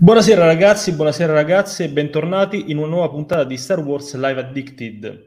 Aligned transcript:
Buonasera 0.00 0.44
ragazzi, 0.44 0.92
buonasera 0.92 1.32
ragazze 1.32 1.82
e 1.82 1.88
bentornati 1.88 2.70
in 2.70 2.76
una 2.76 2.86
nuova 2.86 3.08
puntata 3.08 3.42
di 3.42 3.56
Star 3.56 3.80
Wars 3.80 4.14
Live 4.14 4.38
Addicted. 4.38 5.26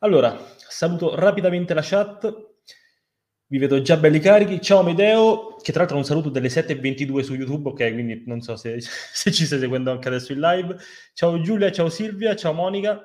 Allora, 0.00 0.38
saluto 0.58 1.14
rapidamente 1.14 1.72
la 1.72 1.80
chat, 1.82 2.30
vi 3.46 3.56
vedo 3.56 3.80
già 3.80 3.96
belli 3.96 4.18
carichi. 4.18 4.60
Ciao 4.60 4.82
Medeo, 4.82 5.56
che 5.62 5.72
tra 5.72 5.80
l'altro 5.80 5.96
è 5.96 6.00
un 6.00 6.04
saluto 6.04 6.28
delle 6.28 6.48
7.22 6.48 7.20
su 7.20 7.34
YouTube, 7.34 7.70
ok, 7.70 7.92
quindi 7.94 8.22
non 8.26 8.42
so 8.42 8.56
se, 8.56 8.76
se 8.82 9.32
ci 9.32 9.46
stai 9.46 9.58
seguendo 9.58 9.90
anche 9.90 10.08
adesso 10.08 10.34
in 10.34 10.40
live. 10.40 10.76
Ciao 11.14 11.40
Giulia, 11.40 11.72
ciao 11.72 11.88
Silvia, 11.88 12.36
ciao 12.36 12.52
Monica, 12.52 13.00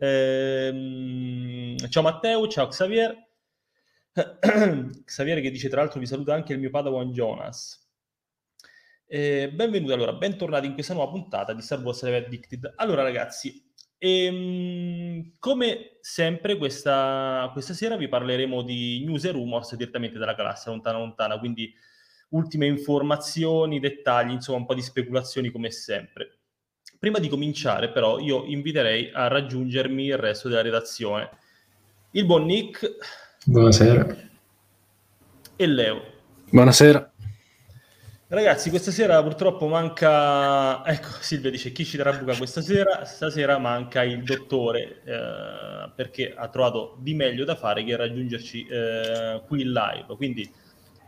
ehm, 0.00 1.76
ciao 1.90 2.02
Matteo, 2.02 2.48
ciao 2.48 2.68
Xavier. 2.68 3.14
Xavier 5.04 5.42
che 5.42 5.50
dice 5.50 5.68
tra 5.68 5.82
l'altro 5.82 6.00
vi 6.00 6.06
saluta 6.06 6.32
anche 6.32 6.54
il 6.54 6.60
mio 6.60 6.70
padawan 6.70 7.12
Jonas. 7.12 7.83
Eh, 9.14 9.48
benvenuti 9.48 9.92
allora, 9.92 10.12
bentornati 10.12 10.66
in 10.66 10.72
questa 10.74 10.92
nuova 10.92 11.12
puntata 11.12 11.52
di 11.52 11.62
Star 11.62 11.80
Wars 11.82 12.02
Live 12.02 12.16
Addicted. 12.16 12.72
Allora 12.74 13.04
ragazzi, 13.04 13.64
ehm, 13.96 15.34
come 15.38 15.98
sempre 16.00 16.56
questa, 16.56 17.48
questa, 17.52 17.74
sera 17.74 17.96
vi 17.96 18.08
parleremo 18.08 18.62
di 18.62 19.04
news 19.04 19.22
e 19.22 19.30
rumors 19.30 19.76
direttamente 19.76 20.18
dalla 20.18 20.34
galassia 20.34 20.72
lontana 20.72 20.98
lontana, 20.98 21.38
quindi 21.38 21.72
ultime 22.30 22.66
informazioni, 22.66 23.78
dettagli, 23.78 24.32
insomma 24.32 24.58
un 24.58 24.66
po' 24.66 24.74
di 24.74 24.82
speculazioni 24.82 25.52
come 25.52 25.70
sempre. 25.70 26.38
Prima 26.98 27.20
di 27.20 27.28
cominciare 27.28 27.92
però 27.92 28.18
io 28.18 28.42
inviterei 28.44 29.12
a 29.14 29.28
raggiungermi 29.28 30.06
il 30.06 30.18
resto 30.18 30.48
della 30.48 30.62
redazione. 30.62 31.30
Il 32.10 32.26
buon 32.26 32.46
Nick. 32.46 32.96
Buonasera. 33.44 34.16
E 35.54 35.66
Leo. 35.68 36.02
Buonasera. 36.50 37.13
Ragazzi, 38.26 38.70
questa 38.70 38.90
sera 38.90 39.22
purtroppo 39.22 39.66
manca. 39.66 40.82
Ecco, 40.86 41.08
Silvia 41.20 41.50
dice 41.50 41.72
chi 41.72 41.84
ci 41.84 41.98
darà 41.98 42.14
buca 42.14 42.34
questa 42.34 42.62
sera. 42.62 43.04
Stasera 43.04 43.58
manca 43.58 44.02
il 44.02 44.22
dottore 44.22 45.02
eh, 45.04 45.90
perché 45.94 46.32
ha 46.34 46.48
trovato 46.48 46.96
di 47.00 47.12
meglio 47.12 47.44
da 47.44 47.54
fare 47.54 47.84
che 47.84 47.94
raggiungerci 47.94 48.66
eh, 48.66 49.42
qui 49.46 49.60
in 49.60 49.72
live. 49.72 50.16
Quindi, 50.16 50.50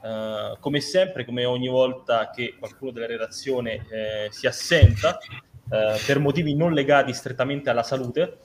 eh, 0.05 0.57
come 0.61 0.81
sempre, 0.81 1.25
come 1.25 1.47
ogni 1.47 1.69
volta 1.69 2.29
che 2.29 2.55
qualcuno 2.59 2.91
della 2.91 3.07
redazione 3.07 3.87
eh, 3.91 4.29
si 4.31 4.47
assenta 4.47 5.17
eh, 5.19 5.99
per 6.05 6.19
motivi 6.19 6.55
non 6.55 6.75
legati 6.75 7.15
strettamente 7.15 7.71
alla 7.71 7.83
salute, 7.83 8.37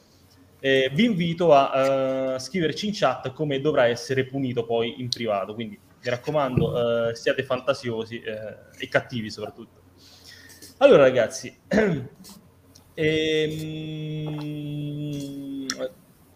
eh, 0.62 0.90
vi 0.94 1.04
invito 1.04 1.54
a 1.54 2.40
scriverci 2.40 2.88
in 2.88 2.94
chat 2.96 3.34
come 3.34 3.60
dovrà 3.60 3.88
essere 3.88 4.24
punito 4.24 4.64
poi 4.64 5.02
in 5.02 5.10
privato. 5.10 5.54
Quindi 5.54 5.78
mi 6.04 6.10
raccomando, 6.10 7.10
eh, 7.10 7.16
siate 7.16 7.44
fantasiosi 7.44 8.22
eh, 8.22 8.56
e 8.78 8.88
cattivi 8.88 9.30
soprattutto. 9.30 9.80
Allora 10.78 11.04
ragazzi, 11.04 11.56
ehm, 12.96 14.06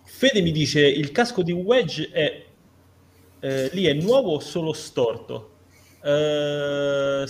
Fede 0.03 0.41
mi 0.41 0.51
dice 0.51 0.85
il 0.87 1.11
casco 1.11 1.41
di 1.41 1.51
Wedge 1.51 2.09
è 2.11 2.45
eh, 3.39 3.69
lì 3.73 3.85
è 3.85 3.93
nuovo 3.93 4.33
o 4.33 4.39
solo 4.39 4.73
storto? 4.73 5.51
Uh, 6.05 7.25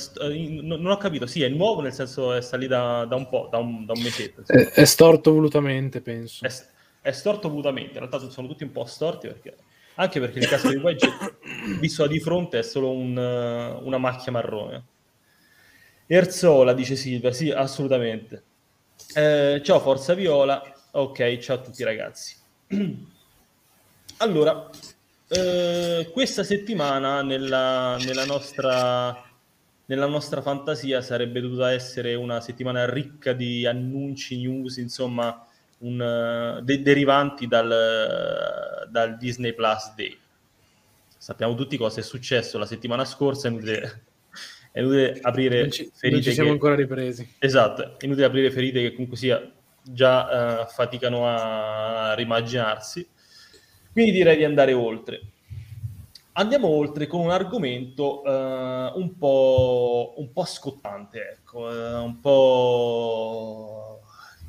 non 0.61 0.85
ho 0.87 0.97
capito, 0.97 1.25
sì, 1.25 1.41
è 1.41 1.47
nuovo 1.47 1.79
nel 1.79 1.93
senso 1.93 2.41
sta 2.41 2.57
lì 2.57 2.67
da, 2.67 3.05
da 3.05 3.15
un 3.15 3.29
po', 3.29 3.47
da 3.49 3.57
un, 3.57 3.85
da 3.85 3.93
un 3.93 4.01
mesetto. 4.01 4.43
È, 4.45 4.71
è, 4.71 4.83
storto 4.83 5.31
volutamente, 5.31 6.01
penso. 6.01 6.45
È, 6.45 6.51
è, 7.01 7.11
storto 7.11 7.47
volutamente, 7.47 7.93
in 7.93 7.99
realtà 7.99 8.19
sono 8.29 8.47
tutti 8.47 8.63
un 8.63 8.71
po' 8.71 8.83
storti 8.83 9.27
perché 9.27 9.55
anche 9.95 10.19
perché 10.19 10.39
il 10.39 10.47
casco 10.47 10.69
di 10.69 10.75
Wedge, 10.75 11.09
visto 11.79 12.03
da 12.03 12.09
di 12.09 12.19
fronte, 12.19 12.59
è 12.59 12.63
solo 12.63 12.91
un, 12.91 13.15
una 13.17 13.97
macchia 13.97 14.31
marrone. 14.31 14.83
Erzola, 16.07 16.73
dice 16.73 16.95
Silvia, 16.95 17.31
sì, 17.31 17.49
assolutamente. 17.49 18.43
Eh, 19.13 19.61
ciao 19.63 19.79
Forza 19.79 20.13
Viola, 20.13 20.61
ok, 20.91 21.37
ciao 21.37 21.57
a 21.57 21.59
tutti 21.61 21.83
ragazzi. 21.83 22.35
allora, 24.17 24.69
eh, 25.27 26.09
questa 26.11 26.43
settimana 26.43 27.23
nella, 27.23 27.97
nella, 27.97 28.25
nostra, 28.25 29.23
nella 29.85 30.05
nostra 30.05 30.41
fantasia 30.41 31.01
sarebbe 31.01 31.41
dovuta 31.41 31.71
essere 31.71 32.13
una 32.15 32.39
settimana 32.41 32.87
ricca 32.89 33.33
di 33.33 33.65
annunci, 33.65 34.37
news, 34.37 34.77
insomma, 34.77 35.47
un, 35.79 36.61
de- 36.63 36.81
derivanti 36.81 37.47
dal, 37.47 38.87
dal, 38.89 39.17
Disney 39.17 39.53
Plus 39.53 39.93
Day. 39.95 40.17
Sappiamo 41.17 41.55
tutti 41.55 41.77
cosa 41.77 41.99
è 41.99 42.03
successo 42.03 42.57
la 42.57 42.65
settimana 42.65 43.03
scorsa, 43.03 43.47
è 43.47 43.51
inutile, 43.51 44.03
è 44.71 44.79
inutile 44.79 45.19
aprire 45.21 45.61
non 45.61 45.71
ci, 45.71 45.89
ferite. 45.93 46.09
Non 46.09 46.21
ci 46.21 46.33
siamo 46.33 46.49
che, 46.49 46.53
ancora 46.55 46.75
ripresi. 46.75 47.35
Esatto, 47.39 47.97
è 47.97 48.05
inutile 48.05 48.25
aprire 48.25 48.51
ferite 48.51 48.81
che 48.81 48.91
comunque 48.91 49.17
sia 49.17 49.51
già 49.81 50.61
uh, 50.61 50.67
faticano 50.67 51.27
a 51.27 52.13
rimaginarsi. 52.13 53.07
Quindi 53.91 54.11
direi 54.11 54.37
di 54.37 54.43
andare 54.43 54.73
oltre. 54.73 55.21
Andiamo 56.33 56.67
oltre 56.67 57.07
con 57.07 57.21
un 57.21 57.29
argomento 57.31 58.21
uh, 58.21 58.99
un, 58.99 59.15
po', 59.17 60.15
un 60.17 60.33
po' 60.33 60.43
scottante, 60.43 61.37
ecco, 61.37 61.59
uh, 61.59 62.03
un 62.03 62.19
po' 62.19 63.84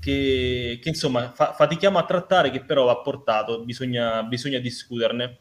che, 0.06 0.78
che 0.80 0.88
insomma 0.88 1.32
fa, 1.32 1.52
fatichiamo 1.52 1.98
a 1.98 2.04
trattare, 2.04 2.50
che 2.50 2.62
però 2.62 2.84
va 2.84 2.98
portato, 2.98 3.64
bisogna, 3.64 4.22
bisogna 4.22 4.60
discuterne. 4.60 5.38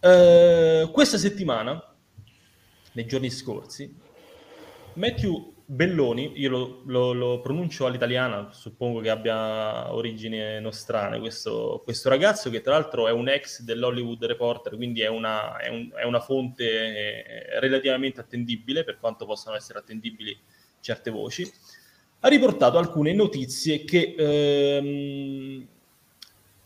Uh, 0.00 0.90
questa 0.90 1.18
settimana, 1.18 1.94
nei 2.92 3.06
giorni 3.06 3.28
scorsi, 3.28 3.94
Matthew 4.94 5.52
Belloni, 5.66 6.38
io 6.40 6.48
lo, 6.48 6.82
lo, 6.86 7.12
lo, 7.12 7.40
pronuncio 7.40 7.84
all'italiana, 7.84 8.50
suppongo 8.52 9.00
che 9.00 9.10
abbia 9.10 9.92
origini 9.92 10.58
nostrane, 10.60 11.18
questo, 11.18 11.82
questo, 11.84 12.08
ragazzo 12.08 12.48
che 12.48 12.62
tra 12.62 12.72
l'altro 12.72 13.08
è 13.08 13.10
un 13.10 13.28
ex 13.28 13.60
dell'Hollywood 13.60 14.24
Reporter, 14.24 14.74
quindi 14.76 15.02
è 15.02 15.08
una, 15.08 15.58
è 15.58 15.68
un, 15.68 15.90
è 15.94 16.04
una 16.04 16.20
fonte 16.20 16.64
eh, 16.64 17.60
relativamente 17.60 18.20
attendibile, 18.20 18.84
per 18.84 18.98
quanto 18.98 19.26
possano 19.26 19.56
essere 19.56 19.80
attendibili 19.80 20.38
certe 20.80 21.10
voci 21.10 21.50
ha 22.26 22.28
riportato 22.28 22.76
alcune 22.76 23.12
notizie 23.12 23.84
che 23.84 24.14
ehm, 24.18 25.66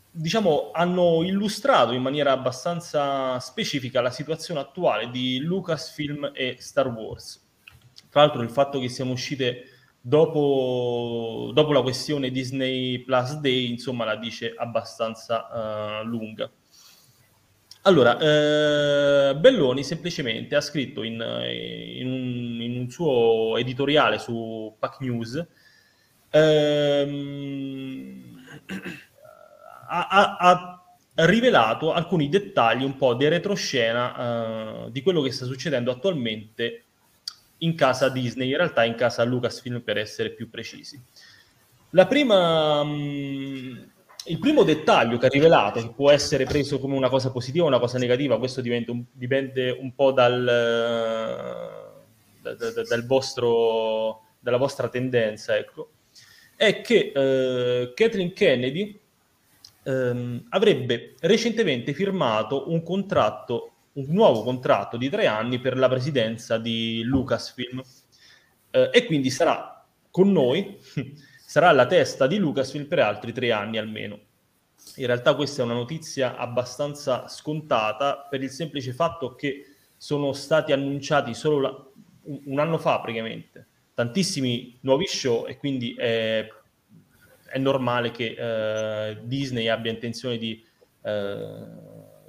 diciamo 0.09 0.71
hanno 0.73 1.23
illustrato 1.23 1.93
in 1.93 2.01
maniera 2.01 2.31
abbastanza 2.31 3.39
specifica 3.39 4.01
la 4.01 4.09
situazione 4.09 4.59
attuale 4.59 5.11
di 5.11 5.39
Lucasfilm 5.39 6.31
e 6.33 6.55
Star 6.59 6.87
Wars. 6.87 7.47
Tra 8.09 8.21
l'altro 8.21 8.41
il 8.41 8.49
fatto 8.49 8.79
che 8.79 8.89
siamo 8.89 9.11
uscite 9.11 9.65
dopo, 10.01 11.51
dopo 11.53 11.71
la 11.71 11.83
questione 11.83 12.31
Disney 12.31 12.99
Plus 13.03 13.35
Day, 13.35 13.69
insomma, 13.69 14.03
la 14.03 14.15
dice 14.15 14.53
abbastanza 14.57 16.01
uh, 16.01 16.05
lunga. 16.05 16.49
Allora, 17.83 18.15
eh, 18.19 19.35
Belloni 19.35 19.83
semplicemente 19.83 20.55
ha 20.55 20.61
scritto 20.61 21.01
in, 21.01 21.13
in, 21.13 22.07
un, 22.07 22.61
in, 22.61 22.79
un, 22.79 22.89
suo 22.91 23.57
editoriale 23.57 24.19
su 24.19 24.75
Pac 24.77 24.99
News, 24.99 25.43
ehm, 26.29 27.43
ha, 29.89 30.37
ha, 30.37 30.83
rivelato 31.25 31.91
alcuni 31.91 32.29
dettagli 32.29 32.83
un 32.83 32.95
po' 32.97 33.15
di 33.15 33.27
retroscena 33.27 34.85
eh, 34.85 34.91
di 34.91 35.01
quello 35.01 35.21
che 35.21 35.31
sta 35.31 35.45
succedendo 35.45 35.91
attualmente 35.91 36.83
in 37.59 37.75
casa 37.75 38.09
Disney, 38.09 38.49
in 38.51 38.57
realtà 38.57 38.83
in 38.83 38.95
casa 38.95 39.23
Lucasfilm 39.23 39.81
per 39.81 39.97
essere 39.97 40.29
più 40.31 40.51
precisi. 40.51 41.01
La 41.91 42.05
prima... 42.05 42.83
Mh, 42.83 43.90
il 44.25 44.39
primo 44.39 44.63
dettaglio 44.63 45.17
che 45.17 45.25
ha 45.25 45.29
rivelato, 45.29 45.81
che 45.81 45.93
può 45.93 46.11
essere 46.11 46.45
preso 46.45 46.79
come 46.79 46.95
una 46.95 47.09
cosa 47.09 47.31
positiva 47.31 47.65
o 47.65 47.67
una 47.67 47.79
cosa 47.79 47.97
negativa, 47.97 48.37
questo 48.37 48.61
un, 48.61 49.03
dipende 49.11 49.71
un 49.71 49.95
po' 49.95 50.11
dal, 50.11 50.43
da, 52.41 52.53
da, 52.53 52.83
dal 52.83 53.05
vostro, 53.05 54.21
dalla 54.39 54.57
vostra 54.57 54.89
tendenza, 54.89 55.57
ecco, 55.57 55.91
è 56.55 56.81
che 56.81 57.11
eh, 57.15 57.93
Kathleen 57.95 58.33
Kennedy 58.33 58.99
ehm, 59.83 60.45
avrebbe 60.49 61.15
recentemente 61.21 61.93
firmato 61.93 62.69
un 62.71 62.83
contratto, 62.83 63.71
un 63.93 64.05
nuovo 64.09 64.43
contratto 64.43 64.97
di 64.97 65.09
tre 65.09 65.25
anni 65.25 65.59
per 65.59 65.75
la 65.77 65.89
presidenza 65.89 66.59
di 66.59 67.01
Lucasfilm. 67.03 67.81
Eh, 68.69 68.89
e 68.93 69.05
quindi 69.05 69.31
sarà 69.31 69.83
con 70.11 70.31
noi 70.31 70.77
sarà 71.51 71.67
alla 71.67 71.85
testa 71.85 72.27
di 72.27 72.37
Lucasfilm 72.37 72.85
per 72.85 72.99
altri 72.99 73.33
tre 73.33 73.51
anni 73.51 73.77
almeno. 73.77 74.17
In 74.95 75.05
realtà 75.05 75.35
questa 75.35 75.61
è 75.61 75.65
una 75.65 75.73
notizia 75.73 76.37
abbastanza 76.37 77.27
scontata 77.27 78.25
per 78.29 78.41
il 78.41 78.49
semplice 78.49 78.93
fatto 78.93 79.35
che 79.35 79.65
sono 79.97 80.31
stati 80.31 80.71
annunciati 80.71 81.33
solo 81.33 81.59
la, 81.59 81.85
un 82.45 82.57
anno 82.57 82.77
fa 82.77 83.01
praticamente 83.01 83.67
tantissimi 83.93 84.77
nuovi 84.83 85.05
show 85.07 85.45
e 85.45 85.57
quindi 85.57 85.93
è, 85.93 86.47
è 87.47 87.57
normale 87.57 88.11
che 88.11 88.33
eh, 88.37 89.17
Disney 89.21 89.67
abbia 89.67 89.91
intenzione 89.91 90.37
di, 90.37 90.63
eh, 91.03 91.65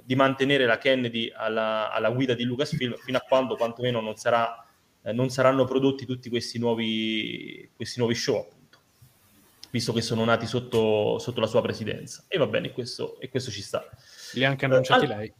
di 0.03 0.15
mantenere 0.15 0.65
la 0.65 0.77
Kennedy 0.77 1.31
alla, 1.33 1.93
alla, 1.93 2.09
guida 2.09 2.33
di 2.33 2.43
Lucasfilm 2.43 2.97
fino 2.97 3.19
a 3.19 3.25
quando 3.25 3.55
quantomeno 3.55 4.01
non 4.01 4.17
sarà 4.17 4.65
eh, 5.01 5.13
non 5.13 5.29
saranno 5.29 5.63
prodotti 5.63 6.05
tutti 6.05 6.27
questi 6.29 6.59
nuovi, 6.59 7.69
questi 7.73 7.99
nuovi 7.99 8.15
show, 8.15 8.62
visto 9.73 9.91
che 9.91 10.01
sono 10.01 10.23
nati 10.23 10.45
sotto, 10.45 11.17
sotto 11.17 11.39
la 11.41 11.47
sua 11.47 11.63
presidenza. 11.63 12.25
E 12.27 12.37
va 12.37 12.45
bene, 12.45 12.71
questo, 12.71 13.19
e 13.19 13.27
questo 13.27 13.49
ci 13.49 13.63
sta. 13.63 13.83
Li 14.33 14.45
ha 14.45 14.49
anche 14.49 14.65
annunciati 14.65 15.05
uh, 15.05 15.07
lei. 15.07 15.33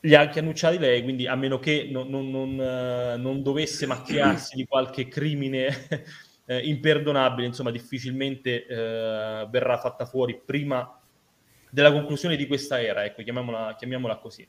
Li 0.00 0.14
ha 0.16 0.20
anche 0.20 0.40
annunciati 0.40 0.76
lei, 0.76 1.04
quindi 1.04 1.28
a 1.28 1.36
meno 1.36 1.60
che 1.60 1.88
non, 1.88 2.08
non, 2.08 2.28
non, 2.30 2.58
uh, 2.58 3.20
non 3.20 3.44
dovesse 3.44 3.86
macchiarsi 3.86 4.56
di 4.56 4.64
qualche 4.64 5.06
crimine 5.06 5.86
eh, 6.46 6.58
imperdonabile, 6.66 7.46
insomma, 7.46 7.70
difficilmente 7.70 8.66
uh, 8.68 9.48
verrà 9.48 9.78
fatta 9.78 10.04
fuori 10.04 10.36
prima 10.44 10.98
della 11.70 11.92
conclusione 11.92 12.34
di 12.34 12.48
questa 12.48 12.82
era, 12.82 13.04
ecco, 13.04 13.22
chiamiamola, 13.22 13.76
chiamiamola 13.78 14.16
così. 14.16 14.44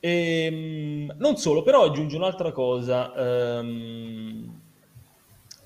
E, 0.00 0.44
ehm, 0.46 1.14
non 1.18 1.36
solo, 1.36 1.62
però 1.62 1.84
aggiunge 1.84 2.16
un'altra 2.16 2.52
cosa, 2.52 3.12
um, 3.60 4.60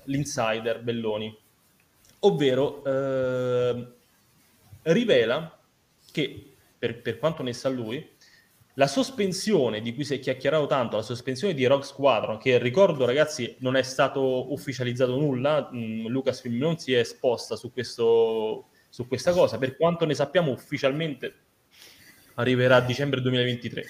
l'insider 0.03 0.81
Belloni, 0.83 1.37
ovvero 2.25 2.81
uh, 2.83 3.93
rivela 4.83 5.59
che, 6.11 6.53
per, 6.77 7.01
per, 7.01 7.17
quanto 7.17 7.43
ne 7.43 7.53
sa 7.53 7.69
lui, 7.69 8.11
la 8.75 8.87
sospensione 8.87 9.81
di 9.81 9.93
cui 9.93 10.03
si 10.03 10.15
è 10.15 10.19
chiacchierato 10.19 10.65
tanto, 10.65 10.95
la 10.95 11.03
sospensione 11.03 11.53
di 11.53 11.65
Rock 11.65 11.85
Squadron, 11.85 12.37
che 12.37 12.57
ricordo 12.57 13.05
ragazzi 13.05 13.55
non 13.59 13.75
è 13.75 13.83
stato 13.83 14.51
ufficializzato 14.51 15.17
nulla, 15.17 15.69
mh, 15.71 16.07
Lucasfilm 16.07 16.57
non 16.57 16.77
si 16.77 16.93
è 16.93 16.99
esposta 16.99 17.55
su, 17.55 17.71
questo, 17.71 18.69
su 18.89 19.07
questa 19.07 19.31
cosa, 19.31 19.57
per 19.57 19.77
quanto 19.77 20.05
ne 20.05 20.15
sappiamo 20.15 20.51
ufficialmente 20.51 21.35
arriverà 22.35 22.77
a 22.77 22.81
dicembre 22.81 23.21
2023. 23.21 23.85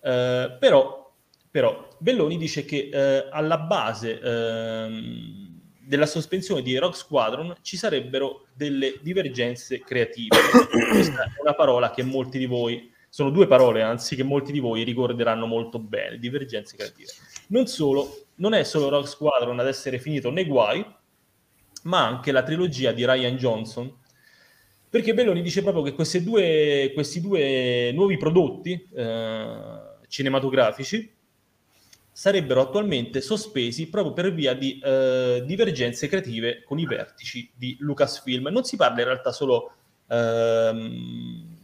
Eh, 0.00 0.56
però, 0.58 1.12
però, 1.50 1.88
Belloni 1.98 2.36
dice 2.36 2.64
che 2.64 2.88
eh, 2.92 3.28
alla 3.30 3.58
base 3.58 4.20
ehm, 4.20 5.47
della 5.88 6.04
sospensione 6.04 6.60
di 6.60 6.76
Rock 6.76 6.94
Squadron 6.94 7.56
ci 7.62 7.78
sarebbero 7.78 8.48
delle 8.52 8.98
divergenze 9.00 9.80
creative. 9.80 10.36
Questa 10.92 11.24
è 11.24 11.40
una 11.40 11.54
parola 11.54 11.90
che 11.90 12.02
molti 12.02 12.36
di 12.36 12.44
voi, 12.44 12.92
sono 13.08 13.30
due 13.30 13.46
parole 13.46 13.80
anzi, 13.80 14.14
che 14.14 14.22
molti 14.22 14.52
di 14.52 14.60
voi 14.60 14.82
ricorderanno 14.82 15.46
molto 15.46 15.78
bene, 15.78 16.18
divergenze 16.18 16.76
creative. 16.76 17.10
Non 17.48 17.66
solo, 17.68 18.26
non 18.34 18.52
è 18.52 18.64
solo 18.64 18.90
Rock 18.90 19.08
Squadron 19.08 19.58
ad 19.58 19.66
essere 19.66 19.98
finito 19.98 20.30
nei 20.30 20.44
guai, 20.44 20.84
ma 21.84 22.06
anche 22.06 22.32
la 22.32 22.42
trilogia 22.42 22.92
di 22.92 23.06
Ryan 23.06 23.36
Johnson, 23.36 23.90
perché 24.90 25.14
Belloni 25.14 25.40
dice 25.40 25.62
proprio 25.62 25.82
che 25.82 26.22
due, 26.22 26.90
questi 26.92 27.22
due 27.22 27.92
nuovi 27.94 28.18
prodotti, 28.18 28.88
eh, 28.94 29.78
cinematografici 30.06 31.16
sarebbero 32.18 32.62
attualmente 32.62 33.20
sospesi 33.20 33.88
proprio 33.88 34.12
per 34.12 34.34
via 34.34 34.52
di 34.52 34.80
eh, 34.82 35.40
divergenze 35.46 36.08
creative 36.08 36.64
con 36.64 36.80
i 36.80 36.84
vertici 36.84 37.48
di 37.54 37.76
Lucasfilm. 37.78 38.48
Non 38.48 38.64
si 38.64 38.74
parla 38.74 38.98
in 38.98 39.04
realtà 39.04 39.30
solo, 39.30 39.72
ehm, 40.08 41.56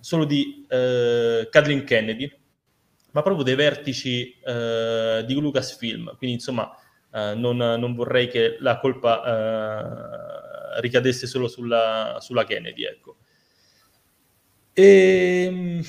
solo 0.00 0.24
di 0.24 0.66
eh, 0.68 1.46
Kathleen 1.48 1.84
Kennedy, 1.84 2.28
ma 3.12 3.22
proprio 3.22 3.44
dei 3.44 3.54
vertici 3.54 4.36
eh, 4.44 5.22
di 5.24 5.34
Lucasfilm. 5.34 6.16
Quindi, 6.16 6.38
insomma, 6.38 6.76
eh, 7.12 7.34
non, 7.36 7.56
non, 7.56 7.94
vorrei 7.94 8.26
che 8.26 8.56
la 8.58 8.80
colpa 8.80 9.22
eh, 10.76 10.80
ricadesse 10.80 11.28
solo 11.28 11.46
sulla, 11.46 12.18
sulla 12.18 12.44
Kennedy. 12.44 12.82
Ecco. 12.82 13.16
E 14.72 15.44
ehm, 15.46 15.84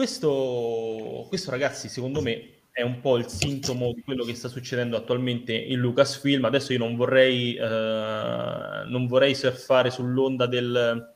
questo, 0.00 1.26
questo, 1.28 1.50
ragazzi, 1.50 1.90
secondo 1.90 2.22
me 2.22 2.68
è 2.70 2.80
un 2.80 3.00
po' 3.00 3.18
il 3.18 3.26
sintomo 3.26 3.92
di 3.92 4.00
quello 4.00 4.24
che 4.24 4.34
sta 4.34 4.48
succedendo 4.48 4.96
attualmente 4.96 5.52
in 5.52 5.78
Lucasfilm. 5.78 6.42
Adesso 6.46 6.72
io 6.72 6.78
non 6.78 6.96
vorrei, 6.96 7.54
eh, 7.54 8.84
non 8.86 9.06
vorrei 9.06 9.34
surfare 9.34 9.90
sull'onda 9.90 10.46
del, 10.46 11.14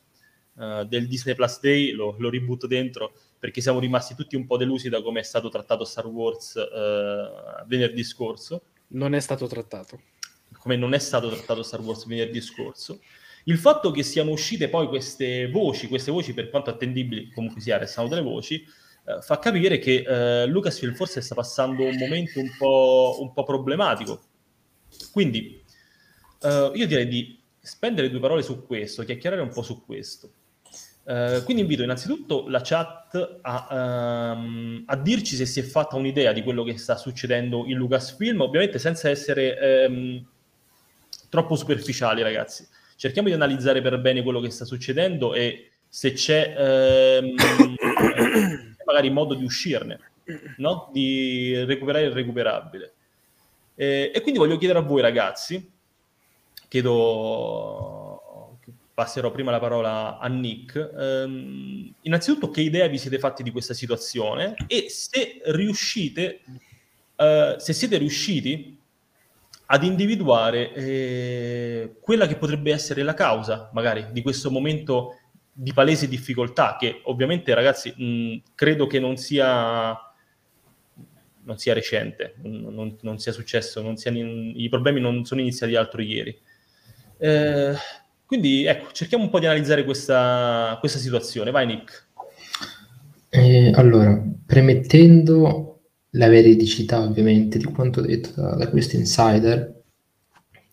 uh, 0.57 0.85
del 0.85 1.09
Disney 1.09 1.35
Plus 1.35 1.61
Day, 1.61 1.93
lo, 1.93 2.17
lo 2.19 2.29
ributto 2.29 2.67
dentro 2.67 3.15
perché 3.39 3.63
siamo 3.63 3.79
rimasti 3.79 4.15
tutti 4.15 4.37
un 4.37 4.45
po' 4.45 4.59
delusi 4.59 4.91
da 4.91 5.01
come 5.01 5.21
è 5.21 5.23
stato 5.23 5.49
trattato 5.49 5.87
Star 5.87 6.07
Wars 6.07 6.53
uh, 6.57 7.67
venerdì 7.67 8.05
scorso. 8.05 8.65
Non 8.89 9.15
è 9.15 9.21
stato 9.21 9.47
trattato. 9.47 9.99
Come 10.59 10.77
non 10.77 10.93
è 10.93 10.99
stato 10.99 11.31
trattato 11.31 11.63
Star 11.63 11.81
Wars 11.81 12.05
venerdì 12.05 12.43
scorso. 12.43 13.01
Il 13.45 13.59
fatto 13.59 13.91
che 13.91 14.03
siano 14.03 14.31
uscite 14.31 14.69
poi 14.69 14.89
queste 14.89 15.49
voci, 15.51 15.87
queste 15.89 16.11
voci 16.11 16.33
per 16.33 16.49
quanto 16.49 16.71
attendibili 16.71 17.31
comunque 17.31 17.61
sia, 17.61 17.77
restano 17.77 18.09
delle 18.09 18.23
voci, 18.23 18.65
eh, 19.07 19.21
fa 19.21 19.39
capire 19.39 19.79
che 19.79 20.05
eh, 20.07 20.47
Lucasfilm 20.47 20.95
forse 20.95 21.21
sta 21.21 21.35
passando 21.35 21.85
un 21.85 21.97
momento 21.97 22.41
un 22.41 22.51
po', 22.57 23.19
un 23.21 23.33
po 23.35 23.43
problematico. 23.43 24.23
Quindi 25.13 25.63
eh, 26.41 26.71
io 26.75 26.87
direi 26.87 27.07
di 27.07 27.39
spendere 27.61 28.09
due 28.09 28.21
parole 28.21 28.43
su 28.43 28.65
questo, 28.65 29.03
chiacchierare 29.05 29.43
un 29.43 29.51
po' 29.51 29.63
su 29.63 29.85
questo. 29.85 30.33
Uh, 31.05 31.45
quindi 31.45 31.61
invito 31.61 31.83
innanzitutto 31.83 32.49
la 32.49 32.63
chat 32.63 33.41
a, 33.43 34.33
um, 34.35 34.85
a, 34.87 34.97
dirci 34.97 35.37
se 35.37 35.45
si 35.45 35.61
è 35.61 35.63
fatta 35.63 35.97
un'idea 35.97 36.33
di 36.33 36.43
quello 36.43 36.63
che 36.63 36.79
sta 36.79 36.97
succedendo 36.97 37.67
in 37.67 37.77
Lucasfilm, 37.77 38.41
ovviamente 38.41 38.79
senza 38.79 39.11
essere 39.11 39.87
um, 39.87 40.27
troppo 41.29 41.57
superficiali, 41.57 42.23
ragazzi 42.23 42.67
cerchiamo 42.97 43.29
di 43.29 43.35
analizzare 43.35 43.83
per 43.83 43.99
bene 44.01 44.23
quello 44.23 44.41
che 44.41 44.51
sta 44.51 44.65
succedendo 44.65 45.35
e 45.35 45.71
se 45.89 46.13
c'è 46.13 46.55
ehm, 46.57 47.35
magari 48.85 49.11
modo 49.11 49.35
di 49.35 49.45
uscirne, 49.45 50.01
no? 50.57 50.91
di 50.93 51.65
recuperare 51.65 52.07
il 52.07 52.13
recuperabile. 52.13 52.93
E, 53.75 54.11
e, 54.15 54.21
quindi 54.21 54.39
voglio 54.39 54.57
chiedere 54.57 54.81
a 54.81 54.83
voi 54.83 55.01
ragazzi, 55.01 55.71
chiedo, 56.69 58.15
passerò 58.95 59.31
prima 59.33 59.51
la 59.51 59.59
parola 59.59 60.19
a 60.19 60.29
Nick, 60.29 60.77
ehm, 60.77 61.95
innanzitutto 62.03 62.51
che 62.51 62.61
idea 62.61 62.87
vi 62.87 62.99
siete 62.99 63.19
fatti 63.19 63.43
di 63.43 63.51
questa 63.51 63.75
situazione 63.75 64.55
e 64.69 64.87
se 64.89 65.41
riuscite, 65.47 66.41
eh, 67.17 67.57
se 67.59 67.73
siete 67.73 67.99
riusciti 67.99 68.79
ad 69.75 69.83
individuare 69.83 70.73
eh, 70.73 71.97
quella 72.01 72.29
che 72.29 72.37
potrebbe 72.37 72.71
essere 72.71 73.03
la 73.03 73.13
causa, 73.13 73.71
magari, 73.73 74.07
di 74.13 74.23
questo 74.23 74.49
momento 74.49 75.19
di 75.53 75.73
palese 75.73 76.07
difficoltà, 76.07 76.77
che 76.79 77.01
ovviamente, 77.05 77.53
ragazzi, 77.55 77.93
mh, 77.93 78.43
credo 78.55 78.87
che 78.87 79.01
non 79.01 79.17
sia, 79.17 79.99
non 81.43 81.59
sia 81.59 81.75
recente, 81.75 82.37
non, 82.43 82.97
non 83.01 83.19
sia 83.19 83.33
successo, 83.33 83.83
non 83.83 83.97
sia, 83.97 84.13
i 84.13 84.69
problemi 84.69 85.01
non 85.01 85.25
sono 85.25 85.41
iniziati 85.41 85.75
altro 85.75 86.03
ieri. 86.03 86.39
Eh, 87.19 87.75
quindi, 88.25 88.67
ecco, 88.67 88.93
cerchiamo 88.93 89.25
un 89.25 89.31
po' 89.31 89.41
di 89.41 89.47
analizzare 89.47 89.83
questa, 89.83 90.77
questa 90.79 91.01
situazione. 91.01 91.51
Vai, 91.51 91.67
Nick. 91.67 92.07
Eh, 93.29 93.73
allora, 93.75 94.23
premettendo 94.47 95.74
la 96.15 96.29
veridicità 96.29 97.01
ovviamente 97.01 97.59
di 97.59 97.65
quanto 97.65 98.01
detto 98.01 98.41
da, 98.41 98.55
da 98.55 98.69
questo 98.69 98.97
insider, 98.97 99.83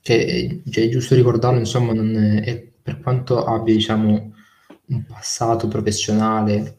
che 0.02 0.62
cioè, 0.70 0.86
è 0.86 0.90
giusto 0.90 1.16
ricordarlo, 1.16 1.60
insomma, 1.60 1.94
è, 1.94 2.42
è, 2.44 2.72
per 2.82 3.00
quanto 3.00 3.44
abbia 3.46 3.74
diciamo, 3.74 4.34
un 4.88 5.06
passato 5.06 5.68
professionale 5.68 6.78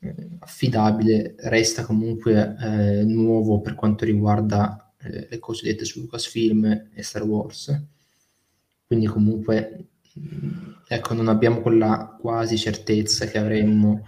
eh, 0.00 0.28
affidabile, 0.40 1.34
resta 1.38 1.84
comunque 1.84 2.56
eh, 2.60 3.04
nuovo 3.04 3.60
per 3.60 3.74
quanto 3.74 4.04
riguarda 4.04 4.92
eh, 4.98 5.26
le 5.28 5.38
cosiddette 5.38 5.84
su 5.84 6.00
Lucasfilm 6.00 6.88
e 6.92 7.02
Star 7.02 7.22
Wars. 7.22 7.82
Quindi 8.86 9.06
comunque, 9.06 9.86
ecco, 10.88 11.14
non 11.14 11.28
abbiamo 11.28 11.60
quella 11.60 12.16
quasi 12.20 12.56
certezza 12.58 13.26
che 13.26 13.38
avremmo 13.38 14.04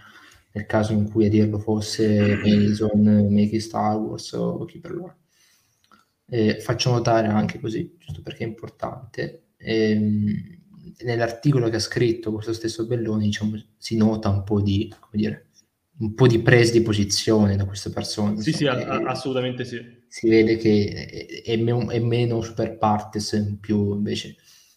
nel 0.52 0.66
caso 0.66 0.92
in 0.92 1.10
cui 1.10 1.26
a 1.26 1.28
dirlo 1.28 1.58
fosse 1.58 2.36
Mason, 2.44 3.28
Make 3.30 3.60
Star 3.60 3.96
Wars 3.96 4.32
o 4.32 4.64
chi 4.64 4.78
per 4.78 4.92
loro. 4.92 5.16
Eh, 6.28 6.60
faccio 6.60 6.90
notare 6.90 7.26
anche 7.28 7.60
così, 7.60 7.94
giusto 7.98 8.22
perché 8.22 8.44
è 8.44 8.46
importante, 8.46 9.48
ehm, 9.56 10.60
nell'articolo 11.04 11.68
che 11.68 11.76
ha 11.76 11.80
scritto 11.80 12.32
questo 12.32 12.52
stesso 12.52 12.86
Belloni 12.86 13.26
diciamo, 13.26 13.62
si 13.76 13.96
nota 13.96 14.28
un 14.28 14.42
po' 14.42 14.60
di, 14.60 14.88
come 14.98 15.22
dire, 15.22 15.46
un 15.98 16.14
po' 16.14 16.26
di 16.26 16.40
presa 16.40 16.72
di 16.72 16.82
posizione 16.82 17.56
da 17.56 17.64
questa 17.66 17.90
persona. 17.90 18.40
Sì, 18.40 18.52
sì, 18.52 18.66
a- 18.66 19.02
assolutamente 19.04 19.64
sì. 19.64 19.78
Si 20.08 20.28
vede 20.28 20.56
che 20.56 21.42
è, 21.44 21.56
me- 21.56 21.86
è 21.86 21.98
meno 21.98 22.40
super 22.40 22.76
partes, 22.78 23.56
più 23.60 23.94
invece, 23.94 24.36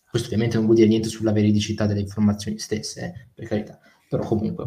questo 0.10 0.27
ovviamente 0.27 0.55
non 0.58 0.65
vuol 0.65 0.77
dire 0.77 0.89
niente 0.89 1.10
sulla 1.10 1.32
veridicità 1.32 1.86
delle 1.86 2.01
informazioni 2.01 2.60
stesse, 2.60 3.01
eh, 3.05 3.27
per 3.34 3.48
carità, 3.48 3.79
però 4.10 4.24
comunque 4.25 4.65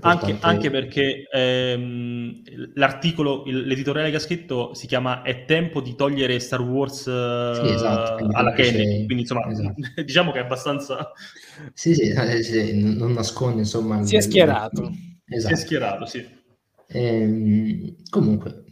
anche, 0.00 0.36
anche, 0.40 0.70
perché 0.70 1.26
ehm, 1.32 2.42
l'articolo, 2.74 3.44
l'editoriale 3.46 4.10
che 4.10 4.16
ha 4.16 4.20
scritto 4.20 4.74
si 4.74 4.86
chiama 4.86 5.22
È 5.22 5.46
tempo 5.46 5.80
di 5.80 5.94
togliere 5.94 6.38
Star 6.38 6.60
Wars 6.60 7.02
sì, 7.02 7.72
esatto, 7.72 8.28
alla 8.32 8.52
Kennedy, 8.52 9.06
quindi 9.06 9.20
insomma 9.20 9.46
esatto. 9.48 9.74
diciamo 10.04 10.32
che 10.32 10.40
è 10.40 10.42
abbastanza... 10.42 11.12
Sì, 11.72 11.94
sì, 11.94 12.10
eh, 12.10 12.42
sì 12.42 12.82
non 12.96 13.12
nasconde 13.12 13.60
insomma... 13.60 14.02
Si 14.04 14.16
è 14.16 14.20
schierato. 14.20 14.92
Esatto. 15.24 15.54
Si 15.54 15.62
è 15.62 15.64
schierato, 15.64 16.04
sì. 16.04 16.38
Ehm, 16.92 17.94
comunque, 18.10 18.64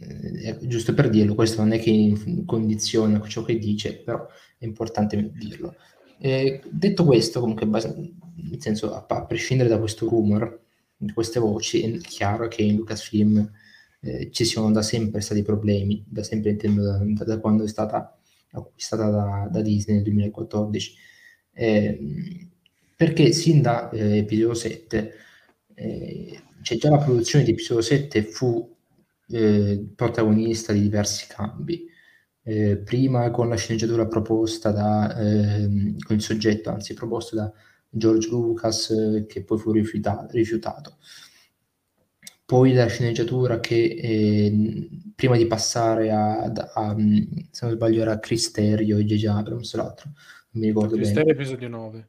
eh, 0.43 0.59
giusto 0.67 0.93
per 0.93 1.09
dirlo, 1.09 1.35
questo 1.35 1.61
non 1.61 1.71
è 1.71 1.79
che 1.79 2.43
condiziona 2.45 3.21
ciò 3.21 3.43
che 3.43 3.57
dice, 3.57 3.97
però 3.97 4.27
è 4.57 4.65
importante 4.65 5.31
dirlo. 5.33 5.75
Eh, 6.19 6.61
detto 6.69 7.05
questo, 7.05 7.39
comunque, 7.39 7.65
nel 7.65 8.59
senso, 8.61 8.93
a, 8.93 9.05
a, 9.07 9.25
prescindere 9.25 9.69
da 9.69 9.79
questo 9.79 10.07
rumor, 10.07 10.67
queste 11.13 11.39
voci, 11.39 11.81
è 11.81 11.97
chiaro 11.99 12.47
che 12.47 12.61
in 12.61 12.75
Lucasfilm 12.75 13.51
eh, 14.01 14.29
ci 14.31 14.45
sono 14.45 14.71
da 14.71 14.81
sempre 14.81 15.21
stati 15.21 15.41
problemi, 15.41 16.03
da 16.07 16.23
sempre 16.23 16.51
intendo 16.51 16.83
da, 16.83 16.99
da, 17.03 17.23
da 17.23 17.39
quando 17.39 17.63
è 17.63 17.67
stata 17.67 18.17
acquistata 18.51 19.09
da, 19.09 19.47
da 19.51 19.61
Disney 19.61 19.95
nel 19.95 20.03
2014, 20.03 20.95
eh, 21.53 22.49
perché 22.95 23.31
sin 23.31 23.61
da 23.61 23.89
eh, 23.91 24.17
episodio 24.17 24.53
7 24.53 25.13
eh, 25.75 26.41
c'è 26.61 26.75
già 26.75 26.89
la 26.89 26.97
produzione 26.97 27.45
di 27.45 27.51
episodio 27.51 27.81
7 27.81 28.23
fu 28.23 28.75
eh, 29.29 29.87
protagonista 29.95 30.73
di 30.73 30.81
diversi 30.81 31.27
cambi. 31.27 31.87
Eh, 32.41 32.77
prima 32.77 33.29
con 33.31 33.47
la 33.47 33.55
sceneggiatura 33.55 34.07
proposta 34.07 34.71
da, 34.71 35.15
eh, 35.19 35.95
con 36.03 36.15
il 36.15 36.21
soggetto, 36.21 36.69
anzi 36.69 36.93
proposto 36.93 37.35
da 37.35 37.51
George 37.89 38.29
Lucas, 38.29 38.89
eh, 38.91 39.25
che 39.25 39.43
poi 39.43 39.57
fu 39.57 39.71
rifiutato, 39.71 40.27
rifiutato. 40.31 40.97
Poi 42.45 42.73
la 42.73 42.87
sceneggiatura 42.87 43.59
che 43.59 43.75
eh, 43.75 44.89
prima 45.15 45.37
di 45.37 45.45
passare 45.45 46.11
a, 46.11 46.41
a, 46.41 46.69
a, 46.73 46.95
se 47.51 47.65
non 47.65 47.75
sbaglio 47.75 48.01
era 48.01 48.19
Cristerio 48.19 48.97
e 48.97 49.05
J.J. 49.05 49.25
Abrams, 49.25 49.75
l'altro, 49.75 50.11
non 50.51 50.63
mi 50.63 50.67
ricordo 50.67 50.95
Cristerio 50.95 51.25
bene. 51.25 51.37
episodio 51.37 51.67
9. 51.67 52.07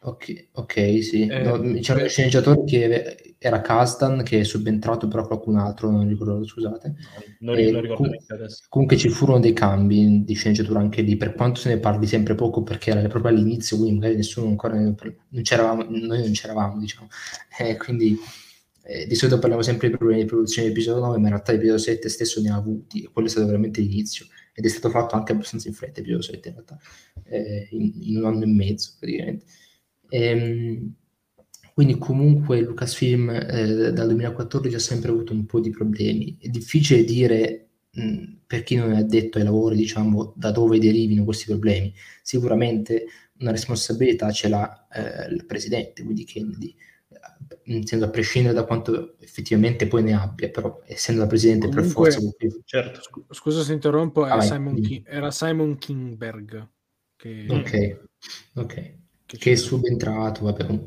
Ok, 0.00 0.48
ok, 0.52 1.02
sì. 1.02 1.26
Eh, 1.26 1.42
No, 1.42 1.60
c'era 1.80 2.00
uno 2.00 2.08
sceneggiatore 2.08 2.64
che 2.64 3.35
era 3.46 3.60
Kasdan, 3.60 4.22
che 4.24 4.40
è 4.40 4.44
subentrato 4.44 5.06
però 5.06 5.26
qualcun 5.26 5.56
altro, 5.56 5.90
non 5.90 6.08
ricordo, 6.08 6.44
scusate. 6.44 6.94
Non, 7.40 7.54
ri- 7.54 7.70
non 7.70 7.80
ricordo 7.80 8.08
com- 8.08 8.16
adesso. 8.26 8.64
comunque 8.68 8.96
ci 8.96 9.08
furono 9.08 9.38
dei 9.38 9.52
cambi 9.52 10.24
di 10.24 10.34
sceneggiatura 10.34 10.80
anche 10.80 11.02
lì, 11.02 11.16
per 11.16 11.34
quanto 11.34 11.60
se 11.60 11.68
ne 11.68 11.78
parli 11.78 12.06
sempre 12.06 12.34
poco, 12.34 12.62
perché 12.62 12.90
era 12.90 13.06
proprio 13.08 13.30
all'inizio, 13.30 13.76
quindi 13.76 13.94
magari 13.98 14.16
nessuno 14.16 14.48
ancora 14.48 14.74
ne 14.74 14.94
non 15.28 15.42
c'eravamo, 15.42 15.84
noi 15.88 16.20
non 16.20 16.32
c'eravamo, 16.32 16.78
diciamo. 16.78 17.08
Eh, 17.58 17.78
quindi 17.78 18.18
eh, 18.82 19.06
di 19.06 19.14
solito 19.14 19.38
parliamo 19.38 19.62
sempre 19.62 19.88
di 19.88 19.96
problemi 19.96 20.22
di 20.22 20.28
produzione 20.28 20.68
di 20.68 20.74
episodio 20.74 21.00
9, 21.00 21.16
ma 21.16 21.22
in 21.22 21.28
realtà 21.30 21.52
l'episodio 21.52 21.80
7 21.80 22.08
stesso 22.10 22.42
ne 22.42 22.50
ha 22.50 22.56
avuti, 22.56 23.02
e 23.02 23.08
quello 23.10 23.28
è 23.28 23.30
stato 23.30 23.46
veramente 23.46 23.80
l'inizio, 23.80 24.26
ed 24.52 24.64
è 24.64 24.68
stato 24.68 24.90
fatto 24.90 25.14
anche 25.14 25.32
abbastanza 25.32 25.68
in 25.68 25.74
fretta, 25.74 26.00
episodio 26.00 26.22
7 26.22 26.48
in 26.48 26.54
realtà, 26.54 26.78
eh, 27.24 27.68
in, 27.70 27.92
in 28.02 28.16
un 28.18 28.24
anno 28.26 28.42
e 28.42 28.46
mezzo 28.46 28.92
praticamente. 28.98 29.46
Ehm, 30.08 30.94
quindi 31.76 31.98
comunque 31.98 32.62
Lucasfilm 32.62 33.28
eh, 33.28 33.92
dal 33.92 34.06
2014 34.06 34.74
ha 34.76 34.78
sempre 34.78 35.10
avuto 35.10 35.34
un 35.34 35.44
po' 35.44 35.60
di 35.60 35.68
problemi. 35.68 36.34
È 36.40 36.48
difficile 36.48 37.04
dire 37.04 37.68
mh, 37.90 38.22
per 38.46 38.62
chi 38.62 38.76
non 38.76 38.92
è 38.92 38.96
addetto 39.00 39.36
ai 39.36 39.44
lavori, 39.44 39.76
diciamo, 39.76 40.32
da 40.34 40.52
dove 40.52 40.78
derivino 40.78 41.22
questi 41.24 41.44
problemi. 41.44 41.92
Sicuramente 42.22 43.04
una 43.40 43.50
responsabilità 43.50 44.30
ce 44.30 44.48
l'ha 44.48 44.86
eh, 44.90 45.30
il 45.34 45.44
presidente, 45.44 46.02
quindi 46.02 46.24
Kennedy, 46.24 46.74
nel 47.64 47.86
senso, 47.86 48.06
a 48.06 48.08
prescindere 48.08 48.54
da 48.54 48.64
quanto 48.64 49.18
effettivamente 49.20 49.86
poi 49.86 50.02
ne 50.02 50.14
abbia, 50.14 50.48
però 50.48 50.80
essendo 50.86 51.20
la 51.20 51.26
presidente 51.26 51.68
per 51.68 51.80
Comunque- 51.80 52.10
forza... 52.10 52.16
comunque- 52.16 52.62
Certo. 52.64 53.02
Scu- 53.02 53.34
Scusa 53.34 53.62
se 53.62 53.74
interrompo, 53.74 54.22
Ah, 54.24 54.28
era, 54.32 54.40
Simon. 54.40 54.80
Ki- 54.80 55.02
era 55.06 55.30
Simon 55.30 55.76
Kingberg 55.76 56.68
che, 57.16 57.44
Ok, 57.50 58.00
ok. 58.54 58.74
che 59.26 59.36
Che 59.36 59.52
è 59.52 59.56
subentrato, 59.56 60.44
vabbè. 60.44 60.80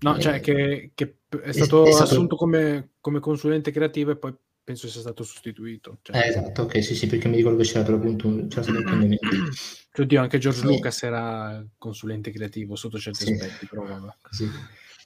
No, 0.00 0.16
Eh, 0.16 0.20
cioè 0.20 0.40
che, 0.40 0.90
che 0.94 1.16
è 1.42 1.52
stato 1.52 1.86
stato- 1.90 2.02
assunto 2.12 2.36
come, 2.36 2.90
come 3.00 3.18
consulente 3.20 3.70
creativo 3.70 4.10
e 4.10 4.16
poi 4.16 4.34
penso 4.62 4.88
sia 4.88 5.00
stato 5.00 5.22
sostituito. 5.24 5.98
Cioè, 6.02 6.16
Eh, 6.16 6.28
esatto, 6.28 6.62
ok, 6.62 6.82
sì, 6.82 6.94
sì, 6.94 7.06
perché 7.06 7.28
mi 7.28 7.36
ricordo 7.36 7.58
che 7.62 7.68
c'era 7.68 7.84
per 7.84 7.94
appunto 7.94 8.26
un- 8.26 8.48
c'era 8.48 8.62
stato 8.62 8.78
un 8.78 8.84
cambiamento. 8.84 9.26
Oddio, 9.98 10.20
anche 10.20 10.38
George 10.38 10.60
Sì. 10.60 10.66
Lucas 10.66 11.02
era 11.04 11.64
consulente 11.78 12.30
creativo 12.30 12.76
sotto 12.76 12.98
certi 12.98 13.24
Sì. 13.24 13.32
aspetti, 13.32 13.66
però 13.66 13.84
vabbè. 13.86 14.12
così 14.20 14.46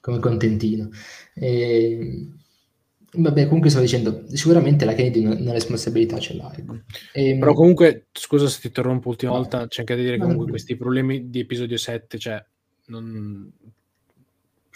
come 0.01 0.19
contentino. 0.19 0.89
E, 1.35 2.27
vabbè, 3.13 3.45
comunque 3.47 3.71
stavo 3.71 3.85
dicendo, 3.85 4.25
sicuramente 4.35 4.85
la 4.85 4.95
Kennedy 4.95 5.25
una, 5.25 5.53
responsabilità 5.53 6.19
ce 6.19 6.35
l'ha. 6.35 6.53
Ecco. 6.57 6.81
E, 7.13 7.37
Però 7.39 7.53
comunque, 7.53 8.07
scusa 8.13 8.49
se 8.49 8.61
ti 8.61 8.67
interrompo 8.69 9.11
ultima 9.11 9.33
No. 9.33 9.39
volta, 9.39 9.69
c'è 9.69 9.81
anche 9.81 9.95
da 9.95 10.01
dire 10.03 10.17
che 10.17 10.23
comunque 10.23 10.49
questi 10.49 10.75
problemi 10.77 11.29
di 11.31 11.41
episodio 11.41 11.77
7, 11.77 12.19
cioè, 12.19 12.45
non 12.87 13.53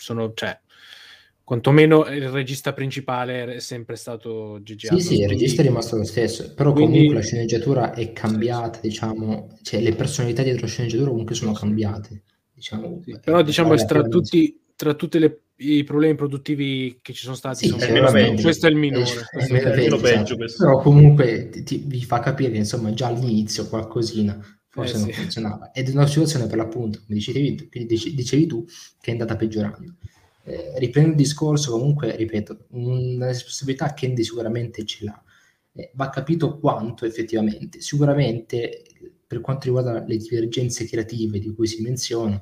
sono, 0.04 0.32
cioè, 0.34 0.56
quantomeno 1.42 2.06
il 2.06 2.28
regista 2.30 2.72
principale 2.72 3.54
è 3.56 3.60
sempre 3.60 3.96
stato 3.96 4.60
Gigi 4.62 4.86
sì, 4.86 5.00
sì, 5.00 5.20
il 5.22 5.28
regista 5.28 5.62
è 5.62 5.64
rimasto 5.64 5.96
lo 5.96 6.04
stesso, 6.04 6.54
però 6.54 6.72
Quindi- 6.72 6.92
comunque 6.92 7.16
la 7.16 7.22
sceneggiatura 7.22 7.92
è 7.94 8.12
cambiata, 8.12 8.78
diciamo, 8.80 9.58
cioè 9.62 9.80
le 9.80 9.94
personalità 9.94 10.42
dietro 10.42 10.62
la 10.62 10.68
sceneggiatura 10.68 11.10
comunque 11.10 11.34
sono 11.34 11.52
cambiate. 11.52 12.22
Diciamo, 12.54 13.00
Sì, 13.04 13.10
eh, 13.10 13.18
però 13.18 13.42
diciamo 13.42 13.74
tra 13.74 14.02
tutti, 14.04 14.58
tra 14.76 14.94
tutti 14.94 15.18
le- 15.18 15.38
i 15.56 15.84
problemi 15.84 16.14
produttivi 16.14 16.98
che 17.02 17.12
ci 17.12 17.22
sono 17.22 17.34
stati, 17.34 17.66
Sì, 17.66 17.72
insomma, 17.74 17.84
è 17.84 17.92
meno 17.92 18.10
questo, 18.10 18.28
peggio. 18.28 18.42
questo 18.42 18.66
è 18.66 18.70
il 18.70 18.76
minore. 18.76 19.02
Eh, 19.02 19.24
questo 19.32 19.38
è 19.38 19.40
è 19.40 19.44
il 19.44 19.52
meno 19.52 19.74
meno 19.74 19.96
peggio, 19.96 20.00
peggio 20.00 20.18
esatto. 20.22 20.36
questo. 20.36 20.64
Però 20.64 20.78
comunque 20.80 21.48
ti- 21.50 21.62
ti- 21.62 21.82
vi 21.86 22.04
fa 22.04 22.20
capire 22.20 22.50
che 22.52 22.56
insomma 22.58 22.92
già 22.94 23.08
all'inizio 23.08 23.68
qualcosina 23.68 24.38
forse 24.74 24.96
Eh, 24.96 24.98
non 24.98 25.06
sì. 25.06 25.12
funzionava 25.12 25.70
ed 25.70 25.88
è 25.88 25.92
una 25.92 26.06
situazione 26.06 26.46
per 26.46 26.56
l'appunto, 26.56 27.00
come 27.04 27.14
dicevi, 27.14 27.68
che 27.68 27.86
dicevi 27.86 28.46
tu, 28.46 28.64
che 29.00 29.10
è 29.10 29.12
andata 29.12 29.36
peggiorando. 29.36 29.94
Eh, 30.46 30.78
riprendo 30.78 31.10
il 31.10 31.16
discorso, 31.16 31.70
comunque, 31.70 32.16
ripeto, 32.16 32.66
una 32.70 33.26
responsabilità 33.26 33.94
Candy 33.94 34.24
sicuramente 34.24 34.84
ce 34.84 35.04
l'ha. 35.04 35.22
Eh, 35.72 35.90
va 35.94 36.10
capito 36.10 36.58
quanto 36.58 37.06
effettivamente. 37.06 37.80
Sicuramente, 37.80 38.82
per 39.26 39.40
quanto 39.40 39.66
riguarda 39.66 40.04
le 40.04 40.16
divergenze 40.16 40.86
creative 40.86 41.38
di 41.38 41.54
cui 41.54 41.66
si 41.66 41.80
menziona, 41.82 42.40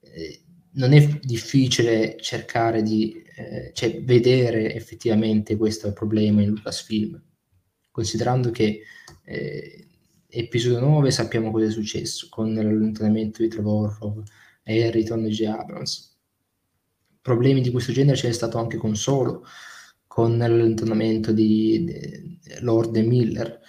eh, 0.00 0.40
non 0.72 0.92
è 0.92 1.18
difficile 1.22 2.16
cercare 2.20 2.82
di 2.82 3.22
eh, 3.36 3.70
cioè, 3.72 4.02
vedere 4.02 4.74
effettivamente 4.74 5.56
questo 5.56 5.92
problema 5.92 6.42
in 6.42 6.50
Lucasfilm, 6.50 7.22
considerando 7.90 8.50
che 8.50 8.82
eh, 9.24 9.86
episodio 10.38 10.80
9 10.80 11.10
sappiamo 11.10 11.50
cosa 11.50 11.64
è 11.64 11.70
successo 11.70 12.26
con 12.28 12.52
l'allontanamento 12.52 13.40
di 13.42 13.48
Trevorrow, 13.48 14.22
Harrington 14.64 15.24
e 15.24 15.28
J. 15.30 15.44
Abrams. 15.44 16.14
Problemi 17.22 17.62
di 17.62 17.70
questo 17.70 17.92
genere 17.92 18.16
ce 18.16 18.28
n'è 18.28 18.32
stato 18.34 18.58
anche 18.58 18.76
con 18.76 18.94
Solo, 18.96 19.44
con 20.06 20.36
l'allontanamento 20.36 21.32
di, 21.32 21.84
di 21.84 22.38
Lord 22.60 22.94
e 22.96 23.02
Miller. 23.02 23.60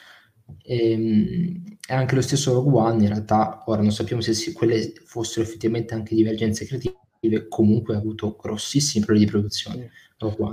E, 0.62 1.62
e 1.88 1.94
anche 1.94 2.16
lo 2.16 2.22
stesso 2.22 2.54
Rogue 2.54 2.80
One, 2.80 3.04
in 3.04 3.10
realtà, 3.10 3.64
ora 3.68 3.82
non 3.82 3.92
sappiamo 3.92 4.22
se 4.22 4.34
si- 4.34 4.52
quelle 4.52 4.94
fossero 5.06 5.46
effettivamente 5.46 5.94
anche 5.94 6.16
divergenze 6.16 6.66
creative, 6.66 6.98
comunque 7.48 7.96
ha 7.96 7.98
avuto 7.98 8.36
grossissimi 8.40 9.04
problemi 9.06 9.26
di 9.26 9.32
produzione. 9.32 9.92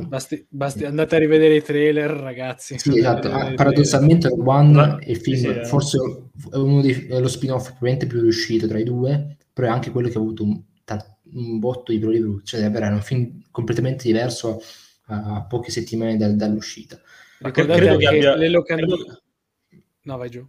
Basti, 0.06 0.44
basti- 0.48 0.84
andate 0.84 1.16
a 1.16 1.18
rivedere 1.18 1.56
i 1.56 1.62
trailer, 1.62 2.10
ragazzi. 2.10 2.78
Sì, 2.78 2.98
esatto. 2.98 3.30
Ah, 3.30 3.52
paradossalmente 3.54 4.28
Rogue 4.28 4.44
One 4.52 4.98
è 5.00 5.10
il 5.10 5.16
film 5.16 5.36
sì, 5.36 5.42
sì, 5.42 5.48
eh. 5.48 5.64
forse 5.64 5.98
è 6.52 6.56
uno 6.56 6.82
dei, 6.82 7.06
è 7.06 7.18
lo 7.18 7.28
spin-off 7.28 7.68
probabilmente 7.68 8.06
più 8.06 8.20
riuscito 8.20 8.66
tra 8.66 8.78
i 8.78 8.84
due, 8.84 9.36
però 9.52 9.68
è 9.68 9.70
anche 9.70 9.90
quello 9.90 10.08
che 10.08 10.18
ha 10.18 10.20
avuto 10.20 10.42
un, 10.42 10.60
un 11.32 11.58
botto 11.58 11.92
di 11.92 11.98
problemi 11.98 12.22
di 12.24 12.28
produzione, 12.30 12.64
davvero 12.64 12.84
era 12.84 12.94
un 12.94 13.00
film 13.00 13.40
completamente 13.50 14.04
diverso 14.04 14.60
a, 15.06 15.36
a 15.36 15.42
poche 15.44 15.70
settimane 15.70 16.18
dal- 16.18 16.36
dall'uscita. 16.36 17.00
Ricordate 17.38 17.78
credo 17.80 17.96
che 17.96 18.06
anche 18.06 18.18
abbia- 18.18 18.36
le 18.36 18.48
locandine. 18.50 18.88
credo- 18.96 19.22
No, 20.02 20.16
vai 20.18 20.28
giù. 20.28 20.46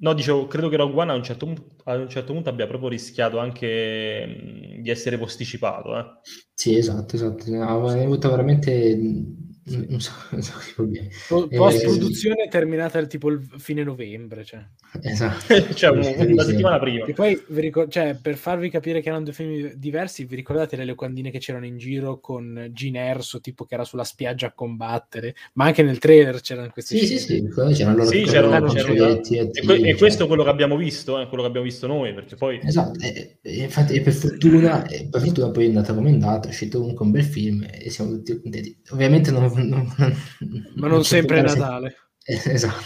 No, 0.00 0.14
dicevo, 0.14 0.46
credo 0.46 0.68
che 0.68 0.76
Rogue 0.76 0.98
One 1.00 1.12
a 1.12 1.14
un 1.14 1.22
certo 1.22 1.46
a 1.84 1.94
un 1.94 2.08
certo 2.08 2.32
punto 2.32 2.48
abbia 2.48 2.66
proprio 2.66 2.88
rischiato 2.88 3.38
anche 3.38 4.78
di 4.80 4.88
essere 4.88 5.18
posticipato. 5.18 5.98
eh. 5.98 6.04
Sì, 6.54 6.76
esatto, 6.76 7.16
esatto. 7.16 7.44
Ha 7.54 7.72
avuto 7.72 8.30
veramente 8.30 8.94
di 9.64 10.72
problemi. 10.74 11.08
Po- 11.28 11.48
Eh, 11.50 11.56
Post 11.56 11.82
produzione 11.82 12.48
terminata 12.48 12.98
il 12.98 13.06
tipo 13.06 13.28
il 13.28 13.46
fine 13.58 13.84
novembre, 13.84 14.44
cioè. 14.44 14.60
Esatto. 15.02 15.54
cioè, 15.74 15.90
una 15.90 16.42
settimana 16.42 16.78
prima. 16.78 17.04
E 17.04 17.12
poi 17.12 17.40
vi 17.48 17.60
ricor- 17.60 17.88
cioè, 17.90 18.16
per 18.20 18.36
farvi 18.36 18.70
capire 18.70 19.00
che 19.00 19.08
erano 19.08 19.24
due 19.24 19.32
film 19.32 19.72
diversi, 19.74 20.24
vi 20.24 20.34
ricordate 20.36 20.76
le 20.76 20.84
locandine 20.84 21.30
che 21.30 21.38
c'erano 21.38 21.66
in 21.66 21.76
giro 21.76 22.20
con 22.20 22.70
Gin 22.72 22.96
Erso, 22.96 23.40
tipo 23.40 23.64
che 23.66 23.74
era 23.74 23.84
sulla 23.84 24.04
spiaggia 24.04 24.46
a 24.48 24.52
combattere, 24.52 25.34
ma 25.54 25.66
anche 25.66 25.82
nel 25.82 25.98
trailer 25.98 26.40
c'erano 26.40 26.70
queste 26.70 26.96
Sì, 26.96 27.06
sì, 27.06 27.18
scene. 27.18 27.50
sì, 27.50 27.74
c'erano 27.74 27.96
loro 27.98 28.08
Sì, 28.10 28.20
loro 28.20 28.30
c'erano, 28.32 28.72
c'erano- 28.72 29.04
E, 29.04 29.20
e 29.20 29.52
cioè. 29.52 29.96
questo 29.96 30.24
è 30.24 30.26
quello 30.26 30.42
che 30.42 30.50
abbiamo 30.50 30.76
visto, 30.76 31.20
eh, 31.20 31.26
quello 31.28 31.42
che 31.42 31.48
abbiamo 31.48 31.66
visto 31.66 31.86
noi, 31.86 32.14
perché 32.14 32.34
poi... 32.36 32.58
Esatto, 32.62 32.98
e, 33.00 33.38
e 33.42 33.62
infatti 33.62 33.94
e 33.94 34.00
per 34.00 34.12
fortuna, 34.14 34.86
e 34.86 35.06
per 35.10 35.20
fortuna 35.20 35.50
poi 35.50 35.64
è 35.64 35.68
andata 35.68 35.94
come 35.94 36.08
è 36.10 36.12
andata, 36.12 36.48
è 36.48 36.50
uscito 36.50 36.78
comunque 36.80 37.04
un 37.04 37.10
bel 37.12 37.24
film 37.24 37.66
e 37.70 37.90
siamo 37.90 38.10
tutti 38.12 38.40
contenti. 38.40 38.76
Ovviamente 38.90 39.30
non, 39.30 39.49
non- 39.56 39.94
Ma 40.76 40.88
non 40.88 40.98
c'è 41.00 41.04
sempre 41.06 41.38
è 41.38 41.42
Natale. 41.42 41.94
Eh, 42.22 42.34
esatto, 42.52 42.84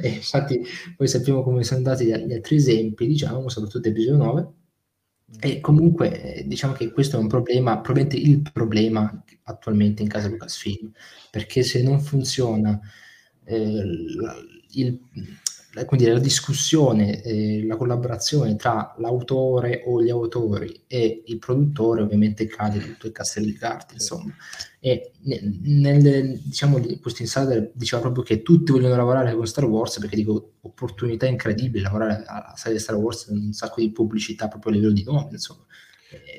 e 0.00 0.08
infatti 0.08 0.60
poi 0.96 1.06
sappiamo 1.06 1.42
come 1.42 1.62
sono 1.62 1.76
andati 1.78 2.06
gli, 2.06 2.14
gli 2.14 2.32
altri 2.32 2.56
esempi, 2.56 3.06
diciamo, 3.06 3.48
soprattutto 3.50 3.86
episodio 3.88 4.16
9. 4.16 4.52
E 5.40 5.60
comunque 5.60 6.38
eh, 6.40 6.46
diciamo 6.46 6.72
che 6.72 6.90
questo 6.90 7.16
è 7.16 7.20
un 7.20 7.28
problema, 7.28 7.80
probabilmente 7.80 8.16
il 8.16 8.42
problema 8.52 9.22
attualmente 9.44 10.02
in 10.02 10.08
casa 10.08 10.28
Lucasfilm, 10.28 10.90
perché 11.30 11.62
se 11.62 11.82
non 11.82 12.00
funziona 12.00 12.80
eh, 13.44 13.58
il, 14.70 14.98
dire, 15.96 16.12
la 16.12 16.18
discussione, 16.18 17.22
eh, 17.22 17.64
la 17.66 17.76
collaborazione 17.76 18.56
tra 18.56 18.94
l'autore 18.98 19.82
o 19.86 20.02
gli 20.02 20.10
autori 20.10 20.82
e 20.86 21.22
il 21.26 21.38
produttore, 21.38 22.02
ovviamente 22.02 22.46
cade 22.46 22.78
tutto 22.78 23.06
il 23.06 23.12
castello 23.12 23.46
di 23.46 23.54
carte, 23.54 23.94
insomma. 23.94 24.34
E 24.80 25.12
nel, 25.22 26.40
diciamo, 26.42 26.78
questo 27.00 27.22
insider 27.22 27.70
diceva 27.74 28.02
proprio 28.02 28.22
che 28.22 28.42
tutti 28.42 28.72
vogliono 28.72 28.96
lavorare 28.96 29.34
con 29.34 29.46
Star 29.46 29.64
Wars 29.64 29.98
perché 29.98 30.16
dico 30.16 30.54
opportunità 30.60 31.26
incredibili 31.26 31.82
lavorare 31.82 32.24
alla 32.26 32.52
serie 32.56 32.78
Star 32.78 32.96
Wars, 32.96 33.26
un 33.28 33.52
sacco 33.52 33.80
di 33.80 33.90
pubblicità 33.92 34.48
proprio 34.48 34.72
a 34.72 34.74
livello 34.74 34.92
di 34.92 35.04
nome, 35.04 35.28
insomma. 35.30 35.64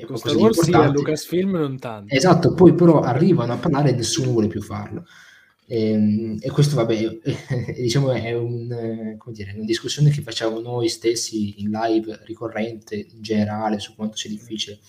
Con 0.06 0.18
Star 0.18 0.36
Wars 0.36 0.62
sì, 0.62 0.72
a 0.74 0.88
Lucasfilm 0.92 1.52
non 1.52 1.80
tanto. 1.80 2.14
Esatto, 2.14 2.54
poi 2.54 2.76
però 2.76 3.02
arrivano 3.02 3.54
a 3.54 3.58
parlare 3.58 3.90
e 3.90 3.94
nessuno 3.94 4.32
vuole 4.32 4.48
più 4.48 4.62
farlo. 4.62 5.06
E, 5.66 5.90
ehm, 5.92 6.38
e, 6.42 6.52
questo, 6.52 6.76
vabbè, 6.76 7.20
diciamo 7.78 8.12
è 8.12 8.34
un, 8.34 9.18
dire, 9.32 9.54
una 9.54 9.66
discussione 9.66 10.10
che 10.10 10.22
facciamo 10.22 10.60
noi 10.60 10.90
stessi 10.90 11.62
in 11.62 11.70
live 11.72 12.22
ricorrente 12.26 12.96
in 12.96 13.22
generale 13.22 13.80
su 13.80 13.96
quanto 13.96 14.18
sia 14.18 14.30
difficile, 14.30 14.80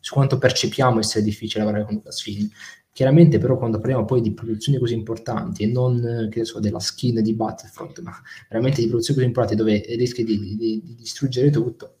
su 0.00 0.14
quanto 0.14 0.38
percepiamo 0.38 0.98
essere 0.98 1.24
difficile 1.24 1.64
lavorare 1.64 1.84
con 1.84 1.94
Lucasfilm. 1.94 2.48
Chiaramente, 2.92 3.38
però, 3.38 3.56
quando 3.56 3.78
parliamo 3.78 4.04
poi 4.04 4.20
di 4.20 4.32
produzioni 4.32 4.78
così 4.78 4.94
importanti 4.94 5.62
e 5.62 5.66
non 5.66 6.28
che 6.30 6.44
so, 6.44 6.58
della 6.58 6.80
skin 6.80 7.22
di 7.22 7.32
Battlefront, 7.32 8.00
ma 8.00 8.12
veramente 8.48 8.80
di 8.80 8.88
produzioni 8.88 9.20
così 9.20 9.28
importanti 9.28 9.54
dove 9.54 9.84
rischi 9.96 10.24
di, 10.24 10.38
di, 10.38 10.56
di 10.56 10.94
distruggere 10.96 11.50
tutto, 11.50 11.98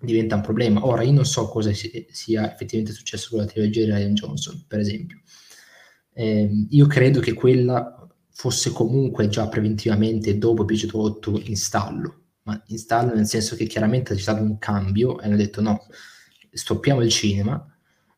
diventa 0.00 0.36
un 0.36 0.40
problema. 0.40 0.86
Ora, 0.86 1.02
io 1.02 1.12
non 1.12 1.26
so 1.26 1.46
cosa 1.48 1.70
sia 1.74 2.52
effettivamente 2.52 2.94
successo 2.94 3.28
con 3.30 3.40
la 3.40 3.44
trilogia 3.44 3.84
di 3.84 3.90
Ryan 3.90 4.14
Johnson, 4.14 4.64
per 4.66 4.80
esempio 4.80 5.20
eh, 6.14 6.66
io 6.70 6.86
credo 6.86 7.20
che 7.20 7.34
quella 7.34 8.08
fosse 8.30 8.70
comunque 8.70 9.28
già 9.28 9.48
preventivamente 9.48 10.38
dopo 10.38 10.62
episodio 10.62 11.02
8 11.02 11.42
in 11.44 11.56
ma 12.42 12.62
in 12.66 12.78
nel 13.14 13.26
senso 13.26 13.56
che 13.56 13.66
chiaramente 13.66 14.14
c'è 14.14 14.20
stato 14.20 14.42
un 14.42 14.58
cambio 14.58 15.20
e 15.20 15.26
hanno 15.26 15.36
detto 15.36 15.60
no, 15.60 15.86
stoppiamo 16.50 17.02
il 17.02 17.10
cinema, 17.10 17.64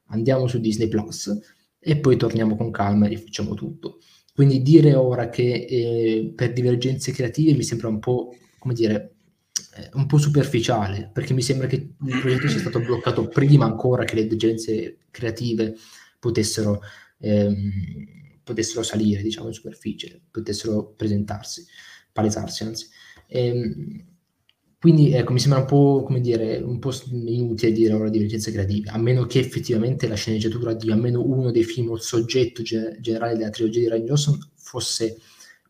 andiamo 0.06 0.46
su 0.46 0.58
Disney 0.58 0.88
Plus 0.88 1.38
e 1.78 1.96
poi 1.98 2.16
torniamo 2.16 2.56
con 2.56 2.70
calma 2.70 3.06
e 3.06 3.10
rifacciamo 3.10 3.54
tutto. 3.54 3.98
Quindi 4.34 4.62
dire 4.62 4.94
ora 4.94 5.30
che 5.30 5.66
eh, 5.68 6.32
per 6.34 6.52
divergenze 6.52 7.12
creative 7.12 7.56
mi 7.56 7.62
sembra 7.62 7.88
un 7.88 8.00
po', 8.00 8.36
come 8.58 8.74
dire, 8.74 9.14
eh, 9.76 9.90
un 9.94 10.06
po' 10.06 10.18
superficiale, 10.18 11.10
perché 11.12 11.32
mi 11.32 11.42
sembra 11.42 11.66
che 11.66 11.76
il 11.76 12.20
progetto 12.20 12.48
sia 12.48 12.58
stato 12.58 12.80
bloccato 12.80 13.28
prima 13.28 13.64
ancora 13.64 14.04
che 14.04 14.16
le 14.16 14.22
divergenze 14.22 14.98
creative 15.10 15.76
potessero 16.18 16.80
ehm, 17.18 18.40
potessero 18.42 18.82
salire 18.82 19.22
diciamo 19.22 19.48
in 19.48 19.54
superficie, 19.54 20.20
potessero 20.30 20.92
presentarsi, 20.96 21.64
palesarsi 22.12 22.62
anzi. 22.62 22.88
Ehm, 23.28 24.04
quindi 24.78 25.12
ecco, 25.12 25.32
mi 25.32 25.40
sembra 25.40 25.60
un 25.60 25.66
po', 25.66 26.02
come 26.04 26.20
dire, 26.20 26.58
un 26.58 26.78
po' 26.78 26.92
inutile 27.10 27.72
dire 27.72 27.94
ora 27.94 28.08
divergenze 28.08 28.52
creative, 28.52 28.90
a 28.90 28.98
meno 28.98 29.24
che 29.26 29.40
effettivamente 29.40 30.06
la 30.06 30.14
sceneggiatura 30.14 30.74
di 30.74 30.90
almeno 30.90 31.24
uno 31.24 31.50
dei 31.50 31.64
film 31.64 31.90
o 31.90 31.94
il 31.96 32.02
soggetto 32.02 32.62
ge- 32.62 32.98
generale 33.00 33.36
della 33.36 33.50
trilogia 33.50 33.80
di 33.80 33.88
Ryan 33.88 34.04
Johnson 34.04 34.38
fosse 34.54 35.16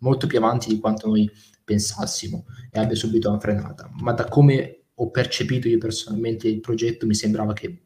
molto 0.01 0.27
più 0.27 0.39
avanti 0.39 0.69
di 0.69 0.79
quanto 0.81 1.07
noi 1.07 1.31
pensassimo 1.65 2.47
e 2.71 2.79
abbia 2.79 2.97
subito 2.97 3.29
una 3.29 3.41
frenata. 3.41 3.91
Ma 3.95 4.13
da 4.13 4.27
come 4.27 4.81
ho 4.95 5.11
percepito 5.11 5.69
io 5.69 5.79
personalmente 5.79 6.49
il 6.49 6.61
progetto 6.61 7.07
mi 7.07 7.15
sembrava 7.15 7.53
che 7.53 7.86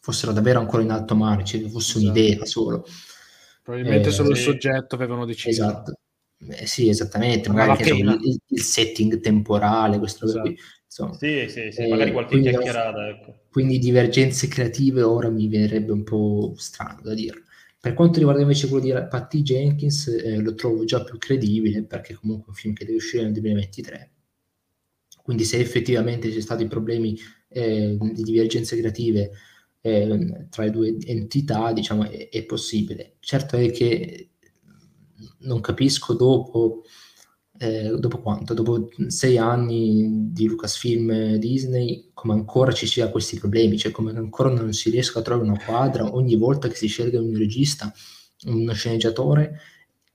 fossero 0.00 0.32
davvero 0.32 0.58
ancora 0.58 0.82
in 0.82 0.90
alto 0.90 1.14
mare, 1.14 1.44
cioè 1.44 1.60
fosse 1.68 1.98
esatto. 1.98 2.12
un'idea 2.12 2.44
solo. 2.44 2.86
Probabilmente 3.62 4.08
eh, 4.08 4.12
solo 4.12 4.30
il 4.30 4.36
soggetto 4.36 4.94
avevano 4.94 5.24
deciso. 5.24 5.62
Esatto. 5.62 5.98
Eh, 6.48 6.66
sì, 6.66 6.88
esattamente, 6.88 7.50
magari 7.50 7.98
il, 7.98 8.40
il, 8.48 8.62
setting 8.62 9.20
temporale, 9.20 9.98
questo 9.98 10.24
esatto. 10.24 10.40
qui, 10.40 10.58
insomma. 10.84 11.12
Sì, 11.14 11.46
sì, 11.48 11.70
sì, 11.70 11.82
eh, 11.82 11.88
magari 11.88 12.12
qualche 12.12 12.30
quindi, 12.30 12.48
chiacchierata. 12.48 13.08
Ecco. 13.08 13.40
Quindi 13.50 13.78
divergenze 13.78 14.48
creative 14.48 15.02
ora 15.02 15.28
mi 15.28 15.48
verrebbe 15.48 15.92
un 15.92 16.02
po' 16.02 16.54
strano 16.56 17.00
da 17.02 17.12
dire. 17.12 17.42
Per 17.78 17.94
quanto 17.94 18.18
riguarda 18.18 18.42
invece 18.42 18.68
quello 18.68 18.84
di 18.84 18.92
Patty 18.92 19.42
Jenkins, 19.42 20.06
eh, 20.08 20.38
lo 20.38 20.54
trovo 20.54 20.84
già 20.84 21.02
più 21.02 21.18
credibile 21.18 21.82
perché 21.84 22.14
comunque 22.14 22.46
è 22.46 22.48
un 22.50 22.54
film 22.54 22.74
che 22.74 22.84
deve 22.84 22.96
uscire 22.96 23.22
nel 23.22 23.32
2023. 23.32 24.10
Quindi 25.22 25.44
se 25.44 25.58
effettivamente 25.58 26.26
ci 26.26 26.32
sono 26.32 26.44
stati 26.44 26.66
problemi 26.66 27.18
eh, 27.48 27.96
di 27.98 28.22
divergenze 28.22 28.76
creative 28.76 29.30
eh, 29.80 30.46
tra 30.50 30.64
le 30.64 30.70
due 30.70 30.96
entità, 31.06 31.72
diciamo, 31.72 32.08
è, 32.08 32.28
è, 32.28 32.44
possibile. 32.44 33.16
Certo 33.20 33.56
è 33.56 33.70
che 33.70 34.30
non 35.40 35.60
capisco 35.60 36.14
dopo, 36.14 36.82
eh, 37.58 37.94
dopo 37.98 38.20
quanto, 38.20 38.54
dopo 38.54 38.88
sei 39.08 39.38
anni 39.38 40.30
di 40.32 40.46
Lucasfilm 40.46 41.36
Disney, 41.36 42.10
come 42.12 42.34
ancora 42.34 42.72
ci 42.72 42.86
sia 42.86 43.10
questi 43.10 43.38
problemi, 43.38 43.78
cioè 43.78 43.92
come 43.92 44.12
ancora 44.12 44.50
non 44.50 44.72
si 44.72 44.90
riesca 44.90 45.20
a 45.20 45.22
trovare 45.22 45.48
una 45.48 45.62
quadra 45.64 46.14
ogni 46.14 46.36
volta 46.36 46.68
che 46.68 46.74
si 46.74 46.86
sceglie 46.86 47.18
un 47.18 47.36
regista, 47.36 47.92
uno 48.46 48.72
sceneggiatore, 48.72 49.60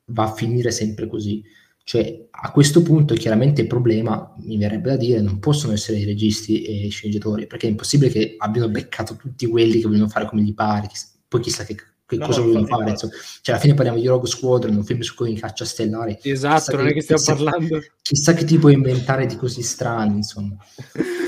va 0.05 0.25
a 0.25 0.33
finire 0.33 0.71
sempre 0.71 1.07
così. 1.07 1.43
Cioè, 1.87 2.29
a 2.31 2.51
questo 2.51 2.81
punto 2.81 3.13
chiaramente 3.13 3.61
il 3.61 3.67
problema, 3.67 4.33
mi 4.39 4.57
verrebbe 4.57 4.89
da 4.89 4.97
dire, 4.97 5.21
non 5.21 5.37
possono 5.37 5.71
essere 5.71 5.99
i 5.99 6.03
registi 6.03 6.63
e 6.63 6.87
i 6.87 6.89
sceneggiatori, 6.89 7.45
perché 7.45 7.67
è 7.67 7.69
impossibile 7.69 8.09
che 8.09 8.33
abbiano 8.39 8.69
beccato 8.69 9.15
tutti 9.15 9.45
quelli 9.45 9.79
che 9.79 9.87
vogliono 9.87 10.07
fare 10.07 10.25
come 10.25 10.41
gli 10.41 10.55
pare, 10.55 10.89
poi 11.27 11.41
chissà 11.41 11.63
che, 11.63 11.75
che 12.03 12.15
no, 12.15 12.25
cosa 12.25 12.39
no, 12.39 12.47
vogliono 12.47 12.65
fare. 12.65 12.89
Insomma. 12.89 13.13
Cioè, 13.13 13.53
alla 13.53 13.59
fine 13.59 13.75
parliamo 13.75 13.99
di 13.99 14.07
Rogue 14.07 14.27
Squadron, 14.27 14.75
un 14.75 14.83
film 14.83 15.01
su 15.01 15.13
cui 15.13 15.35
caccia 15.35 15.63
stellari. 15.63 16.17
Esatto, 16.23 16.75
non 16.75 16.87
è 16.87 16.93
che 16.93 17.01
stiamo 17.01 17.21
chissà, 17.21 17.35
parlando. 17.35 17.83
Chissà 18.01 18.33
che 18.33 18.45
ti 18.45 18.57
puoi 18.57 18.73
inventare 18.73 19.27
di 19.27 19.35
così 19.35 19.61
strani, 19.61 20.15
insomma. 20.15 20.57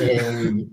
e, 0.01 0.15
ehm, 0.15 0.69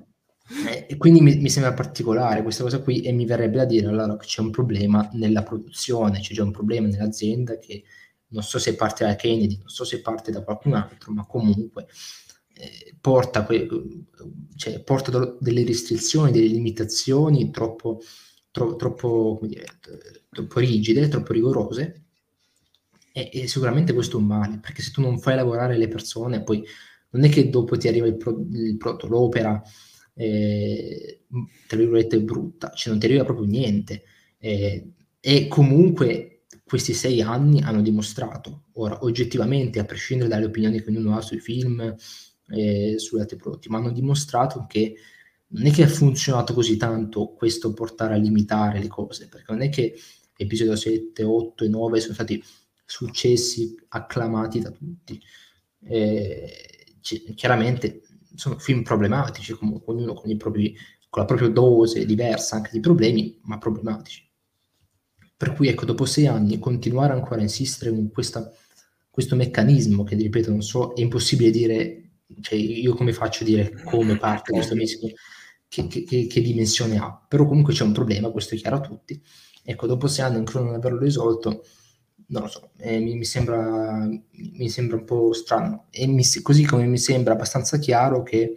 e 0.86 0.96
quindi 0.96 1.20
mi, 1.20 1.36
mi, 1.36 1.50
sembra 1.50 1.74
particolare 1.74 2.42
questa 2.42 2.62
cosa 2.62 2.80
qui 2.80 3.02
e 3.02 3.12
mi 3.12 3.26
verrebbe 3.26 3.58
da 3.58 3.64
dire 3.66 3.88
allora 3.88 4.16
che 4.16 4.24
c'è 4.24 4.40
un 4.40 4.50
problema 4.50 5.06
nella 5.12 5.42
produzione, 5.42 6.20
c'è 6.20 6.32
già 6.32 6.42
un 6.42 6.52
problema 6.52 6.86
nell'azienda 6.86 7.58
che 7.58 7.82
non 8.34 8.42
so 8.42 8.58
se 8.58 8.74
parte 8.74 9.04
da 9.06 9.14
Kennedy, 9.16 9.56
non 9.58 9.68
so 9.68 9.84
se 9.84 10.00
parte 10.00 10.30
da 10.32 10.42
qualcun 10.42 10.74
altro, 10.74 11.12
ma 11.12 11.24
comunque 11.24 11.86
eh, 12.54 12.96
porta, 13.00 13.44
que- 13.44 13.66
cioè, 14.56 14.82
porta 14.82 15.36
delle 15.40 15.64
restrizioni, 15.64 16.30
delle 16.32 16.46
limitazioni 16.46 17.50
troppo, 17.50 18.00
tro- 18.50 18.76
troppo, 18.76 19.38
dire, 19.42 19.66
troppo 20.30 20.60
rigide, 20.60 21.08
troppo 21.08 21.32
rigorose. 21.32 22.02
E, 23.12 23.30
e, 23.32 23.46
sicuramente 23.46 23.92
questo 23.92 24.16
è 24.18 24.20
un 24.20 24.26
male, 24.26 24.58
perché 24.58 24.82
se 24.82 24.90
tu 24.90 25.00
non 25.00 25.18
fai 25.18 25.36
lavorare 25.36 25.76
le 25.76 25.88
persone, 25.88 26.42
poi 26.42 26.64
non 27.10 27.24
è 27.24 27.28
che 27.28 27.48
dopo 27.48 27.76
ti 27.76 27.86
arriva 27.88 28.06
il, 28.06 28.16
pro- 28.16 28.44
il 28.50 28.76
prodotto, 28.76 29.06
l'opera, 29.06 29.62
eh, 30.14 31.20
tra 31.66 31.76
virgolette, 31.78 32.20
brutta, 32.22 32.70
cioè 32.74 32.90
non 32.90 33.00
ti 33.00 33.06
arriva 33.06 33.24
proprio 33.24 33.46
niente. 33.46 34.02
Eh, 34.38 34.90
e 35.20 35.48
comunque 35.48 36.33
questi 36.64 36.94
sei 36.94 37.20
anni 37.20 37.60
hanno 37.60 37.82
dimostrato, 37.82 38.64
ora 38.74 39.04
oggettivamente, 39.04 39.78
a 39.78 39.84
prescindere 39.84 40.28
dalle 40.28 40.46
opinioni 40.46 40.82
che 40.82 40.90
ognuno 40.90 41.16
ha 41.16 41.20
sui 41.20 41.40
film 41.40 41.94
e 42.48 42.94
sugli 42.98 43.20
altri 43.20 43.36
prodotti, 43.36 43.68
ma 43.68 43.78
hanno 43.78 43.90
dimostrato 43.90 44.66
che 44.68 44.94
non 45.48 45.66
è 45.66 45.70
che 45.70 45.84
ha 45.84 45.88
funzionato 45.88 46.52
così 46.52 46.76
tanto 46.76 47.32
questo 47.34 47.72
portare 47.72 48.14
a 48.14 48.18
limitare 48.18 48.80
le 48.80 48.88
cose, 48.88 49.28
perché 49.28 49.52
non 49.52 49.62
è 49.62 49.68
che 49.68 49.94
episodio 50.36 50.74
7, 50.74 51.22
8 51.22 51.64
e 51.64 51.68
9 51.68 52.00
sono 52.00 52.14
stati 52.14 52.42
successi 52.84 53.74
acclamati 53.88 54.60
da 54.60 54.70
tutti. 54.70 55.20
Eh, 55.86 56.96
chiaramente 57.34 58.02
sono 58.34 58.58
film 58.58 58.82
problematici, 58.82 59.52
comunque 59.52 59.92
ognuno 59.92 60.14
con, 60.14 60.36
propri, 60.36 60.76
con 61.08 61.22
la 61.22 61.28
propria 61.28 61.48
dose 61.48 62.04
diversa 62.04 62.56
anche 62.56 62.70
di 62.72 62.80
problemi, 62.80 63.38
ma 63.42 63.58
problematici. 63.58 64.28
Per 65.36 65.52
cui 65.52 65.68
ecco, 65.68 65.84
dopo 65.84 66.04
sei 66.04 66.26
anni 66.26 66.58
continuare 66.58 67.12
ancora 67.12 67.40
a 67.40 67.42
insistere 67.42 67.90
con 67.90 68.10
questa, 68.10 68.52
questo 69.10 69.36
meccanismo 69.36 70.04
che, 70.04 70.14
ripeto, 70.14 70.50
non 70.50 70.62
so, 70.62 70.92
è 70.94 71.00
impossibile 71.00 71.50
dire, 71.50 72.10
cioè 72.40 72.58
io 72.58 72.94
come 72.94 73.12
faccio 73.12 73.42
a 73.42 73.46
dire 73.46 73.82
come 73.84 74.16
parte 74.16 74.52
questo 74.52 74.74
meccanismo, 74.74 75.10
che, 75.68 75.86
che, 75.88 76.04
che, 76.04 76.26
che, 76.26 76.40
dimensione 76.40 76.98
ha, 76.98 77.24
però 77.28 77.46
comunque 77.46 77.72
c'è 77.72 77.82
un 77.84 77.92
problema, 77.92 78.30
questo 78.30 78.54
è 78.54 78.58
chiaro 78.58 78.76
a 78.76 78.80
tutti. 78.80 79.20
Ecco, 79.64 79.86
dopo 79.86 80.06
sei 80.06 80.24
anni 80.24 80.36
ancora 80.36 80.64
non 80.64 80.74
averlo 80.74 81.00
risolto, 81.00 81.64
non 82.26 82.42
lo 82.42 82.48
so, 82.48 82.70
eh, 82.78 82.98
mi, 82.98 83.16
mi, 83.16 83.24
sembra, 83.24 84.06
mi, 84.06 84.68
sembra, 84.68 84.96
un 84.96 85.04
po' 85.04 85.32
strano. 85.32 85.86
E 85.90 86.06
mi, 86.06 86.24
così 86.42 86.64
come 86.64 86.86
mi 86.86 86.98
sembra 86.98 87.34
abbastanza 87.34 87.78
chiaro 87.78 88.22
che 88.22 88.56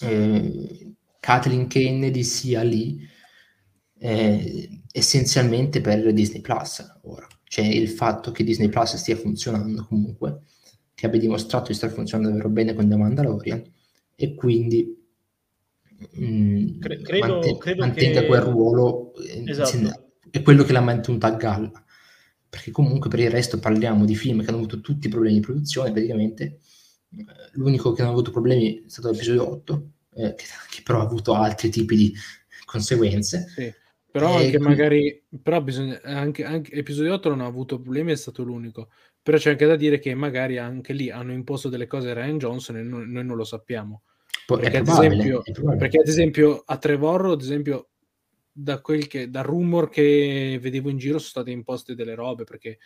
eh, 0.00 0.94
Kathleen 1.20 1.66
Kennedy 1.66 2.22
sia 2.22 2.62
lì 2.62 3.00
eh, 3.98 4.77
essenzialmente 4.92 5.80
per 5.80 6.12
Disney 6.12 6.40
Plus 6.40 6.84
ora. 7.02 7.26
Cioè 7.44 7.64
il 7.64 7.88
fatto 7.88 8.30
che 8.30 8.44
Disney 8.44 8.68
Plus 8.68 8.96
stia 8.96 9.16
funzionando 9.16 9.86
comunque, 9.86 10.42
che 10.94 11.06
abbia 11.06 11.18
dimostrato 11.18 11.68
di 11.68 11.74
stare 11.74 11.92
funzionando 11.92 12.30
davvero 12.30 12.50
bene 12.50 12.74
con 12.74 12.88
The 12.88 12.96
Mandalorian 12.96 13.62
e 14.14 14.34
quindi 14.34 14.98
mh, 16.12 16.24
mm, 16.24 16.80
credo, 16.80 17.26
mante- 17.26 17.56
credo 17.56 17.80
mantenga 17.80 18.20
che... 18.20 18.26
quel 18.26 18.40
ruolo 18.40 19.14
eh, 19.14 19.44
esatto. 19.46 20.10
è 20.30 20.42
quello 20.42 20.64
che 20.64 20.72
l'ha 20.72 20.80
mantenuta 20.80 21.28
a 21.28 21.36
galla. 21.36 21.84
Perché 22.50 22.70
comunque 22.70 23.10
per 23.10 23.20
il 23.20 23.30
resto 23.30 23.58
parliamo 23.58 24.06
di 24.06 24.16
film 24.16 24.42
che 24.42 24.48
hanno 24.48 24.58
avuto 24.58 24.80
tutti 24.80 25.06
i 25.06 25.10
problemi 25.10 25.34
di 25.34 25.40
produzione, 25.40 25.92
praticamente. 25.92 26.60
Eh, 27.10 27.24
l'unico 27.52 27.92
che 27.92 28.00
non 28.00 28.10
ha 28.10 28.14
avuto 28.14 28.30
problemi 28.30 28.84
è 28.84 28.88
stato 28.88 29.10
l'episodio 29.10 29.50
8, 29.50 29.90
eh, 30.14 30.34
che, 30.34 30.44
che, 30.70 30.82
però 30.82 31.00
ha 31.00 31.04
avuto 31.04 31.34
altri 31.34 31.68
tipi 31.68 31.96
di 31.96 32.14
conseguenze. 32.64 33.46
Sì. 33.54 33.72
Però 34.18 34.34
anche 34.36 34.58
quindi... 34.58 34.66
magari, 34.66 35.24
però 35.42 35.62
bisogna, 35.62 36.00
anche, 36.02 36.44
anche 36.44 36.72
episodio 36.72 37.14
8 37.14 37.28
non 37.28 37.40
ha 37.40 37.46
avuto 37.46 37.80
problemi, 37.80 38.12
è 38.12 38.16
stato 38.16 38.42
l'unico. 38.42 38.90
Però 39.22 39.36
c'è 39.36 39.50
anche 39.50 39.66
da 39.66 39.76
dire 39.76 39.98
che 39.98 40.14
magari 40.14 40.58
anche 40.58 40.92
lì 40.92 41.10
hanno 41.10 41.32
imposto 41.32 41.68
delle 41.68 41.86
cose 41.86 42.10
a 42.10 42.14
Ryan 42.14 42.38
Johnson 42.38 42.76
e 42.76 42.82
noi, 42.82 43.08
noi 43.08 43.24
non 43.24 43.36
lo 43.36 43.44
sappiamo. 43.44 44.02
Perché, 44.46 44.78
ad 44.78 44.88
esempio, 44.88 45.42
perché, 45.76 45.98
ad 45.98 46.08
esempio, 46.08 46.62
a 46.64 46.78
Trevor, 46.78 47.26
ad 47.26 47.40
esempio, 47.40 47.90
da 48.60 48.80
quel 48.80 49.06
che 49.06 49.30
da 49.30 49.42
rumor 49.42 49.88
che 49.88 50.58
vedevo 50.60 50.90
in 50.90 50.98
giro 50.98 51.18
sono 51.18 51.30
state 51.30 51.50
imposte 51.52 51.94
delle 51.94 52.16
robe 52.16 52.42
perché 52.42 52.78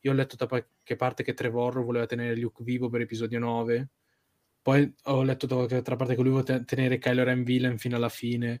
io 0.00 0.10
ho 0.10 0.14
letto 0.14 0.34
da 0.34 0.48
qualche 0.48 0.96
parte 0.96 1.22
che 1.22 1.34
Trevor 1.34 1.84
voleva 1.84 2.06
tenere 2.06 2.34
Luke 2.36 2.64
vivo 2.64 2.88
per 2.88 3.02
episodio 3.02 3.38
9 3.38 3.88
poi 4.60 4.92
ho 5.04 5.22
letto 5.22 5.46
da 5.46 5.54
qualche 5.54 5.76
altra 5.76 5.94
parte 5.94 6.16
che 6.16 6.22
lui 6.22 6.32
voleva 6.32 6.64
tenere 6.64 6.98
Kylo 6.98 7.22
Ren 7.22 7.44
villain 7.44 7.78
fino 7.78 7.94
alla 7.94 8.08
fine 8.08 8.60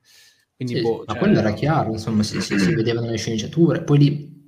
quindi 0.60 0.76
sì, 0.76 0.82
boh, 0.82 1.04
ma 1.06 1.12
cioè... 1.12 1.18
quello 1.18 1.38
era 1.38 1.52
chiaro 1.52 1.92
insomma 1.92 2.22
si, 2.22 2.40
si, 2.40 2.58
si 2.58 2.74
vedevano 2.74 3.10
le 3.10 3.16
sceneggiature 3.16 3.82
poi 3.82 3.98
lì 3.98 4.38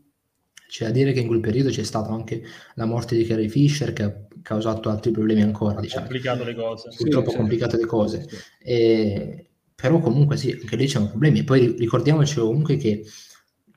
c'è 0.68 0.86
da 0.86 0.90
dire 0.90 1.12
che 1.12 1.20
in 1.20 1.26
quel 1.26 1.40
periodo 1.40 1.70
c'è 1.70 1.82
stata 1.82 2.10
anche 2.10 2.42
la 2.74 2.86
morte 2.86 3.16
di 3.16 3.24
Carrie 3.24 3.48
Fisher 3.48 3.92
che 3.92 4.02
ha 4.02 4.14
causato 4.42 4.90
altri 4.90 5.10
problemi 5.10 5.42
ancora 5.42 5.80
diciamo. 5.80 6.06
complicato 6.06 6.44
le 6.44 6.54
cose 6.54 6.88
purtroppo 6.96 7.30
sì, 7.30 7.36
complicato 7.36 7.76
le 7.76 7.86
cose 7.86 8.26
sì. 8.28 8.36
e 8.58 9.46
però 9.82 9.98
comunque 9.98 10.36
sì, 10.36 10.52
anche 10.52 10.76
lì 10.76 10.86
c'erano 10.86 11.10
problemi. 11.10 11.40
E 11.40 11.44
poi 11.44 11.74
ricordiamoci 11.76 12.36
comunque 12.36 12.76
che 12.76 13.04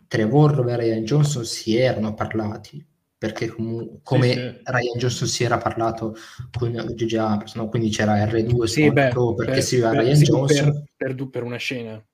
Trevor 0.07 0.63
e 0.69 0.75
Ryan 0.75 1.03
Johnson 1.03 1.43
si 1.43 1.75
erano 1.75 2.13
parlati, 2.13 2.85
perché 3.17 3.47
com- 3.47 4.01
come 4.03 4.27
sì, 4.27 4.33
sì. 4.33 4.59
Ryan 4.65 4.97
Johnson 4.99 5.27
si 5.27 5.43
era 5.43 5.57
parlato 5.57 6.15
con 6.55 6.71
J.J. 6.71 7.15
Abrams, 7.15 7.55
no? 7.55 7.69
quindi 7.69 7.89
c'era 7.89 8.23
R2 8.23 8.63
sì, 8.65 8.91
beh, 8.91 9.13
perché 9.35 9.51
per, 9.53 9.63
si 9.63 9.81
aveva 9.81 10.03
Ryan 10.03 10.21
Johnson. 10.21 10.85
Per, 10.95 11.15
per, 11.15 11.29
per, 11.29 11.43
una 11.43 11.57
scena. 11.57 12.05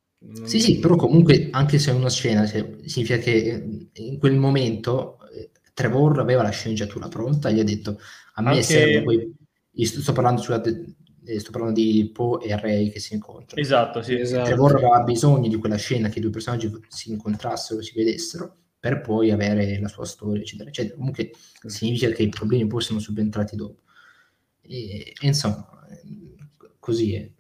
Sì, 0.44 0.60
sì, 0.60 0.80
però 0.80 0.96
comunque 0.96 1.50
anche 1.52 1.80
se 1.80 1.92
è 1.92 1.94
una 1.94 2.10
scena, 2.10 2.46
cioè, 2.46 2.78
significa 2.86 3.18
che 3.18 3.90
in 3.94 4.18
quel 4.20 4.38
momento 4.38 5.18
eh, 5.34 5.50
Trevor 5.74 6.20
aveva 6.20 6.44
la 6.44 6.50
sceneggiatura 6.50 7.08
pronta 7.08 7.50
e 7.50 7.54
gli 7.54 7.60
ha 7.60 7.64
detto 7.64 8.00
a 8.36 8.42
me 8.42 8.50
anche... 8.50 8.64
serve 8.64 9.02
poi... 9.04 9.36
Sto 9.74 10.12
parlando, 10.12 10.42
scusate, 10.42 10.96
eh, 11.24 11.40
sto 11.40 11.52
parlando 11.52 11.80
di 11.80 12.10
Poe 12.14 12.46
e 12.46 12.60
Ray 12.60 12.90
che 12.90 13.00
si 13.00 13.14
incontrano. 13.14 13.62
Esatto, 13.62 14.02
sì. 14.02 14.20
Esatto. 14.20 14.46
Trevor 14.46 14.76
aveva 14.76 15.02
bisogno 15.02 15.48
di 15.48 15.56
quella 15.56 15.78
scena 15.78 16.10
che 16.10 16.20
i 16.20 16.22
due 16.22 16.30
personaggi 16.30 16.70
si 16.90 17.10
incontrassero, 17.10 17.82
si 17.82 17.94
vedessero, 17.96 18.54
per 18.78 19.00
poi 19.02 19.32
avere 19.32 19.80
la 19.80 19.88
sua 19.88 20.06
storia, 20.06 20.42
eccetera, 20.42 20.70
eccetera. 20.70 20.96
Comunque 20.96 21.32
significa 21.66 22.12
che 22.12 22.24
i 22.24 22.30
problemi 22.30 22.68
poi 22.68 22.82
sono 22.82 23.00
subentrati 23.00 23.56
dopo. 23.56 23.82
E, 24.62 25.14
e 25.20 25.28
insomma, 25.28 25.68
così 26.80 27.14
è. 27.16 27.32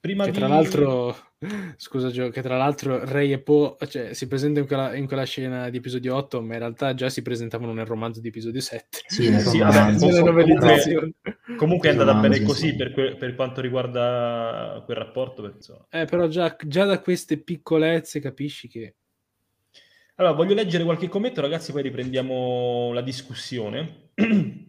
Prima 0.00 0.24
che 0.24 0.30
di... 0.30 0.38
tra 0.38 0.48
l'altro 0.48 1.16
Scusa 1.76 2.08
Gio, 2.08 2.30
che 2.30 2.40
tra 2.40 2.56
l'altro 2.56 3.04
Ray 3.04 3.32
e 3.32 3.38
Poe 3.38 3.76
cioè, 3.88 4.14
si 4.14 4.26
presentano 4.26 4.60
in 4.60 4.66
quella, 4.66 4.94
in 4.94 5.06
quella, 5.06 5.24
scena 5.24 5.68
di 5.68 5.76
episodio 5.76 6.16
8, 6.16 6.40
ma 6.40 6.54
in 6.54 6.60
realtà 6.60 6.94
già 6.94 7.10
si 7.10 7.20
presentavano 7.20 7.74
nel 7.74 7.84
romanzo 7.84 8.20
di 8.20 8.28
episodio 8.28 8.60
7. 8.62 9.02
Sì, 9.06 9.38
sì 9.40 9.58
vabbè, 9.58 9.96
comunque, 9.96 11.12
comunque 11.56 11.88
è 11.88 11.92
andata 11.92 12.14
bene 12.14 12.40
così 12.42 12.74
per, 12.74 12.92
que- 12.92 13.16
per, 13.16 13.34
quanto 13.34 13.60
riguarda 13.60 14.82
quel 14.86 14.96
rapporto. 14.96 15.42
Perché, 15.42 15.58
eh, 15.90 16.06
però 16.06 16.26
già, 16.26 16.56
già 16.64 16.86
da 16.86 17.00
queste 17.00 17.36
piccolezze 17.38 18.18
capisci 18.18 18.68
che... 18.68 18.94
Allora, 20.14 20.32
voglio 20.32 20.54
leggere 20.54 20.84
qualche 20.84 21.08
commento, 21.08 21.42
ragazzi, 21.42 21.72
poi 21.72 21.82
riprendiamo 21.82 22.92
la 22.94 23.02
discussione. 23.02 24.10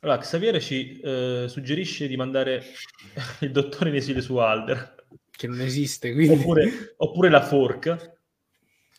Allora, 0.00 0.20
Xavier 0.20 0.62
ci 0.62 1.00
eh, 1.00 1.46
suggerisce 1.48 2.06
di 2.06 2.16
mandare 2.16 2.62
il 3.40 3.50
dottore 3.50 3.88
in 3.88 3.96
esilio 3.96 4.20
su 4.20 4.36
Alder 4.36 4.95
che 5.36 5.46
non 5.46 5.60
esiste. 5.60 6.12
Quindi... 6.12 6.34
Oppure, 6.34 6.94
oppure 6.96 7.30
la 7.30 7.42
fork, 7.42 8.18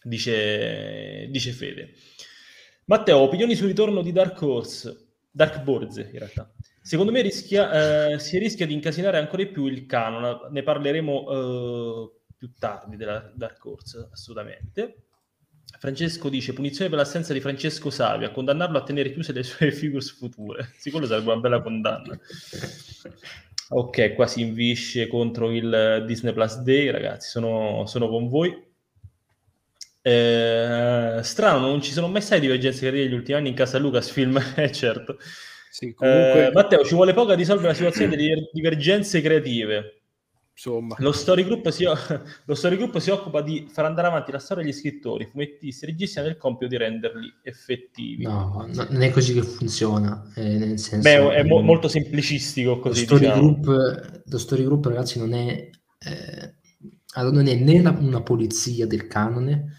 dice, 0.04 1.28
dice 1.30 1.52
Fede. 1.52 1.94
Matteo, 2.86 3.18
opinioni 3.18 3.56
sul 3.56 3.68
ritorno 3.68 4.02
di 4.02 4.12
Dark 4.14 4.42
Horse, 4.42 5.08
Dark 5.30 5.62
Borze 5.62 6.10
in 6.12 6.20
realtà. 6.20 6.50
Secondo 6.82 7.12
me 7.12 7.22
rischia, 7.22 8.14
eh, 8.14 8.20
si 8.20 8.38
rischia 8.38 8.66
di 8.66 8.74
incasinare 8.74 9.18
ancora 9.18 9.44
di 9.44 9.50
più 9.50 9.66
il 9.66 9.86
canon, 9.86 10.48
ne 10.52 10.64
parleremo 10.64 11.30
eh, 11.30 12.12
più 12.38 12.54
tardi 12.58 12.96
della 12.96 13.30
Dark 13.36 13.66
Horse, 13.66 14.08
assolutamente. 14.10 15.08
Francesco 15.80 16.30
dice 16.30 16.54
punizione 16.54 16.90
per 16.90 17.00
l'assenza 17.00 17.34
di 17.34 17.42
Francesco 17.42 17.90
Savi 17.90 18.24
a 18.24 18.32
condannarlo 18.32 18.78
a 18.78 18.84
tenere 18.84 19.12
chiuse 19.12 19.34
le 19.34 19.44
sue 19.44 19.70
figures 19.74 20.12
future. 20.12 20.72
Sicuro 20.78 21.06
sarebbe 21.06 21.32
una 21.32 21.42
bella 21.42 21.62
condanna. 21.62 22.18
Ok, 23.70 24.14
qua 24.14 24.28
si 24.28 24.42
invisce 24.42 25.08
contro 25.08 25.52
il 25.52 26.04
Disney 26.06 26.34
Plus 26.34 26.62
Day, 26.62 26.90
ragazzi, 26.90 27.30
sono, 27.30 27.86
sono 27.86 28.08
con 28.08 28.30
voi. 28.30 28.66
Eh, 30.02 31.20
strano, 31.22 31.68
non 31.68 31.82
ci 31.82 31.92
sono 31.92 32.08
mai 32.08 32.22
state 32.22 32.40
divergenze 32.40 32.80
creative 32.80 33.04
negli 33.04 33.18
ultimi 33.18 33.38
anni 33.38 33.50
in 33.50 33.56
casa 33.56 33.78
Lucasfilm, 33.78 34.38
eh 34.56 34.72
certo. 34.72 35.18
Sì, 35.70 35.94
comunque... 35.94 36.48
eh, 36.48 36.52
Matteo, 36.54 36.86
ci 36.86 36.96
vuole 36.96 37.14
poco 37.14 37.32
a 37.32 37.36
risolvere 37.36 37.68
la 37.68 37.74
situazione 37.74 38.16
delle 38.16 38.50
divergenze 38.54 39.22
creative. 39.22 39.97
Insomma. 40.58 40.96
Lo 40.98 41.12
story, 41.12 41.44
group 41.44 41.70
si, 41.70 41.84
lo 41.86 42.56
story 42.56 42.78
group 42.78 42.98
si 42.98 43.12
occupa 43.12 43.42
di 43.42 43.68
far 43.70 43.86
andare 43.86 44.08
avanti 44.08 44.32
la 44.32 44.40
storia 44.40 44.64
degli 44.64 44.74
scrittori, 44.74 45.28
fumettisti, 45.28 45.86
registi 45.86 46.18
hanno 46.18 46.30
il 46.30 46.38
compito 46.38 46.66
di 46.66 46.78
renderli 46.78 47.32
effettivi. 47.44 48.24
No, 48.24 48.66
no 48.74 48.88
non 48.90 49.02
è 49.04 49.12
così 49.12 49.36
che 49.36 49.44
funziona. 49.44 50.32
Eh, 50.34 50.58
nel 50.58 50.80
senso, 50.80 51.08
Beh, 51.08 51.36
è 51.36 51.44
mo- 51.44 51.62
molto 51.62 51.88
semplicistico 51.88 52.80
così. 52.80 53.02
Lo 53.02 53.06
story, 53.06 53.20
diciamo. 53.20 53.60
group, 53.60 54.24
lo 54.26 54.38
story 54.40 54.64
group, 54.64 54.86
ragazzi, 54.86 55.20
non 55.20 55.34
è, 55.34 55.70
eh, 56.00 56.56
non 57.22 57.48
è 57.48 57.56
né 57.56 57.80
una, 57.80 57.92
una 57.92 58.24
polizia 58.24 58.88
del 58.88 59.06
canone, 59.06 59.74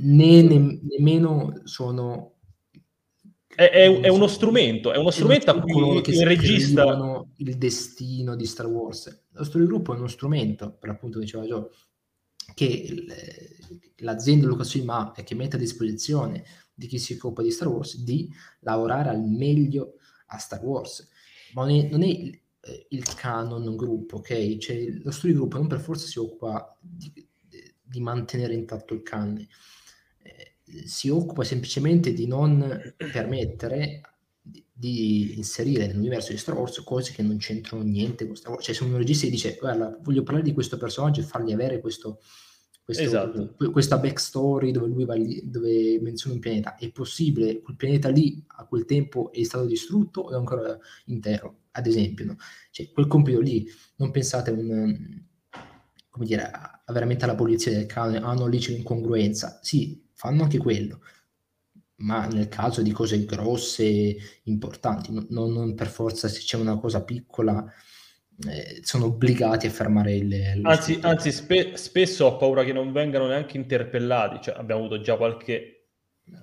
né 0.00 0.40
ne- 0.40 0.80
nemmeno 0.88 1.60
sono 1.64 2.37
è, 3.58 3.70
è, 3.72 4.00
è, 4.02 4.08
uno 4.08 4.28
strumento, 4.28 4.92
è 4.92 4.98
uno 4.98 5.10
strumento 5.10 5.50
a 5.50 5.60
cui 5.60 6.00
che 6.00 6.12
il 6.12 6.24
regista... 6.24 7.24
Il 7.38 7.58
destino 7.58 8.36
di 8.36 8.46
Star 8.46 8.66
Wars. 8.66 9.24
Lo 9.32 9.42
story 9.42 9.66
group 9.66 9.92
è 9.92 9.96
uno 9.96 10.06
strumento, 10.06 10.76
per 10.78 10.90
appunto 10.90 11.18
diceva 11.18 11.42
Joe, 11.42 11.66
che 12.54 13.04
l'azienda 13.96 14.46
Lucasfilm 14.46 14.88
ha 14.90 15.12
e 15.16 15.24
che 15.24 15.34
mette 15.34 15.56
a 15.56 15.58
disposizione 15.58 16.44
di 16.72 16.86
chi 16.86 17.00
si 17.00 17.14
occupa 17.14 17.42
di 17.42 17.50
Star 17.50 17.66
Wars 17.66 17.96
di 17.96 18.32
lavorare 18.60 19.08
al 19.08 19.22
meglio 19.22 19.94
a 20.26 20.38
Star 20.38 20.62
Wars. 20.64 21.08
Ma 21.54 21.66
non 21.66 21.74
è, 21.74 21.88
non 21.88 22.02
è 22.04 22.06
il, 22.06 22.40
il 22.90 23.14
canon 23.16 23.74
gruppo, 23.74 24.18
ok? 24.18 24.56
Cioè, 24.58 25.00
lo 25.02 25.10
studio 25.10 25.34
gruppo 25.34 25.56
non 25.56 25.66
per 25.66 25.80
forza 25.80 26.06
si 26.06 26.20
occupa 26.20 26.78
di, 26.80 27.26
di 27.82 28.00
mantenere 28.00 28.54
intatto 28.54 28.94
il 28.94 29.02
canon 29.02 29.44
si 30.84 31.08
occupa 31.08 31.44
semplicemente 31.44 32.12
di 32.12 32.26
non 32.26 32.94
permettere 32.96 34.00
di, 34.40 34.64
di 34.72 35.36
inserire 35.36 35.86
nell'universo 35.86 36.32
di 36.32 36.38
Star 36.38 36.56
Wars 36.56 36.82
cose 36.82 37.12
che 37.12 37.22
non 37.22 37.36
c'entrano 37.38 37.82
niente 37.82 38.26
con 38.26 38.36
Star 38.36 38.52
Wars. 38.52 38.64
Cioè, 38.64 38.74
se 38.74 38.84
un 38.84 38.96
regista 38.96 39.26
dice, 39.26 39.56
guarda, 39.58 39.98
voglio 40.02 40.22
parlare 40.22 40.44
di 40.44 40.52
questo 40.52 40.76
personaggio 40.76 41.20
e 41.20 41.24
fargli 41.24 41.52
avere 41.52 41.80
questo, 41.80 42.20
questo, 42.84 43.02
esatto. 43.02 43.54
questa 43.70 43.98
backstory 43.98 44.70
dove 44.70 44.88
lui 44.88 45.04
va 45.04 45.14
lì, 45.14 45.42
dove 45.44 46.00
menziona 46.00 46.34
un 46.34 46.40
pianeta, 46.40 46.76
è 46.76 46.90
possibile, 46.90 47.60
quel 47.60 47.76
pianeta 47.76 48.08
lì 48.08 48.42
a 48.46 48.66
quel 48.66 48.84
tempo 48.84 49.32
è 49.32 49.42
stato 49.42 49.66
distrutto 49.66 50.22
o 50.22 50.30
è 50.32 50.34
ancora 50.34 50.78
intero, 51.06 51.62
ad 51.72 51.86
esempio. 51.86 52.24
No? 52.26 52.36
Cioè, 52.70 52.90
quel 52.92 53.06
compito 53.06 53.40
lì, 53.40 53.66
non 53.96 54.10
pensate 54.10 54.50
a 54.50 54.54
un 54.54 55.26
come 56.18 56.26
dire, 56.26 56.50
a, 56.50 56.82
veramente 56.92 57.24
alla 57.24 57.36
polizia 57.36 57.70
del 57.70 57.86
canone, 57.86 58.18
hanno 58.18 58.46
lì 58.46 58.58
c'è 58.58 58.72
un'incongruenza. 58.72 59.60
Sì, 59.62 60.04
fanno 60.18 60.42
anche 60.42 60.58
quello, 60.58 61.00
ma 61.98 62.26
nel 62.26 62.48
caso 62.48 62.82
di 62.82 62.90
cose 62.90 63.24
grosse, 63.24 64.16
importanti, 64.44 65.12
non, 65.12 65.52
non 65.52 65.74
per 65.76 65.86
forza 65.86 66.26
se 66.26 66.40
c'è 66.40 66.56
una 66.56 66.76
cosa 66.76 67.04
piccola, 67.04 67.64
eh, 68.48 68.80
sono 68.82 69.04
obbligati 69.04 69.68
a 69.68 69.70
fermare 69.70 70.16
il... 70.16 70.60
Anzi, 70.64 70.98
anzi 71.02 71.30
spe- 71.30 71.76
spesso 71.76 72.26
ho 72.26 72.36
paura 72.36 72.64
che 72.64 72.72
non 72.72 72.90
vengano 72.90 73.28
neanche 73.28 73.56
interpellati, 73.56 74.40
cioè 74.42 74.58
abbiamo 74.58 74.80
avuto 74.80 75.00
già 75.00 75.16
qualche... 75.16 75.86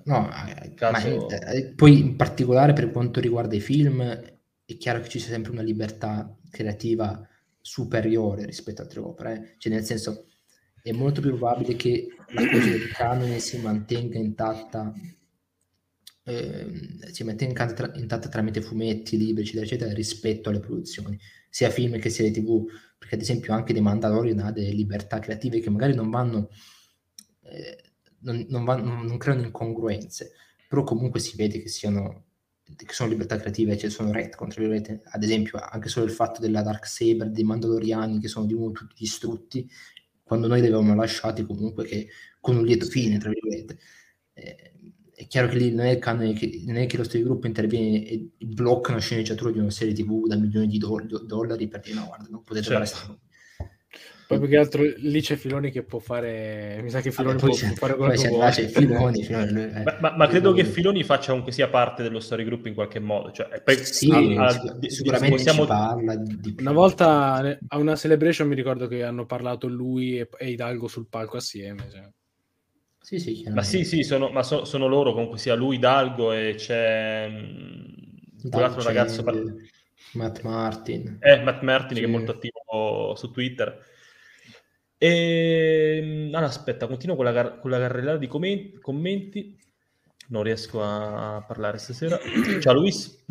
No, 0.04 0.30
eh, 0.48 0.72
caso... 0.72 1.26
ma, 1.28 1.52
eh, 1.52 1.74
poi 1.74 1.98
in 1.98 2.16
particolare 2.16 2.72
per 2.72 2.90
quanto 2.90 3.20
riguarda 3.20 3.54
i 3.54 3.60
film, 3.60 4.02
è 4.02 4.76
chiaro 4.78 5.00
che 5.00 5.10
ci 5.10 5.18
sia 5.18 5.32
sempre 5.32 5.52
una 5.52 5.62
libertà 5.62 6.34
creativa 6.50 7.28
superiore 7.60 8.46
rispetto 8.46 8.80
a 8.80 8.84
altre 8.84 9.00
opere, 9.00 9.34
eh. 9.34 9.54
cioè 9.58 9.70
nel 9.70 9.84
senso 9.84 10.24
è 10.86 10.92
molto 10.92 11.20
più 11.20 11.30
probabile 11.30 11.74
che 11.74 12.06
la 12.28 12.48
cosa 12.48 12.70
del 12.70 12.92
canone 12.92 13.40
si 13.40 13.58
mantenga 13.58 14.18
intatta 14.18 14.94
eh, 16.22 17.12
si 17.12 17.24
mantenga 17.24 17.62
intatta, 17.64 17.98
intatta 17.98 18.28
tramite 18.28 18.60
fumetti, 18.60 19.16
libri, 19.16 19.42
eccetera, 19.42 19.64
eccetera, 19.64 19.92
rispetto 19.92 20.48
alle 20.48 20.60
produzioni, 20.60 21.18
sia 21.48 21.70
film 21.70 21.98
che 21.98 22.08
serie 22.08 22.30
tv, 22.30 22.66
perché 22.98 23.16
ad 23.16 23.20
esempio 23.20 23.52
anche 23.52 23.72
The 23.72 23.80
Mandalorian 23.80 24.38
ha 24.40 24.52
delle 24.52 24.70
libertà 24.70 25.18
creative 25.18 25.58
che 25.58 25.70
magari 25.70 25.94
non 25.94 26.08
vanno, 26.08 26.50
eh, 27.42 27.82
non, 28.20 28.46
non, 28.48 28.64
va, 28.64 28.76
non, 28.76 29.16
creano 29.18 29.42
incongruenze, 29.42 30.32
però 30.68 30.84
comunque 30.84 31.18
si 31.18 31.36
vede 31.36 31.60
che 31.60 31.68
siano 31.68 32.24
che 32.62 32.92
sono 32.92 33.10
libertà 33.10 33.38
creative, 33.38 33.76
cioè 33.76 33.90
sono 33.90 34.10
retcon, 34.10 34.48
tra 34.48 34.60
virgolette, 34.60 35.02
ad 35.04 35.22
esempio 35.22 35.58
anche 35.58 35.88
solo 35.88 36.06
il 36.06 36.12
fatto 36.12 36.40
della 36.40 36.62
Dark 36.62 36.86
Saber, 36.86 37.30
dei 37.30 37.44
Mandaloriani 37.44 38.18
che 38.18 38.26
sono 38.26 38.46
di 38.46 38.54
nuovo 38.54 38.72
tutti 38.72 38.94
distrutti, 38.98 39.70
quando 40.26 40.48
noi 40.48 40.60
li 40.60 40.66
avevamo 40.66 40.96
lasciati 40.96 41.46
comunque 41.46 41.84
che, 41.84 42.08
con 42.40 42.56
un 42.56 42.64
lieto 42.64 42.86
fine, 42.86 43.16
tra 43.18 43.30
virgolette. 43.30 43.78
Eh, 44.32 44.72
è 45.14 45.26
chiaro 45.28 45.46
che 45.46 45.56
lì 45.56 45.72
non 45.72 45.86
è, 45.86 45.98
che, 45.98 46.62
non 46.66 46.76
è 46.76 46.86
che 46.86 46.96
lo 46.96 47.04
stesso 47.04 47.24
gruppo 47.24 47.46
interviene 47.46 48.04
e 48.06 48.28
blocca 48.38 48.90
una 48.90 49.00
sceneggiatura 49.00 49.52
di 49.52 49.60
una 49.60 49.70
serie 49.70 49.94
tv 49.94 50.26
da 50.26 50.36
milioni 50.36 50.66
di 50.66 50.78
do- 50.78 51.00
dollari 51.24 51.68
per 51.68 51.80
dire 51.80 51.94
no 51.94 52.06
guarda 52.06 52.26
non 52.28 52.42
potete 52.42 52.66
certo. 52.66 52.96
fare 52.96 53.18
poi 54.26 54.38
più 54.38 54.48
che 54.48 54.56
altro 54.56 54.82
lì 54.82 55.20
c'è 55.20 55.36
Filoni 55.36 55.70
che 55.70 55.82
può 55.82 55.98
fare 55.98 56.80
mi 56.82 56.90
sa 56.90 57.00
che 57.00 57.12
Filoni 57.12 57.38
Vabbè, 57.38 57.48
può, 57.48 57.66
può 57.66 57.74
fare 57.74 57.94
quello 57.96 58.12
che 58.12 58.28
vuole 58.28 58.50
c'è 58.50 58.66
Filoni, 58.66 59.22
Filoni 59.22 59.62
eh, 59.62 59.82
ma, 59.82 59.96
ma, 60.00 60.16
ma, 60.16 60.26
credo 60.26 60.52
che 60.52 60.64
Filoni 60.64 61.04
faccia 61.04 61.28
comunque 61.28 61.52
sia 61.52 61.68
parte 61.68 62.02
dello 62.02 62.20
story 62.20 62.44
group 62.44 62.66
in 62.66 62.74
qualche 62.74 62.98
modo 62.98 63.30
cioè, 63.30 63.62
poi, 63.62 63.76
sì, 63.76 64.10
a, 64.10 64.46
a, 64.46 64.78
sicuramente 64.86 65.36
possiamo... 65.36 65.64
parla 65.64 66.16
di 66.16 66.56
una 66.58 66.72
volta 66.72 67.58
a 67.68 67.78
una 67.78 67.94
celebration 67.94 68.48
mi 68.48 68.54
ricordo 68.54 68.88
che 68.88 69.04
hanno 69.04 69.26
parlato 69.26 69.68
lui 69.68 70.18
e, 70.18 70.28
e 70.38 70.50
Hidalgo 70.50 70.88
sul 70.88 71.06
palco 71.08 71.36
assieme 71.36 71.88
cioè. 71.90 72.08
Sì, 73.06 73.20
sì, 73.20 73.48
ma 73.54 73.62
sì, 73.62 73.84
sì, 73.84 74.02
sono, 74.02 74.30
ma 74.30 74.42
so, 74.42 74.64
sono 74.64 74.88
loro, 74.88 75.12
comunque 75.12 75.38
sia 75.38 75.54
lui, 75.54 75.78
Dalgo 75.78 76.32
e 76.32 76.54
c'è 76.56 77.28
mm, 77.30 78.50
quell'altro 78.50 78.82
ragazzo. 78.82 79.22
Par- 79.22 79.44
Matt 80.14 80.42
Martin. 80.42 81.18
Eh, 81.20 81.40
Matt 81.40 81.62
Martin 81.62 81.94
sì. 81.94 82.02
che 82.02 82.08
è 82.08 82.10
molto 82.10 82.32
attivo 82.32 83.14
su 83.14 83.30
Twitter. 83.30 83.80
E 84.98 86.00
mm, 86.02 86.34
allora, 86.34 86.46
aspetta, 86.46 86.86
continuo 86.86 87.16
con 87.16 87.24
la, 87.24 87.32
car- 87.32 87.60
con 87.60 87.70
la 87.70 87.78
carrellata 87.78 88.18
di 88.18 88.26
commenti, 88.26 88.78
commenti. 88.80 89.58
Non 90.28 90.42
riesco 90.42 90.82
a 90.82 91.44
parlare 91.46 91.78
stasera. 91.78 92.18
Ciao 92.60 92.74
Luis. 92.74 93.24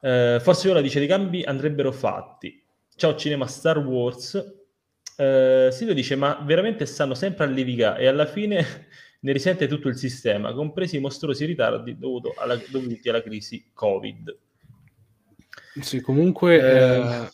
Eh, 0.00 0.38
forse 0.40 0.70
ora 0.70 0.80
dice 0.80 0.98
dei 0.98 1.08
cambi 1.08 1.42
andrebbero 1.42 1.92
fatti. 1.92 2.62
Ciao 2.94 3.14
Cinema 3.16 3.46
Star 3.46 3.78
Wars. 3.78 4.34
Uh, 5.16 5.70
Silvio 5.70 5.94
dice: 5.94 6.16
Ma 6.16 6.42
veramente 6.44 6.86
stanno 6.86 7.14
sempre 7.14 7.44
a 7.44 7.48
levigare 7.48 8.02
e 8.02 8.06
alla 8.06 8.26
fine 8.26 8.88
ne 9.20 9.32
risente 9.32 9.66
tutto 9.66 9.88
il 9.88 9.96
sistema, 9.96 10.52
compresi 10.52 10.96
i 10.96 11.00
mostruosi 11.00 11.44
ritardi 11.44 11.96
alla, 12.36 12.56
dovuti 12.68 13.08
alla 13.08 13.22
crisi 13.22 13.70
Covid. 13.72 14.36
Sì, 15.80 16.00
comunque. 16.00 16.58
Eh... 16.58 17.28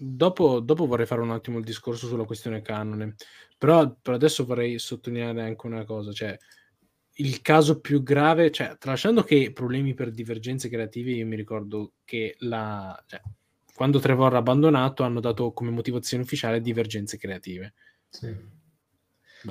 Dopo, 0.00 0.60
dopo, 0.60 0.86
vorrei 0.86 1.06
fare 1.06 1.22
un 1.22 1.32
attimo 1.32 1.58
il 1.58 1.64
discorso 1.64 2.06
sulla 2.06 2.24
questione 2.24 2.62
canone, 2.62 3.16
però 3.58 3.96
per 4.00 4.14
adesso 4.14 4.44
vorrei 4.44 4.78
sottolineare 4.78 5.42
anche 5.42 5.66
una 5.66 5.84
cosa, 5.84 6.12
cioè 6.12 6.38
il 7.14 7.40
caso 7.40 7.80
più 7.80 8.04
grave, 8.04 8.52
cioè 8.52 8.76
tralasciando 8.78 9.24
che 9.24 9.50
problemi 9.52 9.94
per 9.94 10.10
divergenze 10.12 10.68
creative, 10.68 11.10
io 11.10 11.26
mi 11.26 11.34
ricordo 11.34 11.94
che 12.04 12.36
la, 12.40 12.96
cioè, 13.06 13.20
quando 13.74 13.98
Trevor 13.98 14.34
ha 14.34 14.38
abbandonato 14.38 15.02
hanno 15.02 15.18
dato 15.18 15.52
come 15.52 15.70
motivazione 15.70 16.22
ufficiale 16.22 16.60
divergenze 16.60 17.16
creative. 17.16 17.74
Sì. 18.08 18.56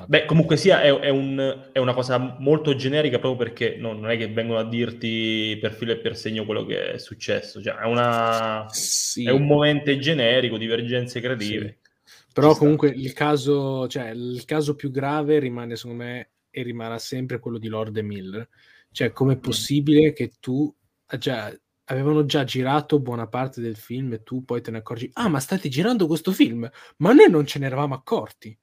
Beh, 0.06 0.24
comunque 0.26 0.56
sia, 0.56 0.82
è, 0.82 0.92
è, 0.92 1.08
un, 1.08 1.70
è, 1.72 1.78
una 1.78 1.94
cosa 1.94 2.36
molto 2.38 2.74
generica 2.74 3.18
proprio 3.18 3.48
perché 3.48 3.76
no, 3.76 3.92
non 3.92 4.10
è 4.10 4.16
che 4.16 4.28
vengono 4.28 4.58
a 4.58 4.68
dirti 4.68 5.58
per 5.60 5.72
filo 5.72 5.92
e 5.92 5.98
per 5.98 6.16
segno 6.16 6.44
quello 6.44 6.64
che 6.64 6.92
è 6.92 6.98
successo, 6.98 7.62
cioè 7.62 7.74
è, 7.74 7.86
una, 7.86 8.66
sì. 8.68 9.26
è 9.26 9.30
un 9.30 9.46
momento 9.46 9.96
generico, 9.98 10.58
divergenze 10.58 11.20
creative. 11.20 11.78
Sì. 11.82 11.86
Però 12.32 12.54
comunque 12.56 12.88
il 12.90 13.12
caso, 13.12 13.88
cioè, 13.88 14.10
il 14.10 14.44
caso 14.44 14.74
più 14.76 14.90
grave 14.90 15.38
rimane 15.38 15.74
secondo 15.76 16.04
me 16.04 16.30
e 16.50 16.62
rimarrà 16.62 16.98
sempre 16.98 17.40
quello 17.40 17.58
di 17.58 17.68
Lord 17.68 17.96
e 17.96 18.02
Miller. 18.02 18.48
Cioè, 18.90 19.12
com'è 19.12 19.36
mm. 19.36 19.40
possibile 19.40 20.12
che 20.12 20.32
tu, 20.38 20.72
cioè, 21.18 21.58
avevano 21.90 22.24
già 22.24 22.44
girato 22.44 23.00
buona 23.00 23.26
parte 23.26 23.60
del 23.60 23.76
film 23.76 24.12
e 24.12 24.22
tu 24.22 24.44
poi 24.44 24.60
te 24.60 24.70
ne 24.70 24.78
accorgi, 24.78 25.10
ah 25.14 25.28
ma 25.28 25.40
state 25.40 25.68
girando 25.68 26.06
questo 26.06 26.32
film, 26.32 26.68
ma 26.98 27.12
noi 27.12 27.30
non 27.30 27.46
ce 27.46 27.58
ne 27.58 27.66
eravamo 27.66 27.94
accorti. 27.94 28.56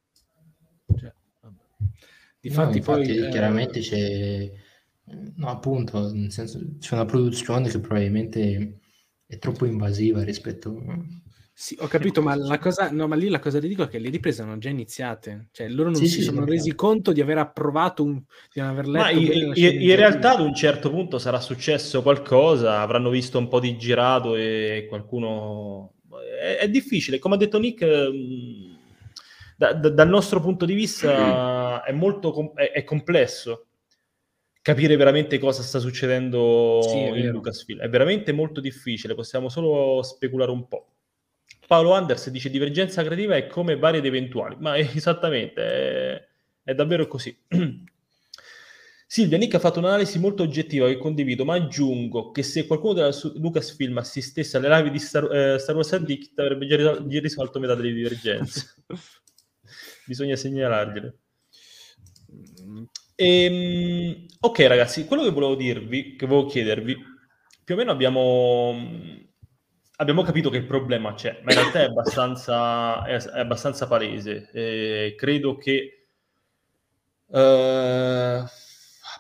Cioè, 0.98 1.13
Difatti, 2.47 2.77
no, 2.77 2.84
poi 2.84 3.08
eh... 3.08 3.29
chiaramente 3.29 3.79
c'è, 3.79 4.51
no 5.36 5.47
appunto, 5.47 6.12
nel 6.13 6.31
senso 6.31 6.60
c'è 6.79 6.93
una 6.93 7.05
produzione 7.05 7.69
che 7.69 7.79
probabilmente 7.79 8.79
è 9.25 9.38
troppo 9.39 9.65
invasiva 9.65 10.23
rispetto 10.23 10.79
sì, 11.58 11.77
ho 11.79 11.88
capito, 11.88 12.21
ma 12.21 12.36
la 12.36 12.60
cosa, 12.60 12.91
no, 12.91 13.08
ma 13.08 13.15
lì 13.15 13.29
la 13.29 13.39
cosa 13.39 13.60
ridicola 13.60 13.88
è 13.88 13.89
che 13.89 13.97
le 13.97 14.10
riprese 14.10 14.41
erano 14.41 14.58
già 14.58 14.67
iniziate, 14.67 15.47
cioè 15.53 15.69
loro 15.69 15.89
non 15.89 15.95
sì, 15.95 16.08
si 16.08 16.15
sì, 16.15 16.23
sono 16.23 16.43
resi 16.43 16.71
chiaro. 16.71 16.77
conto 16.77 17.13
di 17.13 17.21
aver 17.21 17.38
approvato 17.38 18.03
un, 18.03 18.21
di 18.53 18.60
aver 18.60 18.86
letto. 18.88 19.05
Ma 19.05 19.10
in, 19.10 19.53
in, 19.55 19.81
in 19.81 19.95
realtà 19.95 20.34
ad 20.34 20.41
un 20.41 20.53
certo 20.53 20.89
punto 20.89 21.17
sarà 21.17 21.39
successo 21.39 22.01
qualcosa, 22.01 22.81
avranno 22.81 23.10
visto 23.10 23.38
un 23.38 23.47
po' 23.47 23.62
di 23.62 23.77
girato 23.77 24.36
e 24.36 24.86
qualcuno. 24.89 25.93
È, 26.41 26.58
è 26.58 26.69
difficile, 26.69 27.19
come 27.19 27.36
ha 27.36 27.38
detto 27.38 27.58
Nick, 27.58 27.86
mm, 27.86 28.74
da, 29.55 29.73
da, 29.73 29.89
dal 29.89 30.09
nostro 30.09 30.39
punto 30.39 30.65
di 30.65 30.73
vista 30.73 31.83
è 31.83 31.91
molto 31.91 32.53
è, 32.55 32.71
è 32.71 32.83
complesso 32.83 33.67
capire 34.65 34.95
veramente 34.95 35.37
cosa 35.37 35.61
sta 35.61 35.77
succedendo 35.77 36.79
sì, 36.81 36.97
in 36.97 37.29
Lucasfilm. 37.29 37.81
È 37.81 37.87
veramente 37.87 38.31
molto 38.31 38.59
difficile, 38.59 39.13
possiamo 39.13 39.47
solo 39.47 40.01
speculare 40.01 40.49
un 40.49 40.67
po'. 40.67 40.87
Paolo 41.67 41.93
Anders 41.93 42.31
dice 42.31 42.49
divergenza 42.49 43.03
creativa 43.03 43.35
è 43.35 43.45
come 43.45 43.77
varie 43.77 43.99
ed 43.99 44.05
eventuali, 44.07 44.55
ma 44.59 44.73
è 44.75 44.79
esattamente, 44.95 45.61
è, 45.61 46.27
è 46.63 46.73
davvero 46.73 47.05
così. 47.05 47.37
Silvia 49.07 49.37
Nick 49.37 49.53
ha 49.53 49.59
fatto 49.59 49.77
un'analisi 49.77 50.17
molto 50.17 50.41
oggettiva 50.41 50.87
che 50.87 50.97
condivido, 50.97 51.45
ma 51.45 51.53
aggiungo 51.53 52.31
che 52.31 52.41
se 52.41 52.65
qualcuno 52.65 52.93
della 52.93 53.15
Lucasfilm 53.35 53.99
assistesse 53.99 54.57
alle 54.57 54.75
live 54.75 54.89
di 54.89 54.97
Star, 54.97 55.31
eh, 55.31 55.59
Star 55.59 55.75
Wars 55.75 55.93
Addict 55.93 56.39
avrebbe 56.39 56.65
già 56.65 56.97
risolto 57.19 57.59
metà 57.59 57.75
delle 57.75 57.93
divergenze. 57.93 58.73
Bisogna 60.05 60.35
segnalargliele. 60.35 61.17
E, 63.15 63.43
ehm, 63.45 64.25
ok 64.39 64.59
ragazzi, 64.61 65.05
quello 65.05 65.23
che 65.23 65.31
volevo 65.31 65.55
dirvi, 65.55 66.15
che 66.15 66.25
volevo 66.25 66.47
chiedervi, 66.47 66.97
più 67.63 67.75
o 67.75 67.77
meno 67.77 67.91
abbiamo 67.91 69.23
abbiamo 69.97 70.23
capito 70.23 70.49
che 70.49 70.57
il 70.57 70.65
problema 70.65 71.13
c'è, 71.13 71.41
ma 71.43 71.53
in 71.53 71.59
realtà 71.59 71.81
è 71.81 71.85
abbastanza, 71.85 73.03
è, 73.05 73.15
è 73.17 73.39
abbastanza 73.39 73.87
palese. 73.87 74.49
E 74.51 75.15
credo 75.17 75.57
che 75.57 76.07
uh, 77.27 78.43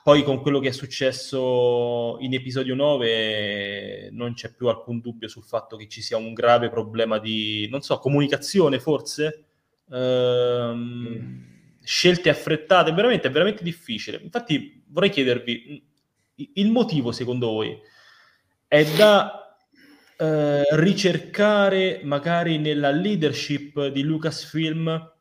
poi 0.03 0.23
con 0.23 0.41
quello 0.41 0.59
che 0.59 0.69
è 0.69 0.73
successo 0.73 2.17
in 2.19 2.33
episodio 2.33 2.75
9 2.75 4.09
non 4.11 4.33
c'è 4.33 4.53
più 4.53 4.67
alcun 4.67 4.99
dubbio 4.99 5.27
sul 5.27 5.43
fatto 5.43 5.77
che 5.77 5.87
ci 5.87 6.01
sia 6.01 6.17
un 6.17 6.33
grave 6.33 6.69
problema 6.69 7.19
di, 7.19 7.67
non 7.69 7.81
so, 7.81 7.97
comunicazione 7.99 8.79
forse? 8.79 9.45
Uh, 9.87 10.73
mm. 10.73 11.43
Scelte 11.83 12.29
affrettate, 12.29 12.91
veramente, 12.93 13.27
è 13.27 13.31
veramente 13.31 13.63
difficile. 13.63 14.19
Infatti 14.23 14.83
vorrei 14.87 15.11
chiedervi, 15.11 15.87
il 16.53 16.71
motivo 16.71 17.11
secondo 17.11 17.47
voi 17.51 17.79
è 18.67 18.83
da 18.95 19.45
eh, 20.17 20.63
ricercare 20.71 22.01
magari 22.03 22.57
nella 22.57 22.89
leadership 22.89 23.87
di 23.87 24.03
Lucasfilm. 24.03 25.13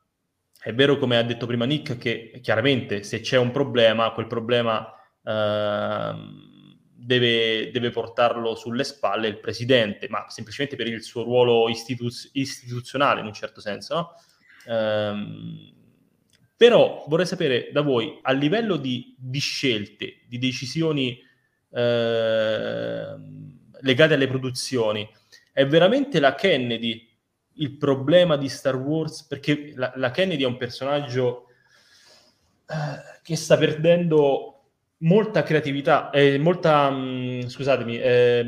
È 0.58 0.72
vero, 0.72 0.96
come 0.96 1.18
ha 1.18 1.22
detto 1.22 1.46
prima 1.46 1.66
Nick, 1.66 1.98
che 1.98 2.40
chiaramente 2.42 3.02
se 3.02 3.20
c'è 3.20 3.36
un 3.36 3.50
problema, 3.50 4.12
quel 4.12 4.26
problema 4.26 4.88
eh, 5.22 6.14
deve, 6.94 7.70
deve, 7.70 7.90
portarlo 7.90 8.54
sulle 8.54 8.84
spalle 8.84 9.28
il 9.28 9.38
presidente, 9.38 10.08
ma 10.08 10.24
semplicemente 10.28 10.76
per 10.76 10.86
il 10.86 11.02
suo 11.02 11.22
ruolo 11.22 11.68
istituz- 11.68 12.30
istituzionale 12.32 13.20
in 13.20 13.26
un 13.26 13.34
certo 13.34 13.60
senso. 13.60 13.94
No? 13.94 14.14
Eh, 14.66 15.72
però 16.56 17.04
vorrei 17.08 17.26
sapere 17.26 17.70
da 17.72 17.82
voi, 17.82 18.18
a 18.22 18.32
livello 18.32 18.76
di, 18.76 19.14
di 19.18 19.40
scelte, 19.40 20.20
di 20.26 20.38
decisioni 20.38 21.18
eh, 21.70 23.14
legate 23.80 24.14
alle 24.14 24.28
produzioni. 24.28 25.08
È 25.52 25.66
veramente 25.66 26.20
la 26.20 26.34
Kennedy 26.34 27.08
il 27.56 27.76
problema 27.76 28.36
di 28.36 28.48
Star 28.48 28.76
Wars? 28.76 29.24
Perché 29.24 29.72
la, 29.74 29.92
la 29.96 30.10
Kennedy 30.10 30.44
è 30.44 30.46
un 30.46 30.56
personaggio 30.56 31.48
eh, 32.66 33.20
che 33.22 33.36
sta 33.36 33.56
perdendo 33.58 34.54
molta 34.98 35.42
creatività, 35.42 36.10
eh, 36.10 36.38
molta, 36.38 36.88
mh, 36.90 36.96
mm, 36.96 37.40
scusatemi, 37.46 37.98
eh, 37.98 38.44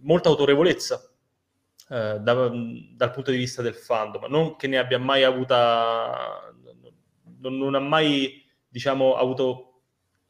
molta 0.00 0.28
autorevolezza. 0.28 1.09
Eh, 1.90 2.20
da, 2.20 2.50
dal 2.94 3.10
punto 3.10 3.32
di 3.32 3.36
vista 3.36 3.62
del 3.62 3.74
fandom, 3.74 4.26
non 4.28 4.54
che 4.54 4.68
ne 4.68 4.78
abbia 4.78 4.98
mai 5.00 5.24
avuta, 5.24 6.52
non, 7.40 7.58
non 7.58 7.74
ha 7.74 7.80
mai, 7.80 8.44
diciamo, 8.68 9.16
avuto 9.16 9.82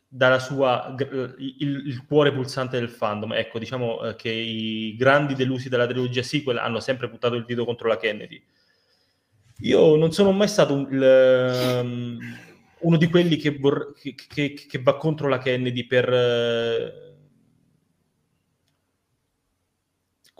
dalla 0.09 0.39
sua 0.39 0.95
il, 0.99 1.83
il, 1.87 2.05
cuore 2.07 2.33
pulsante 2.33 2.79
del 2.79 2.89
fandom. 2.89 3.35
Ecco, 3.35 3.59
diciamo 3.59 4.03
eh, 4.05 4.17
che 4.17 4.31
i 4.31 4.97
grandi 4.97 5.35
delusi 5.35 5.69
della 5.69 5.87
trilogia 5.87 6.23
sequel 6.23 6.57
hanno 6.57 6.81
sempre 6.81 7.11
buttato 7.11 7.35
il 7.35 7.45
dito 7.45 7.67
contro 7.67 7.89
la 7.89 7.99
Kennedy. 7.99 8.43
Io 9.59 9.97
non 9.97 10.13
sono 10.13 10.33
mai 10.33 10.49
stato 10.49 10.73
un, 10.73 10.89
il, 10.91 11.81
um, 11.83 12.19
uno 12.81 12.97
di 12.97 13.09
quelli 13.11 13.37
che, 13.37 13.59
vor- 13.59 13.93
che, 14.01 14.15
che, 14.15 14.55
che, 14.55 14.83
va 14.83 14.97
contro 14.97 15.29
la 15.29 15.39
Kennedy 15.39 15.85
per... 15.87 16.11
Eh, 16.11 17.09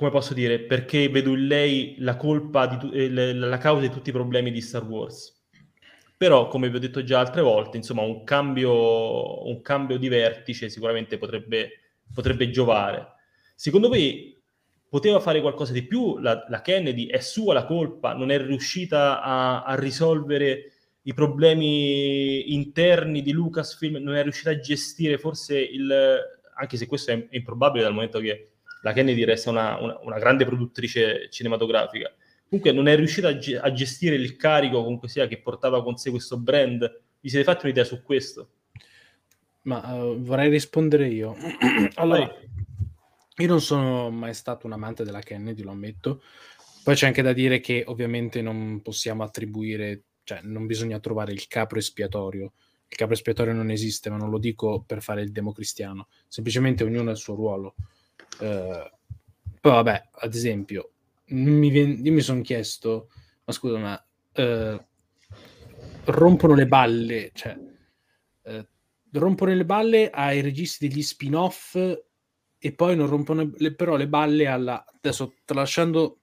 come 0.01 0.11
posso 0.13 0.33
dire, 0.33 0.61
perché 0.61 1.11
vedo 1.11 1.35
in 1.35 1.47
lei 1.47 1.97
la 1.99 2.17
colpa, 2.17 2.67
di, 2.67 2.91
eh, 2.91 3.35
la 3.35 3.59
causa 3.59 3.83
di 3.83 3.91
tutti 3.91 4.09
i 4.09 4.15
problemi 4.15 4.51
di 4.51 4.63
Star 4.63 4.83
Wars. 4.83 5.45
Però, 6.17 6.49
come 6.49 6.71
vi 6.71 6.77
ho 6.77 6.79
detto 6.79 7.05
già 7.05 7.19
altre 7.19 7.43
volte, 7.43 7.77
insomma, 7.77 8.01
un 8.01 8.25
cambio, 8.25 9.47
un 9.47 9.61
cambio 9.61 9.99
di 9.99 10.09
vertice 10.09 10.71
sicuramente 10.71 11.19
potrebbe, 11.19 11.73
potrebbe 12.15 12.49
giovare. 12.49 13.09
Secondo 13.55 13.89
voi 13.89 14.43
poteva 14.89 15.21
fare 15.21 15.43
qualcosa 15.43 15.75
di 15.75 15.83
più? 15.83 16.17
La, 16.17 16.47
la, 16.49 16.63
Kennedy 16.63 17.05
è 17.05 17.21
sua 17.21 17.53
la 17.53 17.67
colpa? 17.67 18.15
Non 18.15 18.31
è 18.31 18.43
riuscita 18.43 19.21
a, 19.21 19.65
a, 19.65 19.75
risolvere 19.75 20.73
i 21.03 21.13
problemi 21.13 22.55
interni 22.55 23.21
di 23.21 23.33
Lucasfilm? 23.33 23.97
Non 23.97 24.15
è 24.15 24.23
riuscita 24.23 24.49
a 24.49 24.59
gestire 24.59 25.19
forse 25.19 25.59
il... 25.59 26.19
anche 26.55 26.79
se 26.79 26.87
questo 26.87 27.11
è 27.11 27.27
improbabile 27.33 27.85
dal 27.85 27.93
momento 27.93 28.19
che 28.19 28.50
la 28.83 28.93
Kennedy 28.93 29.25
resta 29.25 29.51
una, 29.51 29.79
una, 29.81 29.99
una 30.03 30.19
grande 30.19 30.45
produttrice 30.45 31.29
cinematografica 31.31 32.13
comunque 32.51 32.73
non 32.73 32.89
è 32.89 32.97
riuscita 32.97 33.29
a, 33.29 33.39
ge- 33.39 33.59
a, 33.59 33.73
gestire 33.73 34.17
il 34.17 34.37
carico 34.37 34.83
comunque 34.83 35.09
sia 35.09 35.29
che 35.29 35.41
portava 35.41 35.83
con 35.85 35.97
sé 35.97 36.11
questo 36.11 36.37
brand. 36.37 37.01
Vi 37.21 37.29
siete 37.29 37.45
fatti 37.45 37.67
un'idea 37.67 37.85
su 37.85 38.03
questo? 38.03 38.51
Ma 39.63 39.95
uh, 39.95 40.21
vorrei 40.21 40.51
rispondere 40.51 41.07
io. 41.07 41.37
allora, 41.95 42.27
Vai. 42.27 42.49
io 43.37 43.47
non 43.47 43.61
sono 43.61 44.11
mai 44.11 44.35
stato 44.35 44.67
un 44.67 44.73
amante 44.73 45.05
della 45.05 45.21
Kennedy, 45.21 45.63
lo 45.63 45.71
ammetto. 45.71 46.23
Poi 46.83 46.95
c'è 46.97 47.07
anche 47.07 47.23
da 47.23 47.33
dire 47.33 47.61
che 47.61 47.85
ovviamente 47.87 48.43
non 48.43 48.81
possiamo 48.83 49.23
attribuire, 49.23 50.03
cioè 50.25 50.41
non 50.43 50.67
bisogna 50.67 50.99
trovare 50.99 51.33
il 51.33 51.47
capro 51.47 51.79
espiatorio. 51.79 52.53
Il 52.89 52.97
capro 52.97 53.15
espiatorio 53.15 53.53
non 53.53 53.71
esiste, 53.71 54.11
ma 54.11 54.17
non 54.17 54.31
lo 54.31 54.39
dico 54.39 54.83
per 54.85 55.03
fare 55.03 55.23
il 55.23 55.31
democristiano. 55.31 56.09
Semplicemente 56.27 56.83
ognuno 56.83 57.11
ha 57.11 57.13
il 57.13 57.19
suo 57.19 57.37
ruolo. 57.37 57.75
Uh, 58.39 58.89
poi 59.61 59.73
vabbè, 59.73 60.09
ad 60.11 60.35
esempio, 60.35 60.93
mi 61.31 61.71
vien- 61.71 62.01
io 62.05 62.13
mi 62.13 62.21
sono 62.21 62.41
chiesto, 62.41 63.11
ma 63.45 63.53
scusa, 63.53 63.79
ma 63.79 64.07
eh, 64.33 64.87
rompono 66.05 66.55
le 66.55 66.67
balle, 66.67 67.31
cioè 67.35 67.59
eh, 68.45 68.69
rompono 69.13 69.55
le 69.55 69.65
balle 69.65 70.11
ai 70.11 70.41
registi 70.41 70.89
degli 70.89 71.03
spin-off 71.03 71.77
e 72.63 72.73
poi 72.73 72.97
non 72.97 73.07
rompono 73.07 73.51
le, 73.57 73.75
però 73.75 73.97
le 73.97 74.09
balle 74.09 74.47
alla... 74.47 74.85
Adesso 74.85 75.35
tralasciando 75.45 76.21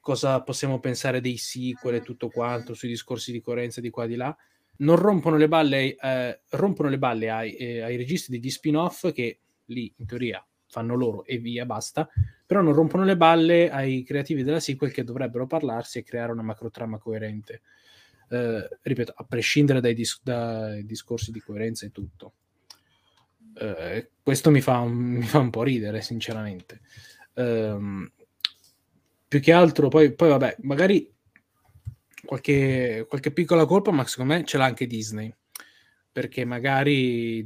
cosa 0.00 0.42
possiamo 0.42 0.80
pensare 0.80 1.20
dei 1.20 1.36
sequel 1.36 1.96
e 1.96 2.02
tutto 2.02 2.28
quanto, 2.28 2.74
sui 2.74 2.88
discorsi 2.88 3.32
di 3.32 3.40
coerenza 3.40 3.80
di 3.80 3.90
qua 3.90 4.04
e 4.04 4.08
di 4.08 4.16
là, 4.16 4.36
non 4.78 4.96
rompono 4.96 5.36
le 5.36 5.48
balle, 5.48 5.96
eh, 5.96 6.40
rompono 6.50 6.88
le 6.88 6.98
balle 6.98 7.30
ai, 7.30 7.54
eh, 7.54 7.80
ai 7.80 7.96
registi 7.96 8.30
degli 8.30 8.50
spin-off 8.50 9.12
che 9.12 9.40
lì 9.66 9.92
in 9.96 10.06
teoria 10.06 10.44
fanno 10.70 10.94
loro 10.94 11.24
e 11.24 11.38
via, 11.38 11.66
basta, 11.66 12.08
però 12.46 12.62
non 12.62 12.72
rompono 12.72 13.04
le 13.04 13.16
balle 13.16 13.70
ai 13.70 14.04
creativi 14.04 14.44
della 14.44 14.60
sequel 14.60 14.92
che 14.92 15.04
dovrebbero 15.04 15.46
parlarsi 15.46 15.98
e 15.98 16.04
creare 16.04 16.32
una 16.32 16.42
macrotrama 16.42 16.98
coerente. 16.98 17.62
Eh, 18.28 18.78
ripeto, 18.82 19.12
a 19.16 19.24
prescindere 19.24 19.80
dai, 19.80 19.94
dis- 19.94 20.20
dai, 20.22 20.86
discorsi 20.86 21.32
di 21.32 21.40
coerenza 21.40 21.84
e 21.84 21.90
tutto. 21.90 22.34
Eh, 23.54 24.10
questo 24.22 24.50
mi 24.50 24.60
fa, 24.60 24.78
un, 24.78 24.92
mi 24.92 25.22
fa, 25.22 25.38
un, 25.38 25.50
po' 25.50 25.64
ridere, 25.64 26.00
sinceramente. 26.00 26.80
Eh, 27.34 28.08
più 29.26 29.40
che 29.40 29.52
altro, 29.52 29.88
poi, 29.88 30.14
poi 30.14 30.28
vabbè, 30.28 30.56
magari 30.60 31.12
qualche, 32.24 33.06
qualche 33.08 33.32
piccola 33.32 33.66
colpa, 33.66 33.90
ma 33.90 34.06
secondo 34.06 34.34
me 34.34 34.44
ce 34.44 34.56
l'ha 34.56 34.64
anche 34.64 34.86
Disney. 34.86 35.34
Perché 36.12 36.44
magari 36.44 37.44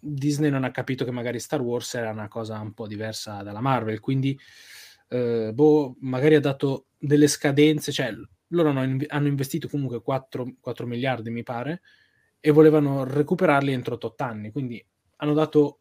Disney 0.00 0.50
non 0.50 0.64
ha 0.64 0.70
capito 0.70 1.04
che 1.04 1.10
magari 1.10 1.40
Star 1.40 1.60
Wars 1.60 1.94
era 1.94 2.10
una 2.10 2.28
cosa 2.28 2.58
un 2.60 2.72
po' 2.72 2.86
diversa 2.86 3.42
dalla 3.42 3.60
Marvel, 3.60 4.00
quindi 4.00 4.38
eh, 5.08 5.50
boh, 5.52 5.96
magari 6.00 6.34
ha 6.34 6.40
dato 6.40 6.86
delle 6.98 7.28
scadenze, 7.28 7.92
cioè 7.92 8.12
loro 8.48 8.70
hanno, 8.70 9.04
hanno 9.08 9.26
investito 9.26 9.68
comunque 9.68 10.02
4, 10.02 10.56
4, 10.60 10.86
miliardi, 10.86 11.30
mi 11.30 11.42
pare, 11.42 11.82
e 12.40 12.50
volevano 12.50 13.04
recuperarli 13.04 13.72
entro 13.72 13.94
8 13.94 14.24
anni, 14.24 14.50
quindi 14.50 14.84
hanno 15.16 15.34
dato 15.34 15.80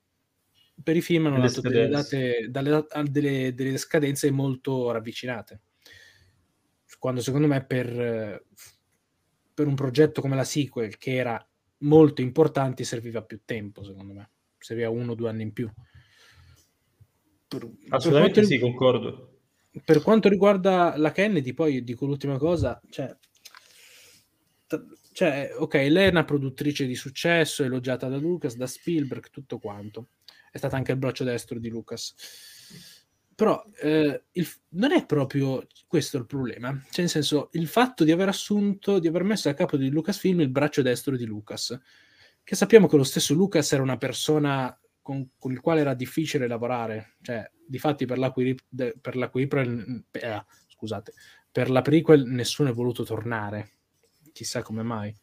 per 0.82 0.96
i 0.96 1.02
film 1.02 1.26
hanno 1.26 1.40
dato 1.40 1.62
delle, 1.62 1.88
date, 1.88 2.48
dalle, 2.50 2.86
delle, 3.10 3.54
delle, 3.54 3.78
scadenze 3.78 4.30
molto 4.30 4.92
ravvicinate. 4.92 5.62
Quando 7.00 7.22
secondo 7.22 7.48
me 7.48 7.66
per, 7.66 8.44
per 9.54 9.68
un 9.68 9.76
progetto 9.76 10.22
come 10.22 10.36
la 10.36 10.44
sequel, 10.44 10.98
che 10.98 11.16
era 11.16 11.48
molto 11.80 12.22
importanti 12.22 12.84
serviva 12.84 13.24
più 13.24 13.42
tempo, 13.46 13.84
secondo 13.84 14.14
me. 14.14 14.30
Serviva 14.58 14.90
uno 14.90 15.12
o 15.12 15.16
due 15.16 15.30
anni 15.30 15.44
in 15.44 15.54
più. 15.54 15.70
Per, 17.48 17.70
Assolutamente 17.90 18.42
per 18.42 18.50
sì, 18.50 18.60
concordo. 18.60 19.40
Per 19.84 20.02
quanto 20.02 20.28
riguarda 20.28 20.98
la 20.98 21.12
Kennedy, 21.12 21.54
poi 21.54 21.84
dico 21.84 22.06
l'ultima 22.06 22.38
cosa, 22.38 22.82
cioè, 22.90 23.16
cioè, 25.12 25.52
ok, 25.56 25.74
lei 25.74 26.08
è 26.08 26.10
una 26.10 26.26
produttrice 26.26 26.86
di 26.86 26.96
successo, 26.96 27.64
elogiata 27.64 28.08
da 28.08 28.18
Lucas, 28.18 28.56
da 28.56 28.68
Spielberg, 28.68 29.30
tutto 29.30 29.60
quanto. 29.60 30.10
È 30.52 30.58
stata 30.58 30.76
anche 30.76 30.92
il 30.92 30.98
braccio 30.98 31.24
destro 31.24 31.60
di 31.60 31.70
Lucas 31.70 32.14
però 33.38 33.64
eh, 33.84 34.24
il, 34.32 34.48
non 34.70 34.92
è 34.92 35.06
proprio 35.06 35.68
questo 35.86 36.18
il 36.18 36.26
problema. 36.26 36.72
Cioè, 36.72 37.02
nel 37.02 37.10
senso, 37.10 37.50
il 37.52 37.68
fatto 37.68 38.04
di 38.04 38.12
aver 38.12 38.30
assunto, 38.30 38.98
di 38.98 39.08
aver 39.08 39.22
messo 39.22 39.48
a 39.48 39.54
capo 39.54 39.78
di 39.78 39.92
Lucasfilm 39.92 40.42
il 40.42 40.50
braccio 40.50 40.82
destro 40.82 41.16
di 41.16 41.24
Lucas, 41.24 41.80
che 42.44 42.56
sappiamo 42.56 42.88
che 42.88 42.98
lo 42.98 43.04
stesso 43.04 43.36
Lucas 43.36 43.72
era 43.72 43.84
una 43.84 43.98
persona 43.98 44.76
con, 45.04 45.30
con 45.38 45.52
il 45.52 45.60
quale 45.60 45.82
era 45.82 45.94
difficile 45.94 46.48
lavorare. 46.48 47.18
Cioè, 47.22 47.48
difatti 47.64 48.08
per 48.08 48.18
la, 48.18 48.34
per 48.34 49.16
la 49.16 49.30
prequel, 49.30 50.04
eh, 50.14 50.46
scusate, 50.70 51.14
per 51.52 51.70
la 51.70 51.84
prequel 51.84 52.26
nessuno 52.26 52.72
è 52.72 52.74
voluto 52.74 53.04
tornare. 53.04 53.74
Chissà 54.34 54.64
come 54.64 54.82
mai. 54.82 55.16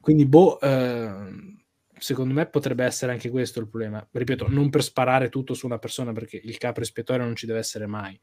Quindi, 0.00 0.24
boh... 0.24 0.58
Eh, 0.58 1.60
secondo 2.02 2.34
me 2.34 2.46
potrebbe 2.46 2.84
essere 2.84 3.12
anche 3.12 3.30
questo 3.30 3.60
il 3.60 3.68
problema. 3.68 4.04
Ripeto, 4.10 4.46
non 4.48 4.70
per 4.70 4.82
sparare 4.82 5.28
tutto 5.28 5.54
su 5.54 5.66
una 5.66 5.78
persona 5.78 6.12
perché 6.12 6.40
il 6.42 6.58
capo 6.58 6.80
espiatorio 6.80 7.24
non 7.24 7.36
ci 7.36 7.46
deve 7.46 7.60
essere 7.60 7.86
mai. 7.86 8.20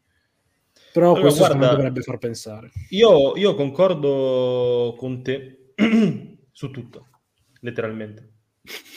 Però 0.92 1.08
allora, 1.08 1.22
questo 1.22 1.46
guarda, 1.46 1.76
dovrebbe 1.76 2.02
far 2.02 2.18
pensare. 2.18 2.72
Io, 2.90 3.38
io 3.38 3.56
concordo 3.56 4.96
con 4.98 5.24
te 5.24 5.72
su 6.52 6.72
tutto, 6.72 7.08
letteralmente. 7.62 8.34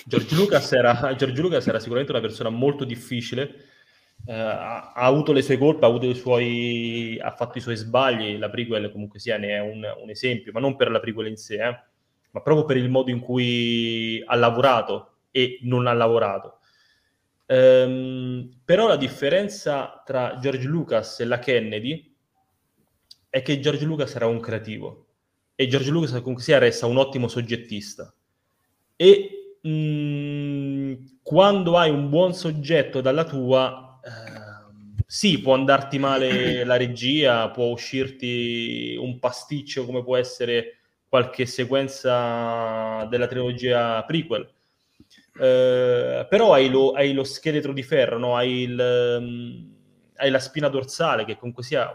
George 0.05 0.35
Lucas, 0.35 0.73
era, 0.73 1.15
George 1.15 1.41
Lucas 1.41 1.67
era 1.67 1.79
sicuramente 1.79 2.13
una 2.13 2.21
persona 2.21 2.49
molto 2.49 2.85
difficile, 2.85 3.55
eh, 4.27 4.33
ha, 4.33 4.93
ha, 4.93 5.05
avuto 5.05 5.33
le 5.33 5.43
sue 5.43 5.59
colpe, 5.59 5.85
ha, 5.85 5.89
avuto 5.89 6.07
i 6.07 6.15
suoi, 6.17 7.19
ha 7.21 7.31
fatto 7.31 7.59
i 7.59 7.61
suoi 7.61 7.77
sbagli, 7.77 8.37
la 8.37 8.51
prequel 8.51 8.91
comunque 8.91 9.21
sia 9.21 9.39
ne 9.39 9.49
è 9.51 9.61
un, 9.61 9.85
un 10.03 10.11
esempio, 10.11 10.51
ma 10.51 10.59
non 10.59 10.75
per 10.75 10.91
la 10.91 10.99
prequel 10.99 11.29
in 11.29 11.37
sé, 11.37 11.55
eh 11.55 11.91
ma 12.33 12.41
proprio 12.41 12.65
per 12.65 12.77
il 12.77 12.91
modo 12.91 13.11
in 13.11 13.21
cui 13.21 14.23
ha 14.27 14.35
lavorato 14.37 15.21
e 15.31 15.59
non 15.63 15.87
ha 15.87 15.93
lavorato. 15.93 16.59
Um, 17.47 18.61
però 18.65 18.87
la 18.87 18.97
differenza 18.97 20.03
tra 20.05 20.39
George 20.39 20.67
Lucas 20.67 21.21
e 21.21 21.25
la 21.25 21.39
Kennedy 21.39 22.15
è 23.29 23.43
che 23.43 23.61
George 23.61 23.85
Lucas 23.85 24.15
era 24.15 24.27
un 24.27 24.41
creativo 24.41 25.07
e 25.55 25.67
George 25.67 25.91
Lucas 25.91 26.11
comunque 26.13 26.43
sia 26.43 26.59
resta 26.59 26.87
un 26.87 26.97
ottimo 26.97 27.29
soggettista. 27.29 28.13
E 28.97 29.57
mh, 29.61 29.71
mm, 29.71 30.95
quando 31.23 31.77
hai 31.77 31.91
un 31.91 32.09
buon 32.09 32.35
soggetto 32.35 33.01
dalla 33.01 33.25
tua, 33.25 34.01
eh, 34.03 35.03
sì, 35.07 35.41
può 35.41 35.55
andarti 35.55 35.99
male 35.99 36.65
la 36.65 36.77
regia, 36.77 37.51
può 37.51 37.67
uscirti 37.67 38.97
un 38.99 39.19
pasticcio 39.19 39.85
come 39.85 40.03
può 40.03 40.17
essere 40.17 40.82
qualche 41.13 41.45
sequenza 41.45 43.05
della 43.11 43.27
trilogia 43.27 44.03
prequel. 44.05 44.51
Eh, 45.39 46.27
però 46.27 46.55
hai 46.55 46.71
lo, 46.71 46.93
hai 46.93 47.13
lo, 47.13 47.23
scheletro 47.23 47.75
di 47.75 47.83
ferro, 47.83 48.17
no? 48.17 48.35
hai, 48.35 48.63
il, 48.63 49.19
um, 49.21 49.77
hai, 50.17 50.31
la 50.31 50.39
spina 50.39 50.69
dorsale, 50.69 51.27
che 51.27 51.37
comunque 51.37 51.65
sia 51.65 51.87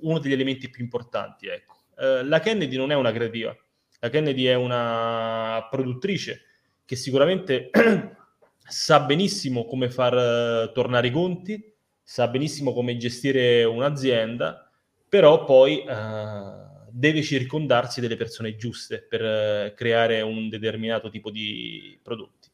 uno 0.00 0.18
degli 0.20 0.32
elementi 0.32 0.70
più 0.70 0.82
importanti. 0.82 1.48
Ecco. 1.48 1.80
Eh, 1.98 2.24
la 2.24 2.40
Kennedy 2.40 2.78
non 2.78 2.90
è 2.90 2.94
una 2.94 3.12
creativa, 3.12 3.54
la 3.98 4.08
Kennedy 4.08 4.44
è 4.44 4.54
una 4.54 5.68
produttrice 5.70 6.40
che 6.86 6.96
sicuramente 6.96 7.68
sa 8.56 9.00
benissimo 9.00 9.66
come 9.66 9.90
far 9.90 10.14
uh, 10.14 10.72
tornare 10.72 11.08
i 11.08 11.10
conti, 11.10 11.74
sa 12.02 12.26
benissimo 12.26 12.72
come 12.72 12.96
gestire 12.96 13.64
un'azienda, 13.64 14.66
però 15.10 15.44
poi... 15.44 15.84
Uh, 15.86 16.69
deve 16.92 17.22
circondarsi 17.22 18.00
delle 18.00 18.16
persone 18.16 18.56
giuste 18.56 19.02
per 19.02 19.20
uh, 19.22 19.74
creare 19.74 20.20
un 20.20 20.48
determinato 20.48 21.10
tipo 21.10 21.30
di 21.30 21.98
prodotti. 22.02 22.48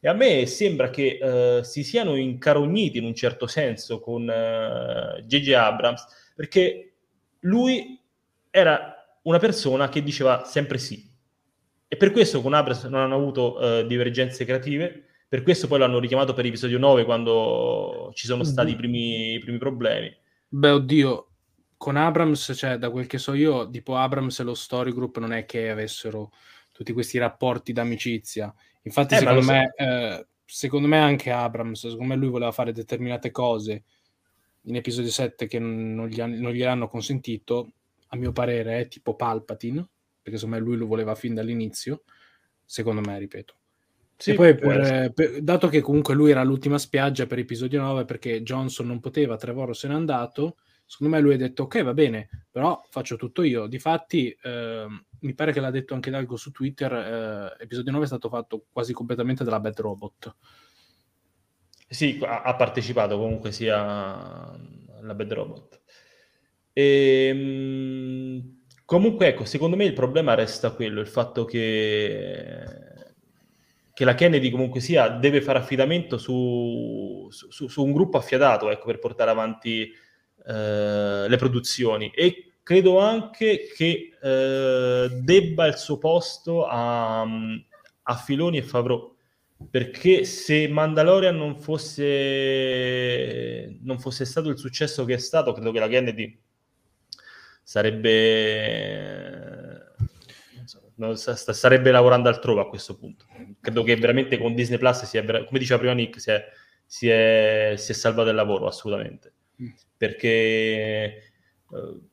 E 0.00 0.08
a 0.08 0.12
me 0.12 0.46
sembra 0.46 0.90
che 0.90 1.18
uh, 1.20 1.62
si 1.64 1.82
siano 1.82 2.16
incarogniti 2.16 2.98
in 2.98 3.04
un 3.04 3.14
certo 3.14 3.46
senso 3.46 4.00
con 4.00 4.24
J.J. 4.26 5.50
Uh, 5.50 5.56
Abrams, 5.56 6.04
perché 6.36 6.92
lui 7.40 8.00
era 8.50 9.18
una 9.22 9.38
persona 9.38 9.88
che 9.88 10.02
diceva 10.02 10.44
sempre 10.44 10.78
sì. 10.78 11.04
e 11.86 11.96
per 11.96 12.12
questo 12.12 12.40
con 12.40 12.54
Abrams 12.54 12.84
non 12.84 13.00
hanno 13.00 13.16
avuto 13.16 13.58
uh, 13.58 13.86
divergenze 13.86 14.44
creative, 14.44 15.04
per 15.28 15.42
questo 15.42 15.66
poi 15.66 15.78
l'hanno 15.80 15.98
richiamato 15.98 16.32
per 16.32 16.46
episodio 16.46 16.78
9 16.78 17.04
quando 17.04 18.10
ci 18.14 18.26
sono 18.26 18.44
stati 18.44 18.70
i 18.70 18.76
primi, 18.76 19.34
i 19.34 19.38
primi 19.40 19.58
problemi. 19.58 20.14
Beh, 20.48 20.70
oddio, 20.70 21.27
con 21.78 21.96
Abrams, 21.96 22.52
cioè 22.56 22.76
da 22.76 22.90
quel 22.90 23.06
che 23.06 23.18
so 23.18 23.32
io, 23.32 23.70
tipo 23.70 23.96
Abrams 23.96 24.40
e 24.40 24.42
lo 24.42 24.54
Story 24.54 24.92
Group 24.92 25.18
non 25.18 25.32
è 25.32 25.46
che 25.46 25.70
avessero 25.70 26.32
tutti 26.72 26.92
questi 26.92 27.18
rapporti 27.18 27.72
d'amicizia. 27.72 28.52
Infatti, 28.82 29.14
eh, 29.14 29.18
secondo, 29.18 29.42
me, 29.42 29.72
so. 29.76 29.82
eh, 29.84 30.26
secondo 30.44 30.88
me 30.88 30.98
anche 30.98 31.30
Abrams, 31.30 31.88
secondo 31.88 32.04
me 32.04 32.16
lui 32.16 32.28
voleva 32.28 32.50
fare 32.50 32.72
determinate 32.72 33.30
cose 33.30 33.84
in 34.62 34.74
episodio 34.74 35.10
7 35.10 35.46
che 35.46 35.58
non, 35.60 36.08
gli, 36.08 36.20
non 36.20 36.52
gliel'hanno 36.52 36.88
consentito, 36.88 37.72
a 38.08 38.16
mio 38.16 38.32
parere 38.32 38.80
è 38.80 38.88
tipo 38.88 39.14
Palpatine, 39.14 39.88
perché 40.20 40.36
secondo 40.36 40.56
me 40.56 40.62
lui 40.62 40.76
lo 40.76 40.86
voleva 40.86 41.14
fin 41.14 41.32
dall'inizio, 41.32 42.02
secondo 42.64 43.00
me, 43.00 43.18
ripeto. 43.18 43.54
Sì, 44.16 44.32
e 44.32 44.34
poi, 44.34 44.56
per, 44.56 45.12
per, 45.12 45.42
dato 45.42 45.68
che 45.68 45.80
comunque 45.80 46.14
lui 46.14 46.32
era 46.32 46.42
l'ultima 46.42 46.76
spiaggia 46.76 47.26
per 47.26 47.38
episodio 47.38 47.80
9, 47.80 48.04
perché 48.04 48.42
Johnson 48.42 48.88
non 48.88 48.98
poteva, 48.98 49.36
Trevorrow 49.36 49.72
se 49.72 49.86
n'è 49.86 49.94
andato, 49.94 50.56
secondo 50.88 51.14
me 51.14 51.20
lui 51.20 51.34
ha 51.34 51.36
detto 51.36 51.64
ok, 51.64 51.82
va 51.82 51.92
bene, 51.92 52.46
però 52.50 52.82
faccio 52.88 53.16
tutto 53.16 53.42
io. 53.42 53.66
Difatti, 53.66 54.34
eh, 54.42 54.86
mi 55.20 55.34
pare 55.34 55.52
che 55.52 55.60
l'ha 55.60 55.70
detto 55.70 55.92
anche 55.92 56.10
Dalgo 56.10 56.36
su 56.36 56.50
Twitter, 56.50 56.92
eh, 56.92 57.62
episodio 57.62 57.92
9 57.92 58.04
è 58.04 58.06
stato 58.06 58.30
fatto 58.30 58.64
quasi 58.72 58.94
completamente 58.94 59.44
dalla 59.44 59.60
Bad 59.60 59.78
Robot. 59.78 60.36
Sì, 61.86 62.18
ha, 62.22 62.54
partecipato 62.56 63.18
comunque 63.18 63.52
sia 63.52 63.78
alla 63.78 65.14
Bad 65.14 65.32
Robot. 65.32 65.82
E, 66.72 67.26
ehm, 67.28 68.62
comunque, 68.86 69.26
ecco, 69.26 69.44
secondo 69.44 69.76
me 69.76 69.84
il 69.84 69.92
problema 69.92 70.32
resta 70.32 70.70
quello, 70.70 71.00
il 71.00 71.06
fatto 71.06 71.44
che 71.44 72.96
che 73.98 74.04
la 74.04 74.14
Kennedy 74.14 74.48
comunque 74.48 74.78
sia 74.78 75.08
deve 75.08 75.42
fare 75.42 75.58
affidamento 75.58 76.18
su, 76.18 77.26
su, 77.30 77.66
su 77.66 77.84
un 77.84 77.90
gruppo 77.90 78.16
affiatato 78.16 78.70
ecco, 78.70 78.86
per 78.86 79.00
portare 79.00 79.32
avanti 79.32 79.92
le 80.52 81.36
produzioni 81.36 82.10
e 82.14 82.54
credo 82.62 82.98
anche 82.98 83.70
che 83.74 84.10
eh, 84.20 85.08
debba 85.22 85.66
il 85.66 85.76
suo 85.76 85.98
posto 85.98 86.66
a, 86.66 87.22
a 87.22 88.16
Filoni 88.16 88.58
e 88.58 88.62
Favreau 88.62 89.14
perché 89.70 90.24
se 90.24 90.68
Mandalorian 90.68 91.36
non 91.36 91.56
fosse, 91.58 92.06
non 93.80 93.98
fosse 93.98 94.24
stato 94.24 94.48
il 94.48 94.56
successo 94.58 95.04
che 95.04 95.14
è 95.14 95.18
stato 95.18 95.52
credo 95.52 95.72
che 95.72 95.80
la 95.80 95.88
Kennedy 95.88 96.40
sarebbe 97.62 98.68
non, 100.98 101.16
starebbe 101.16 101.90
lavorando 101.90 102.28
altrove 102.28 102.60
a 102.60 102.66
questo 102.66 102.96
punto. 102.96 103.26
Credo 103.60 103.82
che 103.82 103.96
veramente 103.96 104.38
con 104.38 104.54
Disney 104.54 104.78
Plus, 104.78 105.04
sia, 105.04 105.24
come 105.24 105.58
diceva 105.58 105.78
prima 105.78 105.94
Nick, 105.94 106.20
si 106.20 106.30
è, 106.30 106.44
si 106.84 107.08
è, 107.08 107.74
si 107.76 107.92
è 107.92 107.94
salvato 107.94 108.28
il 108.28 108.34
lavoro 108.34 108.66
assolutamente. 108.66 109.32
Mm. 109.62 109.68
Perché 109.96 111.22
uh, 111.68 112.08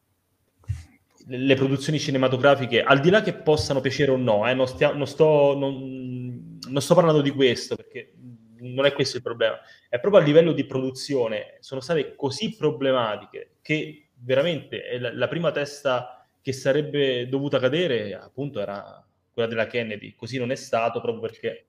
le 1.27 1.55
produzioni 1.55 1.99
cinematografiche, 1.99 2.83
al 2.83 2.99
di 2.99 3.09
là 3.09 3.21
che 3.21 3.33
possano 3.33 3.81
piacere 3.81 4.11
o 4.11 4.17
no, 4.17 4.47
eh, 4.47 4.53
non, 4.53 4.67
stia, 4.67 4.93
non, 4.93 5.07
sto, 5.07 5.55
non, 5.57 6.59
non 6.67 6.81
sto 6.81 6.95
parlando 6.95 7.21
di 7.21 7.31
questo, 7.31 7.75
perché 7.75 8.13
non 8.59 8.85
è 8.85 8.93
questo 8.93 9.17
il 9.17 9.23
problema, 9.23 9.59
è 9.89 9.99
proprio 9.99 10.21
a 10.21 10.25
livello 10.25 10.51
di 10.51 10.65
produzione, 10.65 11.57
sono 11.59 11.81
state 11.81 12.15
così 12.15 12.55
problematiche 12.55 13.57
che 13.61 14.07
veramente 14.13 14.97
la, 14.99 15.13
la 15.13 15.27
prima 15.27 15.51
testa 15.51 16.25
che 16.41 16.53
sarebbe 16.53 17.27
dovuta 17.27 17.59
cadere 17.59 18.13
appunto 18.13 18.59
era 18.59 19.03
quella 19.31 19.49
della 19.49 19.67
Kennedy, 19.67 20.15
così 20.15 20.37
non 20.37 20.51
è 20.51 20.55
stato 20.55 21.01
proprio 21.01 21.21
perché 21.21 21.67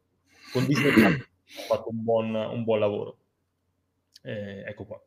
con 0.52 0.66
Disney 0.66 0.92
ha 1.02 1.62
fatto 1.66 1.90
un 1.90 2.02
buon, 2.02 2.34
un 2.34 2.62
buon 2.62 2.78
lavoro. 2.78 3.18
Eh, 4.22 4.64
ecco 4.66 4.84
qua. 4.84 5.05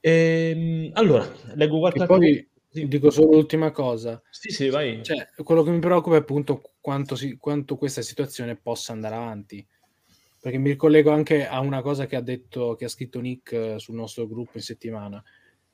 Ehm, 0.00 0.90
allora, 0.94 1.30
leggo 1.54 1.78
qualche 1.78 2.00
altro... 2.00 2.16
Poi 2.16 2.48
sì. 2.70 2.86
dico 2.88 3.10
solo 3.10 3.32
l'ultima 3.32 3.70
cosa. 3.70 4.22
Sì, 4.30 4.50
sì, 4.50 4.68
vai. 4.68 5.02
Cioè, 5.02 5.28
quello 5.42 5.62
che 5.62 5.70
mi 5.70 5.78
preoccupa 5.78 6.16
è 6.16 6.20
appunto 6.20 6.72
quanto, 6.80 7.16
si, 7.16 7.36
quanto 7.36 7.76
questa 7.76 8.02
situazione 8.02 8.56
possa 8.56 8.92
andare 8.92 9.14
avanti. 9.14 9.66
Perché 10.40 10.58
mi 10.58 10.70
ricollego 10.70 11.10
anche 11.10 11.46
a 11.46 11.60
una 11.60 11.82
cosa 11.82 12.06
che 12.06 12.16
ha 12.16 12.20
detto, 12.20 12.74
che 12.76 12.84
ha 12.84 12.88
scritto 12.88 13.20
Nick 13.20 13.52
eh, 13.52 13.78
sul 13.78 13.96
nostro 13.96 14.26
gruppo 14.28 14.52
in 14.54 14.62
settimana. 14.62 15.22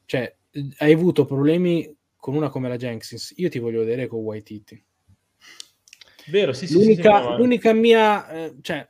Cioè, 0.06 0.34
hai 0.78 0.92
avuto 0.92 1.24
problemi 1.24 1.94
con 2.16 2.34
una 2.34 2.48
come 2.48 2.68
la 2.68 2.76
Jenkins, 2.76 3.34
io 3.36 3.50
ti 3.50 3.58
voglio 3.58 3.80
vedere 3.80 4.06
con 4.06 4.20
Waititi. 4.20 4.82
Vero, 6.28 6.54
sì, 6.54 6.66
sì, 6.66 6.72
l'unica, 6.72 7.20
sì, 7.20 7.28
sì, 7.28 7.36
l'unica 7.36 7.72
mia, 7.74 8.28
eh, 8.30 8.54
cioè, 8.62 8.88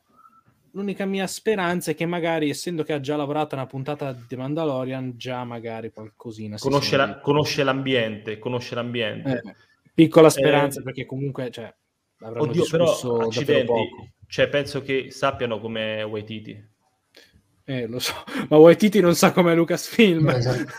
l'unica 0.75 1.05
mia 1.07 1.27
speranza 1.27 1.91
è 1.91 1.95
che 1.95 2.07
magari, 2.07 2.51
essendo 2.51 2.83
che 2.83 2.93
ha 2.93 3.01
già 3.01 3.17
lavorato 3.17 3.55
una 3.55 3.67
puntata 3.67 4.13
di 4.13 4.37
Mandalorian, 4.37 5.15
già 5.17 5.45
magari 5.45 5.91
qualcosina. 5.91 6.57
Conosce, 6.59 6.97
la, 6.97 7.19
conosce 7.21 7.65
l'ambiente, 7.65 8.39
conosce 8.39 8.75
l'ambiente. 8.75 9.43
Eh, 9.45 9.55
piccola 9.95 10.29
speranza, 10.29 10.81
eh, 10.81 10.83
perché 10.83 11.07
comunque, 11.07 11.51
cioè, 11.51 11.73
oddio, 12.21 12.67
però, 12.71 13.19
accidenti, 13.21 13.73
cioè, 14.27 14.49
penso 14.49 14.83
che 14.83 15.11
sappiano 15.11 15.61
come 15.61 16.03
Waititi. 16.03 16.73
Eh, 17.67 17.87
lo 17.87 17.99
so, 17.99 18.13
ma 18.51 18.59
Waititi 18.59 19.01
non 19.01 19.15
sa 19.15 19.33
com'è 19.33 19.55
Lucasfilm. 19.55 20.29
Esatto. 20.29 20.73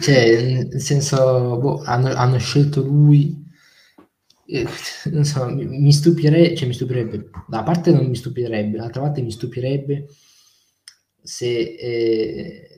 cioè, 0.00 0.64
nel 0.64 0.80
senso, 0.80 1.58
boh, 1.58 1.82
hanno, 1.84 2.12
hanno, 2.14 2.38
scelto 2.38 2.82
lui. 2.82 3.44
Eh, 4.48 4.66
non 5.10 5.24
so, 5.24 5.46
mi, 5.48 5.64
mi 5.66 5.92
stupire, 5.92 6.54
cioè, 6.54 6.68
mi 6.68 6.74
stupirebbe. 6.74 7.30
Da 7.48 7.62
parte 7.62 7.90
non 7.90 8.06
mi 8.06 8.14
stupirebbe, 8.14 8.76
d'altra 8.78 9.02
parte 9.02 9.22
mi 9.22 9.30
stupirebbe 9.30 10.06
se, 11.26 11.74
eh, 11.74 12.76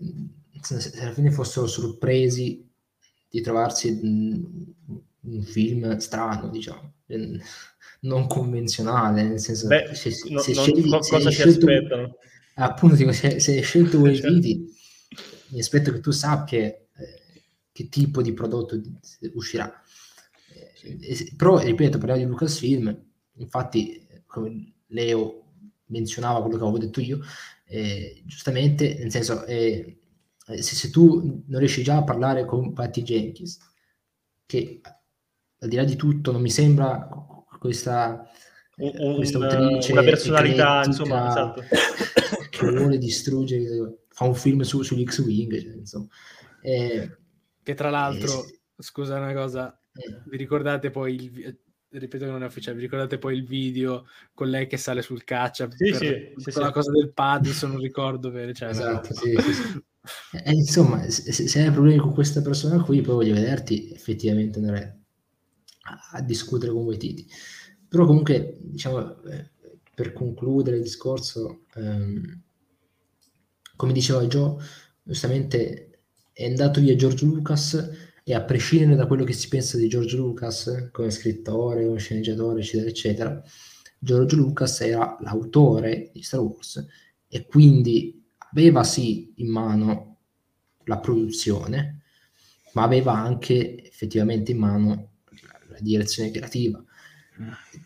se 0.62 1.00
alla 1.00 1.12
fine 1.12 1.30
fossero 1.30 1.66
sorpresi 1.66 2.66
di 3.30 3.40
trovarsi 3.42 3.98
un 4.02 5.42
film 5.42 5.96
strano, 5.98 6.48
diciamo, 6.48 6.94
non 8.00 8.26
convenzionale, 8.26 9.22
nel 9.22 9.40
senso 9.40 9.66
Beh, 9.66 9.94
se, 9.94 10.10
se, 10.10 10.32
no, 10.32 10.40
se 10.40 10.54
scegli, 10.54 10.88
cosa 10.88 11.20
se 11.20 11.30
scelto, 11.30 11.66
aspettano? 11.66 12.16
appunto 12.54 12.96
dico, 12.96 13.12
se, 13.12 13.38
se 13.40 13.56
hai 13.56 13.62
scelto 13.62 13.98
quei 14.00 14.16
certo. 14.16 14.32
video, 14.32 14.66
mi 15.48 15.60
aspetto 15.60 15.92
che 15.92 16.00
tu 16.00 16.10
sappia 16.10 16.60
eh, 16.60 16.82
che 17.72 17.88
tipo 17.88 18.22
di 18.22 18.32
prodotto 18.32 18.80
uscirà. 19.34 19.70
Però, 21.36 21.58
ripeto, 21.58 21.98
parliamo 21.98 22.22
di 22.22 22.28
Lucasfilm, 22.28 23.04
infatti, 23.34 24.06
come 24.26 24.74
Leo 24.88 25.44
menzionava 25.86 26.40
quello 26.40 26.56
che 26.56 26.62
avevo 26.62 26.78
detto 26.78 27.00
io, 27.00 27.20
eh, 27.64 28.22
giustamente, 28.24 28.96
nel 28.98 29.10
senso, 29.10 29.44
eh, 29.44 29.98
se, 30.38 30.62
se, 30.62 30.90
tu 30.90 31.42
non 31.46 31.58
riesci 31.58 31.82
già 31.82 31.96
a 31.96 32.04
parlare 32.04 32.44
con 32.44 32.72
Patty 32.72 33.02
Jenkins, 33.02 33.58
che 34.46 34.80
al 35.60 35.68
di 35.68 35.76
là 35.76 35.84
di 35.84 35.96
tutto 35.96 36.32
non 36.32 36.40
mi 36.40 36.50
sembra 36.50 37.08
questa, 37.58 38.26
un, 38.76 39.16
questa 39.16 39.38
autrice 39.38 39.92
una 39.92 40.02
personalità, 40.02 40.82
insomma, 40.84 41.28
esatto 41.28 41.62
che 42.50 42.70
vuole 42.70 42.98
distruggere, 42.98 44.04
fa 44.08 44.24
un 44.24 44.34
film 44.34 44.62
su, 44.62 44.82
sugli 44.82 45.04
X-Wing, 45.04 45.60
cioè, 45.60 45.74
insomma. 45.74 46.06
Eh, 46.60 47.16
che 47.62 47.74
tra 47.74 47.90
l'altro, 47.90 48.44
eh, 48.46 48.60
scusa 48.78 49.16
una 49.18 49.32
cosa. 49.32 49.78
Vi 50.26 50.36
ricordate 50.36 50.90
poi 50.90 51.14
il 51.90 52.00
ripeto 52.00 52.24
che 52.26 52.30
non 52.30 52.42
è 52.42 52.46
ufficiale, 52.46 52.76
vi 52.76 52.82
ricordate 52.82 53.18
poi 53.18 53.34
il 53.34 53.44
video 53.44 54.06
con 54.34 54.48
lei 54.50 54.66
che 54.66 54.76
sale 54.76 55.00
sul 55.02 55.24
caccia 55.24 55.68
sì, 55.70 55.94
sì, 55.94 56.32
sì, 56.36 56.60
la 56.60 56.70
cosa 56.70 56.90
del 56.90 57.12
Paddison, 57.12 57.70
non 57.70 57.80
ricordo 57.80 58.30
bene. 58.30 58.52
Cioè, 58.52 58.68
esatto, 58.68 59.14
sì, 59.14 59.34
sì, 59.36 59.82
eh, 60.44 60.52
insomma, 60.52 61.08
se, 61.08 61.32
se, 61.32 61.62
hai 61.62 61.70
problemi 61.70 61.98
con 61.98 62.12
questa 62.12 62.42
persona 62.42 62.82
qui, 62.82 63.00
poi 63.00 63.14
voglio 63.14 63.34
vederti 63.34 63.90
effettivamente 63.90 64.58
andare 64.58 65.00
a, 65.82 66.18
a 66.18 66.22
discutere 66.22 66.72
con 66.72 66.84
voi 66.84 66.98
titi. 66.98 67.26
Però 67.88 68.04
comunque, 68.04 68.58
diciamo, 68.60 69.22
eh, 69.24 69.50
per 69.94 70.12
concludere 70.12 70.76
il 70.76 70.82
discorso, 70.82 71.64
ehm, 71.74 72.42
come 73.76 73.92
diceva 73.92 74.24
Joe, 74.26 74.62
giustamente 75.02 76.00
è 76.32 76.46
andato 76.46 76.80
via 76.80 76.94
George 76.94 77.24
Lucas 77.24 77.90
e 78.28 78.34
a 78.34 78.42
prescindere 78.42 78.94
da 78.94 79.06
quello 79.06 79.24
che 79.24 79.32
si 79.32 79.48
pensa 79.48 79.78
di 79.78 79.88
George 79.88 80.14
Lucas 80.14 80.90
come 80.92 81.10
scrittore, 81.10 81.86
come 81.86 81.98
sceneggiatore, 81.98 82.60
eccetera, 82.60 82.90
eccetera, 82.90 83.42
George 83.98 84.36
Lucas 84.36 84.82
era 84.82 85.16
l'autore 85.22 86.10
di 86.12 86.20
Star 86.20 86.40
Wars 86.40 86.86
e 87.26 87.46
quindi 87.46 88.22
aveva 88.50 88.84
sì 88.84 89.32
in 89.36 89.48
mano 89.48 90.18
la 90.84 90.98
produzione, 90.98 92.02
ma 92.74 92.82
aveva 92.82 93.14
anche 93.14 93.82
effettivamente 93.82 94.52
in 94.52 94.58
mano 94.58 95.12
la 95.70 95.78
direzione 95.80 96.30
creativa, 96.30 96.84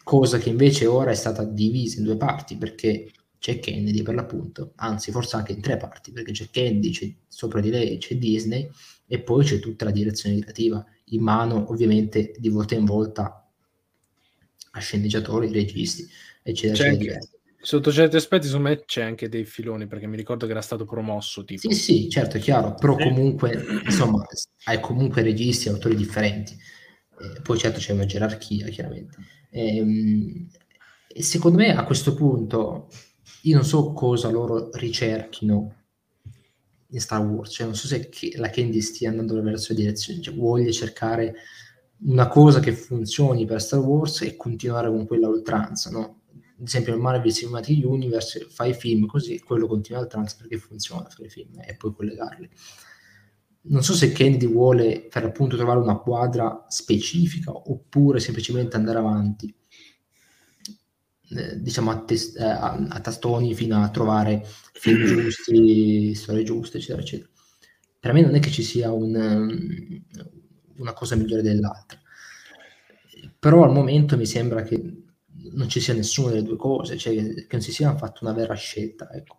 cosa 0.03 0.39
che 0.39 0.49
invece 0.49 0.87
ora 0.87 1.13
è 1.13 1.15
stata 1.15 1.45
divisa 1.45 1.99
in 1.99 2.05
due 2.05 2.17
parti 2.17 2.57
perché 2.57 3.13
c'è 3.39 3.61
Kennedy 3.61 4.03
per 4.03 4.17
l'appunto, 4.17 4.73
anzi 4.75 5.13
forse 5.13 5.37
anche 5.37 5.53
in 5.53 5.61
tre 5.61 5.77
parti, 5.77 6.11
perché 6.11 6.33
c'è 6.33 6.49
Kennedy, 6.51 6.91
c'è, 6.91 7.15
sopra 7.29 7.61
di 7.61 7.71
lei 7.71 7.99
c'è 7.99 8.17
Disney 8.17 8.69
e 9.07 9.21
poi 9.21 9.45
c'è 9.45 9.59
tutta 9.59 9.85
la 9.85 9.91
direzione 9.91 10.39
creativa 10.39 10.85
in 11.07 11.23
mano 11.23 11.71
ovviamente 11.71 12.35
di 12.39 12.49
volta 12.49 12.75
in 12.75 12.85
volta 12.85 13.47
a 14.75 14.81
sceneggiatori, 14.81 15.53
registi, 15.53 16.07
eccetera, 16.43 16.75
C'è 16.75 16.89
eccetera. 16.97 17.15
anche- 17.19 17.29
Sotto 17.65 17.93
certi 17.93 18.17
aspetti, 18.17 18.47
secondo 18.49 18.71
me 18.71 18.83
c'è 18.85 19.03
anche 19.03 19.29
dei 19.29 19.45
filoni, 19.45 19.87
perché 19.87 20.09
mi 20.09 20.17
ricordo 20.17 20.47
che 20.47 20.51
era 20.53 20.61
stato 20.63 20.85
promosso. 20.85 21.45
Tipo. 21.45 21.71
Sì, 21.71 21.77
sì, 21.79 22.09
certo, 22.11 22.37
è 22.37 22.41
chiaro, 22.41 22.75
però 22.75 22.97
comunque, 22.97 23.65
insomma, 23.85 24.27
hai 24.65 24.81
comunque 24.81 25.23
registi 25.23 25.69
e 25.69 25.71
autori 25.71 25.95
differenti. 25.95 26.55
Eh, 26.55 27.41
poi 27.43 27.59
certo 27.59 27.79
c'è 27.79 27.93
una 27.93 28.05
gerarchia, 28.05 28.67
chiaramente. 28.69 29.17
Ehm, 29.51 30.49
E, 31.15 31.23
secondo 31.23 31.59
me 31.59 31.77
a 31.77 31.85
questo 31.85 32.15
punto 32.15 32.89
io 33.43 33.55
non 33.57 33.65
so 33.65 33.93
cosa 33.93 34.31
loro 34.31 34.71
ricerchino 34.73 35.82
in 36.93 37.01
Star 37.01 37.25
Wars, 37.25 37.53
cioè 37.53 37.67
non 37.67 37.75
so 37.75 37.87
se 37.87 38.09
la 38.37 38.51
Candy 38.51 38.81
stia 38.81 39.11
andando 39.11 39.41
verso 39.43 39.73
la 39.73 39.79
direzione, 39.81 40.21
cioè 40.21 40.35
voglia 40.35 40.71
cercare 40.71 41.35
una 42.05 42.29
cosa 42.29 42.61
che 42.61 42.73
funzioni 42.73 43.45
per 43.45 43.61
Star 43.61 43.81
Wars 43.81 44.23
e 44.23 44.37
continuare 44.37 44.89
con 44.89 45.07
quella 45.07 45.29
oltranza, 45.29 45.91
no? 45.91 46.21
Ad 46.59 46.69
esempio, 46.69 46.95
il 46.95 47.01
Marvel 47.01 47.33
Cinematic 47.33 47.85
Universe 47.85 48.47
fai 48.49 48.73
film 48.73 49.07
così, 49.07 49.41
quello 49.41 49.67
continua 49.67 50.01
oltranza 50.01 50.37
perché 50.39 50.59
funziona 50.59 51.09
fare 51.09 51.29
film 51.29 51.61
e 51.67 51.75
poi 51.77 51.93
collegarli. 51.93 52.49
Non 53.65 53.83
so 53.83 53.95
se 53.95 54.13
Kennedy 54.13 54.47
vuole 54.47 55.07
per 55.09 55.25
appunto 55.25 55.57
trovare 55.57 55.81
una 55.81 55.97
quadra 55.97 56.65
specifica 56.69 57.51
oppure 57.53 58.21
semplicemente 58.21 58.77
andare 58.77 58.99
avanti, 58.99 59.53
eh, 61.37 61.61
diciamo 61.61 61.91
a, 61.91 62.05
tes- 62.05 62.37
eh, 62.37 62.45
a- 62.45 62.87
a 62.89 63.01
tastoni 63.01 63.55
fino 63.55 63.83
a 63.83 63.91
trovare 63.91 64.45
film 64.73 65.05
giusti, 65.07 66.15
storie 66.15 66.43
giuste, 66.45 66.79
eccetera, 66.79 67.01
eccetera. 67.03 67.29
Per 68.01 68.13
me 68.13 68.23
non 68.23 68.35
è 68.35 68.41
che 68.41 68.51
ci 68.51 68.63
sia 68.63 68.91
un, 68.93 69.15
um, 69.15 70.03
una 70.79 70.93
cosa 70.93 71.15
migliore 71.15 71.43
dell'altra, 71.43 71.99
però 73.39 73.65
al 73.65 73.73
momento 73.73 74.17
mi 74.17 74.27
sembra 74.27 74.63
che 74.63 74.81
non 75.55 75.69
ci 75.69 75.81
sia 75.81 75.95
nessuna 75.95 76.31
delle 76.31 76.43
due 76.43 76.57
cose, 76.57 76.97
cioè 76.97 77.15
che 77.15 77.47
non 77.51 77.61
si 77.61 77.73
sia 77.73 77.97
fatto 77.97 78.25
una 78.25 78.33
vera 78.35 78.55
scelta. 78.55 79.11
Ecco. 79.13 79.39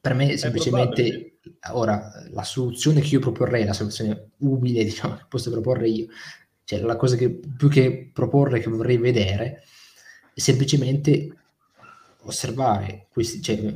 Per 0.00 0.14
me 0.14 0.36
semplicemente 0.36 1.38
ora 1.72 2.10
la 2.30 2.44
soluzione 2.44 3.00
che 3.00 3.14
io 3.14 3.20
proporrei, 3.20 3.64
la 3.64 3.72
soluzione 3.72 4.30
umile 4.38 4.84
diciamo, 4.84 5.16
che 5.16 5.24
posso 5.28 5.50
proporre 5.50 5.88
io, 5.88 6.06
cioè 6.64 6.80
la 6.80 6.96
cosa 6.96 7.16
che 7.16 7.30
più 7.30 7.68
che 7.68 8.10
proporre 8.12 8.60
che 8.60 8.70
vorrei 8.70 8.98
vedere 8.98 9.62
semplicemente 10.40 11.36
osservare 12.22 13.06
questi, 13.10 13.40
cioè, 13.42 13.74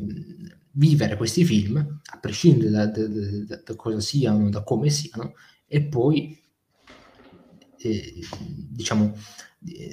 vivere 0.73 1.17
questi 1.17 1.45
film 1.45 1.77
a 1.77 2.19
prescindere 2.19 2.71
da, 2.71 2.87
da- 2.87 3.07
da- 3.07 3.63
da- 3.65 3.77
cosa 3.77 4.01
siano, 4.01 4.49
da 4.51 4.63
come 4.63 4.91
siano, 4.91 5.35
e 5.67 5.83
poi 5.83 6.39
eh, 7.79 8.15
diciamo 8.69 9.15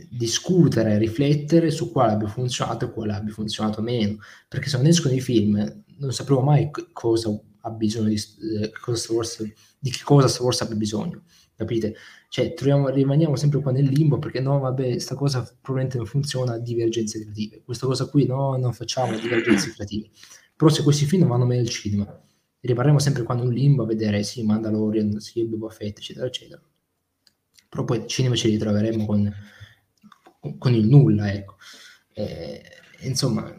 discutere, 0.10 0.98
riflettere 0.98 1.70
su 1.70 1.92
quale 1.92 2.14
abbia 2.14 2.28
funzionato 2.28 2.86
e 2.86 2.92
quale 2.92 3.14
abbia 3.14 3.34
funzionato 3.34 3.82
meno. 3.82 4.18
Perché 4.48 4.68
se 4.70 4.78
non 4.78 4.88
escono 4.88 5.14
i 5.14 5.22
film, 5.22 5.84
non 5.98 6.12
sapremo 6.14 6.42
mai 6.42 6.70
cosa 6.92 7.30
ha 7.62 7.70
bisogno 7.72 8.10
di, 8.10 8.16
eh, 8.62 8.72
cosa 8.82 9.14
Wars- 9.14 9.44
di 9.78 9.92
che 9.92 10.02
cosa 10.04 10.28
Star 10.28 10.44
Wars 10.44 10.62
abbia 10.62 10.76
bisogno. 10.76 11.24
Capite? 11.60 11.94
Cioè, 12.30 12.54
troviamo, 12.54 12.88
rimaniamo 12.88 13.36
sempre 13.36 13.60
qua 13.62 13.74
nel 13.74 13.84
limbo 13.84 14.18
perché 14.18 14.40
no, 14.40 14.60
vabbè, 14.60 14.98
sta 14.98 15.14
cosa 15.16 15.42
probabilmente 15.42 15.98
non 15.98 16.06
funziona, 16.06 16.58
divergenze 16.58 17.20
creative. 17.20 17.64
Questa 17.66 17.86
cosa 17.86 18.06
qui 18.06 18.26
no, 18.26 18.56
non 18.56 18.72
facciamo 18.72 19.20
divergenze 19.20 19.72
creative. 19.76 20.08
Però 20.56 20.72
se 20.72 20.84
questi 20.84 21.04
film 21.04 21.28
vanno 21.28 21.44
meglio 21.44 21.64
al 21.64 21.68
cinema, 21.68 22.24
rimarremo 22.62 22.98
sempre 22.98 23.24
qua 23.24 23.36
in 23.36 23.42
un 23.42 23.52
limbo 23.52 23.84
a 23.84 23.88
vedere 23.88 24.24
sì, 24.24 24.42
Mandalorian, 24.44 25.20
sì, 25.20 25.44
Boba 25.44 25.68
Fett, 25.68 25.98
eccetera, 25.98 26.28
eccetera. 26.28 26.62
Però 27.68 27.84
poi 27.84 27.98
al 27.98 28.08
cinema 28.08 28.36
ci 28.36 28.48
ritroveremo 28.48 29.06
con, 29.06 29.34
con 30.58 30.74
il 30.74 30.88
nulla, 30.88 31.30
ecco. 31.30 31.58
Eh, 32.14 32.64
insomma, 33.02 33.54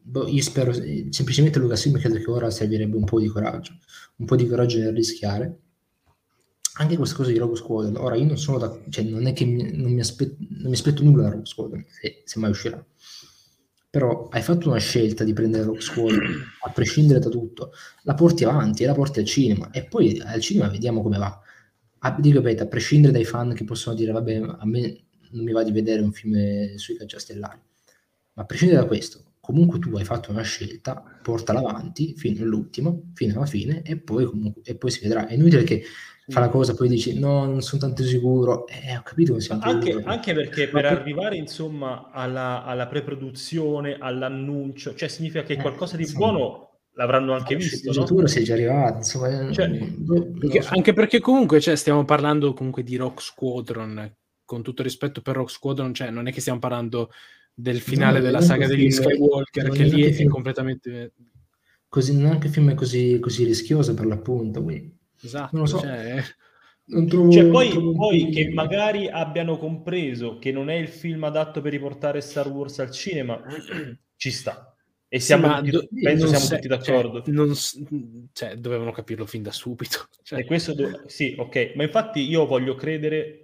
boh, 0.00 0.28
io 0.28 0.42
spero, 0.42 0.72
semplicemente 0.72 1.58
Lucasfilm 1.58 1.98
credo 1.98 2.18
che 2.18 2.30
ora 2.30 2.50
servirebbe 2.50 2.96
un 2.96 3.04
po' 3.04 3.18
di 3.18 3.26
coraggio, 3.26 3.76
un 4.18 4.26
po' 4.26 4.36
di 4.36 4.46
coraggio 4.46 4.78
nel 4.78 4.94
rischiare. 4.94 5.61
Anche 6.76 6.96
questa 6.96 7.16
cosa 7.16 7.30
di 7.30 7.38
Rogue 7.38 7.56
Squadron, 7.56 7.96
ora 7.96 8.14
io 8.16 8.24
non 8.24 8.38
sono 8.38 8.56
da, 8.56 8.80
cioè 8.88 9.04
non 9.04 9.26
è 9.26 9.34
che 9.34 9.44
mi, 9.44 9.76
non, 9.76 9.92
mi 9.92 10.00
aspetto, 10.00 10.36
non 10.38 10.68
mi 10.68 10.72
aspetto 10.72 11.02
nulla 11.02 11.24
da 11.24 11.30
Rogue 11.30 11.44
Squadron, 11.44 11.84
se, 11.86 12.22
se 12.24 12.38
mai 12.38 12.50
uscirà. 12.50 12.82
Però 13.90 14.28
hai 14.30 14.40
fatto 14.40 14.70
una 14.70 14.78
scelta 14.78 15.22
di 15.22 15.34
prendere 15.34 15.64
Rogue 15.64 15.82
Squadron, 15.82 16.42
a 16.64 16.70
prescindere 16.70 17.18
da 17.20 17.28
tutto, 17.28 17.72
la 18.04 18.14
porti 18.14 18.44
avanti 18.44 18.84
e 18.84 18.86
la 18.86 18.94
porti 18.94 19.18
al 19.18 19.26
cinema, 19.26 19.70
e 19.70 19.84
poi 19.84 20.18
al 20.20 20.40
cinema 20.40 20.68
vediamo 20.68 21.02
come 21.02 21.18
va. 21.18 21.38
A, 22.04 22.16
dico, 22.18 22.38
ripeto, 22.38 22.62
a 22.62 22.66
prescindere 22.66 23.12
dai 23.12 23.24
fan 23.24 23.52
che 23.52 23.64
possono 23.64 23.94
dire, 23.94 24.12
vabbè, 24.12 24.36
a 24.36 24.66
me 24.66 25.04
non 25.32 25.44
mi 25.44 25.52
va 25.52 25.62
di 25.62 25.72
vedere 25.72 26.00
un 26.00 26.12
film 26.12 26.74
sui 26.76 26.96
cacciastellari, 26.96 27.60
ma 28.32 28.42
a 28.42 28.46
prescindere 28.46 28.80
da 28.80 28.86
questo, 28.86 29.31
comunque 29.44 29.80
tu 29.80 29.96
hai 29.96 30.04
fatto 30.04 30.30
una 30.30 30.42
scelta, 30.42 31.02
portala 31.20 31.58
avanti 31.58 32.14
fino 32.16 32.42
all'ultimo, 32.44 33.10
fino 33.14 33.34
alla 33.38 33.46
fine, 33.46 33.82
e 33.82 33.98
poi, 33.98 34.24
comunque, 34.24 34.62
e 34.64 34.76
poi 34.76 34.90
si 34.92 35.00
vedrà. 35.02 35.26
È 35.26 35.34
inutile 35.34 35.64
che 35.64 35.82
fa 36.28 36.38
la 36.38 36.48
cosa, 36.48 36.74
poi 36.74 36.88
dici 36.88 37.18
no, 37.18 37.44
non 37.44 37.60
sono 37.60 37.80
tanto 37.82 38.04
sicuro. 38.04 38.66
Eh, 38.68 38.96
ho 38.96 39.02
capito 39.02 39.34
che 39.34 39.40
siamo 39.40 39.60
Anche, 39.64 39.90
sicuro. 39.92 40.10
anche 40.10 40.32
perché 40.32 40.66
Ma 40.66 40.80
per 40.80 40.82
per- 40.90 40.98
arrivare 41.00 41.36
insomma 41.36 42.10
alla, 42.12 42.62
alla 42.64 42.86
preproduzione, 42.86 43.96
all'annuncio, 43.98 44.94
cioè 44.94 45.08
significa 45.08 45.42
che 45.42 45.54
Eh, 45.54 45.60
qualcosa 45.60 45.96
di 45.96 46.02
insomma. 46.04 46.30
buono 46.30 46.70
l'avranno 46.94 47.32
anche 47.32 47.54
La 47.54 47.58
visto, 47.58 47.86
no? 47.86 47.92
sceneggiatura 47.92 48.26
sei 48.28 48.44
già 48.44 48.52
arrivato, 48.52 48.96
insomma, 48.98 49.48
eh, 49.48 49.52
Cioè, 49.52 49.68
boh, 49.68 50.14
non 50.14 50.38
Perché- 50.38 50.58
lo 50.58 50.64
so. 50.64 50.74
anche 50.74 50.92
perché 50.92 51.20
comunque 51.20 51.58
cioè, 51.60 51.74
stiamo 51.74 52.04
parlando 52.04 52.52
comunque 52.52 52.84
di 52.84 52.94
Rock 52.96 53.20
Squadron, 53.20 54.14
con 54.44 54.62
tutto 54.62 54.82
rispetto 54.84 55.20
per 55.22 55.34
Rock 55.34 55.50
Squadron, 55.50 55.92
cioè, 55.94 56.10
non 56.10 56.28
è 56.28 56.32
che 56.32 56.40
stiamo 56.40 56.58
parlando 56.60 57.10
del 57.54 57.80
finale 57.80 58.18
No, 58.18 58.24
della 58.24 58.38
è 58.38 58.42
saga 58.42 58.64
un 58.64 58.70
degli 58.70 58.90
film- 58.92 59.02
Skywalker, 59.10 59.68
che 59.70 59.82
è 59.82 59.86
lì 59.88 60.02
è 60.02 60.12
film- 60.12 60.30
completamente... 60.30 61.12
così, 61.88 62.16
neanche 62.16 62.48
film 62.48 62.74
così, 62.74 63.18
così 63.20 63.44
rischioso 63.44 63.94
per 63.94 64.06
l'appunto, 64.06 64.62
quindi 64.62 64.96
Esatto, 65.22 65.50
non 65.52 65.62
lo 65.62 65.68
so. 65.68 65.78
cioè, 65.80 66.22
non 66.86 67.06
trovo, 67.06 67.30
Cioè, 67.30 67.42
non 67.42 67.52
poi, 67.52 67.68
trovo 67.70 67.92
poi 67.92 68.30
che 68.30 68.50
magari 68.50 69.08
abbiano 69.08 69.56
compreso 69.56 70.38
che 70.38 70.50
non 70.50 70.68
è 70.68 70.74
il 70.74 70.88
film 70.88 71.22
adatto 71.24 71.60
per 71.60 71.70
riportare 71.72 72.20
Star 72.20 72.48
Wars 72.48 72.78
al 72.80 72.90
cinema, 72.90 73.40
ci 74.16 74.30
sta. 74.30 74.66
E 75.06 75.20
sì, 75.20 75.26
siamo 75.26 75.46
ma 75.48 75.58
tutti- 75.58 75.70
do- 75.70 75.88
penso 76.02 76.26
siamo 76.26 76.44
se- 76.44 76.54
tutti 76.56 76.68
d'accordo. 76.68 77.22
Cioè, 77.22 77.34
non 77.34 77.52
cioè, 78.32 78.56
dovevano 78.56 78.90
capirlo 78.92 79.26
fin 79.26 79.42
da 79.42 79.52
subito. 79.52 80.08
Cioè, 80.24 80.40
E 80.40 80.44
questo 80.46 80.72
do- 80.74 81.02
sì, 81.06 81.34
ok, 81.36 81.72
ma 81.76 81.82
infatti 81.84 82.20
io 82.28 82.46
voglio 82.46 82.74
credere 82.74 83.41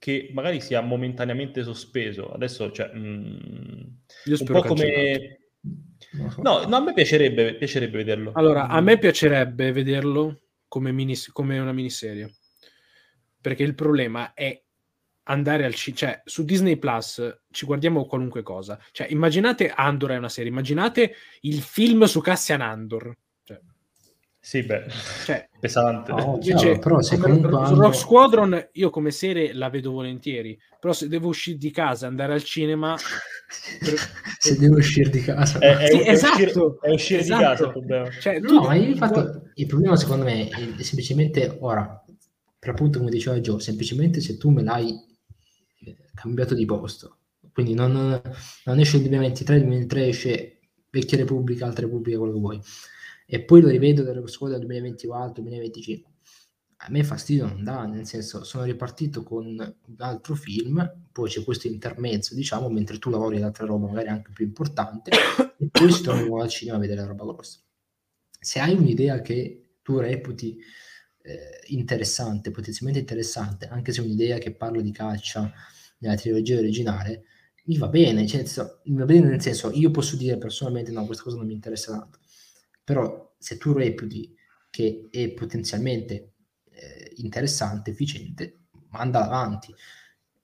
che 0.00 0.30
magari 0.32 0.62
sia 0.62 0.80
momentaneamente 0.80 1.62
sospeso. 1.62 2.32
Adesso, 2.32 2.72
cioè, 2.72 2.90
mm, 2.92 3.36
io 4.24 4.36
un 4.40 4.46
po' 4.46 4.62
come... 4.62 5.40
No, 6.42 6.64
no, 6.64 6.76
a 6.76 6.80
me 6.80 6.94
piacerebbe, 6.94 7.54
piacerebbe 7.54 7.98
vederlo. 7.98 8.32
Allora, 8.34 8.66
a 8.66 8.80
me 8.80 8.98
piacerebbe 8.98 9.70
vederlo 9.72 10.40
come, 10.68 10.90
mini- 10.90 11.18
come 11.32 11.58
una 11.58 11.72
miniserie. 11.72 12.32
Perché 13.38 13.62
il 13.62 13.74
problema 13.74 14.32
è 14.32 14.58
andare 15.24 15.66
al 15.66 15.74
cinema, 15.74 15.98
cioè 15.98 16.22
su 16.24 16.44
Disney 16.44 16.78
Plus 16.78 17.42
ci 17.50 17.66
guardiamo 17.66 18.06
qualunque 18.06 18.42
cosa. 18.42 18.82
Cioè, 18.92 19.08
immaginate 19.10 19.68
Andor 19.68 20.12
è 20.12 20.16
una 20.16 20.30
serie, 20.30 20.50
immaginate 20.50 21.14
il 21.42 21.60
film 21.60 22.04
su 22.04 22.22
Cassian 22.22 22.62
Andor. 22.62 23.14
Sì, 24.42 24.62
beh, 24.62 24.86
cioè, 25.24 25.48
pesante. 25.60 26.12
No, 26.12 26.38
invece, 26.42 26.78
però 26.78 27.00
se 27.02 27.18
comunque 27.18 27.50
Rock 27.50 27.94
Squadron 27.94 28.68
io 28.72 28.88
come 28.90 29.10
serie 29.10 29.52
la 29.52 29.68
vedo 29.68 29.90
volentieri, 29.92 30.58
però 30.80 30.94
se 30.94 31.08
devo 31.08 31.28
uscire 31.28 31.58
di 31.58 31.70
casa 31.70 32.06
e 32.06 32.08
andare 32.08 32.32
al 32.32 32.42
cinema 32.42 32.96
se 34.38 34.56
devo 34.58 34.76
uscire 34.76 35.10
di 35.10 35.20
casa. 35.20 35.58
È, 35.58 35.76
è- 35.76 35.90
Sì, 35.90 35.98
è 36.00 36.10
esatto, 36.10 36.32
uscire, 36.32 36.78
è 36.80 36.90
uscire 36.92 37.20
esatto. 37.20 37.38
di 37.38 37.44
casa 37.44 37.64
il 37.64 37.70
problema. 37.70 38.10
cioè, 38.10 38.38
No, 38.40 38.60
ma 38.62 38.74
io 38.74 38.88
infatti 38.88 39.20
il 39.54 39.66
problema 39.66 39.96
secondo 39.96 40.24
me 40.24 40.48
è 40.48 40.82
semplicemente 40.82 41.58
ora, 41.60 42.02
per 42.58 42.70
appunto 42.70 42.98
come 42.98 43.10
diceva 43.10 43.38
Joe, 43.40 43.60
semplicemente 43.60 44.20
se 44.20 44.38
tu 44.38 44.48
me 44.50 44.62
l'hai 44.62 44.98
eh, 45.84 45.96
cambiato 46.14 46.54
di 46.54 46.64
posto, 46.64 47.18
quindi 47.52 47.74
non, 47.74 47.92
non, 48.64 48.78
esce 48.78 48.96
il 48.96 49.02
2023, 49.02 49.54
il 49.56 49.60
2023 49.62 50.08
esce 50.08 50.58
Vecchia 50.90 51.18
Repubblica, 51.18 51.66
Altra 51.66 51.84
Repubblica, 51.84 52.18
quello 52.18 52.32
che 52.32 52.38
vuoi, 52.38 52.60
e 53.30 53.42
poi 53.42 53.60
lo 53.60 53.68
rivedo 53.68 54.02
dalla 54.02 54.26
scuola 54.26 54.52
del 54.52 54.66
2024, 54.66 55.42
2025. 55.42 56.12
A 56.82 56.90
me 56.90 57.04
fastidio 57.04 57.46
non 57.46 57.62
dà, 57.62 57.84
nel 57.84 58.06
senso 58.06 58.42
sono 58.42 58.64
ripartito 58.64 59.22
con 59.22 59.46
un 59.46 59.74
altro 59.98 60.34
film, 60.34 61.06
poi 61.12 61.28
c'è 61.28 61.44
questo 61.44 61.66
intermezzo, 61.68 62.34
diciamo, 62.34 62.68
mentre 62.68 62.98
tu 62.98 63.10
lavori 63.10 63.36
ad 63.36 63.42
altra 63.44 63.66
roba 63.66 63.86
magari 63.86 64.08
anche 64.08 64.32
più 64.32 64.46
importante, 64.46 65.10
e 65.58 65.68
poi 65.70 65.92
si 65.92 66.02
torna 66.02 66.42
al 66.42 66.48
cinema 66.48 66.78
a 66.78 66.80
vedere 66.80 67.00
la 67.00 67.06
roba 67.06 67.24
grossa 67.24 67.60
se 68.40 68.58
hai 68.58 68.74
un'idea 68.74 69.20
che 69.20 69.76
tu 69.82 69.98
reputi 69.98 70.58
eh, 71.22 71.60
interessante, 71.66 72.50
potenzialmente 72.50 73.00
interessante, 73.00 73.66
anche 73.66 73.92
se 73.92 74.00
è 74.00 74.04
un'idea 74.04 74.38
che 74.38 74.54
parla 74.54 74.80
di 74.80 74.90
caccia 74.90 75.52
nella 75.98 76.14
trilogia 76.16 76.58
originale, 76.58 77.24
mi 77.66 77.76
va 77.76 77.88
bene, 77.88 78.26
cioè, 78.26 78.42
va 78.84 79.04
bene 79.04 79.28
nel 79.28 79.42
senso, 79.42 79.70
io 79.74 79.90
posso 79.90 80.16
dire 80.16 80.38
personalmente 80.38 80.90
no, 80.90 81.04
questa 81.04 81.22
cosa 81.22 81.36
non 81.36 81.46
mi 81.46 81.52
interessa 81.52 81.92
tanto, 81.92 82.18
però 82.90 83.32
se 83.38 83.56
tu 83.56 83.72
reputi 83.72 84.34
che 84.68 85.06
è 85.12 85.28
potenzialmente 85.30 86.32
eh, 86.72 87.12
interessante, 87.18 87.92
efficiente, 87.92 88.62
mandala 88.88 89.26
avanti. 89.26 89.72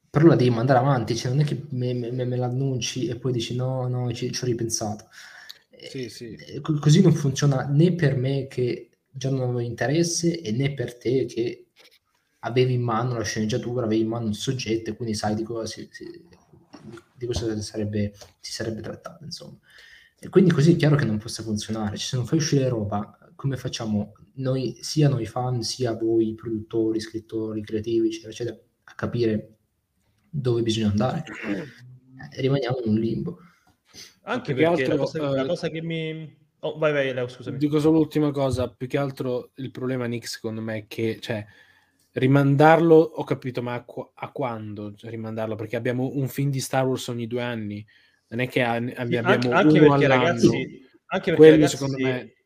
però 0.08 0.26
la 0.28 0.36
devi 0.36 0.50
mandare 0.50 0.78
avanti, 0.78 1.16
cioè 1.16 1.32
non 1.32 1.40
è 1.40 1.44
che 1.44 1.66
me, 1.70 1.92
me, 1.92 2.24
me 2.24 2.36
l'annunci 2.36 3.08
e 3.08 3.18
poi 3.18 3.32
dici 3.32 3.56
no, 3.56 3.88
no, 3.88 4.12
ci, 4.12 4.30
ci 4.30 4.44
ho 4.44 4.46
ripensato. 4.46 5.08
Sì, 5.90 6.08
sì. 6.08 6.34
Eh, 6.34 6.60
così 6.60 7.02
non 7.02 7.14
funziona 7.14 7.66
né 7.66 7.94
per 7.94 8.16
me 8.16 8.46
che 8.46 8.90
già 9.10 9.28
non 9.30 9.40
avevo 9.40 9.58
interesse 9.58 10.40
e 10.40 10.52
né 10.52 10.72
per 10.72 10.96
te 10.96 11.26
che 11.26 11.66
avevi 12.40 12.74
in 12.74 12.82
mano 12.82 13.18
la 13.18 13.24
sceneggiatura, 13.24 13.86
avevi 13.86 14.02
in 14.02 14.08
mano 14.08 14.28
il 14.28 14.36
soggetto 14.36 14.90
e 14.90 14.96
quindi 14.96 15.14
sai 15.14 15.34
di 15.34 15.42
cosa 15.42 15.66
si, 15.66 15.88
si, 15.90 16.04
di 17.16 17.26
cosa 17.26 17.60
sarebbe, 17.60 18.14
si 18.40 18.52
sarebbe 18.52 18.80
trattato, 18.82 19.24
insomma. 19.24 19.58
E 20.18 20.28
quindi 20.28 20.50
così 20.50 20.72
è 20.72 20.76
chiaro 20.76 20.96
che 20.96 21.04
non 21.04 21.18
possa 21.18 21.42
funzionare. 21.42 21.96
Cioè, 21.96 22.06
se 22.06 22.16
non 22.16 22.26
fai 22.26 22.38
uscire 22.38 22.68
roba, 22.68 23.18
come 23.34 23.56
facciamo 23.56 24.12
noi, 24.36 24.78
sia 24.80 25.08
noi 25.08 25.26
fan, 25.26 25.62
sia 25.62 25.94
voi 25.94 26.34
produttori, 26.34 27.00
scrittori, 27.00 27.62
creativi, 27.62 28.08
eccetera, 28.08 28.30
eccetera, 28.30 28.58
a 28.84 28.94
capire 28.94 29.56
dove 30.28 30.62
bisogna 30.62 30.88
andare? 30.88 31.24
Eh, 31.46 32.40
rimaniamo 32.40 32.78
in 32.84 32.90
un 32.90 32.98
limbo. 32.98 33.38
Anche 34.22 34.54
perché, 34.54 34.68
perché 34.68 34.82
altro, 34.82 34.96
la, 34.96 35.00
cosa, 35.00 35.30
uh, 35.30 35.34
la, 35.34 35.46
cosa, 35.46 35.68
che 35.68 35.82
mi... 35.82 36.36
Oh, 36.60 36.78
vai, 36.78 36.92
vai, 36.92 37.12
Leo, 37.12 37.28
scusami. 37.28 37.58
Dico 37.58 37.78
solo 37.78 37.98
l'ultima 37.98 38.30
cosa, 38.30 38.68
più 38.68 38.86
che 38.86 38.98
altro 38.98 39.50
il 39.56 39.70
problema 39.70 40.06
Nick 40.06 40.26
secondo 40.26 40.60
me 40.60 40.76
è 40.78 40.84
che, 40.88 41.18
cioè, 41.20 41.44
rimandarlo, 42.12 42.96
ho 42.96 43.24
capito, 43.24 43.62
ma 43.62 43.74
a, 43.74 43.84
qu- 43.84 44.10
a 44.14 44.32
quando 44.32 44.94
rimandarlo? 45.02 45.54
Perché 45.54 45.76
abbiamo 45.76 46.10
un 46.14 46.28
film 46.28 46.50
di 46.50 46.60
Star 46.60 46.86
Wars 46.86 47.06
ogni 47.08 47.26
due 47.26 47.42
anni, 47.42 47.86
non 48.28 48.40
è 48.40 48.48
che 48.48 48.62
abbiamo 48.62 49.28
anche, 49.28 49.48
anche 49.48 49.80
perché, 49.80 50.06
ragazzi, 50.06 50.46
anche 51.06 51.30
perché 51.30 51.34
Quello, 51.34 51.52
ragazzi, 51.52 51.76
secondo 51.76 52.02
me 52.02 52.36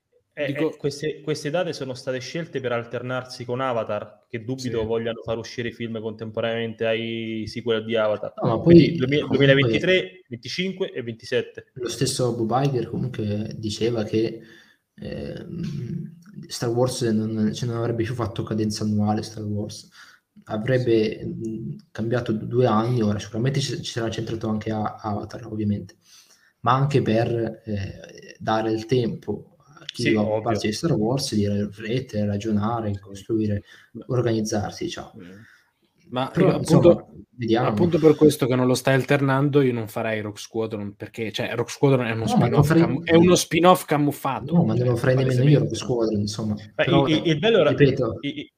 eh, 0.40 0.46
Dico... 0.46 0.72
eh, 0.72 0.76
queste, 0.76 1.20
queste, 1.20 1.50
date 1.50 1.72
sono 1.72 1.92
state 1.92 2.18
scelte 2.18 2.60
per 2.60 2.72
alternarsi 2.72 3.44
con 3.44 3.60
Avatar, 3.60 4.26
che 4.28 4.42
dubito 4.42 4.80
sì. 4.80 4.86
vogliano 4.86 5.20
far 5.22 5.36
uscire 5.36 5.68
i 5.68 5.72
film 5.72 6.00
contemporaneamente 6.00 6.86
ai 6.86 7.44
sequel 7.46 7.84
di 7.84 7.96
Avatar. 7.96 8.32
No, 8.42 8.56
ma 8.56 8.60
poi, 8.60 8.96
2023, 8.96 10.00
poi, 10.00 10.24
25 10.28 10.92
e 10.92 11.02
27. 11.02 11.64
Lo 11.74 11.88
stesso 11.88 12.34
Bob 12.34 12.64
Iger 12.64 12.88
comunque 12.88 13.52
diceva 13.56 14.04
che 14.04 14.40
eh, 14.94 15.46
Star 16.46 16.70
Wars 16.70 17.02
non, 17.02 17.52
cioè 17.52 17.68
non, 17.68 17.78
avrebbe 17.78 18.04
più 18.04 18.14
fatto 18.14 18.42
cadenza 18.42 18.84
annuale 18.84 19.22
Star 19.22 19.44
Wars 19.44 19.90
avrebbe 20.44 21.36
cambiato 21.90 22.32
due 22.32 22.66
anni 22.66 23.02
ora 23.02 23.18
sicuramente 23.18 23.60
ci, 23.60 23.82
ci 23.82 23.92
sarà 23.92 24.10
centrato 24.10 24.48
anche 24.48 24.70
a 24.70 24.96
Avatar 25.00 25.46
ovviamente 25.46 25.96
ma 26.60 26.72
anche 26.72 27.02
per 27.02 27.62
eh, 27.64 28.36
dare 28.38 28.72
il 28.72 28.86
tempo 28.86 29.56
chi 29.92 30.02
sì, 30.02 30.12
va 30.12 30.20
a 30.20 30.24
occuparsi 30.24 30.68
di 30.68 30.72
Star 30.72 30.92
Wars 30.92 31.34
di 31.34 31.48
riflettere, 31.48 32.26
ragionare, 32.26 32.98
costruire, 32.98 33.64
organizzarsi, 34.06 34.84
diciamo. 34.84 35.12
Ma 36.10 36.28
Però, 36.28 36.48
appunto, 36.48 36.76
insomma, 36.76 37.06
vediamo. 37.36 37.68
appunto 37.68 37.98
per 37.98 38.16
questo 38.16 38.46
che 38.46 38.56
non 38.56 38.66
lo 38.66 38.74
stai 38.74 38.94
alternando, 38.94 39.60
io 39.60 39.72
non 39.72 39.88
farei 39.88 40.20
Rock 40.20 40.40
Squadron 40.40 40.94
perché 40.96 41.30
cioè, 41.30 41.54
Rock 41.54 41.70
Squadron 41.70 42.06
è 42.06 42.12
uno, 42.12 42.24
no, 42.24 42.26
spin-off, 42.26 42.66
farei... 42.66 42.82
cam- 42.82 43.04
è 43.04 43.14
uno 43.14 43.34
spin-off 43.36 43.84
camuffato. 43.84 44.54
No, 44.54 44.64
ma 44.64 44.74
non 44.74 44.88
lo 44.88 44.96
farei 44.96 45.16
nemmeno 45.16 45.48
io 45.48 45.60
Rock 45.60 45.76
Squadron, 45.76 46.20
insomma. 46.20 46.56
Però, 46.74 47.06
il, 47.06 47.22
il, 47.24 47.38
bello 47.38 47.58
era 47.58 47.70
ripeto, 47.70 48.18
i, 48.22 48.52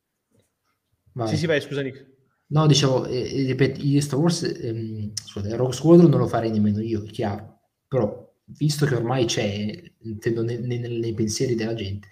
i... 1.14 1.28
Sì, 1.28 1.36
sì, 1.36 1.46
vai, 1.46 1.60
scusa 1.60 1.82
Nick. 1.82 2.10
No, 2.48 2.66
dicevo, 2.66 3.06
eh, 3.06 3.46
ripeto, 3.46 3.80
io 3.80 4.00
Star 4.00 4.18
Wars, 4.18 4.42
ehm, 4.42 5.12
scusate, 5.14 5.56
Rock 5.56 5.74
Squadron 5.74 6.10
non 6.10 6.20
lo 6.20 6.26
farei 6.26 6.50
nemmeno 6.50 6.80
io, 6.80 7.02
è 7.04 7.10
chiaro. 7.10 7.60
Però 7.88 8.30
visto 8.44 8.84
che 8.86 8.94
ormai 8.94 9.24
c'è, 9.24 9.82
intendo 10.00 10.42
nei, 10.42 10.58
nei, 10.58 10.78
nei 10.78 11.14
pensieri 11.14 11.54
della 11.54 11.74
gente, 11.74 12.08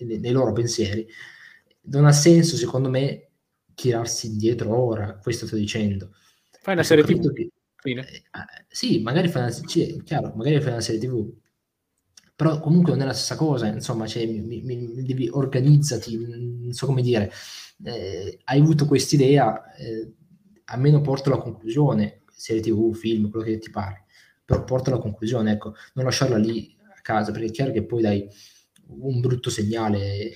nei, 0.00 0.18
nei, 0.18 0.32
loro 0.32 0.52
pensieri, 0.52 1.06
non 1.88 2.04
ha 2.04 2.12
senso 2.12 2.56
secondo 2.56 2.88
me 2.88 3.30
tirarsi 3.74 4.28
indietro 4.28 4.76
ora, 4.76 5.18
questo 5.18 5.46
sto 5.46 5.56
dicendo. 5.56 6.12
Fai 6.60 6.74
una 6.74 6.84
serie 6.84 7.04
TV. 7.04 7.32
Che, 7.32 7.50
eh, 7.90 8.04
sì, 8.68 9.00
magari 9.00 9.28
fai 9.28 9.42
una, 9.42 9.50
sì, 9.50 10.00
chiaro, 10.04 10.32
magari 10.36 10.60
fai 10.60 10.72
una 10.72 10.80
serie 10.80 11.00
TV, 11.00 11.28
però 12.36 12.60
comunque 12.60 12.92
non 12.92 13.02
è 13.02 13.04
la 13.06 13.14
stessa 13.14 13.36
cosa, 13.36 13.66
insomma, 13.66 14.06
cioè, 14.06 14.26
mi, 14.26 14.40
mi, 14.40 14.62
mi 14.62 15.02
devi 15.02 15.28
organizzati, 15.28 16.16
non 16.18 16.72
so 16.72 16.86
come 16.86 17.02
dire, 17.02 17.32
eh, 17.84 18.38
hai 18.44 18.60
avuto 18.60 18.86
quest'idea, 18.86 19.74
eh, 19.74 20.12
almeno 20.66 21.00
porto 21.00 21.30
alla 21.30 21.42
conclusione, 21.42 22.22
serie 22.30 22.62
TV, 22.62 22.94
film, 22.94 23.30
quello 23.30 23.44
che 23.44 23.58
ti 23.58 23.70
pare 23.70 24.06
però 24.46 24.62
porta 24.64 24.90
alla 24.90 25.00
conclusione, 25.00 25.50
ecco, 25.52 25.74
non 25.94 26.04
lasciarla 26.04 26.38
lì 26.38 26.74
a 26.96 27.00
casa, 27.02 27.32
perché 27.32 27.48
è 27.48 27.50
chiaro 27.50 27.72
che 27.72 27.84
poi 27.84 28.00
dai 28.00 28.26
un 28.86 29.20
brutto 29.20 29.50
segnale 29.50 30.30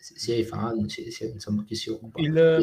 sia 0.00 0.34
ai 0.34 0.42
fan, 0.42 0.88
sia, 0.88 1.08
sia 1.12 1.28
insomma 1.28 1.64
chi 1.64 1.76
si 1.76 1.88
occupa 1.88 2.20
il, 2.20 2.60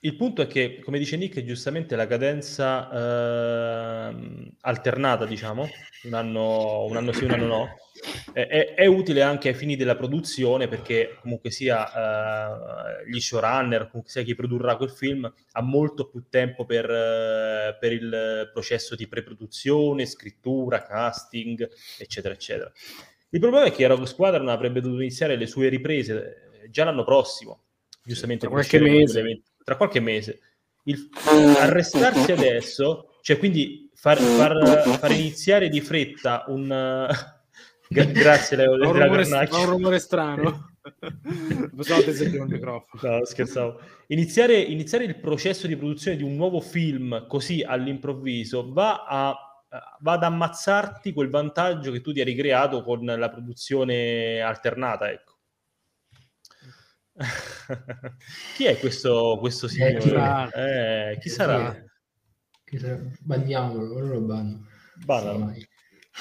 il 0.00 0.14
punto 0.14 0.42
è 0.42 0.46
che, 0.46 0.80
come 0.84 0.98
dice 0.98 1.16
Nick, 1.16 1.42
giustamente 1.42 1.96
la 1.96 2.06
cadenza 2.06 2.90
eh, 4.10 4.52
alternata, 4.60 5.26
diciamo, 5.26 5.68
un 6.04 6.14
anno, 6.14 6.84
un 6.84 6.96
anno 6.96 7.12
sì, 7.12 7.24
un 7.24 7.32
anno 7.32 7.46
no, 7.46 7.76
è, 8.32 8.74
è, 8.76 8.86
utile 8.86 9.22
anche 9.22 9.48
ai 9.48 9.54
fini 9.54 9.74
della 9.74 9.96
produzione 9.96 10.68
perché 10.68 11.18
comunque 11.20 11.50
sia 11.50 11.82
uh, 11.84 13.10
gli 13.10 13.18
showrunner, 13.18 13.88
comunque 13.88 14.12
sia 14.12 14.22
chi 14.22 14.36
produrrà 14.36 14.76
quel 14.76 14.90
film, 14.90 15.32
ha 15.52 15.62
molto 15.62 16.08
più 16.08 16.26
tempo 16.28 16.64
per, 16.64 16.84
uh, 16.84 17.78
per 17.80 17.92
il 17.92 18.50
processo 18.52 18.94
di 18.94 19.08
pre-produzione, 19.08 20.06
scrittura, 20.06 20.84
casting, 20.84 21.68
eccetera, 21.98 22.34
eccetera. 22.34 22.70
Il 23.30 23.40
problema 23.40 23.66
è 23.66 23.72
che 23.72 23.86
Rogue 23.86 24.06
Squadron 24.06 24.48
avrebbe 24.48 24.80
dovuto 24.80 25.00
iniziare 25.02 25.36
le 25.36 25.46
sue 25.46 25.68
riprese 25.68 26.50
eh, 26.62 26.70
già 26.70 26.84
l'anno 26.84 27.04
prossimo, 27.04 27.64
giustamente 28.02 28.46
tra 28.46 28.54
qualche 28.54 28.78
mese. 28.78 29.42
Tra 29.68 29.76
qualche 29.76 30.00
mese. 30.00 30.40
Il, 30.84 31.10
arrestarsi 31.58 32.32
adesso, 32.32 33.18
cioè 33.20 33.36
quindi 33.36 33.90
far, 33.92 34.16
far, 34.16 34.98
far 34.98 35.12
iniziare 35.12 35.68
di 35.68 35.82
fretta 35.82 36.44
un 36.48 37.06
Grazie 37.88 38.56
Leo. 38.56 38.72
Ho 38.72 38.74
un, 38.74 38.92
rumore, 38.92 39.48
un 39.50 39.66
rumore 39.66 39.98
strano. 39.98 40.72
No, 43.02 43.24
scherzavo. 43.26 43.78
Iniziare, 44.06 44.58
iniziare, 44.58 45.04
il 45.04 45.18
processo 45.18 45.66
di 45.66 45.76
produzione 45.76 46.16
di 46.16 46.22
un 46.22 46.34
nuovo 46.34 46.60
film 46.60 47.26
così 47.26 47.62
all'improvviso 47.62 48.72
va, 48.72 49.04
a, 49.06 49.36
va 50.00 50.12
ad 50.12 50.22
ammazzarti 50.22 51.12
quel 51.12 51.28
vantaggio 51.28 51.92
che 51.92 52.00
tu 52.00 52.14
ti 52.14 52.20
hai 52.20 52.24
ricreato 52.24 52.82
con 52.82 53.04
la 53.04 53.28
produzione 53.28 54.40
alternata, 54.40 55.10
ecco. 55.10 55.37
chi 58.56 58.64
è 58.64 58.78
questo, 58.78 59.36
questo 59.40 59.66
eh, 59.66 59.68
signore? 59.68 59.96
Eh, 59.96 60.02
chi, 60.02 60.58
eh, 60.58 61.18
chi 61.20 61.28
sarà? 61.28 61.84
Chi 62.64 62.78
sarà? 62.78 63.00
Bandiamolo, 63.20 64.00
loro 64.00 64.20
banno. 64.20 64.66
Bannano. 65.04 65.54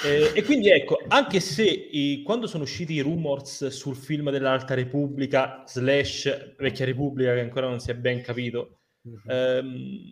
Eh, 0.04 0.32
e 0.36 0.44
quindi 0.44 0.70
ecco, 0.70 1.00
anche 1.08 1.40
se 1.40 1.64
i, 1.64 2.22
quando 2.24 2.46
sono 2.46 2.64
usciti 2.64 2.94
i 2.94 3.02
rumors 3.02 3.68
sul 3.68 3.96
film 3.96 4.30
dell'Alta 4.30 4.76
Repubblica, 4.76 5.64
slash 5.66 6.56
Vecchia 6.58 6.86
Repubblica, 6.86 7.34
che 7.34 7.40
ancora 7.40 7.68
non 7.68 7.80
si 7.80 7.90
è 7.90 7.96
ben 7.96 8.22
capito, 8.22 8.80
mm-hmm. 9.08 9.18
ehm, 9.26 10.12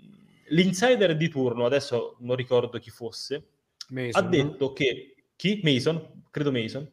l'insider 0.49 1.15
di 1.15 1.29
turno, 1.29 1.65
adesso 1.65 2.17
non 2.21 2.35
ricordo 2.35 2.79
chi 2.79 2.89
fosse, 2.89 3.49
Mason, 3.89 4.23
ha 4.23 4.27
detto 4.27 4.65
no? 4.65 4.73
che... 4.73 5.11
Chi? 5.35 5.59
Mason? 5.63 6.23
Credo 6.31 6.51
Mason. 6.51 6.89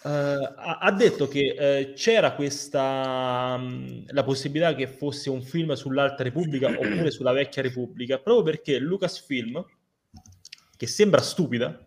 Uh, 0.00 0.08
ha, 0.08 0.78
ha, 0.80 0.92
detto 0.92 1.26
che 1.26 1.88
uh, 1.90 1.92
c'era 1.94 2.32
questa 2.34 3.56
um, 3.58 4.04
la 4.06 4.22
possibilità 4.22 4.74
che 4.74 4.86
fosse 4.86 5.28
un 5.28 5.42
film 5.42 5.72
sull'Alta 5.72 6.22
Repubblica 6.22 6.68
oppure 6.70 7.10
sulla 7.10 7.32
Vecchia 7.32 7.62
Repubblica, 7.62 8.18
proprio 8.18 8.44
perché 8.44 8.78
Lucasfilm 8.78 9.64
che 10.78 10.86
sembra 10.86 11.20
stupida, 11.20 11.84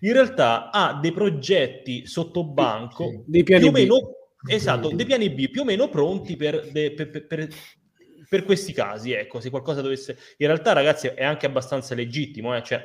in 0.00 0.12
realtà 0.12 0.70
ha 0.70 0.98
dei 1.00 1.10
progetti 1.10 2.06
sotto 2.06 2.44
banco 2.44 3.24
dei 3.26 3.42
piani 3.42 3.62
più 3.62 3.70
o 3.70 3.72
meno, 3.72 3.96
B. 4.40 4.50
esatto, 4.50 4.90
dei 4.90 5.04
piani 5.04 5.28
B 5.30 5.50
più 5.50 5.62
o 5.62 5.64
meno 5.64 5.88
pronti 5.88 6.36
per, 6.36 6.70
de, 6.70 6.92
per, 6.92 7.26
per, 7.26 7.48
per, 8.28 8.44
questi 8.44 8.72
casi, 8.72 9.12
ecco, 9.12 9.40
se 9.40 9.50
qualcosa 9.50 9.82
dovesse... 9.82 10.16
In 10.36 10.46
realtà, 10.46 10.72
ragazzi, 10.72 11.08
è 11.08 11.24
anche 11.24 11.46
abbastanza 11.46 11.96
legittimo, 11.96 12.56
eh? 12.56 12.62
cioè, 12.62 12.80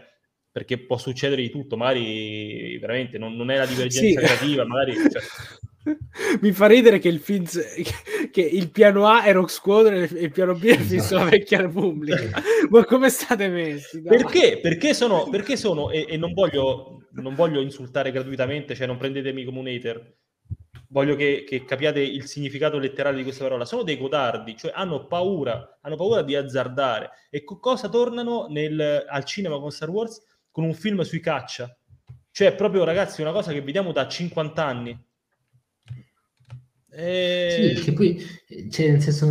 perché 0.56 0.78
può 0.78 0.98
succedere 0.98 1.42
di 1.42 1.50
tutto, 1.50 1.76
magari 1.76 2.78
veramente 2.78 3.18
non, 3.18 3.36
non 3.36 3.52
è 3.52 3.58
la 3.58 3.66
divergenza 3.66 4.08
sì. 4.08 4.16
creativa, 4.16 4.66
magari... 4.66 4.94
Cioè... 4.94 5.22
Mi 6.40 6.54
fa 6.54 6.68
ridere 6.68 6.98
che 6.98 7.10
il, 7.10 7.20
film, 7.20 7.44
che 8.32 8.42
il 8.42 8.72
piano 8.72 9.06
A 9.06 9.24
è 9.24 9.34
Rock 9.34 9.50
Squadron 9.50 9.96
e 10.02 10.06
il 10.06 10.32
piano 10.32 10.56
B 10.56 10.64
è 10.64 10.76
il 10.76 10.80
film 10.80 11.02
sulla 11.02 11.26
vecchia 11.26 11.60
Repubblica. 11.60 12.42
Ma 12.72 12.86
come 12.86 13.10
state 13.10 13.50
messi? 13.50 14.02
Perché? 14.02 14.60
Perché 14.62 14.94
sono, 14.94 15.28
perché 15.30 15.58
sono 15.58 15.90
e, 15.90 16.06
e 16.08 16.16
non, 16.16 16.32
voglio, 16.32 17.02
non, 17.16 17.36
voglio, 17.36 17.60
insultare 17.60 18.12
gratuitamente, 18.12 18.76
cioè 18.76 18.88
non 18.88 18.96
prendetemi 18.96 19.44
come 19.44 19.60
un 19.60 19.68
hater. 19.68 20.16
Voglio 20.88 21.18
che, 21.18 21.44
che, 21.46 21.66
capiate 21.66 22.00
il 22.00 22.28
significato 22.28 22.80
letterale 22.80 23.18
di 23.18 23.24
questa 23.24 23.44
parola. 23.44 23.66
Sono 23.66 23.84
dei 23.84 23.98
codardi, 23.98 24.56
cioè 24.56 24.72
hanno 24.74 25.06
paura, 25.06 25.80
hanno 25.82 25.98
paura 25.98 26.22
di 26.22 26.34
azzardare. 26.34 27.10
E 27.30 27.44
co- 27.44 27.60
cosa 27.60 27.90
tornano 27.90 28.48
nel, 28.50 29.04
al 29.06 29.26
cinema 29.26 29.60
con 29.60 29.70
Star 29.70 29.90
Wars? 29.90 30.24
Con 30.56 30.64
un 30.64 30.74
film 30.74 31.02
sui 31.02 31.20
caccia. 31.20 31.78
Cioè, 32.32 32.56
proprio 32.56 32.86
ragazzi, 32.86 33.20
una 33.20 33.34
cosa 33.34 33.52
che 33.52 33.62
vediamo 33.62 33.92
da 33.92 34.08
50 34.08 34.66
anni. 34.66 35.06
E... 36.92 37.74
Sì, 37.76 37.82
che 37.84 37.92
poi, 37.92 38.26
cioè, 38.72 38.92
nel 38.92 39.02
senso, 39.02 39.26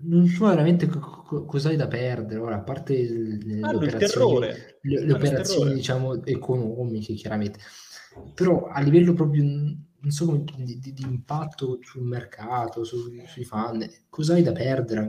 non 0.00 0.26
so 0.28 0.46
veramente 0.46 0.86
co- 0.86 1.44
cosa 1.44 1.68
hai 1.68 1.76
da 1.76 1.88
perdere. 1.88 2.40
Ora, 2.40 2.54
a 2.54 2.62
parte 2.62 2.94
le, 2.96 3.58
Hanno 3.60 3.82
il 3.82 3.88
operazioni, 3.88 4.46
le, 4.46 4.78
le 4.80 5.00
il 5.00 5.12
operazioni 5.12 5.74
diciamo 5.74 6.24
economiche 6.24 7.12
chiaramente, 7.12 7.58
però 8.32 8.68
a 8.68 8.80
livello 8.80 9.12
proprio 9.12 9.44
non 10.04 10.44
di, 10.44 10.78
di- 10.78 10.92
di 10.92 11.02
impatto 11.02 11.78
sul 11.82 12.02
mercato, 12.02 12.84
su- 12.84 13.10
sui 13.26 13.44
fan, 13.44 13.86
cosa 14.08 14.34
hai 14.34 14.42
da 14.42 14.52
perdere? 14.52 15.08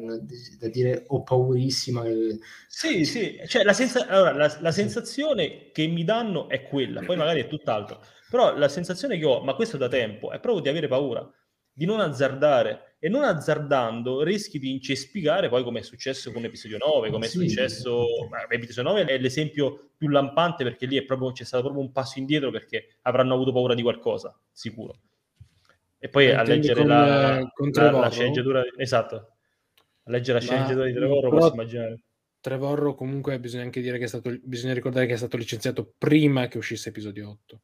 Da 0.60 0.68
dire 0.70 1.04
ho 1.08 1.24
paurissima 1.24 2.02
che- 2.04 2.40
Sì, 2.68 3.06
sì, 3.06 3.38
cioè 3.48 3.64
la, 3.64 3.74
senza- 3.74 4.08
allora, 4.08 4.32
la- 4.34 4.58
la 4.62 4.72
sensazione 4.72 5.72
che 5.72 5.88
mi 5.88 6.04
danno 6.04 6.48
è 6.50 6.64
quella, 6.64 7.02
poi 7.04 7.18
magari 7.18 7.42
è 7.42 7.48
tutt'altro, 7.48 8.02
però 8.30 8.56
la 8.58 8.68
sensazione 8.70 9.18
che 9.18 9.26
ho, 9.26 9.42
ma 9.44 9.54
questo 9.56 9.78
da 9.78 9.88
tempo, 9.88 10.32
è 10.32 10.40
proprio 10.40 10.62
di 10.64 10.70
avere 10.70 10.88
paura, 10.88 11.30
di 11.72 11.86
non 11.86 12.00
azzardare 12.00 12.95
e 13.06 13.10
non 13.10 13.24
azzardando 13.24 14.24
rischi 14.24 14.58
di 14.58 14.72
incespicare 14.72 15.48
poi 15.48 15.64
come 15.64 15.82
è 15.82 15.84
successo 15.84 16.32
con 16.32 16.44
episodio 16.44 16.80
9, 16.80 17.12
come 17.12 17.28
è 17.28 17.30
Sì. 17.30 17.38
successo, 17.48 18.08
ma 18.32 18.48
episodio 18.50 18.82
9 18.82 19.06
è 19.06 19.20
l'esempio 19.20 19.92
più 19.96 20.08
lampante 20.08 20.64
perché 20.64 20.88
lì 20.88 20.98
è 20.98 21.04
proprio, 21.04 21.32
c'è 21.32 21.44
stato 21.44 21.66
proprio 21.66 21.84
un 21.84 21.92
passo 21.92 22.18
indietro 22.18 22.50
perché 22.50 22.96
avranno 23.04 23.36
avuto 23.36 23.52
paura 23.54 23.76
di 23.76 23.84
qualcosa, 23.84 24.36
sicuro. 24.52 24.96
E 26.00 26.10
poi 26.10 26.32
a 26.32 26.42
leggere 26.42 26.80
con, 26.80 26.88
la, 26.88 27.38
eh, 27.38 27.48
la- 27.74 27.92
la 27.92 28.10
sceneggiatura, 28.10 28.64
esatto, 28.76 29.16
a 30.06 30.10
leggere 30.10 30.40
la 30.40 30.46
Ma- 30.46 30.52
sceneggiatura 30.52 30.86
di 30.88 30.94
Trevorrow 30.94 31.30
però- 31.30 31.38
posso 31.42 31.54
immaginare. 31.54 32.00
Trevorrow 32.40 32.96
comunque 32.96 33.40
bisogna 33.40 33.64
anche 33.66 33.82
dire 33.82 34.00
che 34.00 34.06
è 34.06 34.08
stato 34.08 34.36
bisogna 34.42 34.74
ricordare 34.74 35.06
che 35.06 35.14
è 35.14 35.18
stato 35.18 35.38
licenziato 35.38 35.94
prima 35.96 36.48
che 36.48 36.58
uscisse 36.58 36.90
episodio 36.90 37.30
8. 37.30 37.62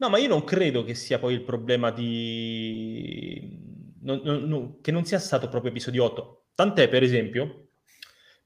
No, 0.00 0.10
ma 0.10 0.18
io 0.18 0.28
non 0.28 0.44
credo 0.44 0.84
che 0.84 0.92
sia 0.94 1.18
poi 1.18 1.32
il 1.32 1.42
problema 1.42 1.90
di... 1.90 3.76
non- 4.02 4.20
non- 4.24 4.42
non- 4.48 4.80
che 4.80 4.90
non 4.92 5.04
sia 5.04 5.18
stato 5.18 5.48
proprio 5.48 5.70
episodio 5.70 6.04
8. 6.04 6.44
Tant'è, 6.54 6.88
per 6.88 7.02
esempio, 7.02 7.68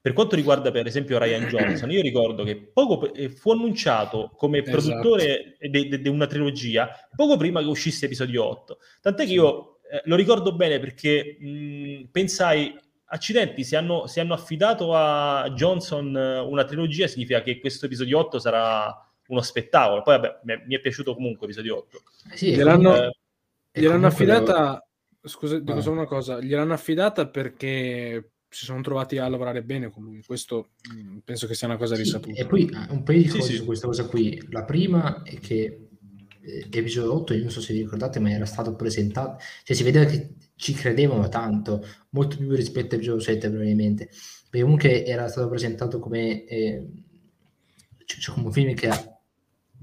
per 0.01 0.11
quanto 0.13 0.35
riguarda 0.35 0.69
per 0.71 0.85
esempio 0.85 1.17
Ryan 1.17 1.47
Johnson, 1.47 1.89
io 1.89 2.01
ricordo 2.01 2.43
che 2.43 2.57
poco 2.57 3.13
eh, 3.13 3.29
fu 3.29 3.51
annunciato 3.51 4.31
come 4.35 4.59
Esatto. 4.61 4.77
produttore 4.77 5.55
di 5.59 6.09
una 6.09 6.27
trilogia 6.27 6.89
poco 7.15 7.37
prima 7.37 7.61
che 7.61 7.67
uscisse 7.67 8.05
episodio 8.05 8.43
8. 8.43 8.79
Tant'è 9.01 9.25
che 9.25 9.31
io 9.33 9.79
eh, 9.89 10.01
lo 10.05 10.15
ricordo 10.17 10.53
bene 10.55 10.79
perché 10.79 11.37
mh, 11.39 12.09
pensai, 12.11 12.75
accidenti, 13.05 13.63
se 13.63 13.77
hanno, 13.77 14.05
se 14.07 14.19
hanno 14.19 14.33
affidato 14.33 14.93
a 14.93 15.49
Johnson 15.53 16.15
eh, 16.17 16.39
una 16.39 16.65
trilogia 16.65 17.07
significa 17.07 17.41
che 17.41 17.59
questo 17.59 17.85
episodio 17.85 18.19
8 18.19 18.39
sarà 18.39 18.93
uno 19.27 19.41
spettacolo. 19.41 20.01
Poi 20.01 20.19
vabbè, 20.19 20.39
mi 20.43 20.53
è, 20.53 20.63
mi 20.67 20.75
è 20.75 20.79
piaciuto 20.81 21.13
comunque 21.13 21.45
episodio 21.45 21.77
8. 21.77 22.01
Sì, 22.33 22.53
Gliel'hanno- 22.53 22.95
Eh, 23.71 23.79
Gliel'hanno 23.79 24.07
affidata 24.07 24.85
scusa, 25.27 25.59
dico 25.59 25.81
solo 25.81 25.95
una 25.97 26.05
cosa, 26.07 26.39
gliel'hanno 26.41 26.73
affidata 26.73 27.27
perché 27.29 28.31
si 28.49 28.65
sono 28.65 28.81
trovati 28.81 29.17
a 29.17 29.27
lavorare 29.27 29.63
bene 29.63 29.89
con 29.89 30.03
lui. 30.03 30.21
Questo 30.23 30.71
mh, 30.93 31.19
penso 31.19 31.47
che 31.47 31.55
sia 31.55 31.67
una 31.67 31.77
cosa 31.77 31.95
Sì, 31.95 32.01
risaputa. 32.03 32.39
e 32.41 32.45
poi 32.45 32.65
eh, 32.69 32.91
un 32.91 33.03
paio 33.03 33.21
di 33.21 33.29
Sì, 33.29 33.37
cose 33.39 33.51
sì. 33.51 33.57
su 33.57 33.65
questa 33.65 33.87
cosa 33.87 34.05
qui. 34.05 34.39
La 34.51 34.63
prima 34.63 35.23
è 35.23 35.39
che 35.39 35.87
eh, 36.41 36.67
episodio 36.69 37.13
8, 37.13 37.33
io 37.33 37.41
non 37.41 37.49
so 37.51 37.61
se 37.61 37.73
vi 37.73 37.79
ricordate, 37.81 38.19
ma 38.19 38.29
era 38.31 38.45
stato 38.45 38.75
presentato, 38.75 39.41
cioè 39.63 39.75
si 39.75 39.83
vedeva 39.83 40.05
che 40.05 40.35
ci 40.55 40.73
credevano 40.73 41.27
tanto, 41.29 41.83
molto 42.11 42.37
più 42.37 42.51
rispetto 42.51 42.93
a 42.95 42.97
episodio 42.97 43.21
7 43.21 43.49
probabilmente, 43.49 44.09
perché 44.49 44.61
comunque 44.61 45.05
era 45.05 45.27
stato 45.29 45.47
presentato 45.49 45.99
come, 45.99 46.45
eh, 46.45 46.85
cioè, 48.05 48.19
cioè 48.19 48.35
come 48.35 48.47
un 48.47 48.53
film 48.53 48.73
che 48.75 48.87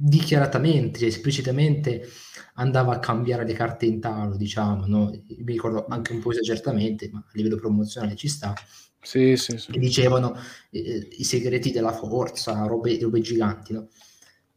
dichiaratamente, 0.02 0.98
cioè 0.98 1.08
esplicitamente 1.08 2.08
andava 2.54 2.94
a 2.94 2.98
cambiare 2.98 3.44
le 3.44 3.52
carte 3.52 3.86
in 3.86 4.00
tavolo, 4.00 4.36
diciamo, 4.36 4.86
no? 4.86 5.10
Mi 5.10 5.52
ricordo 5.52 5.86
anche 5.88 6.12
un 6.12 6.20
po' 6.20 6.30
esageratamente, 6.30 7.10
ma 7.12 7.18
a 7.18 7.30
livello 7.32 7.56
promozionale 7.56 8.16
ci 8.16 8.28
sta 8.28 8.54
Sì, 9.02 9.36
sì, 9.36 9.58
sì. 9.58 9.72
che 9.72 9.78
dicevano 9.78 10.34
eh, 10.70 11.08
i 11.18 11.24
segreti 11.24 11.70
della 11.70 11.92
forza, 11.92 12.64
robe, 12.66 12.98
robe 13.00 13.20
giganti, 13.20 13.72
no? 13.74 13.88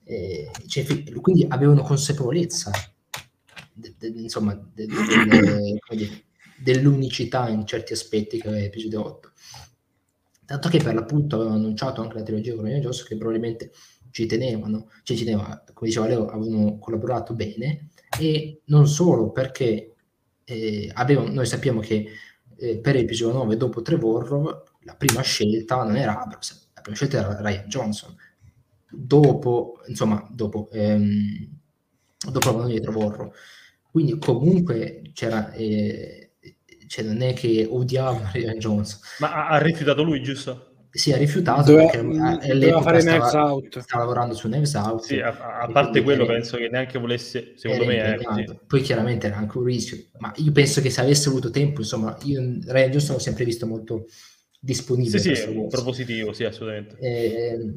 Eh, 0.05 0.49
cioè, 0.67 0.85
quindi 1.21 1.45
avevano 1.49 1.81
consapevolezza 1.81 2.71
de- 3.73 3.95
de- 3.97 4.07
insomma, 4.19 4.53
de- 4.73 4.87
dire, 5.89 6.23
dell'unicità 6.57 7.49
in 7.49 7.65
certi 7.65 7.93
aspetti 7.93 8.39
che 8.39 8.47
aveva 8.47 8.63
episodio 8.63 9.05
8. 9.05 9.31
Tanto 10.45 10.69
che 10.69 10.79
per 10.79 10.93
l'appunto 10.93 11.35
avevano 11.37 11.57
annunciato 11.57 12.01
anche 12.01 12.15
la 12.15 12.23
trilogia 12.23 12.53
con 12.55 12.65
Ryan 12.65 12.81
Johnson 12.81 13.07
che 13.07 13.17
probabilmente 13.17 13.71
ci 14.13 14.27
tenevano, 14.27 14.89
cioè 15.01 15.17
ci 15.17 15.25
teneva, 15.25 15.63
come 15.73 15.89
diceva 15.89 16.07
Leo, 16.07 16.27
avevano 16.27 16.77
collaborato 16.77 17.33
bene 17.33 17.89
e 18.19 18.61
non 18.65 18.87
solo 18.87 19.31
perché 19.31 19.95
eh, 20.43 20.91
avevano, 20.93 21.31
noi 21.31 21.47
sappiamo 21.47 21.79
che 21.79 22.05
eh, 22.55 22.77
per 22.77 22.95
episodio 22.95 23.39
9 23.39 23.57
dopo 23.57 23.81
Trevorrow 23.81 24.63
la 24.81 24.95
prima 24.95 25.21
scelta 25.21 25.83
non 25.83 25.97
era 25.97 26.21
Abrams, 26.21 26.69
la 26.75 26.81
prima 26.81 26.95
scelta 26.95 27.17
era 27.17 27.41
Ryan 27.41 27.67
Johnson. 27.67 28.15
Dopo 28.95 29.81
insomma 29.87 30.25
dopo 30.29 30.69
ehm, 30.71 31.49
dopo 32.31 32.49
la 32.51 32.55
mano 32.57 32.67
di 32.67 32.79
Trevorrow 32.79 33.31
quindi 33.89 34.19
comunque 34.19 35.01
c'era 35.13 35.51
eh, 35.53 36.33
cioè 36.87 37.03
non 37.03 37.23
è 37.23 37.33
che 37.33 37.67
odiava 37.67 38.29
Ryan 38.31 38.59
Johnson. 38.59 38.99
Ma 39.17 39.47
ha 39.47 39.57
rifiutato 39.57 40.03
lui, 40.03 40.21
giusto? 40.21 40.72
Si 40.95 41.09
è 41.11 41.17
rifiutato 41.17 41.71
Doveva- 41.71 41.89
perché 41.89 42.03
mh, 42.05 42.39
eh, 42.43 42.53
doveva 42.53 42.81
fare 42.81 43.01
stava, 43.01 43.17
Knives 43.29 43.33
Out. 43.33 43.79
stava 43.79 44.03
lavorando 44.03 44.35
su 44.35 44.47
Knives 44.47 44.73
Out 44.75 45.01
Sì, 45.01 45.19
a, 45.19 45.29
a- 45.61 45.67
e 45.67 45.71
parte 45.71 46.03
quello 46.03 46.23
era- 46.25 46.33
penso 46.33 46.57
che 46.57 46.69
neanche 46.69 46.99
volesse, 46.99 47.53
secondo 47.55 47.85
me 47.85 47.95
impegnato. 47.95 48.23
così. 48.25 48.59
Poi 48.67 48.81
chiaramente 48.81 49.25
era 49.27 49.37
anche 49.37 49.57
un 49.57 49.63
rischio, 49.63 49.97
ma 50.19 50.31
io 50.35 50.51
penso 50.51 50.81
che 50.81 50.91
se 50.91 51.01
avesse 51.01 51.29
avuto 51.29 51.49
tempo, 51.49 51.81
insomma, 51.81 52.15
io 52.23 52.39
Ryan 52.67 52.91
Johnson 52.91 53.15
l'ho 53.15 53.21
sempre 53.21 53.43
visto 53.43 53.65
molto 53.65 54.05
disponibile. 54.59 55.17
Sì, 55.19 55.33
sì, 55.35 55.65
propositivo, 55.67 56.31
sì, 56.31 56.43
assolutamente. 56.43 56.95
Eh, 56.99 57.73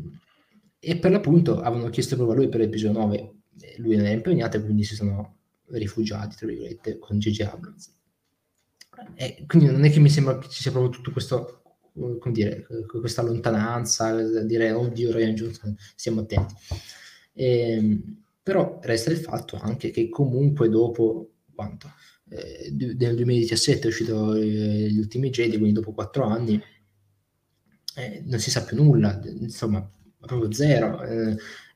e 0.78 0.96
per 0.98 1.10
l'appunto 1.10 1.58
avevano 1.60 1.88
chiesto 1.90 2.16
proprio 2.16 2.36
a 2.36 2.40
lui 2.40 2.48
per 2.50 2.60
l'episodio 2.60 3.00
9, 3.00 3.16
eh, 3.60 3.74
lui 3.78 3.96
non 3.96 4.04
era 4.04 4.14
impegnato 4.14 4.58
e 4.58 4.62
quindi 4.62 4.84
si 4.84 4.94
sono 4.94 5.38
rifugiati, 5.70 6.36
tra 6.36 6.46
virgolette, 6.46 6.98
con 6.98 7.18
J.J. 7.18 7.40
Abrams. 7.50 7.94
E 9.14 9.44
quindi 9.46 9.70
non 9.70 9.84
è 9.84 9.90
che 9.90 10.00
mi 10.00 10.08
sembra 10.10 10.38
che 10.38 10.48
ci 10.48 10.62
sia 10.62 10.70
proprio 10.70 10.90
tutto 10.92 11.10
questo, 11.10 11.62
eh, 11.64 11.65
come 11.96 12.32
dire, 12.32 12.66
questa 12.86 13.22
lontananza, 13.22 14.42
dire 14.42 14.72
oddio 14.72 15.12
Ryan 15.12 15.34
Johnson, 15.34 15.76
stiamo 15.94 16.20
attenti. 16.20 16.54
Ehm, 17.34 18.22
però 18.42 18.78
resta 18.82 19.10
il 19.10 19.18
fatto 19.18 19.58
anche 19.60 19.90
che 19.90 20.08
comunque 20.08 20.68
dopo 20.68 21.30
quanto? 21.54 21.90
Eh, 22.28 22.72
nel 22.96 23.14
2017 23.16 23.84
è 23.84 23.86
uscito 23.86 24.34
eh, 24.34 24.88
Gli 24.90 24.98
Ultimi 24.98 25.30
Jedi, 25.30 25.56
quindi 25.56 25.72
dopo 25.72 25.92
quattro 25.92 26.24
anni 26.24 26.60
eh, 27.96 28.22
non 28.24 28.38
si 28.38 28.50
sa 28.50 28.64
più 28.64 28.76
nulla, 28.76 29.20
insomma, 29.24 29.88
proprio 30.20 30.52
zero. 30.52 31.02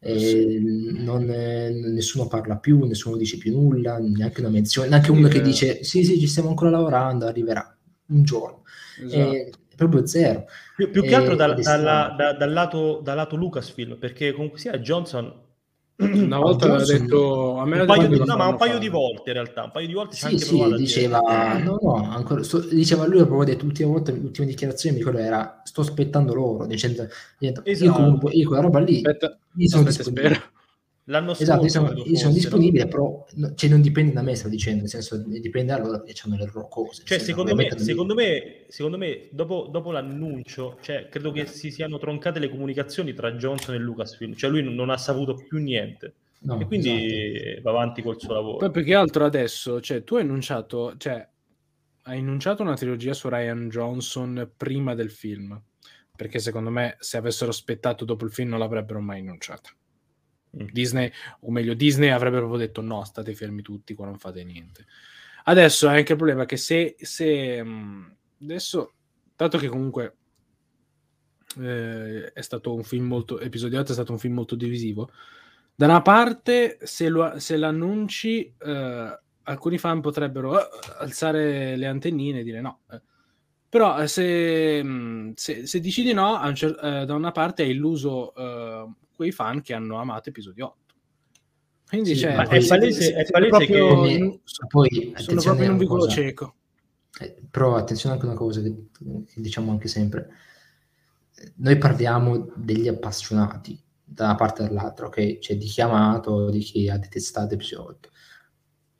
eh, 0.03 0.61
non, 0.99 1.25
nessuno 1.25 2.27
parla 2.27 2.57
più, 2.57 2.85
nessuno 2.85 3.17
dice 3.17 3.37
più 3.37 3.53
nulla, 3.53 3.99
neanche 3.99 4.41
una 4.41 4.51
menzione, 4.51 4.89
neanche 4.89 5.11
uno 5.11 5.29
che 5.29 5.39
eh. 5.39 5.43
dice 5.43 5.83
sì, 5.83 6.05
sì, 6.05 6.19
ci 6.19 6.27
stiamo 6.27 6.51
ancora 6.51 6.71
lavorando, 6.71 7.27
arriverà 7.27 7.77
un 8.09 8.23
giorno. 8.23 8.65
Esatto. 9.03 9.60
Proprio 9.81 10.07
zero. 10.07 10.45
Più, 10.77 10.91
più 10.91 11.03
che 11.03 11.15
altro 11.15 11.35
dal, 11.35 11.59
dalla- 11.59 12.15
da- 12.15 12.35
dal 12.35 12.53
lato, 12.53 13.01
dal 13.03 13.17
lato 13.17 13.35
Lucasfilm, 13.37 13.97
perché 13.97 14.33
comunque 14.33 14.59
sia 14.59 14.77
Johnson... 14.79 15.33
Una 16.01 16.39
volta 16.39 16.65
aveva 16.67 16.83
Johnson- 16.83 17.01
detto 17.07 17.57
a 17.59 17.65
me 17.67 17.81
un 17.81 17.87
paio 17.87 18.09
di, 18.09 18.19
no, 18.19 18.37
ma 18.37 18.47
un 18.47 18.57
paio 18.57 18.79
di 18.79 18.89
volte 18.89 19.31
in 19.31 19.35
realtà, 19.35 19.65
un 19.65 19.71
paio 19.71 19.87
di 19.87 19.93
volte 19.93 20.17
Sì, 20.17 20.25
anche 20.27 20.39
sì, 20.39 20.75
diceva, 20.77 21.21
no, 21.63 21.79
no, 21.83 21.95
ancora, 22.11 22.43
sto- 22.43 22.61
diceva 22.61 23.07
lui, 23.07 23.25
proprio 23.25 23.45
detto 23.45 23.65
l'ultima 23.65 23.91
volta, 23.91 24.11
l'ultima 24.13 24.47
dichiarazione 24.47 24.97
mi 24.97 25.03
ricordo 25.03 25.21
era, 25.25 25.61
sto 25.65 25.81
aspettando 25.83 26.33
loro, 26.35 26.67
dicendo, 26.67 27.07
dicendo, 27.39 27.63
io 27.65 27.73
Esatto. 27.73 27.93
comunque, 27.93 28.33
io 28.33 28.47
quella 28.49 28.63
roba 28.63 28.79
lì, 28.81 28.97
Aspetta, 28.97 29.39
io 29.57 29.69
sono 29.69 29.89
aspetta, 29.89 30.51
L'anno 31.11 31.35
scorso 31.35 31.65
Esatto, 31.65 31.65
io 31.65 31.69
sono, 31.69 32.17
sono 32.17 32.33
disponibile, 32.33 32.85
no? 32.85 32.89
però 32.89 33.27
no- 33.35 33.55
cioè, 33.55 33.69
non 33.69 33.81
dipende 33.81 34.13
da 34.13 34.23
me, 34.23 34.37
sto 34.37 34.49
dicendo, 34.49 34.81
nel 34.81 34.89
senso 34.89 35.17
dipende 35.17 35.73
da 35.73 35.79
loro 35.79 36.03
che 36.03 36.15
hanno 36.25 36.37
le 36.37 36.47
loro 36.47 36.69
cose. 36.69 37.03
Cioè, 37.05 37.19
secondo 37.19 37.55
me, 37.57 37.69
secondo 37.79 38.15
me, 38.15 38.65
secondo 38.69 38.97
me 38.97 39.29
dopo, 39.33 39.69
dopo 39.71 39.91
l'annuncio, 39.91 40.79
cioè, 40.81 41.09
credo 41.11 41.33
che 41.33 41.47
si 41.47 41.73
siano 41.73 41.99
troncate 41.99 42.39
le 42.39 42.49
comunicazioni 42.49 43.13
tra 43.13 43.33
Johnson 43.33 43.75
e 43.75 43.79
Lucasfilm, 43.79 44.35
cioè 44.35 44.51
lui 44.51 44.63
non, 44.63 44.75
non 44.75 44.89
ha 44.89 44.97
saputo 44.97 45.35
più 45.35 45.59
niente 45.59 46.15
no, 46.43 46.61
e 46.61 46.67
quindi 46.67 47.35
esatto. 47.35 47.63
va 47.63 47.71
avanti 47.71 48.03
col 48.03 48.21
suo 48.21 48.33
lavoro. 48.33 48.57
Poi 48.59 48.71
più 48.71 48.85
che 48.85 48.95
altro 48.95 49.25
adesso, 49.25 49.81
cioè, 49.81 50.05
tu 50.05 50.15
hai 50.15 50.23
annunciato, 50.23 50.95
cioè, 50.97 51.27
hai 52.03 52.19
annunciato 52.19 52.63
una 52.63 52.77
trilogia 52.77 53.15
su 53.15 53.29
Ryan 53.29 53.69
Johnson 53.69 54.49
prima 54.57 54.95
del 54.95 55.11
film, 55.11 55.61
perché 56.15 56.39
secondo 56.39 56.71
me 56.71 56.95
se 57.01 57.17
avessero 57.17 57.51
aspettato 57.51 58.05
dopo 58.05 58.25
il 58.25 58.31
film 58.31 58.51
non 58.51 58.61
l'avrebbero 58.61 59.01
mai 59.01 59.19
annunciata. 59.19 59.71
Mm. 60.57 60.67
Disney, 60.73 61.11
o 61.41 61.51
meglio, 61.51 61.75
Disney 61.75 62.09
avrebbe 62.09 62.39
proprio 62.39 62.59
detto 62.59 62.81
no, 62.81 63.05
state 63.05 63.35
fermi 63.35 63.63
tutti 63.63 63.95
qua, 63.95 64.07
non 64.07 64.19
fate 64.19 64.43
niente. 64.45 64.87
Adesso 65.45 65.89
è 65.89 65.97
anche 65.97 66.13
il 66.13 66.19
problema 66.19 66.45
che 66.45 66.57
se, 66.57 66.97
se 66.99 67.63
mh, 67.63 68.17
adesso, 68.43 68.93
dato 69.37 69.59
che 69.59 69.69
comunque 69.69 70.17
eh, 71.59 72.33
è 72.33 72.41
stato 72.41 72.75
un 72.75 72.83
film 72.83 73.07
molto, 73.07 73.41
episodio 73.41 73.81
8 73.81 73.91
è 73.91 73.95
stato 73.95 74.13
un 74.13 74.19
film 74.19 74.35
molto 74.35 74.55
divisivo, 74.55 75.11
da 75.75 75.87
una 75.87 76.03
parte 76.03 76.79
se, 76.83 77.09
lo, 77.09 77.39
se 77.39 77.57
l'annunci 77.57 78.55
eh, 78.59 79.21
alcuni 79.45 79.79
fan 79.79 80.01
potrebbero 80.01 80.61
eh, 80.61 80.69
alzare 80.99 81.77
le 81.77 81.87
antennine 81.87 82.41
e 82.41 82.43
dire 82.45 82.61
no, 82.61 82.81
eh, 82.91 83.01
Però 83.69 83.99
eh, 84.03 84.09
se, 84.09 84.83
mm, 84.83 85.33
se, 85.37 85.67
se 85.67 85.81
dici 85.81 86.03
di 86.03 86.13
no, 86.13 86.41
eh, 86.45 87.05
da 87.07 87.15
una 87.15 87.33
parte 87.33 87.63
hai 87.63 87.71
illuso 87.71 88.35
quei 89.21 89.33
fan 89.33 89.61
che 89.61 89.75
hanno 89.75 89.99
amato 89.99 90.31
episodio 90.31 90.69
8. 90.69 90.95
Quindi 91.89 92.15
sì, 92.15 92.21
cioè, 92.21 92.37
è 92.37 92.67
palese, 92.67 93.13
è 93.13 93.31
palese 93.31 93.67
che 93.67 93.77
in, 93.77 94.41
poi, 94.67 95.13
sono 95.17 95.43
proprio 95.43 95.67
in 95.67 95.73
un 95.73 95.77
vicolo 95.77 96.09
cieco. 96.09 96.55
Eh, 97.21 97.37
però 97.51 97.77
attenzione 97.77 98.15
anche 98.15 98.27
a 98.27 98.31
una 98.31 98.39
cosa 98.39 98.63
che, 98.63 98.87
che, 99.27 99.41
diciamo 99.43 99.73
anche 99.73 99.89
sempre. 99.89 100.29
Noi 101.57 101.77
parliamo 101.77 102.51
degli 102.57 102.89
appassionati 102.89 103.79
da 104.03 104.25
una 104.25 104.37
parte 104.37 104.63
e 104.63 104.69
dall'altra, 104.69 105.07
ok? 105.07 105.39
Cioè 105.39 105.59
di 105.59 105.67
chi 105.67 105.83
ha 105.83 105.85
amato, 105.85 106.49
di 106.49 106.61
chi 106.61 106.89
ha 106.89 106.97
detestato 106.97 107.53
episodio 107.53 107.91
8. 107.91 108.09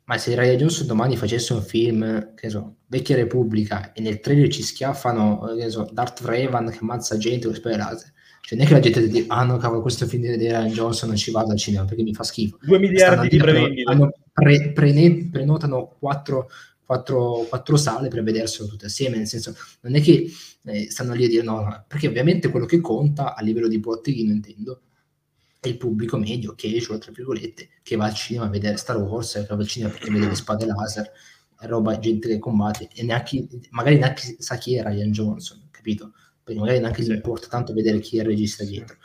Ma 0.03 0.19
se 0.19 0.35
Ryan 0.35 0.57
Johnson 0.57 0.85
domani 0.85 1.17
facesse 1.17 1.53
un 1.53 1.63
film, 1.63 2.35
che 2.35 2.49
so, 2.49 2.75
Vecchia 2.85 3.15
Repubblica, 3.15 3.91
e 3.93 4.01
nel 4.01 4.19
trailer 4.19 4.49
ci 4.49 4.61
schiaffano, 4.61 5.55
che 5.57 5.69
so, 5.71 5.89
Darth 5.91 6.21
Revan 6.21 6.69
che 6.69 6.77
ammazza 6.79 7.17
gente 7.17 7.47
con 7.47 7.55
spade 7.55 7.77
laser, 7.77 8.13
cioè, 8.51 8.57
non 8.57 8.65
è 8.65 8.67
che 8.67 8.73
la 8.73 8.79
gente 8.81 9.07
dice, 9.07 9.25
ah 9.27 9.43
no, 9.43 9.57
cavolo, 9.57 9.81
questo 9.81 10.05
film 10.05 10.23
di 10.23 10.47
Ryan 10.47 10.67
Johnson 10.67 11.07
non 11.07 11.17
ci 11.17 11.31
vado 11.31 11.51
al 11.51 11.57
cinema 11.57 11.85
perché 11.85 12.03
mi 12.03 12.13
fa 12.13 12.23
schifo. 12.23 12.57
2 12.61 12.79
miliardi 12.79 13.29
di 13.29 13.37
prevendite. 13.37 13.89
Hanno 13.89 14.13
pre, 14.33 14.73
pre, 14.73 15.29
prenotano 15.31 15.95
4, 15.97 16.49
4, 16.83 17.45
4, 17.47 17.77
sale 17.77 18.09
per 18.09 18.23
vederselo 18.23 18.67
tutte 18.67 18.87
assieme, 18.87 19.15
nel 19.15 19.27
senso, 19.27 19.55
non 19.81 19.95
è 19.95 20.01
che 20.01 20.29
eh, 20.65 20.91
stanno 20.91 21.13
lì 21.13 21.23
a 21.23 21.27
dire 21.29 21.43
no, 21.43 21.85
perché 21.87 22.07
ovviamente 22.07 22.49
quello 22.49 22.65
che 22.65 22.81
conta 22.81 23.35
a 23.35 23.41
livello 23.41 23.69
di 23.69 23.79
botteghino, 23.79 24.33
intendo, 24.33 24.81
è 25.61 25.69
il 25.69 25.77
pubblico 25.77 26.17
medio, 26.17 26.53
casual, 26.53 26.99
tra 26.99 27.13
virgolette, 27.13 27.69
che 27.81 27.95
va 27.95 28.05
al 28.05 28.13
cinema 28.13 28.47
a 28.47 28.49
vedere 28.49 28.75
Star 28.75 28.97
Wars, 28.97 29.31
che 29.31 29.45
va 29.47 29.61
al 29.61 29.67
cinema 29.67 29.91
perché 29.91 30.11
vede 30.11 30.27
le 30.27 30.35
spade 30.35 30.65
laser, 30.65 31.09
roba, 31.59 31.97
gente 31.99 32.27
che 32.27 32.39
combatte, 32.39 32.89
e 32.93 33.03
neanche, 33.03 33.47
magari 33.69 33.97
neanche 33.97 34.35
sa 34.39 34.57
chi 34.57 34.75
è 34.75 34.83
Ryan 34.83 35.11
Johnson, 35.11 35.69
capito? 35.71 36.11
Perché 36.51 36.59
magari 36.59 36.79
neanche 36.79 37.03
sì. 37.03 37.11
importa 37.11 37.47
tanto 37.47 37.73
vedere 37.73 37.99
chi 37.99 38.17
è 38.17 38.21
il 38.21 38.27
regista 38.27 38.63
dietro. 38.63 38.97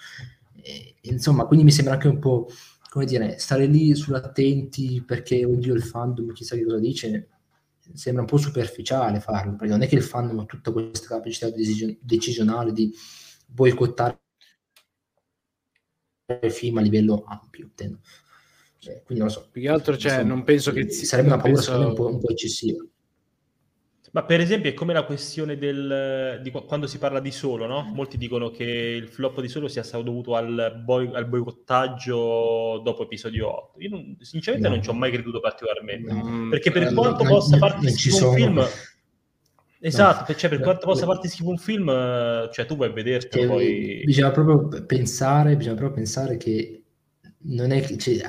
E, 0.61 0.97
insomma, 1.03 1.45
quindi 1.47 1.65
mi 1.65 1.71
sembra 1.71 1.95
anche 1.95 2.09
un 2.09 2.19
po', 2.19 2.49
come 2.91 3.05
dire, 3.05 3.39
stare 3.39 3.67
lì 3.67 3.95
sull'attenti 3.95 5.03
perché, 5.07 5.45
oddio, 5.45 5.75
il 5.75 5.83
fandom 5.83 6.33
chissà 6.33 6.57
che 6.57 6.65
cosa 6.65 6.79
dice, 6.79 7.29
sembra 7.93 8.23
un 8.23 8.29
po' 8.29 8.37
superficiale 8.37 9.21
farlo, 9.21 9.53
perché 9.53 9.73
non 9.73 9.83
è 9.83 9.89
che 9.89 9.95
il 9.95 10.03
fandom 10.03 10.41
ha 10.41 10.45
tutta 10.45 10.73
questa 10.73 11.07
capacità 11.09 11.49
decisionale 12.01 12.73
di 12.73 12.93
boicottare 13.47 14.19
il 16.43 16.51
film 16.51 16.79
a 16.79 16.81
livello 16.81 17.23
ampio, 17.27 17.65
intendo. 17.65 18.01
Cioè, 18.79 19.03
quindi 19.05 19.25
non 19.25 19.33
lo 19.33 19.41
so. 19.41 19.49
Più 19.51 19.63
che 19.63 19.69
altro, 19.69 19.97
cioè, 19.97 20.23
non 20.23 20.43
penso 20.43 20.73
che... 20.73 20.91
Sarebbe 20.91 21.29
una 21.29 21.39
paura 21.39 21.55
penso... 21.55 21.89
un, 21.89 21.95
po', 21.95 22.07
un 22.09 22.19
po' 22.19 22.31
eccessiva. 22.31 22.85
Ma 24.17 24.25
per 24.25 24.41
esempio 24.41 24.71
è 24.71 24.73
come 24.73 24.95
la 24.95 25.05
questione 25.05 25.59
del, 25.59 26.41
di 26.43 26.51
quando 26.51 26.87
si 26.87 26.97
parla 26.97 27.21
di 27.21 27.31
solo, 27.31 27.67
no? 27.67 27.83
Molti 27.93 28.17
dicono 28.17 28.49
che 28.49 28.65
il 28.65 29.09
flop 29.09 29.43
di 29.43 29.49
solo 29.49 29.69
sia 29.69 29.83
stato 29.83 30.05
dovuto 30.05 30.37
al, 30.37 30.81
boi, 30.83 31.11
al 31.13 31.27
boicottaggio 31.27 32.81
dopo 32.83 33.03
episodio 33.03 33.73
8. 33.75 33.81
Io 33.83 33.91
non, 33.91 34.17
sinceramente 34.21 34.71
no. 34.71 34.75
non 34.77 34.83
ci 34.83 34.89
ho 34.89 34.95
mai 34.95 35.13
creduto 35.13 35.39
particolarmente, 35.39 36.15
no. 36.15 36.49
perché 36.49 36.71
per 36.71 36.85
eh, 36.85 36.95
quanto 36.95 37.25
no, 37.25 37.29
possa 37.29 37.59
farti 37.59 37.91
schifo 37.91 38.31
un 38.31 38.35
film... 38.35 38.67
Esatto, 39.81 40.35
cioè 40.35 40.49
per 40.49 40.61
quanto 40.61 40.87
possa 40.87 41.05
farti 41.05 41.29
schifo 41.29 41.51
un 41.51 41.59
film, 41.59 41.87
cioè 42.51 42.65
tu 42.65 42.75
puoi 42.75 42.91
vederti 42.95 43.45
poi... 43.45 44.01
Bisogna 44.03 44.31
proprio 44.31 44.83
pensare, 44.87 45.57
bisogna 45.57 45.77
proprio 45.77 45.97
pensare 45.97 46.39
che 46.39 46.85
non 47.49 47.71
è 47.71 47.81
che 47.81 47.97
cioè, 47.97 48.21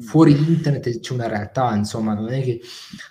fuori 0.00 0.32
internet 0.32 1.00
c'è 1.00 1.12
una 1.12 1.28
realtà, 1.28 1.74
insomma, 1.74 2.14
non 2.14 2.28
è 2.28 2.42
che 2.42 2.60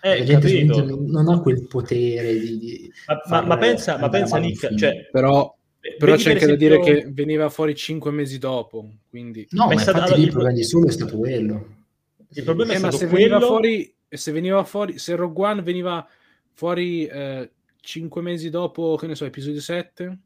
eh, 0.01 0.19
la 0.19 0.39
gente 0.39 0.83
non 0.83 1.27
ha 1.29 1.41
quel 1.41 1.65
potere 1.67 2.33
di... 2.39 2.57
di 2.57 2.91
ma, 3.07 3.41
ma, 3.41 3.47
ma, 3.47 3.57
pensa, 3.57 3.97
ma 3.97 4.09
pensa 4.09 4.37
Nick, 4.37 4.75
cioè, 4.75 5.07
però, 5.11 5.55
però 5.97 6.15
c'è 6.15 6.31
anche 6.31 6.43
esempio... 6.43 6.69
da 6.69 6.77
dire 6.77 6.79
che 6.79 7.11
veniva 7.11 7.49
fuori 7.49 7.75
cinque 7.75 8.11
mesi 8.11 8.37
dopo, 8.37 8.89
quindi... 9.09 9.47
No, 9.51 9.65
ma, 9.65 9.73
ma 9.73 9.81
infatti 9.81 10.15
lì 10.15 10.23
il 10.23 10.31
problema 10.31 10.53
di 10.53 10.63
solo 10.63 10.87
è 10.87 10.91
stato 10.91 11.17
quello. 11.17 11.75
Il 12.29 12.43
problema 12.43 12.73
è 12.73 12.75
eh, 12.75 12.79
stato 12.79 12.97
se 12.97 13.07
quello... 13.07 13.39
Veniva 13.39 13.45
fuori, 13.45 13.95
se 14.07 14.31
veniva 14.31 14.63
fuori, 14.63 14.99
se 14.99 15.15
Rogue 15.15 15.45
One 15.45 15.61
veniva 15.61 16.07
fuori 16.51 17.05
eh, 17.05 17.51
cinque 17.81 18.21
mesi 18.21 18.49
dopo, 18.49 18.95
che 18.95 19.07
ne 19.07 19.15
so, 19.15 19.25
episodio 19.25 19.61
7... 19.61 20.19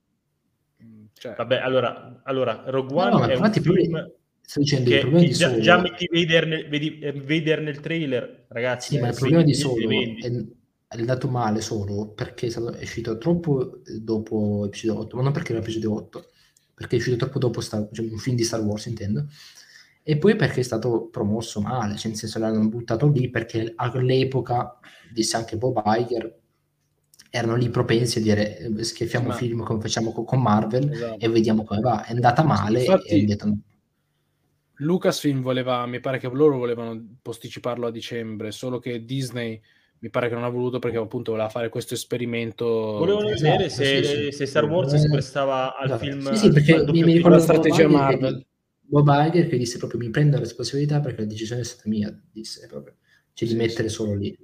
Mm, 0.84 1.06
cioè... 1.14 1.36
Vabbè, 1.36 1.58
allora, 1.58 2.22
allora 2.24 2.64
Rogue 2.66 2.98
One 2.98 3.12
no, 3.12 3.26
è 3.26 3.36
un 3.36 3.52
film... 3.54 3.92
Poi 3.92 4.20
Sto 4.52 4.60
dicendo 4.60 4.90
che, 4.90 4.96
il 4.96 5.02
problema 5.02 5.26
di 5.26 5.34
solo... 5.34 5.60
Già 5.62 5.80
metti 5.80 6.10
Vader 6.12 6.46
nel, 6.46 6.68
vedi, 6.68 7.00
eh, 7.00 7.14
Vader 7.14 7.62
nel 7.62 7.80
trailer, 7.80 8.48
ragazzi. 8.50 8.96
Sì, 8.96 9.00
ma 9.00 9.08
il 9.08 9.16
problema 9.16 9.44
di 9.44 9.54
solo 9.54 9.90
è, 9.90 10.46
è 10.90 11.04
dato 11.06 11.30
male 11.30 11.62
solo 11.62 12.10
perché 12.10 12.48
è, 12.48 12.50
stato, 12.50 12.74
è 12.74 12.82
uscito 12.82 13.18
troppo 13.18 13.80
dopo 14.02 14.66
episodio 14.66 15.00
8, 15.04 15.16
ma 15.16 15.22
non 15.22 15.32
perché 15.32 15.54
era 15.54 15.62
episodio 15.62 15.94
8, 15.94 16.26
perché 16.74 16.96
è 16.96 17.00
uscito 17.00 17.16
troppo 17.16 17.40
dopo 17.40 17.62
Star, 17.62 17.88
cioè 17.94 18.06
un 18.06 18.18
film 18.18 18.36
di 18.36 18.44
Star 18.44 18.60
Wars, 18.60 18.88
intendo. 18.88 19.26
E 20.04 20.18
poi 20.18 20.36
perché 20.36 20.60
è 20.60 20.64
stato 20.64 21.08
promosso 21.10 21.62
male, 21.62 21.96
cioè 21.96 22.10
nel 22.10 22.20
senso 22.20 22.38
l'hanno 22.38 22.68
buttato 22.68 23.08
lì 23.08 23.30
perché 23.30 23.72
all'epoca, 23.74 24.80
disse 25.14 25.38
anche 25.38 25.56
Bob 25.56 25.82
Iger, 25.86 26.40
erano 27.30 27.56
lì 27.56 27.70
propensi 27.70 28.18
a 28.18 28.22
dire 28.22 28.58
eh, 28.58 28.84
schiaffiamo 28.84 29.30
ma... 29.30 29.34
film 29.34 29.64
come 29.64 29.80
facciamo 29.80 30.12
con, 30.12 30.42
Marvel 30.42 30.92
esatto. 30.92 31.20
e 31.20 31.30
vediamo 31.30 31.64
come 31.64 31.80
va. 31.80 32.04
È 32.04 32.12
andata 32.12 32.44
male 32.44 32.80
Infatti... 32.80 33.08
e 33.08 33.24
detto 33.24 33.58
Lucasfilm 34.82 35.42
voleva, 35.42 35.86
mi 35.86 36.00
pare 36.00 36.18
che 36.18 36.28
loro 36.32 36.58
volevano 36.58 37.18
posticiparlo 37.22 37.88
a 37.88 37.92
dicembre, 37.92 38.52
solo 38.52 38.80
che 38.80 39.06
Disney 39.06 39.62
mi 40.00 40.10
pare 40.10 40.28
che 40.28 40.34
non 40.34 40.44
ha 40.44 40.50
voluto 40.50 40.80
perché 40.80 40.98
appunto 40.98 41.32
voleva 41.32 41.50
fare 41.50 41.70
questo 41.70 41.94
esperimento. 41.94 42.66
Volevano 42.66 43.28
vedere 43.28 43.66
esatto, 43.66 43.84
se, 43.84 44.04
sì, 44.04 44.16
sì. 44.24 44.32
se, 44.32 44.46
Star 44.48 44.66
Wars 44.66 44.96
si 44.96 45.08
prestava 45.08 45.78
al 45.78 45.86
esatto. 45.86 46.04
film. 46.04 46.32
Sì, 46.34 46.36
sì, 46.36 46.52
perché 46.52 46.92
mi, 46.92 47.04
mi 47.04 47.14
ricordo 47.14 47.38
la 47.38 47.44
strategia 47.44 47.84
Bob 47.84 47.92
Marvel. 47.92 48.38
Che, 48.38 48.46
Bob 48.80 49.08
Iger 49.08 49.48
che 49.48 49.58
disse 49.58 49.78
proprio 49.78 50.00
mi 50.00 50.10
prendo 50.10 50.36
la 50.36 50.42
responsabilità 50.42 51.00
perché 51.00 51.22
la 51.22 51.28
decisione 51.28 51.62
è 51.62 51.66
stata 51.66 51.88
mia, 51.88 52.20
disse 52.32 52.66
proprio, 52.68 52.96
cioè 53.34 53.48
di 53.48 53.56
mettere 53.56 53.88
solo 53.88 54.16
lì. 54.16 54.36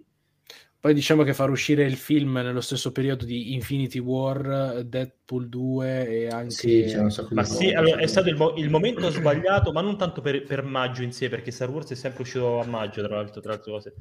Poi 0.80 0.94
diciamo 0.94 1.24
che 1.24 1.34
far 1.34 1.50
uscire 1.50 1.84
il 1.86 1.96
film 1.96 2.34
nello 2.34 2.62
stesso 2.62 2.92
periodo 2.92 3.26
di 3.26 3.54
Infinity 3.54 3.98
War, 3.98 4.84
Deadpool 4.84 5.50
2 5.50 6.08
e 6.08 6.28
anche... 6.28 6.52
Sì, 6.52 6.88
cioè, 6.88 7.10
so 7.10 7.28
ma 7.32 7.44
sì, 7.44 7.72
allora, 7.72 7.98
è 7.98 8.06
stato 8.06 8.30
il, 8.30 8.36
mo- 8.36 8.54
il, 8.56 8.70
momento 8.70 9.10
sbagliato, 9.10 9.72
ma 9.72 9.82
non 9.82 9.98
tanto 9.98 10.22
per, 10.22 10.44
per, 10.44 10.64
maggio 10.64 11.02
in 11.02 11.12
sé, 11.12 11.30
perché 11.30 11.50
Star 11.50 11.70
Wars 11.72 11.90
è 11.90 11.96
sempre 11.96 12.22
uscito 12.22 12.60
a 12.60 12.66
maggio, 12.66 13.04
tra 13.04 13.16
l'altro, 13.16 13.42
tra 13.42 13.54
altre 13.54 13.72
cose. 13.72 13.96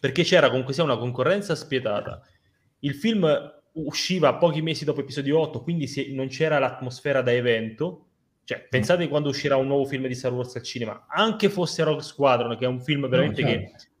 Perché 0.00 0.24
c'era 0.24 0.48
comunque 0.48 0.74
sia 0.74 0.82
una 0.82 0.98
concorrenza 0.98 1.54
spietata. 1.54 2.20
Il 2.80 2.94
film 2.94 3.62
usciva 3.74 4.34
pochi 4.34 4.62
mesi 4.62 4.84
dopo 4.84 5.00
episodio 5.00 5.38
8, 5.38 5.62
quindi 5.62 5.86
si, 5.86 6.12
non 6.12 6.26
c'era 6.26 6.58
l'atmosfera 6.58 7.22
da 7.22 7.32
evento. 7.32 8.08
Cioè, 8.42 8.66
pensate 8.68 9.08
quando 9.08 9.28
uscirà 9.28 9.56
un 9.56 9.68
nuovo 9.68 9.86
film 9.86 10.08
di 10.08 10.14
Star 10.14 10.32
Wars 10.32 10.56
al 10.56 10.62
cinema, 10.62 11.06
anche 11.08 11.48
fosse 11.48 11.84
Rogue 11.84 12.02
Squadron, 12.02 12.58
che 12.58 12.64
è 12.64 12.68
un 12.68 12.80
film 12.80 13.08
veramente 13.08 13.42
no, 13.42 13.48
certo. 13.48 13.76
che 13.76 13.92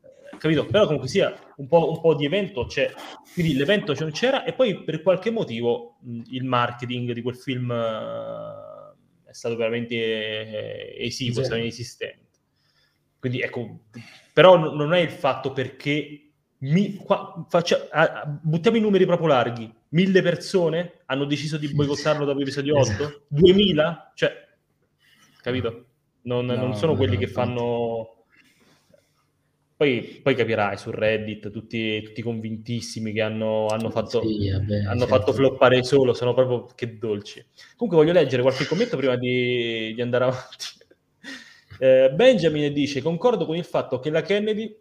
capito? 0.44 0.66
Però 0.66 0.84
comunque 0.84 1.08
sia 1.08 1.34
un 1.56 1.66
po', 1.66 1.90
un 1.90 2.00
po', 2.00 2.14
di 2.14 2.26
evento 2.26 2.66
c'è, 2.66 2.92
quindi 3.32 3.54
l'evento 3.54 3.94
non 3.98 4.10
c'era 4.10 4.44
e 4.44 4.52
poi 4.52 4.84
per 4.84 5.00
qualche 5.00 5.30
motivo 5.30 5.96
mh, 6.02 6.20
il 6.32 6.44
marketing 6.44 7.12
di 7.12 7.22
quel 7.22 7.36
film 7.36 7.70
uh, 7.70 9.26
è 9.26 9.32
stato 9.32 9.56
veramente 9.56 9.94
eh, 9.94 11.06
esiguo, 11.06 11.40
è 11.40 11.44
stato 11.44 11.60
inesistente. 11.60 12.22
Quindi 13.18 13.40
ecco, 13.40 13.84
però 14.34 14.58
n- 14.58 14.76
non 14.76 14.92
è 14.92 14.98
il 14.98 15.10
fatto 15.10 15.52
perché 15.52 16.32
mi, 16.58 16.94
qua, 16.96 17.46
faccia, 17.48 17.88
ah, 17.90 18.26
buttiamo 18.26 18.76
i 18.76 18.80
numeri 18.80 19.06
proprio 19.06 19.28
larghi. 19.28 19.72
Mille 19.90 20.20
persone 20.20 21.00
hanno 21.06 21.24
deciso 21.24 21.56
di 21.56 21.72
boicottarlo 21.72 22.26
dopo 22.26 22.38
l'episodio 22.38 22.76
8? 22.80 23.24
Duemila? 23.28 24.12
Cioè, 24.14 24.46
capito? 25.40 25.86
Non, 26.22 26.44
no, 26.44 26.54
non 26.54 26.74
sono 26.74 26.96
quelli 26.96 27.16
che 27.16 27.28
fanno 27.28 28.23
poi, 29.76 30.20
poi, 30.22 30.34
capirai 30.36 30.76
su 30.76 30.90
Reddit 30.92 31.50
tutti, 31.50 32.00
tutti 32.02 32.22
convintissimi 32.22 33.12
che 33.12 33.22
hanno, 33.22 33.66
hanno 33.66 33.90
fatto, 33.90 34.22
sì, 34.22 34.48
vabbè, 34.48 34.84
hanno 34.84 35.00
certo. 35.00 35.06
fatto 35.06 35.32
floppare 35.32 35.82
solo, 35.82 36.14
sono 36.14 36.32
proprio 36.32 36.66
che 36.74 36.96
dolci. 36.96 37.44
Comunque 37.76 38.04
voglio 38.04 38.18
leggere 38.18 38.42
qualche 38.42 38.66
commento 38.66 38.96
prima 38.96 39.16
di, 39.16 39.92
di 39.94 40.00
andare 40.00 40.24
avanti. 40.24 40.66
Eh, 41.76 42.08
Benjamin 42.14 42.72
dice: 42.72 43.02
Concordo 43.02 43.46
con 43.46 43.56
il 43.56 43.64
fatto 43.64 43.98
che 43.98 44.08
la 44.08 44.22
Kennedy 44.22 44.72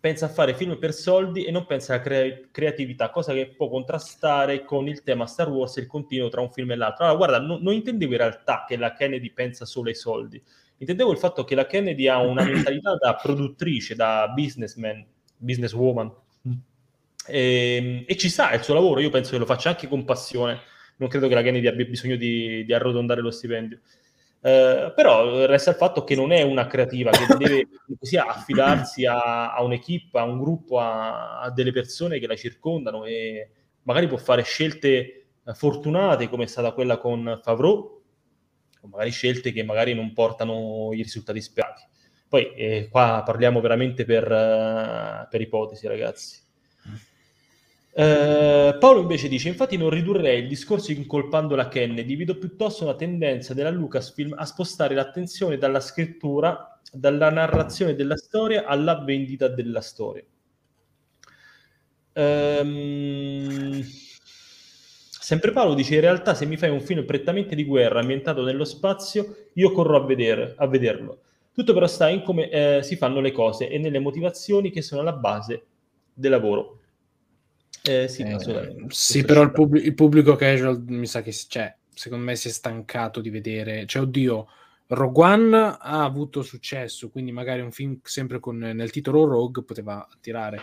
pensa 0.00 0.24
a 0.24 0.30
fare 0.30 0.54
film 0.54 0.78
per 0.78 0.94
soldi 0.94 1.44
e 1.44 1.50
non 1.50 1.66
pensa 1.66 1.92
alla 1.92 2.02
cre- 2.02 2.48
creatività, 2.50 3.10
cosa 3.10 3.34
che 3.34 3.54
può 3.54 3.68
contrastare 3.68 4.64
con 4.64 4.88
il 4.88 5.02
tema 5.02 5.26
Star 5.26 5.50
Wars 5.50 5.76
e 5.76 5.82
il 5.82 5.86
continuo 5.86 6.30
tra 6.30 6.40
un 6.40 6.50
film 6.50 6.70
e 6.70 6.76
l'altro. 6.76 7.04
Allora, 7.04 7.18
guarda, 7.18 7.40
no, 7.40 7.58
non 7.60 7.74
intendevo 7.74 8.12
in 8.12 8.18
realtà 8.18 8.64
che 8.66 8.78
la 8.78 8.94
Kennedy 8.94 9.32
pensa 9.32 9.66
solo 9.66 9.90
ai 9.90 9.94
soldi 9.94 10.42
intendevo 10.84 11.10
il 11.10 11.18
fatto 11.18 11.44
che 11.44 11.54
la 11.54 11.66
Kennedy 11.66 12.06
ha 12.06 12.18
una 12.18 12.44
mentalità 12.44 12.94
da 12.96 13.14
produttrice, 13.14 13.94
da 13.94 14.28
businessman, 14.28 15.04
businesswoman, 15.36 16.12
e, 17.26 17.76
ehm, 17.76 18.04
e 18.06 18.16
ci 18.16 18.28
sta, 18.28 18.50
è 18.50 18.56
il 18.56 18.62
suo 18.62 18.74
lavoro, 18.74 19.00
io 19.00 19.10
penso 19.10 19.32
che 19.32 19.38
lo 19.38 19.46
faccia 19.46 19.70
anche 19.70 19.88
con 19.88 20.04
passione, 20.04 20.60
non 20.96 21.08
credo 21.08 21.26
che 21.26 21.34
la 21.34 21.42
Kennedy 21.42 21.66
abbia 21.66 21.84
bisogno 21.84 22.16
di, 22.16 22.64
di 22.64 22.72
arrotondare 22.72 23.20
lo 23.20 23.30
stipendio. 23.30 23.80
Uh, 24.44 24.92
però 24.94 25.46
resta 25.46 25.70
il 25.70 25.76
fatto 25.76 26.04
che 26.04 26.14
non 26.14 26.30
è 26.30 26.42
una 26.42 26.66
creativa 26.66 27.10
che 27.10 27.24
deve 27.38 27.66
così 27.98 28.18
affidarsi 28.18 29.06
a, 29.06 29.54
a 29.54 29.62
un'equipe, 29.62 30.18
a 30.18 30.24
un 30.24 30.38
gruppo, 30.38 30.78
a, 30.78 31.40
a, 31.40 31.50
delle 31.50 31.72
persone 31.72 32.18
che 32.18 32.26
la 32.26 32.36
circondano 32.36 33.06
e, 33.06 33.48
magari 33.84 34.06
può 34.06 34.18
fare 34.18 34.42
scelte 34.42 34.88
eh, 35.46 35.54
fortunate 35.54 36.28
come 36.28 36.44
è 36.44 36.46
stata 36.46 36.72
quella 36.72 36.98
con 36.98 37.40
Favreau, 37.42 38.02
o 38.84 38.88
magari 38.88 39.10
scelte 39.10 39.52
che 39.52 39.62
magari 39.64 39.94
non 39.94 40.12
portano 40.12 40.90
i 40.92 41.02
risultati 41.02 41.40
sperati. 41.40 41.82
Poi 42.28 42.52
eh, 42.54 42.88
qua 42.90 43.22
parliamo 43.24 43.60
veramente 43.60 44.04
per, 44.04 44.24
uh, 44.24 45.28
per 45.28 45.40
ipotesi, 45.40 45.86
ragazzi. 45.86 46.42
Uh, 47.92 48.76
Paolo 48.78 49.00
invece 49.00 49.28
dice: 49.28 49.48
Infatti, 49.48 49.76
non 49.76 49.88
ridurrei 49.88 50.42
il 50.42 50.48
discorso 50.48 50.90
incolpando 50.90 51.54
la 51.54 51.68
Kennedy, 51.68 52.16
vedo 52.16 52.36
piuttosto 52.36 52.84
una 52.84 52.96
tendenza 52.96 53.54
della 53.54 53.70
Lucasfilm 53.70 54.34
a 54.36 54.44
spostare 54.44 54.94
l'attenzione 54.94 55.58
dalla 55.58 55.80
scrittura, 55.80 56.80
dalla 56.92 57.30
narrazione 57.30 57.94
della 57.94 58.16
storia 58.16 58.64
alla 58.66 58.98
vendita 59.02 59.46
della 59.48 59.80
storia. 59.80 60.24
Um, 62.14 63.82
sempre 65.24 65.52
Paolo 65.52 65.72
dice: 65.72 65.94
In 65.94 66.02
realtà, 66.02 66.34
se 66.34 66.44
mi 66.44 66.58
fai 66.58 66.68
un 66.68 66.82
film 66.82 67.06
prettamente 67.06 67.54
di 67.54 67.64
guerra 67.64 68.00
ambientato 68.00 68.44
nello 68.44 68.64
spazio, 68.64 69.48
io 69.54 69.72
corro 69.72 69.96
a, 69.96 70.04
vedere, 70.04 70.54
a 70.58 70.66
vederlo. 70.66 71.20
Tutto 71.54 71.72
però 71.72 71.86
sta 71.86 72.08
in 72.08 72.22
come 72.22 72.50
eh, 72.50 72.82
si 72.82 72.96
fanno 72.96 73.20
le 73.20 73.32
cose 73.32 73.70
e 73.70 73.78
nelle 73.78 74.00
motivazioni 74.00 74.70
che 74.70 74.82
sono 74.82 75.00
alla 75.00 75.12
base 75.14 75.64
del 76.12 76.30
lavoro. 76.30 76.80
Eh, 77.82 78.08
sì, 78.08 78.22
eh, 78.22 78.36
sì 78.88 79.24
però 79.24 79.42
il, 79.42 79.52
pub- 79.52 79.76
il, 79.76 79.94
pubblico 79.94 80.36
casual 80.36 80.82
mi 80.88 81.06
sa 81.06 81.22
che 81.22 81.32
cioè, 81.32 81.74
secondo 81.92 82.24
me 82.24 82.36
si 82.36 82.48
è 82.48 82.50
stancato 82.50 83.20
di 83.20 83.30
vedere. 83.30 83.86
Cioè, 83.86 84.02
oddio, 84.02 84.46
Rogue 84.88 85.24
One 85.24 85.56
ha 85.56 86.04
avuto 86.04 86.42
successo, 86.42 87.08
quindi 87.08 87.32
magari 87.32 87.62
un 87.62 87.72
film 87.72 87.98
sempre 88.02 88.40
con 88.40 88.58
nel 88.58 88.90
titolo 88.90 89.24
Rogue 89.24 89.62
poteva 89.62 90.06
attirare. 90.10 90.60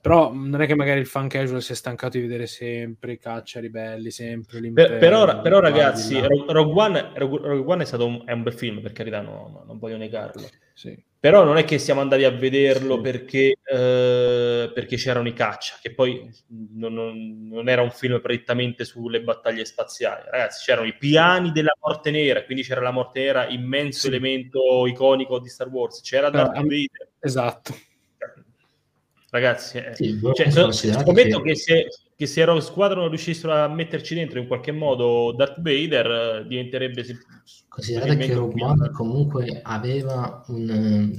Però 0.00 0.32
non 0.32 0.62
è 0.62 0.66
che 0.66 0.76
magari 0.76 1.00
il 1.00 1.06
fan 1.06 1.26
casual 1.26 1.60
si 1.60 1.72
è 1.72 1.74
stancato 1.74 2.16
di 2.16 2.22
vedere 2.22 2.46
sempre 2.46 3.12
i 3.12 3.18
caccia 3.18 3.58
ribelli, 3.58 4.10
sempre 4.10 4.60
l'impero. 4.60 4.90
Per, 4.90 4.98
però, 4.98 5.40
però 5.40 5.58
ragazzi, 5.58 6.20
Rogue 6.20 6.82
One, 6.82 7.10
Rogue 7.14 7.64
One, 7.66 7.82
è 7.82 7.86
stato 7.86 8.06
un, 8.06 8.22
è 8.24 8.32
un 8.32 8.42
bel 8.44 8.52
film, 8.52 8.80
per 8.80 8.92
carità, 8.92 9.20
no, 9.20 9.50
no, 9.52 9.64
non 9.66 9.78
voglio 9.78 9.96
negarlo. 9.96 10.48
Sì. 10.72 10.96
Però 11.20 11.42
non 11.42 11.56
è 11.56 11.64
che 11.64 11.78
siamo 11.78 12.00
andati 12.00 12.22
a 12.22 12.30
vederlo 12.30 12.94
sì. 12.94 13.00
perché, 13.00 13.56
eh, 13.64 14.70
perché, 14.72 14.94
c'erano 14.94 15.26
i 15.26 15.32
caccia, 15.32 15.74
che 15.82 15.92
poi 15.92 16.30
non, 16.46 16.92
non, 16.92 17.48
non, 17.50 17.68
era 17.68 17.82
un 17.82 17.90
film 17.90 18.20
prettamente 18.20 18.84
sulle 18.84 19.20
battaglie 19.20 19.64
spaziali. 19.64 20.22
Ragazzi, 20.30 20.64
c'erano 20.64 20.86
i 20.86 20.96
piani 20.96 21.50
della 21.50 21.76
morte 21.80 22.12
nera, 22.12 22.44
quindi 22.44 22.62
c'era 22.62 22.80
la 22.80 22.92
morte 22.92 23.18
nera, 23.18 23.48
immenso 23.48 24.02
sì. 24.02 24.06
elemento 24.06 24.86
iconico 24.86 25.40
di 25.40 25.48
Star 25.48 25.66
Wars. 25.66 26.00
C'era 26.02 26.30
Darth 26.30 26.54
Vader. 26.54 27.10
Esatto 27.18 27.74
Ragazzi, 29.30 29.76
eh, 29.76 29.94
sì, 29.94 30.18
cioè, 30.34 30.50
so, 30.50 30.72
scommetto 30.72 31.42
che... 31.42 31.50
che, 31.50 31.56
se, 31.56 31.86
che 32.16 32.26
se 32.26 32.44
Rogue 32.44 32.62
Squadron 32.62 33.08
riuscissero 33.08 33.52
a 33.52 33.68
metterci 33.68 34.14
dentro 34.14 34.38
in 34.38 34.46
qualche 34.46 34.72
modo 34.72 35.32
Darth 35.36 35.60
Vader, 35.60 36.46
diventerebbe... 36.46 37.04
Considerate 37.68 38.16
che 38.16 38.32
Rogue 38.32 38.62
One 38.62 38.90
comunque 38.90 39.60
aveva 39.62 40.42
un, 40.48 41.14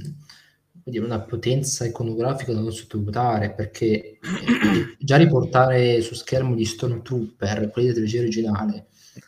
una 0.84 1.20
potenza 1.20 1.84
iconografica 1.86 2.52
da 2.52 2.60
non 2.60 2.72
sottovalutare, 2.72 3.54
perché 3.54 4.18
già 4.98 5.16
riportare 5.16 6.00
su 6.00 6.14
schermo 6.14 6.56
gli 6.56 6.64
Stormtrooper, 6.64 7.70
quelli 7.70 7.88
della 7.88 8.00
trilogia 8.00 8.20
originale, 8.22 8.86
sì. 8.90 9.20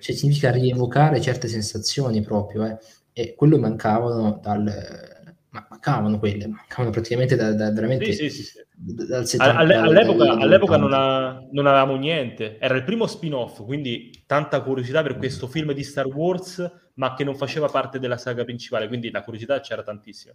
cioè, 0.00 0.14
significa 0.14 0.52
rievocare 0.52 1.20
certe 1.20 1.48
sensazioni 1.48 2.22
proprio, 2.22 2.66
eh, 2.66 2.78
e 3.12 3.34
quello 3.34 3.58
mancavano 3.58 4.38
dal 4.40 5.16
ma 5.60 5.66
mancavano 5.70 6.18
quelle, 6.18 6.46
mancavano 6.46 6.90
praticamente 6.90 7.36
da, 7.36 7.52
da 7.52 7.72
veramente 7.72 8.12
sì, 8.12 8.30
sì, 8.30 8.42
sì, 8.42 8.64
dal 8.74 9.26
70, 9.26 9.80
all'epoca, 9.80 10.24
dal, 10.24 10.40
all'epoca 10.40 10.76
non, 10.76 10.92
ha, 10.92 11.44
non, 11.50 11.66
avevamo 11.66 11.96
niente, 11.96 12.58
era 12.58 12.76
il 12.76 12.84
primo 12.84 13.06
spin-off, 13.06 13.64
quindi 13.64 14.22
tanta 14.26 14.60
curiosità 14.62 15.02
per 15.02 15.16
questo 15.16 15.46
film 15.46 15.72
di 15.72 15.82
Star 15.82 16.06
Wars, 16.06 16.90
ma 16.94 17.14
che 17.14 17.24
non 17.24 17.36
faceva 17.36 17.68
parte 17.68 17.98
della 17.98 18.18
saga 18.18 18.44
principale, 18.44 18.88
quindi 18.88 19.10
la 19.10 19.22
curiosità 19.22 19.60
c'era 19.60 19.82
tantissima. 19.82 20.34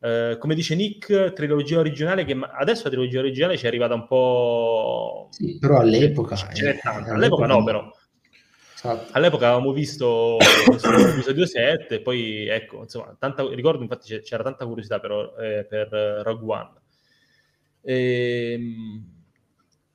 Uh, 0.00 0.38
come 0.38 0.54
dice 0.54 0.74
Nick, 0.74 1.32
trilogia 1.34 1.78
originale, 1.78 2.24
che 2.24 2.34
adesso 2.58 2.84
la 2.84 2.90
trilogia 2.90 3.18
originale 3.18 3.58
ci 3.58 3.64
è 3.64 3.68
arrivata 3.68 3.94
un 3.94 4.06
po'... 4.06 5.28
Sì, 5.30 5.58
però 5.58 5.78
all'epoca... 5.78 6.36
Eh, 6.52 6.80
all'epoca, 6.82 7.12
all'epoca 7.12 7.46
no, 7.46 7.62
però 7.64 7.90
Esatto. 8.82 9.12
All'epoca 9.12 9.48
avevamo 9.48 9.72
visto 9.72 10.38
l'episodio 10.40 11.44
7, 11.44 12.00
poi 12.00 12.46
ecco, 12.48 12.80
insomma, 12.80 13.14
tanta, 13.18 13.46
ricordo 13.52 13.82
infatti 13.82 14.18
c'era 14.20 14.42
tanta 14.42 14.64
curiosità 14.64 14.98
però, 14.98 15.36
eh, 15.36 15.66
per 15.68 15.88
Rogue 16.24 16.54
One. 16.54 16.70
Ehm, 17.82 19.04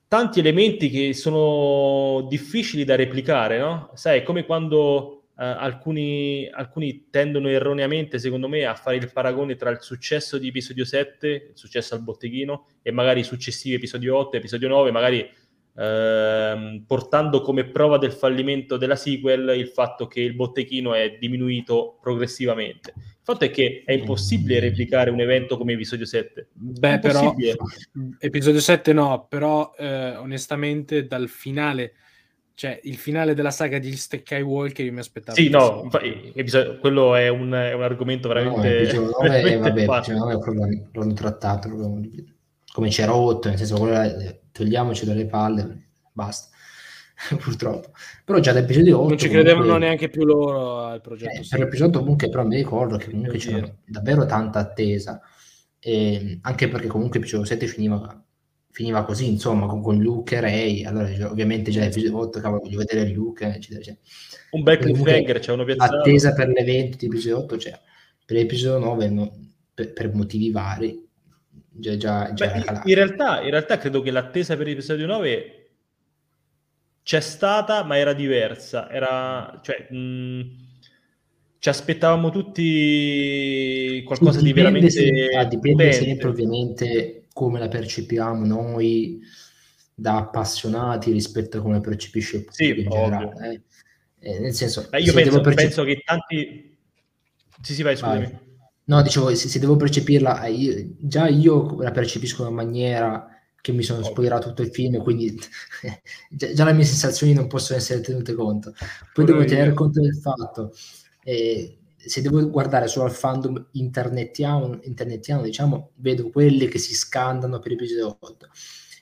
tanti 0.07 0.39
elementi 0.39 0.91
che 0.91 1.13
sono 1.13 2.27
difficili 2.29 2.83
da 2.83 2.95
replicare, 2.95 3.57
no? 3.57 3.89
Sai, 3.95 4.19
è 4.19 4.23
come 4.23 4.45
quando 4.45 5.29
eh, 5.38 5.43
alcuni, 5.43 6.47
alcuni 6.51 7.07
tendono 7.09 7.49
erroneamente, 7.49 8.19
secondo 8.19 8.47
me, 8.47 8.65
a 8.65 8.75
fare 8.75 8.97
il 8.97 9.11
paragone 9.11 9.55
tra 9.55 9.71
il 9.71 9.81
successo 9.81 10.38
di 10.38 10.49
episodio 10.49 10.86
7, 10.86 11.27
il 11.27 11.57
successo 11.57 11.95
al 11.95 12.03
botteghino, 12.03 12.67
e 12.83 12.91
magari 12.91 13.21
i 13.21 13.23
successivi 13.23 13.73
episodio 13.73 14.15
8, 14.15 14.38
episodio 14.38 14.67
9, 14.67 14.91
magari 14.91 15.27
ehm, 15.76 16.84
portando 16.88 17.41
come 17.41 17.65
prova 17.65 17.97
del 17.97 18.11
fallimento 18.11 18.78
della 18.78 18.95
sequel 18.95 19.53
il 19.57 19.67
fatto 19.67 20.07
che 20.07 20.21
il 20.21 20.34
botteghino 20.34 20.93
è 20.93 21.17
diminuito 21.19 21.97
progressivamente. 22.01 22.93
Il 22.95 23.32
fatto 23.34 23.45
è 23.45 23.51
che 23.51 23.84
è 23.86 23.93
impossibile 23.93 24.59
replicare 24.59 25.09
un 25.09 25.19
evento 25.19 25.57
come 25.57 25.73
episodio 25.73 26.05
7. 26.05 26.49
Beh, 26.53 26.99
però 26.99 27.34
episodio 28.19 28.59
7 28.59 28.93
no, 28.93 29.26
però 29.28 29.73
eh, 29.78 30.15
onestamente 30.15 31.07
dal 31.07 31.28
finale 31.28 31.93
cioè 32.55 32.80
il 32.84 32.95
finale 32.95 33.34
della 33.34 33.51
saga 33.51 33.80
di 33.80 33.93
Skywalker 33.93 34.86
io 34.86 34.93
mi 34.93 34.99
aspettavo 34.99 35.38
sì 35.38 35.49
no 35.49 35.82
infatti, 35.84 36.32
episodio, 36.34 36.80
quello 36.80 37.13
è 37.13 37.28
un, 37.28 37.51
è 37.51 37.73
un, 37.73 37.84
argomento 37.84 38.30
veramente, 38.30 38.93
no, 38.93 39.09
9, 39.09 39.28
veramente 39.43 39.86
vabbè, 39.86 40.13
9 40.13 40.88
l'hanno 40.93 41.13
trattato 41.13 41.67
come 42.71 42.89
c'è 42.89 43.05
rotto 43.07 43.49
nel 43.49 43.57
senso 43.57 43.76
quello 43.76 43.95
togliamoci 44.56 45.06
dalle 45.06 45.26
palle, 45.26 45.88
basta. 46.14 46.53
Purtroppo, 47.39 47.91
però 48.26 48.39
già 48.39 48.51
dall'episodio 48.51 48.99
8 48.99 49.08
non 49.08 49.18
ci 49.18 49.30
credevano 49.30 49.62
comunque... 49.62 49.86
neanche 49.86 50.10
più 50.10 50.26
loro 50.26 50.84
al 50.84 51.01
progetto. 51.01 51.41
Eh, 51.41 51.45
per 51.49 51.60
l'episodio 51.60 51.99
comunque, 51.99 52.30
però 52.30 52.45
mi 52.45 52.56
ricordo 52.58 52.97
che 52.97 53.10
comunque 53.10 53.38
c'era 53.38 53.74
davvero 53.86 54.26
tanta 54.26 54.60
attesa, 54.60 55.22
e, 55.80 56.39
anche 56.41 56.68
perché 56.68 56.88
comunque 56.88 57.20
l'episodio 57.20 57.45
7 57.45 57.68
finiva, 57.68 58.26
finiva 58.72 59.06
così, 59.06 59.30
insomma, 59.30 59.66
con, 59.66 59.82
con 59.82 59.97
Luke 59.97 60.36
e 60.36 60.39
Ray. 60.41 60.84
Allora, 60.84 61.10
ovviamente 61.30 61.72
già 61.72 61.82
l'episodio 61.82 62.20
8, 62.20 62.39
cavolo, 62.41 62.62
voglio 62.62 62.80
vedere 62.80 63.08
Luke, 63.10 63.45
eccetera, 63.45 63.80
eccetera. 63.80 64.01
Un 64.51 64.64
bel 64.64 64.78
cliffhanger, 64.78 65.39
c'è 65.39 65.51
uno 65.53 65.64
piazzato. 65.64 65.97
Attesa 65.97 66.34
per 66.34 66.49
l'evento 66.49 66.97
di 66.97 67.06
episodio 67.06 67.43
8 67.43 67.56
c'è. 67.56 67.80
Per 68.26 68.36
l'episodio 68.36 68.86
9, 68.86 69.10
no, 69.10 69.32
per, 69.74 69.93
per 69.93 70.14
motivi 70.14 70.51
vari, 70.51 71.05
Già, 71.78 71.97
già, 71.97 72.34
già 72.34 72.47
Beh, 72.47 72.63
in, 72.86 72.95
realtà, 72.95 73.41
in 73.41 73.49
realtà 73.49 73.78
credo 73.78 74.01
che 74.01 74.09
l'attesa 74.09 74.55
per 74.55 74.65
l'episodio 74.65 75.05
9 75.07 75.69
c'è 77.03 77.19
stata, 77.19 77.84
ma 77.84 77.97
era 77.97 78.13
diversa. 78.13 78.89
Era, 78.89 79.59
cioè, 79.61 79.88
mh, 79.91 80.55
ci 81.59 81.69
aspettavamo 81.69 82.32
tutti 82.32 84.01
qualcosa 84.05 84.39
sì, 84.39 84.45
di 84.45 84.53
veramente. 84.53 84.89
Se, 84.89 85.36
ah, 85.36 85.43
dipende 85.43 85.91
sempre, 85.91 86.30
ovviamente, 86.30 87.26
come 87.34 87.59
la 87.59 87.67
percepiamo 87.67 88.45
noi 88.45 89.19
da 89.93 90.17
appassionati 90.17 91.11
rispetto 91.11 91.57
a 91.57 91.61
come 91.61 91.82
percepisce 91.82 92.38
il 92.38 92.45
pubblico 92.45 92.73
sì, 92.73 92.82
in 92.82 92.89
generale. 92.89 93.63
Eh. 94.19 94.32
Eh, 94.32 94.39
nel 94.39 94.53
senso, 94.53 94.88
Beh, 94.89 95.01
io 95.01 95.13
penso, 95.13 95.41
percep- 95.41 95.61
penso, 95.61 95.84
che 95.84 96.01
tanti. 96.03 96.78
Sì, 97.61 97.73
sì, 97.73 97.84
vai, 97.84 97.97
scusami. 97.97 98.23
Vai. 98.23 98.44
No, 98.86 99.01
dicevo, 99.01 99.33
se, 99.33 99.47
se 99.47 99.59
devo 99.59 99.75
percepirla, 99.75 100.43
eh, 100.43 100.51
io, 100.51 100.95
già 100.99 101.27
io 101.27 101.81
la 101.81 101.91
percepisco 101.91 102.41
in 102.41 102.47
una 102.49 102.63
maniera 102.63 103.27
che 103.59 103.71
mi 103.71 103.81
sono 103.81 104.03
spoilerato 104.03 104.49
tutto 104.49 104.61
il 104.61 104.69
film, 104.69 105.01
quindi 105.01 105.36
già, 106.29 106.53
già, 106.53 106.65
le 106.65 106.73
mie 106.73 106.86
sensazioni 106.86 107.33
non 107.33 107.47
possono 107.47 107.79
essere 107.79 108.01
tenute 108.01 108.33
conto. 108.36 108.73
Poi 109.11 109.25
devo 109.25 109.43
tenere 109.43 109.73
conto 109.73 109.99
del 109.99 110.15
fatto, 110.15 110.71
eh, 111.23 111.79
se 111.95 112.21
devo 112.21 112.47
guardare 112.49 112.88
solo 112.88 113.05
al 113.05 113.11
fandom 113.11 113.69
internetiano, 113.71 114.79
internetiano, 114.83 115.41
diciamo, 115.41 115.93
vedo 115.95 116.29
quelli 116.29 116.67
che 116.67 116.77
si 116.77 116.93
scandano 116.93 117.57
per 117.57 117.71
l'episodio 117.71 118.15
8. 118.19 118.49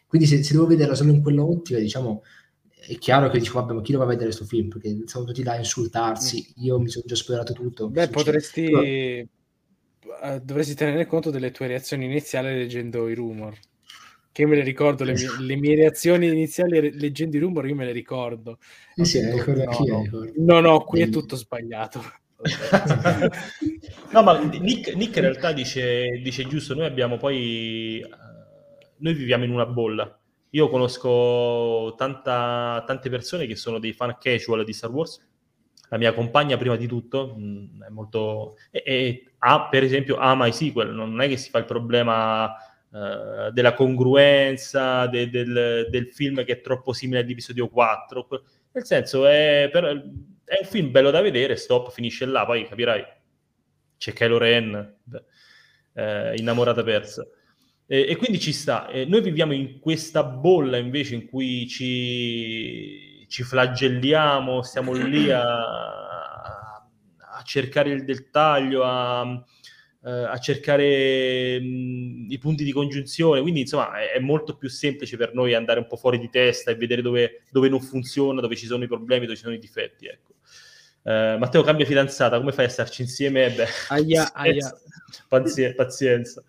Quindi 0.08 0.28
se, 0.28 0.44
se 0.44 0.54
devo 0.54 0.66
vederla 0.66 0.96
solo 0.96 1.12
in 1.12 1.22
quell'ottica, 1.22 1.80
diciamo, 1.80 2.24
è 2.88 2.98
chiaro 2.98 3.30
che 3.30 3.40
dico, 3.40 3.60
vabbè, 3.60 3.74
ma 3.74 3.82
chi 3.82 3.92
lo 3.92 3.98
va 3.98 4.06
a 4.06 4.08
vedere 4.08 4.28
questo 4.28 4.46
film? 4.46 4.70
Perché 4.70 5.02
sono 5.06 5.26
tutti 5.26 5.44
là 5.44 5.54
a 5.54 5.58
insultarsi, 5.58 6.54
mm. 6.58 6.64
io 6.64 6.80
mi 6.80 6.88
sono 6.88 7.04
già 7.06 7.16
spoilerato 7.16 7.52
tutto. 7.52 7.90
Beh, 7.90 8.08
potresti... 8.08 8.64
Però 8.64 8.82
dovresti 10.42 10.76
tenere 10.76 11.06
conto 11.06 11.30
delle 11.30 11.52
tue 11.52 11.68
reazioni 11.68 12.06
iniziali 12.06 12.56
leggendo 12.56 13.08
i 13.08 13.16
rumor. 13.16 13.58
Che 14.32 14.42
io 14.42 14.48
me 14.48 14.56
le 14.56 14.64
ricordo, 14.64 15.04
le 15.04 15.14
mie, 15.14 15.28
le 15.40 15.56
mie 15.56 15.76
reazioni 15.76 16.28
iniziali 16.28 16.98
leggendo 16.98 17.38
i 17.38 17.40
rumor, 17.40 17.68
io 17.68 17.76
me 17.76 17.86
le 17.86 17.92
ricordo. 17.92 18.58
Sì, 18.96 19.06
sì, 19.06 19.32
ricordo 19.32 19.64
no, 19.64 20.04
no, 20.10 20.32
no, 20.36 20.60
no, 20.60 20.84
qui 20.84 21.02
è 21.02 21.10
tutto 21.10 21.36
sbagliato. 21.36 22.02
no, 24.12 24.24
ma 24.24 24.40
Nick, 24.42 24.96
Nick, 24.96 25.16
in 25.16 25.22
realtà 25.22 25.54
dice, 25.54 26.20
dice 26.22 26.48
giusto, 26.48 26.74
noi 26.74 26.86
abbiamo 26.86 27.18
poi... 27.18 28.04
Uh, 28.04 28.34
noi 29.04 29.14
viviamo 29.14 29.44
in 29.44 29.52
una 29.52 29.66
bolla 29.66 30.20
Io 30.52 30.70
conosco 30.70 31.94
tanta, 31.96 32.84
tante 32.88 33.10
persone 33.10 33.46
che 33.46 33.56
sono 33.56 33.80
dei 33.80 33.94
fan 33.94 34.18
casual 34.20 34.64
di 34.64 34.74
Star 34.74 34.92
Wars. 34.92 35.26
La 35.94 36.00
mia 36.00 36.12
compagna, 36.12 36.58
prima 36.58 36.76
di 36.76 36.88
tutto, 36.88 37.36
mh, 37.38 37.44
mm, 37.44 37.84
è 37.84 37.90
molto... 37.90 38.56
E, 38.72 38.82
e 38.84 39.32
ha, 39.38 39.68
per 39.70 39.84
esempio, 39.84 40.18
ama 40.18 40.48
i 40.48 40.52
sequel. 40.52 40.90
Non 40.90 41.22
è 41.22 41.28
che 41.28 41.38
si 41.38 41.52
fa 41.52 41.60
il 41.60 41.66
problema 41.66 42.46
uh, 42.46 43.52
della 43.52 43.76
congruenza 43.76 45.06
de, 45.06 45.30
del, 45.30 45.88
del, 45.92 46.08
film 46.12 46.44
che 46.44 46.54
è 46.54 46.62
troppo 46.62 46.94
simile 46.94 47.20
all'episodio 47.20 47.70
4. 47.70 48.28
Nel 48.72 48.86
senso, 48.86 49.28
è, 49.28 49.70
per, 49.72 49.84
è 50.46 50.58
un 50.62 50.68
film 50.68 50.90
bello 50.90 51.12
da 51.12 51.22
vedere, 51.22 51.56
stop, 51.58 51.92
finisce 51.92 52.26
là, 52.26 52.44
poi 52.44 52.68
capirai. 52.68 53.06
C'è 53.96 54.14
Kylo 54.14 54.40
Ren, 54.40 54.96
eh, 55.94 56.34
innamorata 56.38 56.82
persa. 56.82 57.24
E, 57.86 58.08
e 58.10 58.16
quindi 58.16 58.40
ci 58.40 58.52
sta. 58.52 58.88
E 58.88 59.06
noi 59.06 59.22
viviamo 59.22 59.54
in 59.54 59.80
questa 59.80 60.24
bolla 60.24 60.78
invece 60.78 61.14
in 61.14 61.28
cui 61.28 61.68
ci, 61.68 63.13
ci 63.34 63.42
flagelliamo, 63.42 64.62
stiamo 64.62 64.94
lì 64.94 65.32
a, 65.32 65.42
a 65.42 67.42
cercare 67.44 67.90
il 67.90 68.06
dettaglio, 68.06 68.84
a, 68.84 69.22
a 70.02 70.38
cercare 70.38 71.60
mh, 71.60 72.28
i 72.30 72.38
punti 72.38 72.64
di 72.64 72.72
congiunzione. 72.72 73.42
Quindi, 73.42 73.62
insomma, 73.62 74.00
è, 74.00 74.12
è, 74.12 74.20
molto 74.20 74.56
più 74.56 74.70
semplice 74.70 75.18
per 75.18 75.34
noi 75.34 75.56
andare 75.56 75.80
un 75.80 75.88
po' 75.88 75.96
fuori 75.96 76.20
di 76.20 76.30
testa 76.30 76.70
e 76.70 76.76
vedere 76.76 77.02
dove, 77.02 77.42
dove 77.50 77.70
non 77.70 77.82
funziona, 77.82 78.40
dove 78.40 78.56
ci 78.56 78.68
sono 78.68 78.84
i 78.84 78.88
problemi, 78.88 79.26
dove 79.26 79.36
ci 79.36 79.42
sono 79.42 79.56
i 79.56 79.60
difetti. 79.60 80.06
Ecco. 80.06 80.36
Uh, 81.02 81.40
Matteo 81.40 81.64
cambia 81.64 81.88
fidanzata, 81.88 82.38
come 82.38 82.52
fai 82.52 82.66
a 82.66 82.70
starci 82.70 83.02
insieme? 83.02 83.50
Beh, 83.50 83.66
aia, 83.88 84.32
aia. 84.36 84.72
Pazienza. 85.28 85.76
pazienza. 85.76 86.44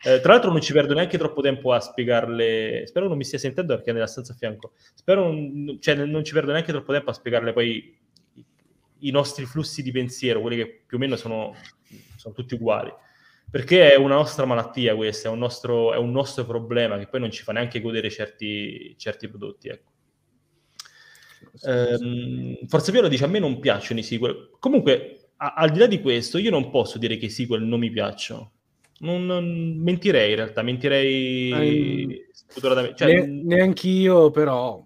Eh, 0.00 0.20
tra 0.20 0.32
l'altro 0.32 0.52
non 0.52 0.60
ci 0.60 0.72
perdo 0.72 0.94
neanche 0.94 1.18
troppo 1.18 1.40
tempo 1.40 1.72
a 1.72 1.80
spiegarle, 1.80 2.84
spero 2.86 3.08
non 3.08 3.16
mi 3.16 3.24
stia 3.24 3.38
sentendo 3.38 3.74
perché 3.74 3.90
è 3.90 3.92
nella 3.92 4.06
stanza 4.06 4.32
a 4.32 4.36
fianco, 4.36 4.74
spero 4.94 5.24
non, 5.24 5.78
cioè, 5.80 5.96
non 5.96 6.22
ci 6.22 6.32
perdo 6.32 6.52
neanche 6.52 6.70
troppo 6.70 6.92
tempo 6.92 7.10
a 7.10 7.14
spiegarle 7.14 7.52
poi 7.52 7.98
i, 9.00 9.10
nostri 9.10 9.44
flussi 9.44 9.82
di 9.82 9.90
pensiero, 9.90 10.40
quelli 10.40 10.56
che 10.56 10.84
più 10.86 10.98
o 10.98 11.00
meno 11.00 11.16
sono, 11.16 11.52
sono 12.16 12.32
tutti 12.32 12.54
uguali, 12.54 12.92
perché 13.50 13.92
è 13.92 13.96
una 13.96 14.14
nostra 14.14 14.44
malattia 14.44 14.94
questa, 14.94 15.28
è 15.28 15.32
un 15.32 15.38
nostro, 15.38 15.92
è 15.92 15.96
un 15.96 16.12
nostro 16.12 16.44
problema 16.44 16.96
che 16.96 17.08
poi 17.08 17.18
non 17.18 17.32
ci 17.32 17.42
fa 17.42 17.50
neanche 17.52 17.80
godere 17.80 18.08
certi, 18.08 18.94
certi 18.96 19.28
prodotti. 19.28 19.68
Ecco. 19.68 19.90
Ehm, 21.66 22.66
Forza 22.66 22.92
Viola 22.92 23.08
dice 23.08 23.24
a 23.24 23.28
me 23.28 23.40
non 23.40 23.58
piacciono 23.58 23.98
i 23.98 24.04
sequel. 24.04 24.50
Comunque, 24.60 25.32
a, 25.38 25.54
al 25.54 25.70
di 25.70 25.78
là 25.78 25.86
di 25.86 26.00
questo, 26.00 26.38
io 26.38 26.50
non 26.50 26.70
posso 26.70 26.98
dire 26.98 27.16
che 27.16 27.26
i 27.26 27.30
sequel 27.30 27.62
non 27.62 27.80
mi 27.80 27.90
piacciono. 27.90 28.57
Non, 29.00 29.26
non 29.26 29.76
mentirei 29.78 30.30
in 30.30 30.36
realtà, 30.36 30.62
mentirei 30.62 32.26
um, 32.60 32.94
cioè, 32.94 33.12
ne, 33.12 33.26
neanch'io, 33.26 34.30
però. 34.30 34.82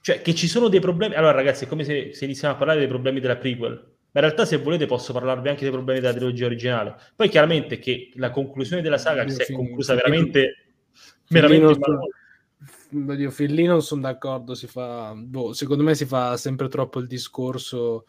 Cioè, 0.00 0.22
che 0.22 0.34
ci 0.34 0.48
sono 0.48 0.68
dei 0.68 0.80
problemi. 0.80 1.14
Allora, 1.14 1.32
ragazzi, 1.32 1.64
è 1.64 1.68
come 1.68 1.84
se, 1.84 2.10
se 2.12 2.24
iniziamo 2.24 2.54
a 2.54 2.56
parlare 2.56 2.80
dei 2.80 2.88
problemi 2.88 3.20
della 3.20 3.36
prequel. 3.36 3.88
Ma 4.12 4.20
in 4.20 4.26
realtà, 4.26 4.44
se 4.44 4.56
volete, 4.56 4.86
posso 4.86 5.12
parlarvi 5.12 5.48
anche 5.48 5.62
dei 5.62 5.70
problemi 5.70 6.00
della 6.00 6.14
trilogia 6.14 6.46
originale. 6.46 6.96
Poi, 7.14 7.28
chiaramente, 7.28 7.78
che 7.78 8.10
la 8.14 8.30
conclusione 8.30 8.82
della 8.82 8.98
saga 8.98 9.28
si 9.28 9.40
è 9.40 9.52
conclusa 9.52 9.94
veramente. 9.94 10.72
veramente 11.28 11.78
io 13.16 13.30
fin 13.30 13.54
lì 13.54 13.64
non 13.64 13.82
sono 13.82 14.02
d'accordo, 14.02 14.54
si 14.54 14.66
fa, 14.66 15.14
boh, 15.14 15.52
secondo 15.52 15.82
me 15.82 15.94
si 15.94 16.04
fa 16.06 16.36
sempre 16.36 16.68
troppo 16.68 16.98
il 16.98 17.06
discorso, 17.06 18.04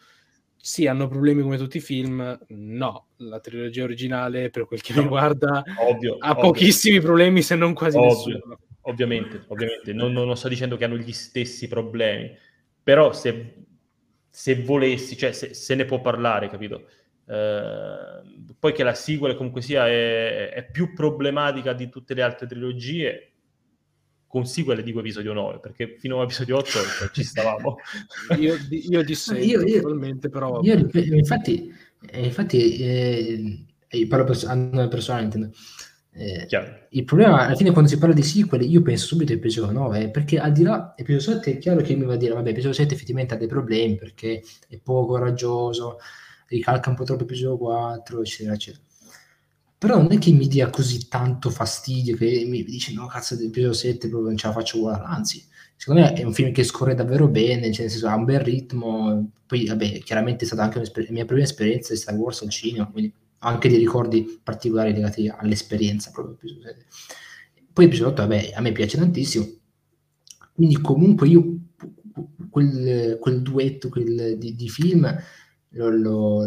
sì, 0.64 0.86
hanno 0.86 1.08
problemi 1.08 1.42
come 1.42 1.56
tutti 1.56 1.78
i 1.78 1.80
film, 1.80 2.38
no, 2.50 3.06
la 3.16 3.40
trilogia 3.40 3.82
originale 3.82 4.48
per 4.48 4.64
quel 4.64 4.80
che 4.80 4.94
mi 4.94 5.00
riguarda 5.00 5.64
ovvio, 5.80 6.18
ha 6.20 6.30
ovvio. 6.30 6.42
pochissimi 6.42 7.00
problemi 7.00 7.42
se 7.42 7.56
non 7.56 7.74
quasi 7.74 7.96
ovvio, 7.96 8.08
nessuno. 8.08 8.58
Ovviamente, 8.82 9.42
ovviamente, 9.48 9.92
non, 9.92 10.12
non, 10.12 10.36
sto 10.36 10.46
dicendo 10.46 10.76
che 10.76 10.84
hanno 10.84 10.96
gli 10.96 11.10
stessi 11.10 11.66
problemi, 11.66 12.32
però 12.80 13.12
se, 13.12 13.64
se 14.30 14.62
volessi, 14.62 15.16
cioè 15.16 15.32
se, 15.32 15.52
se, 15.52 15.74
ne 15.74 15.84
può 15.84 16.00
parlare, 16.00 16.48
capito? 16.48 16.86
Eh, 17.26 18.54
poi 18.56 18.72
che 18.72 18.84
la 18.84 18.94
sequel 18.94 19.34
comunque 19.34 19.62
sia 19.62 19.88
è, 19.88 20.50
è 20.50 20.70
più 20.70 20.92
problematica 20.94 21.72
di 21.72 21.88
tutte 21.88 22.14
le 22.14 22.22
altre 22.22 22.46
trilogie, 22.46 23.31
con 24.32 24.46
sequel 24.46 24.82
dico 24.82 25.00
episodio 25.00 25.34
9 25.34 25.58
perché 25.58 25.96
fino 25.98 26.16
all'episodio 26.16 26.56
8 26.56 26.66
cioè, 26.66 27.10
ci 27.12 27.22
stavamo. 27.22 27.76
Io, 28.38 28.56
io 28.70 29.04
dissento 29.04 29.44
io, 29.44 29.60
io, 29.60 29.82
totalmente 29.82 30.30
però 30.30 30.62
io, 30.62 30.88
infatti 31.14 31.70
infatti 32.14 32.78
eh, 32.78 33.66
parlo 34.08 34.24
pers- 34.24 34.46
personalmente 34.88 35.50
eh, 36.14 36.46
il 36.92 37.04
problema 37.04 37.44
alla 37.44 37.54
fine 37.56 37.72
quando 37.72 37.90
si 37.90 37.98
parla 37.98 38.14
di 38.14 38.22
sequel 38.22 38.62
io 38.62 38.80
penso 38.80 39.04
subito 39.04 39.32
a 39.32 39.36
episodio 39.36 39.70
9 39.70 40.08
perché 40.08 40.38
al 40.38 40.52
di 40.52 40.62
là 40.62 40.94
episodio 40.96 41.34
7 41.34 41.50
è 41.50 41.58
chiaro 41.58 41.82
che 41.82 41.94
mi 41.94 42.06
va 42.06 42.14
a 42.14 42.16
dire 42.16 42.32
vabbè 42.32 42.48
episodio 42.48 42.72
7 42.72 42.94
effettivamente 42.94 43.34
ha 43.34 43.36
dei 43.36 43.48
problemi 43.48 43.96
perché 43.96 44.42
è 44.66 44.78
poco 44.78 45.08
coraggioso 45.08 45.98
ricalca 46.46 46.88
un 46.88 46.96
po' 46.96 47.04
troppo 47.04 47.24
episodio 47.24 47.58
4 47.58 48.20
eccetera 48.22 48.54
eccetera 48.54 48.82
però 49.82 49.96
non 49.96 50.12
è 50.12 50.18
che 50.18 50.30
mi 50.30 50.46
dia 50.46 50.70
così 50.70 51.08
tanto 51.08 51.50
fastidio 51.50 52.16
che 52.16 52.44
mi 52.46 52.62
dice 52.62 52.92
no 52.92 53.06
cazzo 53.06 53.34
l'episodio 53.34 53.72
7 53.72 54.06
proprio 54.06 54.28
non 54.28 54.36
ce 54.36 54.46
la 54.46 54.52
faccio 54.52 54.78
guardare 54.78 55.12
anzi 55.12 55.44
secondo 55.74 56.02
me 56.02 56.12
è 56.12 56.22
un 56.22 56.32
film 56.32 56.52
che 56.52 56.62
scorre 56.62 56.94
davvero 56.94 57.26
bene 57.26 57.72
cioè 57.72 57.80
nel 57.80 57.90
senso 57.90 58.06
ha 58.06 58.14
un 58.14 58.24
bel 58.24 58.46
ipmo 58.46 59.32
poi 59.44 59.66
vabbè 59.66 59.98
chiaramente 60.04 60.44
è 60.44 60.46
stata 60.46 60.62
anche 60.62 60.78
la 60.78 61.06
mia 61.08 61.24
prima 61.24 61.42
esperienza 61.42 61.92
di 61.92 61.98
Star 61.98 62.14
Wars 62.14 62.42
al 62.42 62.50
cinema 62.50 62.86
quindi 62.86 63.12
ho 63.12 63.48
anche 63.48 63.68
dei 63.68 63.78
ricordi 63.78 64.40
particolari 64.40 64.92
legati 64.92 65.26
all'esperienza 65.26 66.12
proprio 66.12 66.36
episodio 66.36 66.62
7 66.62 66.86
poi 67.72 67.84
episodio 67.86 68.12
8 68.12 68.22
vabbè 68.22 68.52
a 68.54 68.60
me 68.60 68.70
piace 68.70 68.98
tantissimo 68.98 69.48
quindi 70.52 70.80
comunque 70.80 71.26
io 71.26 71.56
quel, 72.50 73.18
quel 73.18 73.42
duetto 73.42 73.88
quel 73.88 74.38
di, 74.38 74.54
di 74.54 74.68
film 74.68 75.12
lo, 75.70 75.90
lo, 75.90 76.44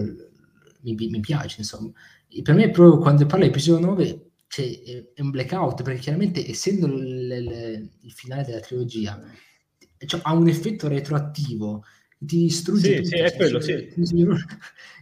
mi, 0.83 0.95
mi 0.95 1.19
piace 1.19 1.57
insomma 1.59 1.91
per 2.41 2.55
me 2.55 2.69
proprio 2.69 2.99
quando 2.99 3.25
parla 3.25 3.45
di 3.45 3.51
episodio 3.51 3.85
9 3.85 4.31
cioè, 4.47 4.81
è 5.13 5.21
un 5.21 5.31
blackout 5.31 5.83
perché 5.83 5.99
chiaramente 6.01 6.47
essendo 6.47 6.87
l- 6.87 7.27
l- 7.27 7.89
il 8.01 8.11
finale 8.11 8.43
della 8.43 8.59
trilogia 8.59 9.21
cioè, 10.05 10.19
ha 10.23 10.33
un 10.33 10.47
effetto 10.47 10.87
retroattivo 10.87 11.83
ti 12.17 12.37
distrugge 12.37 13.03
sì, 13.03 13.03
tutto, 13.03 13.07
sì, 13.07 13.15
è 13.15 13.29
cioè, 13.29 13.37
quello, 13.37 13.59
sì. 13.59 13.73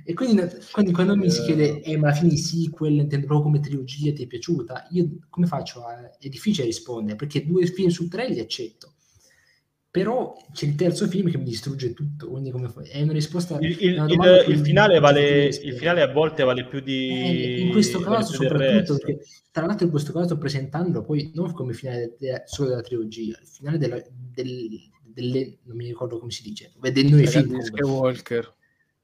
e 0.04 0.14
quindi 0.14 0.42
quando, 0.72 0.92
quando 0.92 1.16
mi 1.16 1.30
si 1.30 1.42
eh. 1.42 1.44
chiede 1.46 1.82
eh, 1.82 1.98
ma 1.98 2.10
alla 2.10 2.18
fine 2.18 2.36
sequel 2.36 2.94
intendo 2.94 3.28
proprio 3.28 3.42
come 3.52 3.60
trilogia 3.60 4.12
ti 4.12 4.24
è 4.24 4.28
piaciuta 4.28 4.88
io 4.92 5.20
come 5.30 5.46
faccio 5.46 5.86
a... 5.86 6.18
è 6.18 6.28
difficile 6.28 6.66
rispondere 6.66 7.16
perché 7.16 7.46
due 7.46 7.66
film 7.68 7.90
su 7.90 8.08
tre 8.08 8.28
li 8.30 8.40
accetto 8.40 8.93
però 9.94 10.36
c'è 10.52 10.66
il 10.66 10.74
terzo 10.74 11.08
film 11.08 11.30
che 11.30 11.38
mi 11.38 11.44
distrugge 11.44 11.94
tutto, 11.94 12.28
quindi? 12.28 12.50
È 12.50 13.04
una 13.04 13.14
risposta... 13.14 13.60
Il, 13.60 13.78
il, 13.80 14.04
il, 14.10 14.46
il 14.48 14.58
finale, 14.58 14.98
vale, 14.98 15.46
il 15.46 15.74
finale 15.76 16.02
a 16.02 16.12
volte 16.12 16.42
vale 16.44 16.66
più 16.66 16.80
di... 16.80 17.10
Eh, 17.10 17.60
in 17.60 17.70
questo 17.70 18.00
caso 18.00 18.34
soprattutto, 18.34 18.98
perché 18.98 19.24
tra 19.52 19.68
l'altro 19.68 19.86
in 19.86 19.92
questo 19.92 20.12
caso 20.12 20.26
sto 20.26 20.40
presentandolo 20.40 21.06
poi 21.06 21.30
non 21.36 21.52
come 21.54 21.74
finale 21.74 22.16
de, 22.18 22.42
solo 22.46 22.70
della 22.70 22.82
trilogia, 22.82 23.38
il 23.40 23.48
finale 23.48 23.78
della, 23.78 24.04
del, 24.10 24.80
delle... 25.04 25.60
non 25.66 25.76
mi 25.76 25.86
ricordo 25.86 26.18
come 26.18 26.32
si 26.32 26.42
dice, 26.42 26.72
dei 26.92 27.08
nuovi 27.08 27.28
film. 27.28 27.56
Walker. 27.84 28.52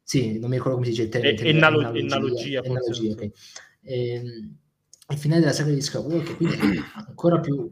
Sì, 0.02 0.40
non 0.40 0.50
mi 0.50 0.56
ricordo 0.56 0.78
come 0.78 0.86
si 0.86 0.94
dice 0.94 1.04
il 1.04 1.10
termine. 1.10 1.36
E, 1.36 1.50
enalo- 1.50 1.88
analogia, 1.88 2.64
analogia 2.66 3.12
okay. 3.12 3.32
ehm, 3.84 4.58
il 5.08 5.18
finale 5.20 5.42
della 5.42 5.54
saga 5.54 5.72
di 5.72 5.82
Skywalker, 5.82 6.36
quindi 6.36 6.56
è 6.56 6.82
ancora 7.06 7.40
più, 7.40 7.72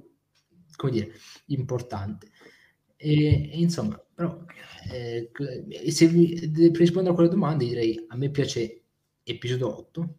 come 0.76 0.92
dire, 0.92 1.12
importante. 1.48 2.30
E, 2.98 3.52
e 3.52 3.60
insomma, 3.60 4.04
però, 4.14 4.44
eh, 4.92 5.30
se 5.92 6.10
mi, 6.10 6.34
per 6.50 6.80
rispondere 6.80 7.12
a 7.12 7.14
quelle 7.14 7.30
domande 7.30 7.66
direi 7.66 8.06
a 8.08 8.18
me 8.18 8.32
piace 8.32 8.82
episodio 9.24 9.78
8 9.78 10.16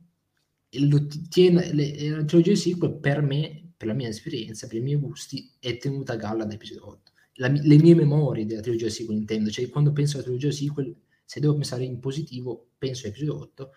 e 0.69 0.89
la 0.89 2.25
trilogia 2.25 2.55
sequel 2.55 2.99
per 2.99 3.23
me, 3.23 3.73
per 3.77 3.89
la 3.89 3.95
mia 3.95 4.09
esperienza, 4.09 4.67
per 4.69 4.77
i 4.77 4.81
miei 4.81 4.97
gusti, 4.97 5.51
è 5.59 5.77
tenuta 5.79 6.13
a 6.13 6.17
galla 6.17 6.45
da 6.45 6.55
episodio 6.55 6.87
8. 6.89 7.13
La, 7.35 7.49
le 7.49 7.79
mie 7.79 7.95
memorie 7.95 8.47
della 8.47 8.61
trilogia 8.61 8.89
sequel 8.89 9.17
intendo, 9.17 9.51
cioè 9.51 9.69
quando 9.69 9.93
penso 9.93 10.17
alla 10.17 10.25
trilogia 10.25 10.53
sequel, 10.53 10.95
se 11.25 11.41
devo 11.41 11.55
pensare 11.55 11.85
in 11.85 11.99
positivo, 11.99 12.71
penso 12.79 13.07
a 13.07 13.11
episodio 13.11 13.41
8, 13.41 13.73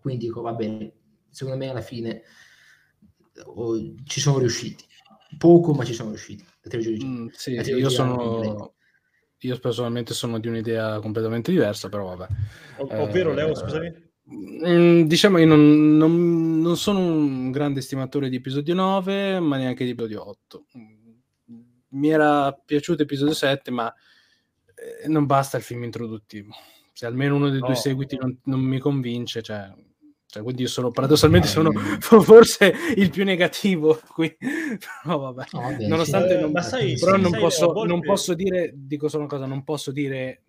quindi 0.00 0.26
dico 0.26 0.40
va 0.40 0.54
bene, 0.54 0.92
secondo 1.28 1.58
me 1.58 1.68
alla 1.68 1.82
fine 1.82 2.22
oh, 3.44 3.94
ci 4.04 4.20
sono 4.20 4.38
riusciti 4.38 4.84
poco, 5.36 5.72
ma 5.72 5.84
ci 5.84 5.92
sono 5.92 6.10
riusciti. 6.10 6.44
La 6.62 6.70
trilogia, 6.70 7.04
mm, 7.04 7.26
sì, 7.32 7.54
la 7.54 7.62
trilogia 7.62 7.84
io 7.84 7.90
sono... 7.90 8.72
Io 9.42 9.56
personalmente 9.60 10.14
sono 10.14 10.40
di 10.40 10.48
un'idea 10.48 10.98
completamente 10.98 11.52
diversa, 11.52 11.88
però 11.88 12.16
vabbè. 12.16 12.32
Ov- 12.78 12.92
ovvero, 12.92 13.30
eh, 13.30 13.34
Leo, 13.34 13.54
scusami? 13.54 14.10
Mm, 14.66 15.02
diciamo, 15.02 15.38
io 15.38 15.46
non, 15.46 15.96
non, 15.96 16.60
non, 16.60 16.76
sono 16.76 16.98
un 16.98 17.52
grande 17.52 17.80
stimatore 17.80 18.28
di 18.28 18.36
episodio 18.36 18.74
9, 18.74 19.38
ma 19.38 19.56
neanche 19.56 19.84
di 19.84 19.90
episodio 19.90 20.28
8. 20.28 20.66
Mi 21.90 22.10
era 22.10 22.52
piaciuto 22.52 23.02
episodio 23.02 23.32
7, 23.32 23.70
ma 23.70 23.94
eh, 24.74 25.06
non 25.08 25.24
basta 25.24 25.56
il 25.56 25.62
film 25.62 25.84
introduttivo. 25.84 26.52
Se 26.92 27.06
almeno 27.06 27.36
uno 27.36 27.48
dei 27.48 27.60
no. 27.60 27.66
due 27.66 27.76
seguiti 27.76 28.16
non, 28.16 28.36
non 28.44 28.60
mi 28.60 28.80
convince, 28.80 29.40
cioè, 29.40 29.72
Cioè, 30.30 30.42
quindi 30.42 30.62
io 30.62 30.68
sono 30.68 30.90
paradossalmente 30.90 31.48
sono 31.48 31.72
forse 32.00 32.74
il 32.96 33.10
più 33.10 33.24
negativo 33.24 33.98
qui. 34.12 34.36
no, 35.04 35.18
vabbè. 35.18 35.44
Vabbè 35.50 35.86
Nonostante 35.86 36.34
sì. 36.34 36.40
non, 36.40 36.50
ma 36.50 36.60
sai, 36.60 36.98
però 36.98 37.16
non, 37.16 37.30
sai, 37.30 37.40
posso, 37.40 37.72
volte... 37.72 37.92
non 37.92 38.00
posso 38.02 38.34
dire, 38.34 38.72
dico 38.74 39.08
solo 39.08 39.22
una 39.24 39.32
cosa, 39.32 39.46
non 39.46 39.64
posso 39.64 39.90
dire 39.90 40.42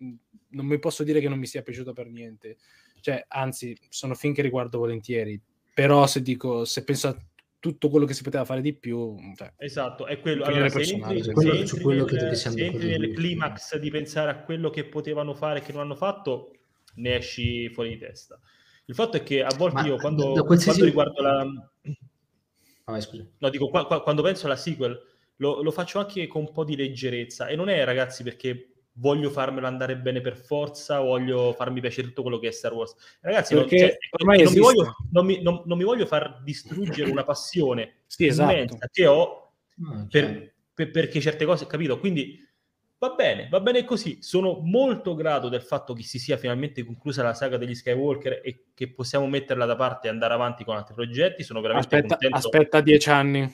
non 0.50 0.66
mi 0.66 0.78
posso 0.78 1.04
dire 1.04 1.20
che 1.20 1.28
non 1.28 1.38
mi 1.38 1.46
sia 1.46 1.62
piaciuto 1.62 1.92
per 1.92 2.08
niente. 2.08 2.56
Cioè, 3.00 3.24
anzi, 3.28 3.76
sono 3.88 4.14
film 4.14 4.34
che 4.34 4.42
riguardo 4.42 4.78
volentieri. 4.78 5.40
Però 5.72 6.06
se 6.06 6.22
dico, 6.22 6.64
se 6.64 6.84
penso 6.84 7.08
a 7.08 7.16
tutto 7.58 7.88
quello 7.88 8.06
che 8.06 8.14
si 8.14 8.22
poteva 8.22 8.44
fare 8.44 8.60
di 8.60 8.74
più. 8.74 9.16
Cioè, 9.36 9.52
esatto, 9.58 10.06
è 10.06 10.20
quello. 10.20 10.44
Allora, 10.44 10.68
se 10.68 10.80
entri, 10.80 11.22
se 11.22 11.32
quello, 11.32 11.52
entri, 11.52 11.80
quello 11.80 12.04
nel, 12.06 12.36
se 12.36 12.48
entri 12.48 12.88
nel 12.88 13.12
climax 13.14 13.78
di 13.78 13.90
pensare 13.90 14.30
a 14.30 14.42
quello 14.42 14.70
che 14.70 14.84
potevano 14.84 15.34
fare 15.34 15.60
e 15.60 15.62
che 15.62 15.72
non 15.72 15.82
hanno 15.82 15.94
fatto, 15.94 16.52
ne 16.96 17.16
esci 17.16 17.68
fuori 17.70 17.90
di 17.90 17.98
testa. 17.98 18.38
Il 18.90 18.96
fatto 18.96 19.18
è 19.18 19.22
che 19.22 19.44
a 19.44 19.54
volte 19.56 19.82
Ma, 19.82 19.86
io 19.86 19.96
quando, 19.98 20.44
qualsiasi... 20.44 20.80
quando 20.80 20.84
riguardo 20.84 21.22
la... 21.22 21.46
Ah, 22.86 22.98
no, 23.38 23.48
dico, 23.48 23.68
qua, 23.68 23.86
qua, 23.86 24.02
quando 24.02 24.20
penso 24.20 24.46
alla 24.46 24.56
sequel 24.56 25.00
lo, 25.36 25.62
lo, 25.62 25.70
faccio 25.70 26.00
anche 26.00 26.26
con 26.26 26.42
un 26.42 26.52
po' 26.52 26.64
di 26.64 26.74
leggerezza 26.74 27.46
e 27.46 27.54
non 27.54 27.68
è 27.68 27.84
ragazzi 27.84 28.24
perché 28.24 28.72
voglio 28.94 29.30
farmelo 29.30 29.68
andare 29.68 29.96
bene 29.96 30.20
per 30.20 30.36
forza, 30.36 30.98
voglio 30.98 31.52
farmi 31.52 31.80
piacere 31.80 32.08
tutto 32.08 32.22
quello 32.22 32.40
che 32.40 32.48
è 32.48 32.50
Star 32.50 32.72
Wars. 32.72 32.96
Ragazzi, 33.20 33.54
non, 33.54 33.68
cioè, 33.68 33.96
non, 34.18 34.34
mi 34.34 34.58
voglio, 34.58 34.96
non, 35.12 35.24
mi, 35.24 35.40
non, 35.40 35.62
mi 35.64 35.84
voglio, 35.84 36.04
far 36.04 36.42
distruggere 36.42 37.12
una 37.12 37.22
passione 37.22 38.02
sì, 38.06 38.26
esatto. 38.26 38.76
che 38.90 39.06
ho 39.06 39.52
ah, 39.86 40.04
per, 40.10 40.52
per, 40.74 40.90
perché 40.90 41.20
certe 41.20 41.44
cose, 41.44 41.64
capito? 41.68 42.00
Quindi 42.00 42.44
va 43.00 43.14
bene, 43.14 43.48
va 43.48 43.60
bene 43.60 43.84
così. 43.84 44.18
Sono 44.20 44.60
molto 44.62 45.14
grato 45.14 45.48
del 45.48 45.62
fatto 45.62 45.94
che 45.94 46.02
si 46.02 46.18
sia 46.18 46.36
finalmente 46.36 46.84
conclusa 46.84 47.22
la 47.22 47.34
saga 47.34 47.56
degli 47.56 47.74
Skywalker 47.74 48.42
e 48.44 48.66
che 48.74 48.92
possiamo 48.92 49.26
metterla 49.26 49.64
da 49.64 49.74
parte 49.74 50.06
e 50.06 50.10
andare 50.10 50.34
avanti 50.34 50.64
con 50.64 50.76
altri 50.76 50.94
progetti. 50.94 51.42
Sono 51.42 51.62
veramente 51.62 51.94
aspetta, 51.94 52.16
contento. 52.16 52.36
Aspetta 52.36 52.80
dieci 52.82 53.08
anni. 53.08 53.52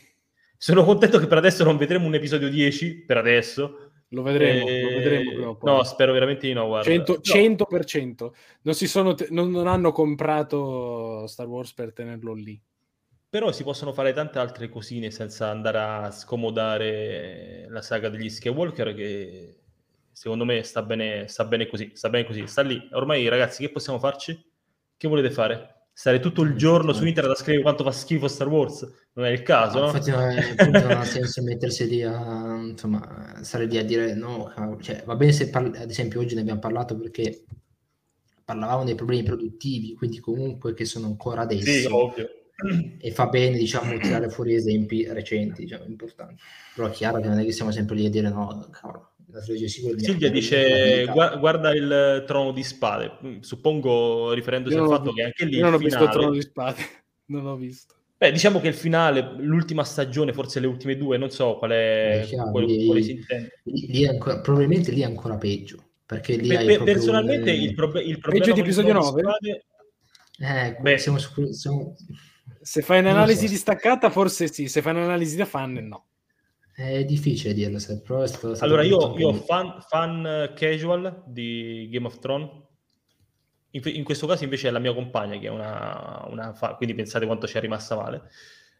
Sono 0.58 0.84
contento 0.84 1.18
che 1.18 1.26
per 1.26 1.38
adesso 1.38 1.62
non 1.64 1.76
vedremo 1.76 2.06
un 2.06 2.14
episodio 2.14 2.48
10, 2.48 3.04
per 3.04 3.18
adesso, 3.18 3.92
lo 4.08 4.22
vedremo, 4.22 4.66
eh, 4.66 4.82
lo 4.82 4.88
vedremo 4.88 5.58
No, 5.62 5.82
spero 5.84 6.12
veramente 6.12 6.46
di 6.46 6.52
no. 6.52 6.66
Guarda. 6.66 6.90
100%, 6.90 7.20
100%. 7.20 8.30
Non, 8.62 8.74
si 8.74 8.88
sono 8.88 9.14
non, 9.30 9.50
non, 9.50 9.68
hanno 9.68 9.92
comprato 9.92 11.26
Star 11.26 11.46
Wars 11.46 11.72
per 11.72 11.92
tenerlo 11.92 12.32
lì. 12.32 12.60
Però 13.36 13.52
si 13.52 13.64
possono 13.64 13.92
fare 13.92 14.14
tante 14.14 14.38
altre 14.38 14.70
cosine 14.70 15.10
senza 15.10 15.50
andare 15.50 15.78
a 15.78 16.10
scomodare 16.10 17.66
la 17.68 17.82
saga 17.82 18.08
degli 18.08 18.30
Skywalker 18.30 18.94
che 18.94 19.58
secondo 20.10 20.46
me 20.46 20.62
sta 20.62 20.82
bene, 20.82 21.28
sta 21.28 21.44
bene 21.44 21.66
così, 21.66 21.90
sta 21.92 22.08
bene 22.08 22.24
così, 22.24 22.46
sta 22.46 22.62
lì. 22.62 22.88
Ormai 22.92 23.28
ragazzi, 23.28 23.62
che 23.62 23.70
possiamo 23.70 23.98
farci? 23.98 24.42
Che 24.96 25.06
volete 25.06 25.30
fare? 25.30 25.88
stare 25.92 26.18
tutto 26.18 26.40
il 26.42 26.56
giorno 26.56 26.94
su 26.94 27.04
internet 27.04 27.34
a 27.34 27.38
scrivere 27.38 27.62
quanto 27.62 27.84
fa 27.84 27.90
schifo 27.90 28.26
Star 28.26 28.48
Wars, 28.48 28.90
non 29.12 29.26
è 29.26 29.30
il 29.30 29.42
caso, 29.42 29.80
no? 29.80 29.86
Infatti 29.86 30.10
non 30.10 30.90
ha 30.92 31.04
senso 31.04 31.42
mettersi 31.42 31.86
lì 31.86 32.02
a, 32.02 32.56
insomma, 32.56 33.38
stare 33.42 33.66
lì 33.66 33.76
a 33.76 33.84
dire 33.84 34.14
no, 34.14 34.50
cioè, 34.80 35.02
va 35.04 35.14
bene 35.14 35.32
se 35.32 35.50
parli, 35.50 35.76
ad 35.76 35.90
esempio 35.90 36.20
oggi 36.20 36.34
ne 36.34 36.40
abbiamo 36.40 36.60
parlato 36.60 36.96
perché 36.96 37.44
parlavamo 38.44 38.84
dei 38.84 38.94
problemi 38.94 39.24
produttivi, 39.24 39.94
quindi 39.94 40.20
comunque 40.20 40.72
che 40.72 40.86
sono 40.86 41.06
ancora 41.06 41.42
adesso. 41.42 41.70
Sì, 41.70 41.86
ovvio. 41.86 42.35
E 42.98 43.10
fa 43.10 43.26
bene, 43.26 43.56
diciamo, 43.58 43.98
tirare 43.98 44.28
fuori 44.28 44.54
esempi 44.54 45.06
recenti, 45.06 45.62
diciamo, 45.62 45.84
importanti. 45.84 46.42
Però 46.74 46.88
è 46.88 46.90
chiaro 46.90 47.20
che 47.20 47.28
non 47.28 47.38
è 47.38 47.44
che 47.44 47.52
siamo 47.52 47.70
sempre 47.70 47.96
lì 47.96 48.06
a 48.06 48.10
dire 48.10 48.28
no, 48.30 48.68
cavolo, 48.70 49.16
la 49.28 49.40
Silvia 49.40 50.30
dice 50.30 51.04
guarda 51.04 51.74
il 51.74 52.24
trono 52.26 52.52
di 52.52 52.62
spade 52.62 53.18
mm, 53.22 53.40
suppongo 53.40 54.32
riferendosi 54.32 54.76
al 54.76 54.88
fatto 54.88 55.12
che 55.12 55.24
anche 55.24 55.44
lì 55.44 55.56
io 55.56 55.64
non 55.64 55.74
ho 55.74 55.78
finale... 55.78 55.96
visto 55.96 56.04
il 56.04 56.10
trono 56.10 56.30
di 56.32 56.40
spade. 56.40 56.76
Non 57.28 57.42
l'ho 57.42 57.56
visto. 57.56 57.94
Beh 58.16 58.30
diciamo 58.30 58.60
che 58.60 58.68
il 58.68 58.74
finale 58.74 59.34
l'ultima 59.38 59.82
stagione 59.82 60.32
forse 60.32 60.60
le 60.60 60.68
ultime 60.68 60.96
due 60.96 61.18
non 61.18 61.30
so 61.30 61.58
qual 61.58 61.72
è 61.72 62.22
chiaro, 62.24 62.52
quale, 62.52 62.66
lì, 62.66 62.86
quale 62.86 63.02
si 63.02 63.10
intende. 63.10 63.60
lì, 63.64 63.86
lì 63.88 64.06
ancora, 64.06 64.40
probabilmente 64.40 64.92
lì 64.92 65.00
è 65.00 65.06
ancora 65.06 65.36
peggio 65.36 65.82
perché 66.06 66.36
lì 66.36 66.54
per, 66.64 66.84
personalmente 66.84 67.50
il, 67.50 67.74
prob- 67.74 67.96
il 67.96 68.20
problema 68.20 68.44
peggio 68.44 68.54
di 68.54 68.60
episodio 68.60 68.92
9 68.92 69.20
spade... 69.20 69.64
eh, 70.38 70.76
beh, 70.80 70.98
siamo 70.98 71.18
su, 71.18 71.50
siamo... 71.50 71.96
se 72.66 72.82
fai 72.82 72.98
un'analisi 72.98 73.46
so. 73.46 73.52
distaccata 73.52 74.10
forse 74.10 74.52
sì 74.52 74.66
se 74.68 74.82
fai 74.82 74.92
un'analisi 74.92 75.36
da 75.36 75.44
fan 75.44 75.72
no 75.72 76.06
è 76.76 77.06
difficile 77.06 77.54
dirlo, 77.54 77.78
se 77.78 78.02
però 78.02 78.20
è 78.20 78.28
stato, 78.28 78.54
Allora, 78.62 78.82
io, 78.82 79.16
io 79.16 79.32
fan, 79.32 79.80
fan 79.88 80.52
casual 80.54 81.22
di 81.26 81.88
Game 81.90 82.04
of 82.04 82.18
Thrones. 82.18 82.50
In, 83.70 83.80
in, 83.84 84.04
questo 84.04 84.26
caso 84.26 84.44
invece 84.44 84.68
è 84.68 84.70
la 84.70 84.78
mia 84.78 84.92
compagna 84.92 85.38
che 85.38 85.46
è 85.46 85.50
una, 85.50 86.26
una 86.28 86.52
fa, 86.52 86.74
quindi 86.74 86.94
pensate 86.94 87.24
quanto 87.24 87.46
ci 87.46 87.56
è 87.56 87.60
rimasta 87.60 87.96
male. 87.96 88.22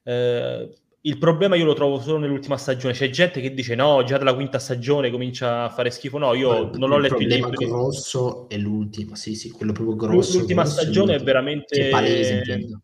Eh, 0.04 0.68
il 1.00 1.16
problema 1.16 1.56
io 1.56 1.64
lo 1.64 1.72
trovo 1.72 1.98
solo 1.98 2.18
nell'ultima 2.18 2.58
stagione. 2.58 2.92
C'è 2.92 3.08
gente 3.08 3.40
che 3.40 3.54
dice 3.54 3.74
no, 3.74 4.02
già 4.04 4.18
dalla 4.18 4.34
quinta 4.34 4.58
stagione 4.58 5.10
comincia 5.10 5.64
a 5.64 5.70
fare 5.70 5.90
schifo. 5.90 6.18
No, 6.18 6.34
io 6.34 6.48
Guarda, 6.48 6.76
non 6.76 6.92
ho 6.92 6.98
letto 6.98 7.16
il 7.16 7.28
libro. 7.28 7.48
Il 7.48 7.54
problema 7.54 7.78
grosso 7.78 8.46
è 8.50 8.58
l'ultima, 8.58 9.16
sì, 9.16 9.34
sì, 9.34 9.50
quello 9.50 9.72
proprio 9.72 9.96
grosso. 9.96 10.36
L'ultima 10.36 10.64
grosso 10.64 10.80
stagione 10.82 11.14
è, 11.14 11.18
è 11.18 11.22
veramente... 11.22 11.78
C'è 11.78 11.88
palese, 11.88 12.34
intendo. 12.34 12.82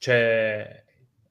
Cioè, 0.00 0.84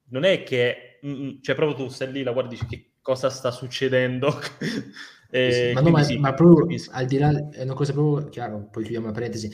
non 0.10 0.24
è 0.24 0.44
che 0.44 0.90
Mm, 1.06 1.42
cioè 1.42 1.56
proprio 1.56 1.86
tu 1.86 1.92
stai 1.92 2.12
lì, 2.12 2.24
la 2.24 2.34
guardi, 2.34 2.58
che 2.58 2.92
cosa 3.02 3.30
sta 3.30 3.52
succedendo? 3.52 4.34
eh, 5.32 5.72
ma, 5.74 5.82
no, 5.82 5.90
ma, 5.92 6.04
sì, 6.04 6.18
ma 6.18 6.34
proprio 6.34 6.68
al 6.92 7.06
di 7.06 7.18
là, 7.18 7.50
è 7.50 7.64
una 7.64 7.74
cosa 7.74 7.94
proprio 7.94 8.30
chiara, 8.30 8.56
poi 8.58 8.84
chiudiamo 8.84 9.08
la 9.08 9.14
parentesi, 9.14 9.50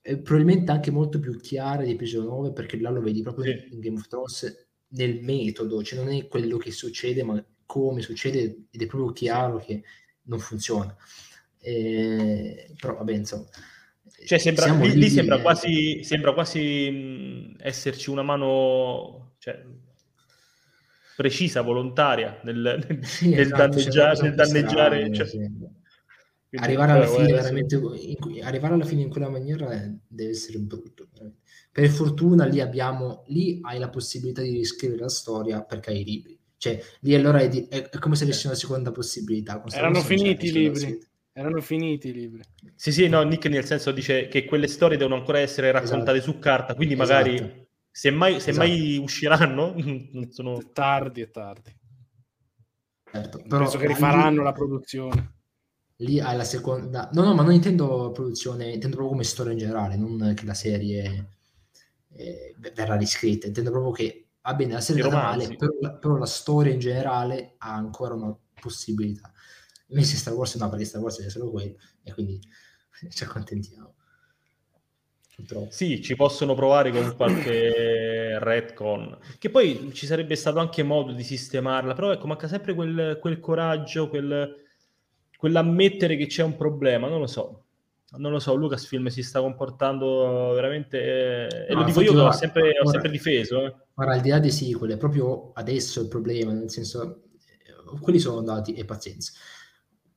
è 0.00 0.16
probabilmente 0.18 0.70
anche 0.70 0.90
molto 0.90 1.18
più 1.18 1.38
chiara 1.40 1.82
di 1.82 1.92
episodio 1.92 2.30
9 2.30 2.52
perché 2.52 2.78
là 2.78 2.90
lo 2.90 3.00
vedi 3.00 3.22
proprio 3.22 3.44
sì. 3.44 3.74
in 3.74 3.80
Game 3.80 3.96
of 3.96 4.06
Thrones 4.06 4.68
nel 4.88 5.20
metodo, 5.22 5.82
cioè 5.82 5.98
non 5.98 6.12
è 6.12 6.26
quello 6.28 6.56
che 6.56 6.70
succede, 6.70 7.22
ma 7.22 7.44
come 7.66 8.00
succede 8.00 8.66
ed 8.70 8.82
è 8.82 8.86
proprio 8.86 9.12
chiaro 9.12 9.58
che 9.58 9.82
non 10.22 10.38
funziona. 10.38 10.94
Eh, 11.58 12.72
però 12.78 12.96
vabbè, 12.96 13.12
insomma. 13.12 13.46
Cioè, 14.24 14.38
sembra, 14.38 14.72
lì, 14.74 14.94
lì, 14.94 15.08
sembra 15.08 15.40
quasi, 15.40 16.02
sembra 16.02 16.32
quasi 16.32 16.90
mh, 16.90 17.56
esserci 17.60 18.10
una 18.10 18.22
mano, 18.22 19.34
cioè, 19.38 19.62
precisa, 21.16 21.62
volontaria 21.62 22.40
nel, 22.44 22.84
nel, 22.88 23.04
sì, 23.04 23.30
nel 23.30 23.40
esatto, 23.40 23.56
danneggiare. 23.56 24.22
Nel 24.22 24.34
danneggiare 24.34 25.14
cioè. 25.14 25.26
sì. 25.26 25.36
Quindi, 26.50 26.66
arrivare, 26.66 26.92
alla 26.92 27.06
fine, 27.06 27.32
veramente, 27.32 27.76
in, 27.76 28.42
arrivare 28.42 28.74
alla 28.74 28.84
fine 28.84 29.02
in 29.02 29.08
quella 29.08 29.28
maniera 29.28 29.68
deve 30.08 30.30
essere 30.30 30.58
brutto. 30.58 31.08
Per 31.70 31.88
fortuna 31.88 32.44
lì 32.44 32.60
abbiamo, 32.60 33.22
lì 33.28 33.60
hai 33.62 33.78
la 33.78 33.88
possibilità 33.88 34.42
di 34.42 34.50
riscrivere 34.50 35.02
la 35.02 35.08
storia 35.08 35.62
perché 35.62 35.90
hai 35.90 36.00
i 36.00 36.04
libri. 36.04 36.38
Cioè, 36.56 36.82
lì 37.00 37.14
allora 37.14 37.38
è, 37.38 37.48
di, 37.48 37.66
è, 37.68 37.88
è 37.88 37.98
come 37.98 38.16
se 38.16 38.24
avessi 38.24 38.46
una 38.46 38.56
seconda 38.56 38.90
possibilità. 38.90 39.62
Erano 39.72 40.00
finiti 40.00 40.46
i 40.46 40.52
libri. 40.52 40.98
Erano 41.40 41.62
finiti 41.62 42.08
i 42.08 42.12
libri. 42.12 42.42
Sì, 42.74 42.92
sì, 42.92 43.08
no, 43.08 43.22
Nick 43.22 43.46
nel 43.46 43.64
senso 43.64 43.92
dice 43.92 44.28
che 44.28 44.44
quelle 44.44 44.66
storie 44.66 44.98
devono 44.98 45.14
ancora 45.14 45.38
essere 45.38 45.70
raccontate 45.70 46.18
esatto. 46.18 46.32
su 46.32 46.38
carta, 46.38 46.74
quindi 46.74 46.96
magari 46.96 47.34
esatto. 47.36 47.68
Se 47.90 48.10
mai, 48.10 48.40
se 48.40 48.50
esatto. 48.50 48.66
mai 48.66 48.98
usciranno, 48.98 49.74
sono... 50.28 50.60
È 50.60 50.66
tardi, 50.70 51.22
è 51.22 51.30
tardi. 51.30 51.74
Certo, 53.10 53.42
però 53.48 53.62
Penso 53.62 53.78
che 53.78 53.86
rifaranno 53.86 54.38
lì, 54.38 54.44
la 54.44 54.52
produzione. 54.52 55.34
Lì 55.96 56.20
hai 56.20 56.36
la 56.36 56.44
seconda... 56.44 57.08
No, 57.14 57.24
no, 57.24 57.34
ma 57.34 57.42
non 57.42 57.54
intendo 57.54 58.10
produzione, 58.12 58.66
intendo 58.66 58.96
proprio 58.96 59.08
come 59.08 59.24
storia 59.24 59.52
in 59.52 59.58
generale, 59.58 59.96
non 59.96 60.34
che 60.36 60.44
la 60.44 60.54
serie 60.54 61.28
eh, 62.12 62.54
verrà 62.74 62.96
riscritta. 62.96 63.46
Intendo 63.46 63.70
proprio 63.70 63.92
che, 63.92 64.28
va 64.42 64.52
bene, 64.52 64.74
la 64.74 64.80
serie 64.82 65.06
è 65.06 65.10
male, 65.10 65.56
però, 65.56 65.98
però, 65.98 66.16
la 66.16 66.26
storia 66.26 66.72
in 66.72 66.80
generale 66.80 67.54
ha 67.56 67.72
ancora 67.72 68.12
una 68.12 68.36
possibilità. 68.60 69.32
Invece 69.90 70.16
Star 70.16 70.34
Wars 70.34 70.54
no, 70.56 70.68
perché 70.68 70.84
Star 70.84 71.00
Wars 71.00 71.20
è 71.20 71.28
solo 71.28 71.50
quello, 71.50 71.74
e 72.02 72.12
quindi 72.12 72.40
ci 73.10 73.24
accontentiamo. 73.24 73.94
Purtroppo. 75.34 75.70
Sì, 75.70 76.02
ci 76.02 76.16
possono 76.16 76.54
provare 76.54 76.90
con 76.90 77.14
qualche 77.16 78.38
retcon, 78.38 79.18
che 79.38 79.48
poi 79.50 79.90
ci 79.94 80.06
sarebbe 80.06 80.34
stato 80.34 80.58
anche 80.58 80.82
modo 80.82 81.12
di 81.12 81.22
sistemarla, 81.22 81.94
però 81.94 82.12
ecco, 82.12 82.26
manca 82.26 82.46
sempre 82.46 82.74
quel, 82.74 83.18
quel 83.20 83.40
coraggio, 83.40 84.08
quel, 84.08 84.64
quell'ammettere 85.36 86.16
che 86.16 86.26
c'è 86.26 86.42
un 86.42 86.56
problema, 86.56 87.08
non 87.08 87.20
lo 87.20 87.26
so. 87.26 87.64
Non 88.12 88.32
lo 88.32 88.40
so, 88.40 88.54
Lucasfilm 88.56 89.06
si 89.06 89.22
sta 89.22 89.40
comportando 89.40 90.50
veramente, 90.52 90.98
eh, 91.48 91.66
e 91.68 91.74
lo 91.74 91.84
dico 91.84 92.00
io 92.00 92.12
che 92.12 92.18
ho 92.18 92.32
sempre, 92.32 92.72
ho 92.82 92.88
sempre 92.88 93.08
difeso. 93.08 93.64
Eh. 93.64 93.74
Guarda, 93.94 94.14
al 94.14 94.20
di 94.20 94.30
là 94.30 94.40
dei 94.40 94.50
sequel, 94.50 94.92
è 94.92 94.96
proprio 94.96 95.52
adesso 95.54 96.00
il 96.00 96.08
problema, 96.08 96.52
nel 96.52 96.70
senso, 96.70 97.22
quelli 98.00 98.18
sono 98.18 98.38
andati 98.38 98.74
e 98.74 98.84
pazienza. 98.84 99.32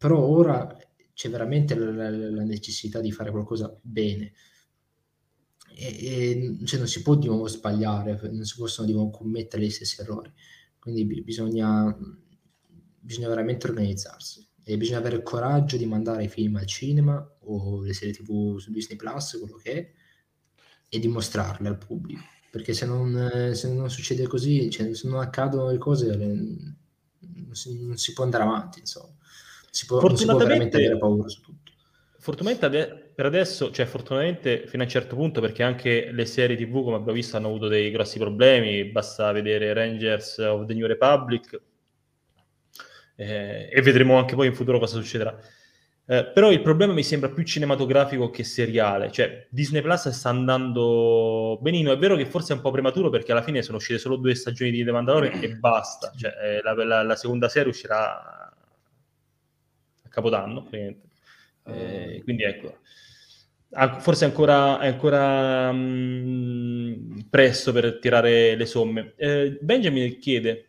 Però 0.04 0.20
ora 0.20 0.78
c'è 1.14 1.30
veramente 1.30 1.76
la, 1.76 2.10
la, 2.10 2.44
necessità 2.44 3.00
di 3.00 3.14
fare 3.14 3.32
qualcosa 3.32 3.74
bene 3.82 4.34
e, 5.74 5.86
e 5.86 6.66
cioè 6.66 6.78
non 6.78 6.90
si 6.90 7.02
può 7.02 7.16
di 7.16 7.28
nuovo 7.28 7.48
sbagliare, 7.48 8.20
non 8.30 8.44
si 8.44 8.58
possono 8.58 8.86
di 8.86 8.92
nuovo 8.92 9.12
commettere 9.12 9.64
gli 9.64 9.70
stessi 9.70 10.02
errori. 10.02 10.30
Quindi 10.78 11.06
b- 11.06 11.22
bisogna, 11.22 11.98
bisogna 13.00 13.30
veramente 13.30 13.66
organizzarsi 13.68 14.46
e 14.66 14.76
bisogna 14.76 14.98
avere 14.98 15.16
il 15.16 15.24
coraggio 15.24 15.78
di 15.78 15.86
mandare 15.86 16.26
i 16.26 16.28
film 16.28 16.58
al 16.58 16.66
cinema 16.66 17.26
o 17.44 17.82
le 17.82 17.94
serie 17.94 18.14
tv 18.14 18.58
su 18.58 18.72
Disney 18.72 18.98
Plus, 18.98 19.38
quello 19.40 19.56
che 19.56 19.72
è, 19.72 19.92
e 20.90 21.00
dimostrarle 21.00 21.70
al 21.70 21.78
pubblico. 21.78 22.24
Perché 22.52 22.74
se 22.74 22.86
non, 22.86 23.52
se 23.54 23.72
non 23.72 23.90
succede 23.90 24.28
così, 24.28 24.70
cioè, 24.70 24.94
se 24.94 25.08
non 25.08 25.22
accadono 25.22 25.72
le 25.72 25.78
cose, 25.78 26.14
non, 26.14 27.56
si, 27.56 27.82
non, 27.82 27.96
si, 27.96 28.12
può 28.12 28.26
andare 28.26 28.44
avanti, 28.44 28.80
insomma. 28.80 29.16
Si 29.74 29.88
può, 29.88 30.00
non 30.00 30.16
si 30.16 30.26
può 30.26 30.38
paura 30.38 31.28
su 31.28 31.42
tutto. 31.42 31.72
Fortunatamente 32.20 33.12
per 33.16 33.26
adesso, 33.26 33.72
cioè 33.72 33.88
fortunatamente 33.88 34.68
fino 34.68 34.84
a 34.84 34.86
un 34.86 34.92
certo 34.92 35.16
punto, 35.16 35.42
perché 35.42 35.64
anche 35.64 36.12
le 36.12 36.26
serie 36.28 36.56
TV, 36.56 36.84
come 36.84 36.98
abbiamo 36.98 37.14
visto, 37.14 37.38
hanno 37.38 37.48
avuto 37.48 37.68
dei 37.68 37.90
grossi 37.90 38.20
problemi, 38.20 38.86
basta 38.86 39.32
vedere 39.32 39.74
Rangers 39.74 40.38
of 40.38 40.68
the 40.68 40.76
New 40.76 40.86
Republic 40.86 41.60
eh, 43.16 43.68
e 43.74 43.82
vedremo 43.82 44.16
anche 44.16 44.36
poi 44.36 44.46
in 44.46 44.54
futuro 44.54 44.78
cosa 44.78 45.02
succederà. 45.02 45.36
Eh, 46.06 46.26
però 46.28 46.52
il 46.52 46.62
problema 46.62 46.94
mi 46.94 47.02
sembra 47.02 47.30
più 47.30 47.44
cinematografico 47.44 48.30
che 48.30 48.44
seriale, 48.44 49.12
cioè 49.12 49.48
Disney 49.50 49.82
Plus 49.82 50.08
sta 50.10 50.30
andando 50.30 51.58
benino, 51.62 51.92
è 51.92 51.98
vero 51.98 52.16
che 52.16 52.28
forse 52.28 52.54
è 52.54 52.56
un 52.58 52.62
po' 52.62 52.70
prematuro 52.70 53.10
perché 53.10 53.32
alla 53.32 53.42
fine 53.42 53.64
sono 53.64 53.78
uscite 53.78 53.98
solo 53.98 54.18
due 54.18 54.36
stagioni 54.36 54.70
di 54.70 54.84
The 54.84 54.92
Mandalorian 54.92 55.42
e 55.42 55.56
basta, 55.56 56.12
cioè, 56.16 56.32
eh, 56.44 56.62
la, 56.62 56.74
la, 56.86 57.02
la, 57.02 57.16
seconda 57.16 57.50
serie 57.50 57.70
uscirà 57.70 58.43
Capodanno, 60.14 60.70
eh, 60.72 62.22
quindi 62.24 62.44
ecco, 62.44 62.78
forse 64.00 64.26
ancora, 64.26 64.80
è 64.80 64.88
ancora 64.88 65.72
mh, 65.72 65.78
mm, 65.78 67.20
presto 67.32 67.72
per 67.72 67.98
tirare 68.00 68.56
le 68.56 68.66
somme. 68.68 69.14
Eh, 69.18 69.58
Benjamin 69.60 70.20
chiede 70.20 70.68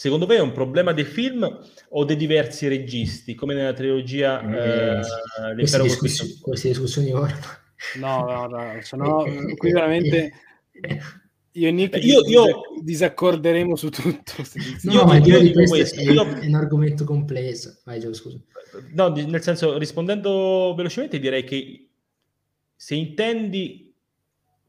Secondo 0.00 0.26
me 0.26 0.36
è 0.36 0.40
un 0.40 0.52
problema 0.52 0.94
dei 0.94 1.04
film 1.04 1.46
o 1.90 2.04
dei 2.06 2.16
diversi 2.16 2.66
registi, 2.68 3.34
come 3.34 3.52
nella 3.52 3.74
trilogia 3.74 4.40
eh, 4.40 4.98
eh, 4.98 5.54
queste, 5.56 5.82
discussioni, 5.82 6.38
queste 6.40 6.68
discussioni 6.68 7.12
ora. 7.12 7.38
No, 7.96 8.24
no, 8.24 8.46
no, 8.46 8.80
sono 8.80 9.24
qui 9.58 9.72
veramente 9.72 10.32
io 11.52 11.68
e 11.68 11.70
Nick 11.72 12.04
io, 12.04 12.24
io... 12.26 12.62
disaccorderemo 12.82 13.74
su 13.74 13.88
tutto. 13.90 14.32
No, 14.82 14.92
io, 14.92 15.04
ma 15.04 15.16
io 15.18 15.40
di 15.40 15.52
questo 15.52 15.76
questo. 15.76 16.00
È, 16.00 16.04
io... 16.04 16.24
è, 16.24 16.46
un 16.46 16.54
argomento 16.54 17.04
complesso. 17.04 17.80
Vai, 17.84 17.98
Gio, 18.00 18.12
scusa. 18.12 18.38
No, 18.92 19.08
nel 19.08 19.42
senso, 19.42 19.76
rispondendo 19.78 20.74
velocemente, 20.76 21.18
direi 21.18 21.44
che 21.44 21.88
se 22.76 22.94
intendi 22.94 23.92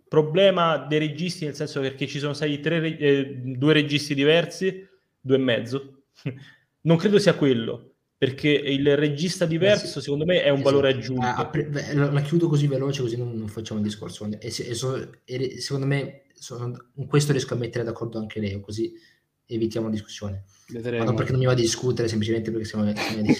problema 0.08 0.78
dei 0.78 1.00
registi, 1.00 1.46
nel 1.46 1.56
senso 1.56 1.80
perché 1.80 2.08
ci 2.08 2.20
sono 2.20 2.34
stati 2.34 2.60
tre, 2.60 2.98
eh, 2.98 3.36
due 3.38 3.74
registi 3.74 4.14
diversi, 4.14 4.86
due 5.20 5.36
e 5.36 5.40
mezzo. 5.40 6.04
non 6.82 6.98
credo 6.98 7.20
sia 7.20 7.36
quello, 7.36 7.91
perché 8.22 8.50
il 8.50 8.96
regista 8.98 9.48
diverso, 9.48 10.00
sì. 10.00 10.02
secondo 10.02 10.26
me, 10.26 10.44
è 10.44 10.50
un 10.50 10.60
esatto. 10.60 10.70
valore 10.70 10.90
aggiunto. 10.90 11.26
Ah, 11.26 11.48
pre- 11.48 11.72
la 11.96 12.22
chiudo 12.22 12.48
così 12.48 12.68
veloce, 12.68 13.02
così 13.02 13.18
non, 13.18 13.34
non 13.34 13.48
facciamo 13.48 13.80
il 13.80 13.86
discorso. 13.88 14.30
E, 14.30 14.38
e, 14.40 14.76
so, 14.76 15.24
e 15.26 15.60
secondo 15.60 15.88
me, 15.88 16.26
sono, 16.36 16.92
in 16.98 17.08
questo 17.08 17.32
riesco 17.32 17.56
a 17.56 17.58
mettere 17.58 17.84
d'accordo 17.84 18.20
anche 18.20 18.40
Leo, 18.40 18.60
così 18.60 18.94
evitiamo 19.48 19.88
la 19.88 19.94
discussione. 19.94 20.44
Vedremo. 20.68 21.00
Ma 21.00 21.06
non 21.06 21.16
perché 21.16 21.32
non 21.32 21.40
mi 21.40 21.48
va 21.48 21.54
a 21.54 21.56
discutere, 21.56 22.08
semplicemente 22.08 22.52
perché 22.52 22.68
siamo, 22.68 22.94
siamo 22.96 23.24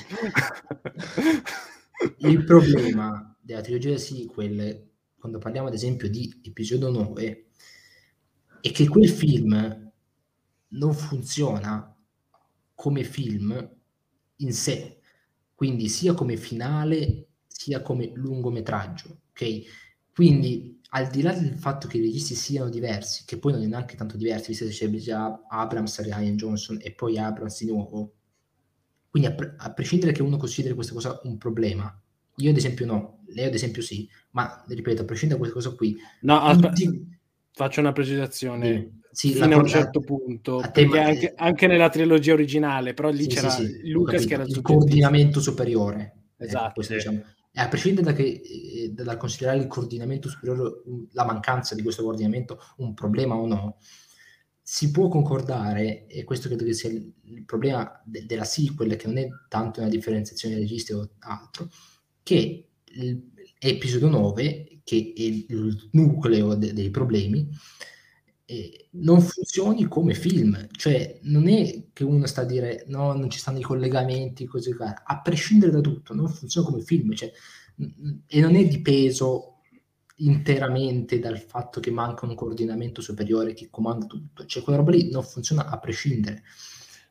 Il 2.18 2.44
problema 2.44 3.38
della 3.40 3.62
trilogia 3.62 4.00
sequel, 4.00 4.94
quando 5.16 5.38
parliamo 5.38 5.68
ad 5.68 5.76
esempio 5.76 6.10
di 6.10 6.42
episodio 6.42 6.90
9, 6.90 7.46
è 8.62 8.72
che 8.72 8.88
quel 8.88 9.10
film 9.10 9.92
non 10.70 10.94
funziona 10.96 11.96
come 12.74 13.04
film 13.04 13.80
in 14.42 14.54
sé, 14.54 15.00
quindi 15.56 15.90
sia 15.90 16.14
come 16.14 16.38
finale 16.38 17.28
sia 17.48 17.82
come 17.82 18.12
lungometraggio, 18.14 19.22
ok? 19.30 19.62
Quindi 20.14 20.80
al 20.94 21.08
di 21.10 21.22
là 21.22 21.32
del 21.34 21.56
fatto 21.56 21.88
che 21.88 21.98
i 21.98 22.02
registi 22.02 22.36
siano 22.36 22.70
diversi, 22.70 23.24
che 23.26 23.38
poi 23.38 23.54
non 23.54 23.64
è 23.64 23.68
neanche 23.68 23.96
tanto 23.96 24.18
diversi, 24.18 24.50
visto 24.50 24.66
che 24.66 24.72
c'è 24.72 24.90
già 24.98 25.46
Abrams, 25.48 26.02
Ryan 26.02 26.36
Johnson 26.36 26.80
e 26.82 26.92
poi 26.94 27.18
Abrams 27.18 27.64
di 27.64 27.72
nuovo, 27.72 28.14
quindi 29.10 29.30
a, 29.30 29.34
pre- 29.34 29.56
a, 29.58 29.72
prescindere 29.72 30.12
che 30.12 30.22
uno 30.22 30.38
consideri 30.38 30.74
questa 30.74 30.94
cosa 30.94 31.20
un 31.24 31.38
problema, 31.38 32.02
io 32.36 32.50
ad 32.50 32.58
esempio 32.58 32.86
no, 32.86 33.24
lei 33.28 33.46
ad 33.46 33.54
esempio 33.54 33.82
sì, 33.82 34.10
ma 34.32 34.64
ripeto, 34.68 35.04
a 35.04 35.06
prescindere 35.06 35.40
da 35.40 35.48
questa 35.48 35.70
cosa 35.70 35.78
qui... 35.78 35.98
No, 36.22 36.40
aspetta, 36.42 36.74
tutti... 36.74 37.20
faccio 37.54 37.80
una 37.80 37.92
precisazione 37.92 38.76
sì, 38.76 39.01
fino 39.14 39.56
a 39.56 39.58
un 39.58 39.68
certo 39.68 40.00
punto 40.00 40.64
perché 40.72 41.00
anche, 41.00 41.34
anche, 41.36 41.68
nella 41.68 41.90
trilogia 41.90 42.34
originale 42.34 42.94
però 42.94 43.10
lì 43.10 43.24
sì, 43.24 43.28
c'era 43.28 43.50
sì, 43.50 43.90
Lucas 43.90 44.26
che 44.26 44.34
era 44.34 44.44
il 44.44 44.62
coordinamento 44.62 45.42
superiore 45.42 46.16
eh, 46.38 46.46
esatto 46.46 46.82
eh, 46.82 46.88
diciamo. 46.88 47.24
a 47.56 47.68
prescindere 47.68 48.08
da, 48.08 48.14
che, 48.14 48.24
eh, 48.24 48.92
dal 48.94 49.18
considerare 49.18 49.60
il 49.60 49.68
coordinamento 49.68 50.30
superiore 50.30 50.82
la 51.12 51.26
mancanza 51.26 51.76
di 51.76 51.82
questo 51.82 52.04
coordinamento 52.04 52.60
un 52.78 52.94
problema 52.94 53.36
o 53.36 53.46
no 53.46 53.78
si 54.62 54.92
può 54.92 55.10
concordare 55.10 56.08
e 56.08 56.24
questo 56.24 56.48
credo 56.48 56.64
che 56.64 56.74
sia 56.74 56.90
il, 56.90 57.44
problema 57.46 58.02
de, 58.06 58.26
della 58.26 58.46
sequel 58.46 58.96
che 58.96 59.08
non 59.08 59.18
è 59.18 59.28
tanto 59.50 59.82
una 59.82 59.90
differenziazione 59.90 60.56
registi 60.56 60.94
o 60.94 61.10
altro 61.20 61.70
che 62.24 62.68
l'episodio 63.60 64.08
9 64.08 64.80
che 64.84 65.14
è 65.16 65.22
il 65.22 65.90
nucleo 65.92 66.56
de, 66.56 66.72
dei 66.74 66.90
problemi 66.90 67.50
non 68.92 69.22
funzioni 69.22 69.88
come 69.88 70.14
film, 70.14 70.68
cioè 70.72 71.20
non 71.24 71.48
è 71.48 71.84
che 71.94 72.04
uno 72.04 72.26
sta 72.26 72.42
a 72.42 72.46
dire 72.46 72.86
no, 72.88 73.14
non 73.14 73.30
ci 73.30 73.40
stanno 73.40 73.60
i 73.60 73.64
collegamenti, 73.64 74.46
così 74.46 74.76
a 74.80 75.22
prescindere 75.22 75.72
da 75.72 75.80
tutto, 75.80 76.14
non 76.14 76.28
funziona 76.28 76.68
come 76.68 76.82
film, 76.82 77.14
cioè, 77.14 77.32
e 78.28 78.40
non 78.42 78.56
è 78.56 78.68
dipeso 78.68 79.62
interamente 80.18 81.20
dal 81.20 81.40
fatto 81.40 81.80
che 81.80 81.92
manca 81.92 82.26
un 82.26 82.36
coordinamento 82.36 83.02
superiore 83.02 83.54
che 83.54 83.70
comanda 83.70 84.06
tutto, 84.06 84.46
cioè 84.46 84.64
quella 84.64 84.80
roba 84.80 84.92
lì 84.92 85.10
non 85.10 85.24
funziona 85.24 85.68
a 85.68 85.80
prescindere. 85.80 86.44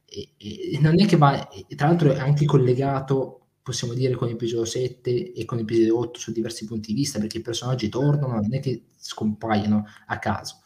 E, 0.04 0.34
e 0.36 0.78
non 0.80 1.00
è 1.00 1.06
che 1.06 1.16
va, 1.16 1.48
tra 1.76 1.86
l'altro 1.86 2.12
è 2.12 2.18
anche 2.18 2.44
collegato, 2.44 3.46
possiamo 3.62 3.94
dire, 3.94 4.14
con 4.14 4.28
l'episodio 4.28 4.64
7 4.64 5.32
e 5.32 5.44
con 5.44 5.58
l'episodio 5.58 5.98
8 5.98 6.18
su 6.18 6.32
diversi 6.32 6.66
punti 6.66 6.92
di 6.92 6.98
vista, 7.00 7.18
perché 7.18 7.38
i 7.38 7.42
personaggi 7.42 7.88
tornano, 7.88 8.34
non 8.34 8.54
è 8.54 8.60
che 8.60 8.84
scompaiono 8.96 9.86
a 10.06 10.18
caso 10.18 10.59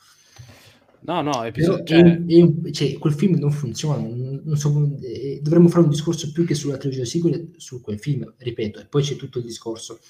No, 1.04 1.20
no, 1.20 1.44
episodio, 1.44 1.84
cioè... 1.84 2.00
È, 2.00 2.24
è, 2.24 2.70
cioè, 2.70 2.98
quel 2.98 3.12
film 3.12 3.38
non 3.38 3.50
funziona. 3.50 4.00
Non 4.00 4.56
so, 4.56 4.96
eh, 5.02 5.38
dovremmo 5.42 5.68
fare 5.68 5.84
un 5.84 5.90
discorso 5.90 6.32
più 6.32 6.46
che 6.46 6.54
sulla 6.54 6.78
trilogia 6.78 7.04
sequel, 7.04 7.52
su 7.56 7.82
quel 7.82 7.98
film, 7.98 8.32
ripeto, 8.38 8.80
e 8.80 8.86
poi 8.86 9.02
c'è 9.02 9.16
tutto 9.16 9.38
il 9.38 9.44
discorso, 9.44 10.00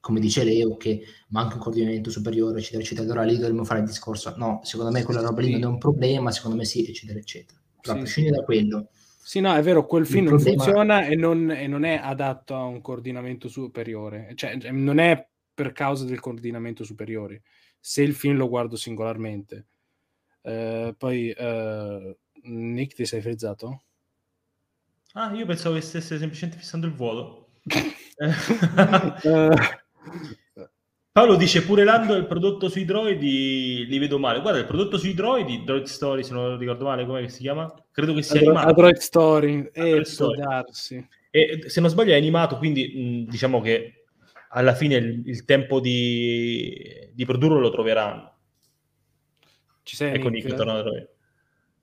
come 0.00 0.20
dice 0.20 0.44
Leo, 0.44 0.76
che 0.76 1.02
manca 1.28 1.54
un 1.54 1.60
coordinamento 1.60 2.10
superiore, 2.10 2.58
eccetera, 2.58 2.82
eccetera. 2.82 3.06
Allora 3.06 3.24
lì 3.24 3.38
dovremmo 3.38 3.64
fare 3.64 3.80
il 3.80 3.86
discorso. 3.86 4.34
No, 4.36 4.60
secondo 4.62 4.92
me 4.92 5.02
quella 5.04 5.22
roba 5.22 5.40
lì 5.40 5.52
non 5.52 5.62
è 5.62 5.66
un 5.66 5.78
problema, 5.78 6.30
secondo 6.30 6.56
me 6.58 6.66
sì, 6.66 6.86
eccetera, 6.86 7.18
eccetera. 7.18 7.58
Però 7.80 7.94
sì, 7.94 7.98
a 7.98 8.02
prescindere 8.02 8.34
sì. 8.34 8.40
da 8.40 8.46
quello. 8.46 8.88
Sì, 9.22 9.40
no, 9.40 9.54
è 9.54 9.62
vero, 9.62 9.86
quel 9.86 10.04
film 10.04 10.24
non 10.26 10.34
problema... 10.34 10.64
funziona 10.64 11.06
e 11.06 11.14
non, 11.16 11.50
e 11.50 11.66
non 11.66 11.84
è 11.84 11.98
adatto 12.02 12.54
a 12.54 12.64
un 12.64 12.82
coordinamento 12.82 13.48
superiore. 13.48 14.32
Cioè, 14.34 14.56
non 14.70 14.98
è 14.98 15.26
per 15.54 15.72
causa 15.72 16.04
del 16.04 16.20
coordinamento 16.20 16.84
superiore. 16.84 17.40
Se 17.80 18.02
il 18.02 18.12
film 18.12 18.36
lo 18.36 18.48
guardo 18.48 18.76
singolarmente 18.76 19.68
eh, 20.44 20.94
poi 20.96 21.30
eh, 21.30 22.16
Nick 22.42 22.94
ti 22.94 23.04
sei 23.06 23.20
frizzato? 23.20 23.82
Ah, 25.14 25.32
io 25.32 25.46
pensavo 25.46 25.74
che 25.76 25.80
stesse 25.80 26.18
semplicemente 26.18 26.60
fissando 26.60 26.86
il 26.86 26.92
vuoto. 26.92 27.48
Paolo 31.12 31.36
dice 31.36 31.62
pure 31.62 31.84
Lando 31.84 32.16
il 32.16 32.26
prodotto 32.26 32.68
sui 32.68 32.84
droidi 32.84 33.86
li 33.86 33.98
vedo 33.98 34.18
male. 34.18 34.40
Guarda, 34.40 34.58
il 34.58 34.66
prodotto 34.66 34.98
sui 34.98 35.14
droidi, 35.14 35.62
Droid 35.62 35.84
Story, 35.84 36.24
se 36.24 36.32
non 36.32 36.58
ricordo 36.58 36.86
male, 36.86 37.06
come 37.06 37.28
si 37.28 37.42
chiama? 37.42 37.72
Credo 37.92 38.14
che 38.14 38.22
sia 38.22 38.40
Adro- 38.40 38.50
animato. 38.52 38.72
Droid 38.80 38.96
Story, 38.96 39.70
eh, 39.72 40.04
story. 40.04 40.40
darsi. 40.40 41.08
E 41.30 41.68
se 41.68 41.80
non 41.80 41.88
sbaglio 41.88 42.12
è 42.12 42.16
animato, 42.16 42.58
quindi 42.58 43.24
mh, 43.26 43.30
diciamo 43.30 43.60
che 43.60 44.06
alla 44.50 44.74
fine 44.74 44.96
il, 44.96 45.22
il 45.26 45.44
tempo 45.44 45.78
di, 45.78 47.10
di 47.12 47.24
produrlo 47.24 47.60
lo 47.60 47.70
troveranno. 47.70 48.33
Ci 49.84 49.96
sei? 49.96 50.14
Ecco 50.14 50.28
Nick, 50.28 50.52
torna 50.54 50.72
da 50.74 50.82
noi. 50.82 51.06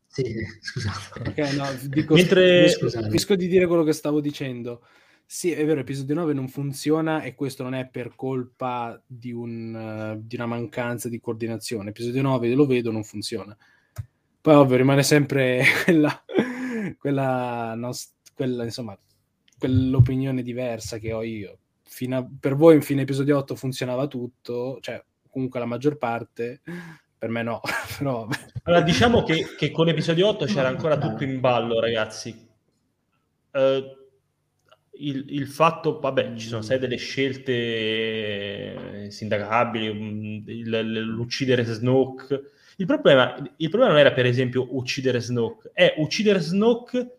Sì, 0.08 0.24
scusate. 0.60 1.30
Okay, 1.30 1.56
no, 1.56 1.66
dico, 1.88 2.16
Mentre... 2.16 2.66
Riesco 3.08 3.36
di 3.36 3.48
dire 3.48 3.68
quello 3.68 3.84
che 3.84 3.94
stavo 3.94 4.20
dicendo. 4.20 4.84
Sì, 5.26 5.52
è 5.52 5.66
vero, 5.66 5.80
episodio 5.80 6.16
9 6.16 6.34
non 6.34 6.50
funziona 6.50 7.22
e 7.22 7.36
questo 7.36 7.64
non 7.64 7.74
è 7.74 7.88
per 7.88 8.16
colpa 8.16 9.02
di, 9.08 9.32
un, 9.32 9.74
uh, 9.74 10.22
di 10.22 10.36
una 10.36 10.48
mancanza 10.48 11.08
di 11.08 11.22
coordinazione. 11.22 11.92
Episodio 11.92 12.22
9 12.24 12.54
lo 12.54 12.66
vedo, 12.66 12.92
non 12.92 13.06
funziona. 13.06 13.56
Poi 14.42 14.56
ovvio 14.56 14.76
rimane 14.76 15.04
sempre 15.04 15.64
quella, 15.86 16.26
quella, 16.98 17.76
nost- 17.76 18.34
quella 18.36 18.66
insomma, 18.66 19.00
quell'opinione 19.58 20.42
diversa 20.42 20.98
che 20.98 21.14
ho 21.14 21.24
io. 21.24 21.60
A, 22.10 22.28
per 22.40 22.56
voi 22.56 22.76
in 22.76 22.82
fine 22.82 23.04
episodio 23.04 23.38
8 23.38 23.56
funzionava 23.56 24.08
tutto, 24.08 24.80
cioè 24.82 25.02
comunque 25.30 25.60
la 25.60 25.66
maggior 25.66 25.98
parte, 25.98 26.62
per 27.22 27.30
me 27.30 27.44
no. 27.44 27.62
Però... 28.00 28.28
Allora, 28.64 28.82
diciamo 28.82 29.22
che, 29.22 29.54
che, 29.56 29.70
con 29.70 29.88
episodio 29.88 30.30
8 30.30 30.46
c'era 30.46 30.68
ancora 30.68 30.98
tutto 30.98 31.24
in 31.24 31.40
ballo, 31.40 31.80
ragazzi. 31.80 32.50
Uh, 33.52 33.84
il, 34.94 35.26
il, 35.28 35.46
fatto, 35.46 36.00
vabbè, 36.00 36.34
ci 36.36 36.48
sono 36.48 36.64
state 36.64 36.80
delle 36.80 36.96
scelte 36.96 37.52
sindacabili, 39.12 39.94
mm, 39.94 40.48
il, 40.48 41.04
l'uccidere 41.04 41.64
Snoke. 41.64 42.54
Il 42.78 42.88
problema, 42.88 43.36
il 43.58 43.70
problema 43.70 43.92
non 43.92 44.02
era, 44.02 44.14
per 44.14 44.26
esempio, 44.26 44.76
uccidere 44.76 45.20
Snoke, 45.20 45.70
è 45.76 45.94
uccidere 45.98 46.40
Snoke 46.40 47.18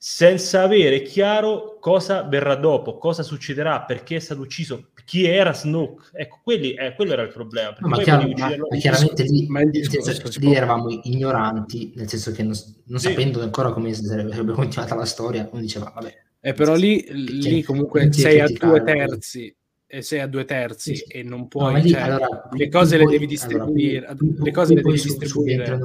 senza 0.00 0.62
avere 0.62 1.02
chiaro 1.02 1.76
cosa 1.80 2.22
verrà 2.22 2.54
dopo, 2.54 2.98
cosa 2.98 3.24
succederà, 3.24 3.82
perché 3.82 4.16
è 4.16 4.20
stato 4.20 4.40
ucciso, 4.40 4.90
chi 5.04 5.24
era 5.24 5.52
Snoke. 5.52 6.10
Ecco, 6.12 6.40
quelli, 6.44 6.74
eh, 6.74 6.94
quello 6.94 7.12
era 7.12 7.22
il 7.22 7.32
problema. 7.32 7.74
No, 7.80 7.88
ma, 7.88 7.98
chiaro, 7.98 8.28
ma, 8.28 8.48
ma, 8.48 8.76
chiaramente 8.76 9.24
lì, 9.24 9.46
ma 9.48 9.60
senso, 9.72 10.38
lì 10.38 10.54
eravamo 10.54 10.86
ignoranti, 11.02 11.92
nel 11.96 12.08
senso 12.08 12.30
che 12.30 12.44
non, 12.44 12.54
non 12.84 13.00
sì. 13.00 13.08
sapendo 13.08 13.42
ancora 13.42 13.72
come 13.72 13.92
sarebbe 13.92 14.52
continuata 14.52 14.94
la 14.94 15.04
storia, 15.04 15.48
uno 15.50 15.60
diceva, 15.60 15.90
vabbè. 15.92 16.14
Eh, 16.40 16.52
però 16.52 16.76
lì, 16.76 17.04
lì 17.10 17.62
comunque 17.64 18.12
sei 18.12 18.38
a 18.38 18.46
due 18.46 18.82
terzi 18.84 19.52
e 19.90 20.02
sei 20.02 20.20
a 20.20 20.28
due 20.28 20.44
terzi 20.44 20.94
sì. 20.94 21.04
e 21.04 21.22
non 21.22 21.48
puoi 21.48 21.72
no, 21.72 21.78
lì, 21.80 21.90
cioè, 21.90 22.00
allora, 22.02 22.48
le 22.52 22.68
cose 22.68 22.96
le 22.98 23.06
devi 23.06 23.26
distribuire 23.26 24.06
allora, 24.06 24.44
le 24.44 24.50
cose 24.52 24.74
le 24.74 24.82
devi 24.82 25.00
distribuire 25.00 25.80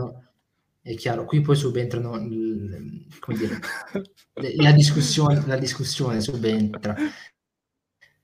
è 0.84 0.96
chiaro, 0.96 1.24
qui 1.24 1.40
poi 1.40 1.56
subentrano 1.56 2.12
come 2.12 3.38
dire, 3.38 3.58
la, 4.58 4.74
discussione, 4.74 5.42
la 5.48 5.58
discussione 5.58 6.20
subentra. 6.20 6.94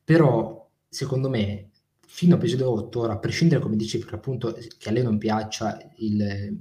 Però, 0.04 0.70
secondo 0.90 1.30
me, 1.30 1.70
fino 2.06 2.36
a 2.36 2.38
episodio 2.38 2.70
8, 2.72 3.00
ora, 3.00 3.14
a 3.14 3.20
prescindere, 3.20 3.62
come 3.62 3.78
dici, 3.78 3.98
perché 3.98 4.16
appunto 4.16 4.58
che 4.78 4.90
a 4.90 4.92
lei 4.92 5.04
non 5.04 5.18
piaccia 5.18 5.78
il, 6.00 6.54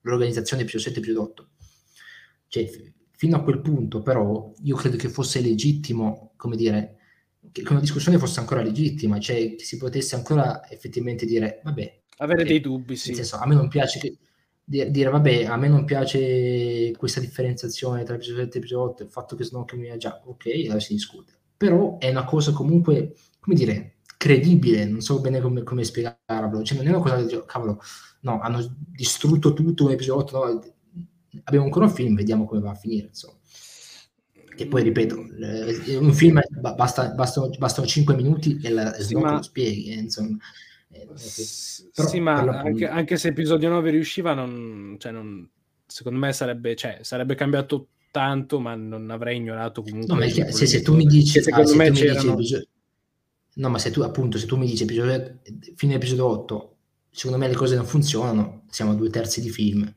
l'organizzazione 0.00 0.62
episodio 0.62 0.86
7 0.86 0.98
e 0.98 1.02
episodio 1.02 1.30
8, 1.30 1.48
cioè, 2.48 2.68
fino 3.12 3.36
a 3.36 3.42
quel 3.44 3.60
punto, 3.60 4.02
però, 4.02 4.52
io 4.64 4.74
credo 4.74 4.96
che 4.96 5.08
fosse 5.08 5.40
legittimo, 5.40 6.32
come 6.34 6.56
dire, 6.56 6.96
che 7.52 7.62
una 7.68 7.78
discussione 7.78 8.18
fosse 8.18 8.40
ancora 8.40 8.62
legittima, 8.62 9.20
cioè 9.20 9.54
che 9.54 9.64
si 9.64 9.76
potesse 9.76 10.16
ancora 10.16 10.68
effettivamente 10.68 11.24
dire, 11.24 11.60
vabbè, 11.62 12.00
avere 12.16 12.40
okay, 12.40 12.52
dei 12.52 12.60
dubbi, 12.60 12.96
sì. 12.96 13.14
Senso, 13.14 13.36
a 13.36 13.46
me 13.46 13.54
non 13.54 13.68
piace 13.68 14.00
che 14.00 14.16
dire 14.68 15.10
vabbè 15.10 15.44
a 15.44 15.56
me 15.56 15.68
non 15.68 15.84
piace 15.84 16.92
questa 16.96 17.20
differenziazione 17.20 18.02
tra 18.02 18.16
episodio 18.16 18.42
7 18.42 18.56
e 18.56 18.58
episodio 18.58 18.90
8 18.90 19.02
il 19.04 19.10
fatto 19.10 19.36
che 19.36 19.44
Snoke 19.44 19.76
mi 19.76 19.90
ha 19.90 19.96
già 19.96 20.20
ok 20.24 20.46
allora 20.64 20.80
si 20.80 20.94
discute. 20.94 21.32
Però 21.56 21.98
è 21.98 22.10
una 22.10 22.24
cosa 22.24 22.52
comunque 22.52 23.14
come 23.38 23.54
dire 23.54 23.98
credibile 24.16 24.84
non 24.84 25.00
so 25.00 25.20
bene 25.20 25.40
come, 25.40 25.62
come 25.62 25.84
spiegarlo. 25.84 26.62
Cioè 26.64 26.78
non 26.78 26.86
è 26.86 26.90
una 26.90 26.98
cosa 26.98 27.24
che 27.24 27.44
cavolo 27.46 27.80
no 28.22 28.40
hanno 28.40 28.76
distrutto 28.90 29.52
tutto 29.52 29.84
un 29.84 29.92
episodio 29.92 30.22
8 30.22 30.44
no, 30.44 30.60
abbiamo 31.44 31.64
ancora 31.64 31.84
un 31.84 31.92
film 31.92 32.16
vediamo 32.16 32.44
come 32.44 32.60
va 32.60 32.70
a 32.70 32.74
finire 32.74 33.06
insomma. 33.06 33.38
Che 34.56 34.66
poi 34.66 34.82
ripeto 34.82 35.16
un 35.16 36.12
film 36.12 36.40
basta, 36.74 37.10
bastano, 37.10 37.50
bastano 37.56 37.86
5 37.86 38.16
minuti 38.16 38.58
e 38.62 38.70
la 38.70 38.92
sì, 38.94 39.02
Snoke 39.02 39.24
ma... 39.24 39.32
lo 39.34 39.42
spieghi 39.42 39.90
eh, 39.90 39.98
insomma. 39.98 40.30
eh, 40.30 40.65
però, 41.04 42.08
sì, 42.08 42.20
ma 42.20 42.40
anche, 42.40 42.88
anche, 42.88 43.16
se 43.16 43.28
episodio 43.28 43.68
9 43.68 43.90
riusciva, 43.90 44.34
non, 44.34 44.96
cioè 44.98 45.12
non, 45.12 45.48
secondo 45.86 46.18
me 46.18 46.32
sarebbe, 46.32 46.74
cioè, 46.76 46.98
sarebbe 47.02 47.34
cambiato 47.34 47.88
tanto, 48.10 48.60
ma 48.60 48.74
non 48.74 49.10
avrei 49.10 49.36
ignorato 49.36 49.82
comunque. 49.82 50.14
No, 50.14 50.20
ma 50.20 50.28
se, 50.28 50.66
se, 50.66 50.82
tu 50.82 50.94
mi 50.94 51.04
dici, 51.04 51.40
secondo 51.42 51.72
ah, 51.72 51.76
me 51.76 51.90
c'erano... 51.90 52.36
No, 53.54 53.68
ma 53.70 53.78
se 53.78 53.90
tu 53.90 54.02
appunto, 54.02 54.38
se 54.38 54.46
tu 54.46 54.56
mi 54.56 54.66
dici 54.66 54.82
episodio, 54.82 55.40
fine 55.76 55.94
episodio 55.94 56.26
8, 56.26 56.76
secondo 57.10 57.38
me 57.38 57.48
le 57.48 57.54
cose 57.54 57.74
non 57.74 57.86
funzionano, 57.86 58.64
siamo 58.68 58.92
a 58.92 58.94
due 58.94 59.10
terzi 59.10 59.40
di 59.40 59.50
film. 59.50 59.94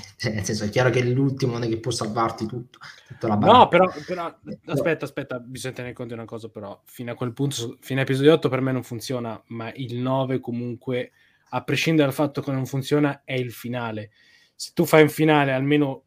Cioè, 0.16 0.32
nel 0.32 0.44
senso, 0.44 0.64
è 0.64 0.68
chiaro 0.68 0.90
che 0.90 1.02
l'ultimo 1.02 1.52
non 1.52 1.64
è 1.64 1.68
che 1.68 1.78
può 1.78 1.90
salvarti 1.90 2.46
tutto. 2.46 2.78
no, 3.22 3.68
però, 3.68 3.90
però, 4.06 4.34
aspetta, 4.66 5.04
aspetta, 5.04 5.38
bisogna 5.38 5.74
tenere 5.74 5.94
conto 5.94 6.14
di 6.14 6.20
una 6.20 6.28
cosa, 6.28 6.48
però, 6.48 6.80
fino 6.84 7.12
a 7.12 7.14
quel 7.14 7.32
punto, 7.32 7.76
fino 7.80 8.00
a 8.00 8.02
episodio 8.02 8.32
8 8.32 8.48
per 8.48 8.60
me 8.60 8.72
non 8.72 8.82
funziona, 8.82 9.40
ma 9.48 9.72
il 9.74 9.96
9 9.96 10.40
comunque, 10.40 11.12
a 11.50 11.62
prescindere 11.62 12.06
dal 12.06 12.16
fatto 12.16 12.40
che 12.40 12.50
non 12.50 12.66
funziona, 12.66 13.22
è 13.24 13.34
il 13.34 13.52
finale. 13.52 14.10
Se 14.54 14.70
tu 14.74 14.84
fai 14.84 15.02
un 15.02 15.08
finale 15.08 15.52
almeno 15.52 16.04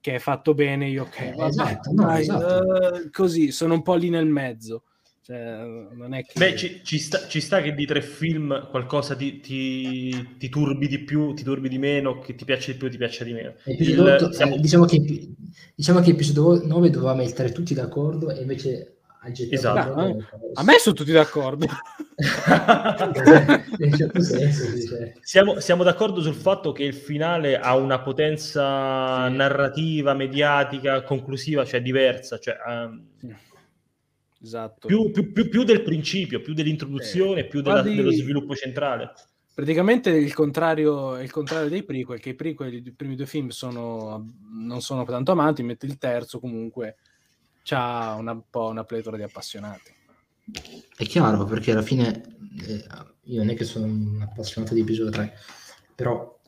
che 0.00 0.14
è 0.14 0.18
fatto 0.18 0.54
bene, 0.54 0.88
io 0.88 1.04
ok, 1.04 1.20
eh, 1.20 1.32
vabbè, 1.32 1.48
esatto, 1.48 1.92
no, 1.92 2.04
dai, 2.04 2.20
esatto. 2.22 2.64
Uh, 2.64 3.10
così, 3.10 3.50
sono 3.52 3.74
un 3.74 3.82
po' 3.82 3.94
lì 3.94 4.08
nel 4.08 4.26
mezzo. 4.26 4.84
Cioè, 5.22 5.62
non 5.92 6.14
è 6.14 6.24
che... 6.24 6.38
Beh, 6.38 6.56
ci, 6.56 6.80
ci, 6.82 6.98
sta, 6.98 7.26
ci, 7.26 7.40
sta, 7.40 7.60
che 7.60 7.74
di 7.74 7.84
tre 7.84 8.00
film 8.00 8.68
qualcosa 8.68 9.14
ti, 9.14 9.40
ti, 9.40 10.36
ti, 10.38 10.48
turbi 10.48 10.88
di 10.88 11.00
più, 11.00 11.34
ti 11.34 11.44
turbi 11.44 11.68
di 11.68 11.78
meno, 11.78 12.18
che 12.18 12.34
ti 12.34 12.44
piace 12.44 12.72
di 12.72 12.78
più, 12.78 12.90
ti 12.90 12.96
piace 12.96 13.24
di 13.24 13.32
meno. 13.32 13.54
Il, 13.66 14.00
8, 14.00 14.32
siamo... 14.32 14.54
eh, 14.54 14.60
diciamo, 14.60 14.86
che, 14.86 15.28
diciamo 15.74 16.00
che 16.00 16.10
episodio 16.10 16.66
9 16.66 16.90
doveva 16.90 17.14
mettere 17.14 17.52
tutti 17.52 17.74
d'accordo 17.74 18.30
e 18.30 18.40
invece 18.40 18.94
Esatto. 19.50 19.92
Ah, 19.92 20.16
a 20.54 20.62
me 20.62 20.78
sono 20.78 20.94
tutti 20.94 21.12
d'accordo. 21.12 21.66
certo 22.16 23.12
senso, 24.22 24.64
siamo, 25.20 25.60
siamo, 25.60 25.82
d'accordo 25.82 26.22
sul 26.22 26.34
fatto 26.34 26.72
che 26.72 26.84
il 26.84 26.94
finale 26.94 27.58
ha 27.58 27.76
una 27.76 28.00
potenza 28.00 29.28
sì. 29.28 29.34
narrativa, 29.34 30.14
mediatica, 30.14 31.02
conclusiva, 31.02 31.66
cioè 31.66 31.82
diversa. 31.82 32.38
Cioè, 32.38 32.56
um, 32.66 33.04
Esatto. 34.42 34.86
Più, 34.86 35.10
più, 35.10 35.32
più, 35.32 35.48
più, 35.48 35.64
del 35.64 35.82
principio, 35.82 36.40
più 36.40 36.54
dell'introduzione, 36.54 37.40
eh, 37.40 37.46
più 37.46 37.60
della, 37.60 37.82
di... 37.82 37.94
dello 37.94 38.12
sviluppo 38.12 38.54
centrale. 38.54 39.12
Praticamente 39.52 40.10
il 40.10 40.32
contrario, 40.32 41.18
il 41.18 41.30
contrario 41.30 41.68
dei 41.68 41.82
prequel, 41.82 42.20
che 42.20 42.30
i 42.30 42.34
prequel, 42.34 42.72
i 42.72 42.92
primi 42.92 43.16
due 43.16 43.26
film 43.26 43.48
sono, 43.48 44.32
non 44.50 44.80
sono 44.80 45.04
tanto 45.04 45.32
amanti, 45.32 45.62
mentre 45.62 45.88
il 45.88 45.98
terzo 45.98 46.40
comunque 46.40 46.96
ha 47.70 48.14
una, 48.14 48.32
un 48.32 48.42
po' 48.48 48.68
una 48.68 48.84
pletora 48.84 49.16
di 49.16 49.22
appassionati. 49.22 49.92
È 50.96 51.04
chiaro, 51.04 51.44
perché 51.44 51.72
alla 51.72 51.82
fine 51.82 52.22
eh, 52.66 52.84
io 53.24 53.38
non 53.38 53.50
è 53.50 53.54
che 53.54 53.64
sono 53.64 53.84
un 53.84 54.22
appassionato 54.22 54.72
di 54.74 54.80
episodio 54.80 55.12
3, 55.12 55.34
però 55.94 56.40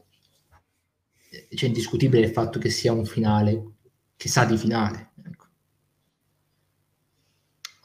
eh, 1.30 1.48
c'è 1.54 1.66
indiscutibile 1.66 2.26
il 2.26 2.32
fatto 2.32 2.58
che 2.58 2.70
sia 2.70 2.92
un 2.92 3.04
finale, 3.04 3.74
che 4.16 4.28
sa 4.28 4.44
di 4.44 4.56
finale. 4.56 5.11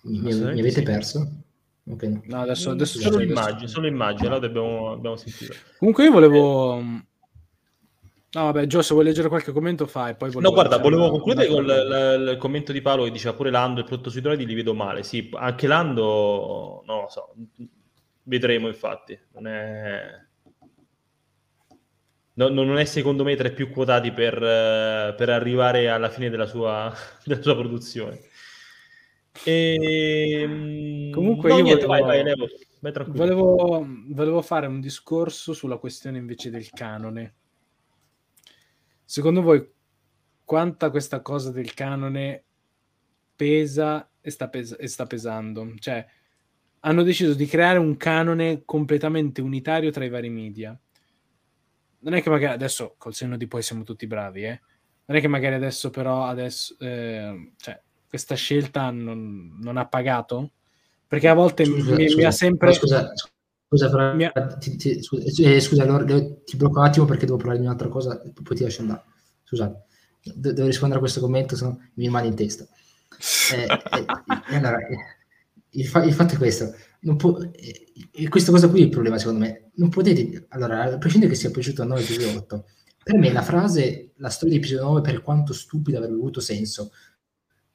Mi, 0.07 0.19
mi, 0.19 0.34
mi 0.34 0.59
avete 0.59 0.71
sì. 0.71 0.84
perso? 0.84 1.31
Okay, 1.89 2.09
no. 2.09 2.21
no. 2.25 2.41
adesso, 2.41 2.71
adesso 2.71 2.99
solo 2.99 3.21
immagine, 3.21 3.67
solo 3.67 3.88
immagine, 3.88 4.27
allora 4.27 4.47
dobbiamo, 4.47 4.95
dobbiamo 4.95 5.15
sentire. 5.15 5.55
Comunque 5.77 6.03
io 6.03 6.11
volevo... 6.11 7.05
No, 8.29 8.43
vabbè, 8.43 8.67
Gio, 8.67 8.81
se 8.81 8.93
vuoi 8.93 9.05
leggere 9.05 9.29
qualche 9.29 9.53
commento 9.53 9.88
fai. 9.88 10.15
Poi 10.15 10.31
no, 10.35 10.51
guarda, 10.51 10.77
volevo 10.77 11.09
concludere 11.09 11.47
con 11.47 11.63
il, 11.63 12.29
il, 12.34 12.38
commento 12.38 12.73
di 12.73 12.81
Paolo 12.81 13.05
che 13.05 13.11
diceva 13.11 13.35
pure 13.35 13.49
Lando, 13.49 13.79
il 13.79 13.85
prodotto 13.85 14.09
sui 14.09 14.21
droidi 14.21 14.45
li 14.45 14.53
vedo 14.53 14.73
male. 14.73 15.03
Sì, 15.03 15.29
anche 15.34 15.65
Lando, 15.65 16.84
non 16.85 17.01
lo 17.01 17.07
so, 17.09 17.34
vedremo 18.23 18.67
infatti. 18.67 19.17
Non 19.34 19.47
è... 19.47 20.25
No, 22.34 22.49
non 22.49 22.77
è 22.77 22.85
secondo 22.85 23.23
me 23.23 23.35
tra 23.35 23.47
i 23.47 23.53
più 23.53 23.71
quotati 23.71 24.11
per, 24.11 24.38
per 25.15 25.29
arrivare 25.29 25.89
alla 25.89 26.09
fine 26.09 26.29
della 26.29 26.45
sua, 26.45 26.93
della 27.23 27.41
sua 27.41 27.55
produzione. 27.55 28.19
E... 29.43 29.77
Ehm, 30.41 31.11
Comunque 31.11 31.49
no, 31.49 31.57
io 31.57 31.64
niente, 31.64 31.85
volevo, 31.85 32.05
vai, 32.05 32.23
vai, 32.23 32.23
Levo, 32.23 32.47
vai 32.80 32.91
volevo, 33.07 33.88
volevo 34.09 34.41
fare 34.41 34.68
un 34.68 34.80
discorso 34.80 35.53
sulla 35.53 35.77
questione 35.77 36.18
invece 36.18 36.49
del 36.49 36.69
canone. 36.69 37.35
Secondo 39.03 39.41
voi 39.41 39.68
quanta 40.43 40.89
questa 40.89 41.22
cosa 41.22 41.51
del 41.51 41.73
canone 41.73 42.43
pesa 43.35 44.09
e 44.19 44.30
sta, 44.30 44.49
pes- 44.49 44.76
e 44.80 44.88
sta 44.88 45.05
pesando? 45.05 45.73
Cioè, 45.77 46.05
hanno 46.81 47.03
deciso 47.03 47.34
di 47.34 47.45
creare 47.45 47.80
un 47.80 47.97
canone 47.97 48.64
completamente 48.65 49.41
unitario 49.41 49.91
tra 49.91 50.05
i 50.05 50.09
vari 50.09 50.30
media. 50.30 50.77
Non 51.99 52.14
è 52.14 52.22
che 52.22 52.30
magari 52.30 52.53
adesso 52.53 52.95
col 52.97 53.14
senno 53.14 53.38
di 53.38 53.47
poi 53.47 53.61
siamo 53.61 53.84
tutti 53.84 54.07
bravi, 54.07 54.43
eh? 54.43 54.61
Non 55.05 55.18
è 55.18 55.22
che 55.22 55.27
magari 55.27 55.55
adesso 55.55 55.89
però 55.89 56.26
adesso 56.26 56.76
eh, 56.80 57.53
cioè, 57.57 57.81
questa 58.07 58.35
scelta 58.35 58.89
non, 58.89 59.57
non, 59.61 59.77
ha 59.77 59.85
pagato? 59.85 60.51
Perché 61.07 61.27
a 61.27 61.34
volte 61.34 61.65
scusa, 61.65 61.95
mi, 61.95 62.07
scusa, 62.07 62.17
mi, 62.17 62.23
ha 62.25 62.31
sempre... 62.31 62.73
Scusa, 62.73 63.11
scusa, 63.67 64.13
mi 64.13 64.25
ha... 64.25 64.31
ti, 64.59 64.75
ti, 64.75 64.99
eh, 65.43 65.59
scusa 65.59 65.84
allora, 65.84 66.05
ti 66.05 66.57
blocco 66.57 66.79
un 66.79 66.85
attimo 66.85 67.05
perché 67.05 67.25
devo 67.25 67.38
parlare 67.38 67.59
di 67.59 67.65
un'altra 67.65 67.88
cosa, 67.88 68.21
poi 68.43 68.55
ti 68.55 68.63
lascio 68.63 68.81
andare. 68.81 69.03
Scusate, 69.43 69.85
De- 70.35 70.53
devo 70.53 70.67
rispondere 70.67 70.99
a 70.99 71.01
questo 71.01 71.21
commento, 71.21 71.55
se 71.55 71.63
no 71.63 71.77
mi 71.93 72.03
rimane 72.03 72.27
in 72.27 72.35
testa. 72.35 72.67
Eh, 73.53 73.63
eh, 73.63 74.55
allora, 74.55 74.77
eh, 74.77 74.97
il, 75.71 75.85
fa- 75.85 76.03
il, 76.03 76.13
fatto 76.13 76.35
è 76.35 76.38
questo, 76.38 76.73
eh, 77.01 78.27
questa 78.27 78.51
cosa 78.51 78.69
qui 78.69 78.81
è 78.81 78.84
il 78.84 78.89
problema 78.89 79.17
secondo 79.17 79.39
me. 79.39 79.71
Non 79.75 79.89
potete, 79.89 80.45
allora, 80.49 80.84
a 80.84 80.97
prescindere 80.97 81.31
che 81.31 81.38
sia 81.38 81.51
piaciuto 81.51 81.81
a 81.81 81.85
9 81.85 82.01
episodio 82.01 82.38
8, 82.39 82.65
per 83.03 83.17
me 83.17 83.31
la 83.31 83.41
frase, 83.41 84.11
la 84.17 84.29
storia 84.29 84.55
di 84.55 84.59
episodio 84.59 84.85
9, 84.85 85.01
per 85.01 85.21
quanto 85.21 85.53
stupida 85.53 85.97
avrebbe 85.97 86.15
avuto 86.15 86.39
senso, 86.39 86.91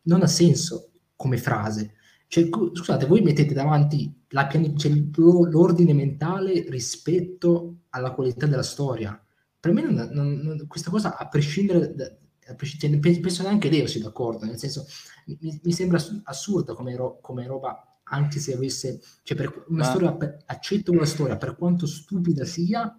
non 0.03 0.23
ha 0.23 0.27
senso 0.27 0.93
come 1.17 1.39
frase. 1.39 1.95
Cioè, 2.27 2.49
scusate, 2.49 3.07
voi 3.07 3.21
mettete 3.21 3.53
davanti 3.53 4.11
la 4.29 4.47
piani- 4.47 4.77
cioè, 4.77 4.91
l'ordine 4.91 5.93
mentale 5.93 6.65
rispetto 6.69 7.83
alla 7.91 8.13
qualità 8.13 8.47
della 8.47 8.63
storia. 8.63 9.23
Per 9.61 9.73
me 9.73 9.83
non, 9.83 10.09
non, 10.13 10.41
non, 10.43 10.67
questa 10.67 10.91
cosa, 10.91 11.17
a 11.17 11.29
prescindere 11.29 11.95
da, 11.95 12.11
cioè, 12.41 12.99
penso 12.99 13.47
anche 13.47 13.71
Leo 13.71 13.87
sia 13.87 14.01
d'accordo, 14.03 14.45
nel 14.45 14.59
senso 14.59 14.87
mi, 15.27 15.61
mi 15.63 15.73
sembra 15.73 16.03
assurda 16.25 16.75
come, 16.75 16.97
ro- 16.97 17.21
come, 17.21 17.47
roba, 17.47 18.01
anche 18.05 18.41
se 18.41 18.55
avesse, 18.55 19.01
cioè 19.23 19.37
per 19.37 19.65
una 19.69 19.85
Ma... 19.85 19.91
storia, 19.91 20.13
per, 20.15 20.43
accetto 20.47 20.91
una 20.91 21.05
storia 21.05 21.37
per 21.37 21.57
quanto 21.57 21.87
stupida 21.87 22.45
sia, 22.45 22.97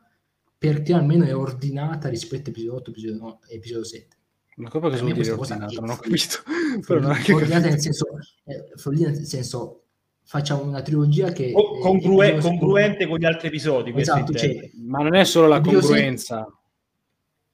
perché 0.57 0.93
almeno 0.93 1.25
è 1.25 1.35
ordinata 1.35 2.07
rispetto 2.07 2.49
a 2.49 2.51
episodio 2.51 2.75
8 2.75 2.89
episodio, 2.91 3.17
9, 3.17 3.37
episodio 3.49 3.83
7. 3.83 4.17
Ma 4.57 4.69
come 4.69 4.89
cosa 4.89 5.01
vuol 5.01 5.13
dire 5.13 5.31
ordinata? 5.31 5.79
Non 5.79 5.89
ho 5.89 5.97
capito. 5.97 6.43
ordinata 7.33 7.69
nel 7.69 7.79
senso, 7.79 8.05
eh, 8.45 8.71
follia 8.75 9.09
nel 9.09 9.25
senso 9.25 9.83
facciamo 10.25 10.63
una 10.63 10.81
trilogia 10.81 11.31
che 11.31 11.51
Co- 11.51 11.77
congrue- 11.79 12.37
congruente 12.39 13.07
con 13.07 13.17
gli 13.17 13.25
altri 13.25 13.47
episodi. 13.47 13.93
Esatto, 13.95 14.33
cioè, 14.33 14.71
ma 14.75 14.99
non 14.99 15.15
è 15.15 15.23
solo 15.25 15.47
la 15.47 15.61
congruenza. 15.61 16.47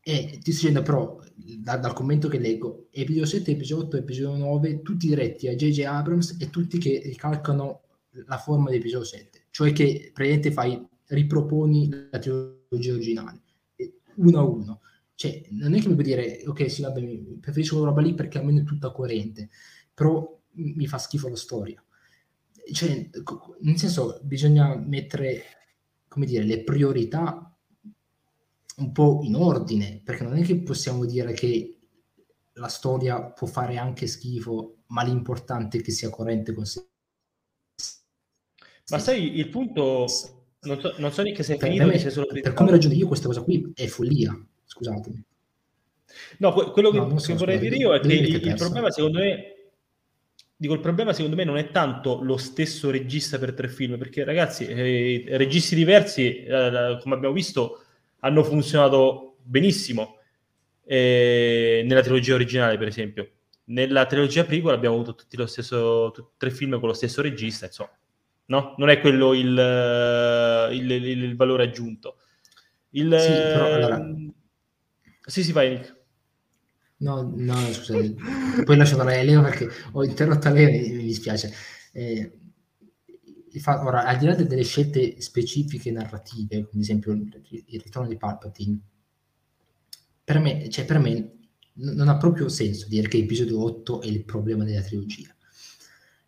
E 0.02 0.14
eh, 0.14 0.40
ti 0.40 0.52
sto 0.52 0.68
dicendo 0.68 0.82
però, 0.82 1.20
da, 1.36 1.78
dal 1.78 1.94
commento 1.94 2.28
che 2.28 2.40
leggo, 2.40 2.88
episodio 2.92 3.26
7, 3.26 3.52
episodio 3.52 3.86
8, 3.86 3.98
episodio 3.98 4.38
9, 4.38 4.82
tutti 4.82 5.08
diretti 5.08 5.48
a 5.48 5.56
J.J. 5.56 5.84
Abrams 5.84 6.38
e 6.40 6.50
tutti 6.50 6.78
che 6.78 7.02
ricalcano 7.04 7.82
la 8.26 8.38
forma 8.38 8.70
di 8.70 8.78
episodio 8.78 9.06
7, 9.06 9.48
cioè 9.52 9.72
che 9.72 10.12
praticamente 10.14 10.52
fai, 10.52 10.88
riproponi 11.08 11.90
la 12.12 12.20
trilogia 12.20 12.94
originale, 12.94 13.42
uno 14.16 14.40
a 14.40 14.44
uno. 14.44 14.82
Cioè, 15.20 15.48
non 15.50 15.74
è 15.74 15.82
che 15.82 15.90
mi 15.90 15.96
puoi 15.96 16.06
dire, 16.06 16.44
ok, 16.46 16.72
sì, 16.72 16.82
vabbè, 16.82 17.02
preferisco 17.42 17.76
quella 17.76 17.90
roba 17.90 18.00
lì 18.00 18.14
perché 18.14 18.38
almeno 18.38 18.62
è 18.62 18.64
tutta 18.64 18.94
coerente, 18.94 19.50
però 19.94 20.40
mi 20.52 20.88
fa 20.88 20.98
schifo 20.98 21.28
la 21.28 21.36
storia. 21.36 21.84
Cioè, 22.72 23.10
nel 23.60 23.78
senso, 23.78 24.22
bisogna 24.24 24.78
mettere, 24.78 25.44
come 26.08 26.26
dire, 26.26 26.46
le 26.46 26.64
priorità 26.64 27.54
un 28.78 28.92
po' 28.94 29.20
in 29.24 29.36
ordine, 29.36 30.00
perché 30.06 30.24
non 30.24 30.38
è 30.38 30.42
che 30.42 30.62
possiamo 30.62 31.04
dire 31.04 31.34
che 31.34 31.78
la 32.54 32.70
storia 32.70 33.22
può 33.22 33.46
fare 33.46 33.76
anche 33.76 34.08
schifo, 34.08 34.84
ma 34.88 35.04
l'importante 35.04 35.80
è 35.80 35.82
che 35.82 35.92
sia 35.92 36.10
coerente 36.10 36.54
con 36.54 36.66
sé. 36.66 36.88
Ma 38.90 39.00
sai, 39.00 39.38
il 39.38 39.50
punto, 39.50 40.06
non 40.62 40.80
so, 40.80 40.96
non 40.98 41.12
so 41.12 41.24
neanche 41.24 41.44
se 41.44 41.56
è 41.56 41.58
finito, 41.58 41.88
me, 41.88 42.42
per 42.42 42.54
come 42.54 42.72
ragiono 42.72 42.94
io 42.94 43.08
questa 43.08 43.28
cosa 43.28 43.42
qui 43.42 43.70
è 43.76 43.86
follia, 43.88 44.49
scusatemi. 44.70 45.24
No, 46.38 46.54
quello 46.54 46.92
che, 46.92 46.98
no, 46.98 47.16
che 47.16 47.34
vorrei 47.34 47.60
dire 47.60 47.76
io 47.76 47.94
è 47.94 48.00
che 48.00 48.14
il, 48.14 48.48
il 48.48 48.56
problema 48.56 48.90
secondo 48.90 49.20
me 49.20 49.54
Dico, 50.62 50.74
il 50.74 50.82
problema 50.82 51.14
secondo 51.14 51.38
me 51.38 51.46
non 51.46 51.56
è 51.58 51.72
tanto 51.72 52.22
lo 52.22 52.36
stesso 52.36 52.92
regista 52.92 53.40
per 53.40 53.54
tre 53.54 53.70
film, 53.70 53.98
perché 53.98 54.26
ragazzi, 54.26 54.68
eh, 54.68 55.24
registi 55.38 55.74
diversi, 55.74 56.44
eh, 56.44 56.98
come 57.02 57.16
abbiamo 57.16 57.34
visto, 57.34 57.82
hanno 58.20 58.44
funzionato 58.44 59.38
benissimo 59.42 60.18
eh, 60.84 61.82
nella 61.86 62.02
trilogia 62.02 62.34
originale, 62.34 62.78
per 62.78 62.90
esempio. 62.90 63.30
Nella 63.68 64.06
trilogia 64.06 64.44
prequel 64.44 64.74
abbiamo 64.74 64.96
avuto 64.96 65.16
tutti 65.16 65.38
lo 65.38 65.46
stesso, 65.46 66.12
tutti, 66.14 66.32
tre 66.36 66.52
film 66.52 66.78
con 66.78 66.90
lo 66.90 66.94
stesso 66.94 67.22
regista, 67.22 67.68
insomma, 67.68 67.98
no? 68.48 68.76
Non 68.80 68.90
è 68.90 69.00
quello 69.00 69.34
il, 69.34 69.48
il, 70.74 70.92
il, 70.92 71.24
il 71.24 71.36
valore 71.38 71.64
aggiunto. 71.64 72.18
Il, 72.90 73.16
sì, 73.18 73.30
però, 73.30 73.66
allora... 73.66 74.14
sì, 75.30 75.44
sì, 75.44 75.52
vai 75.52 75.70
Nick. 75.70 75.98
No, 76.98 77.22
no, 77.34 77.56
scusate, 77.72 78.16
poi 78.66 78.76
lascio 78.76 78.98
parlare 78.98 79.20
a 79.20 79.24
Leo 79.24 79.42
perché 79.42 79.70
ho 79.94 80.04
interrotto 80.04 80.50
Leo 80.50 80.68
e 80.68 80.92
mi 80.92 81.04
dispiace. 81.04 81.54
Eh, 81.94 82.38
ora, 83.66 84.04
al 84.04 84.18
di 84.18 84.26
là 84.26 84.36
delle 84.36 84.64
scelte 84.64 85.22
specifiche 85.22 85.92
narrative, 85.92 86.66
come 86.66 86.70
ad 86.74 86.82
esempio 86.82 87.14
il, 87.14 87.82
ritorno 87.82 88.10
di 88.10 88.18
Palpatine, 88.18 88.80
per 90.24 90.40
me, 90.40 90.70
cioè 90.70 90.86
per 90.86 91.00
me 91.00 91.38
non 91.74 92.10
ha 92.10 92.18
proprio 92.18 92.50
senso 92.50 92.88
dire 92.88 93.08
che 93.08 93.18
episodio 93.18 93.64
8 93.64 94.02
è 94.02 94.08
il 94.08 94.26
problema 94.26 94.66
della 94.66 94.82
trilogia. 94.82 95.34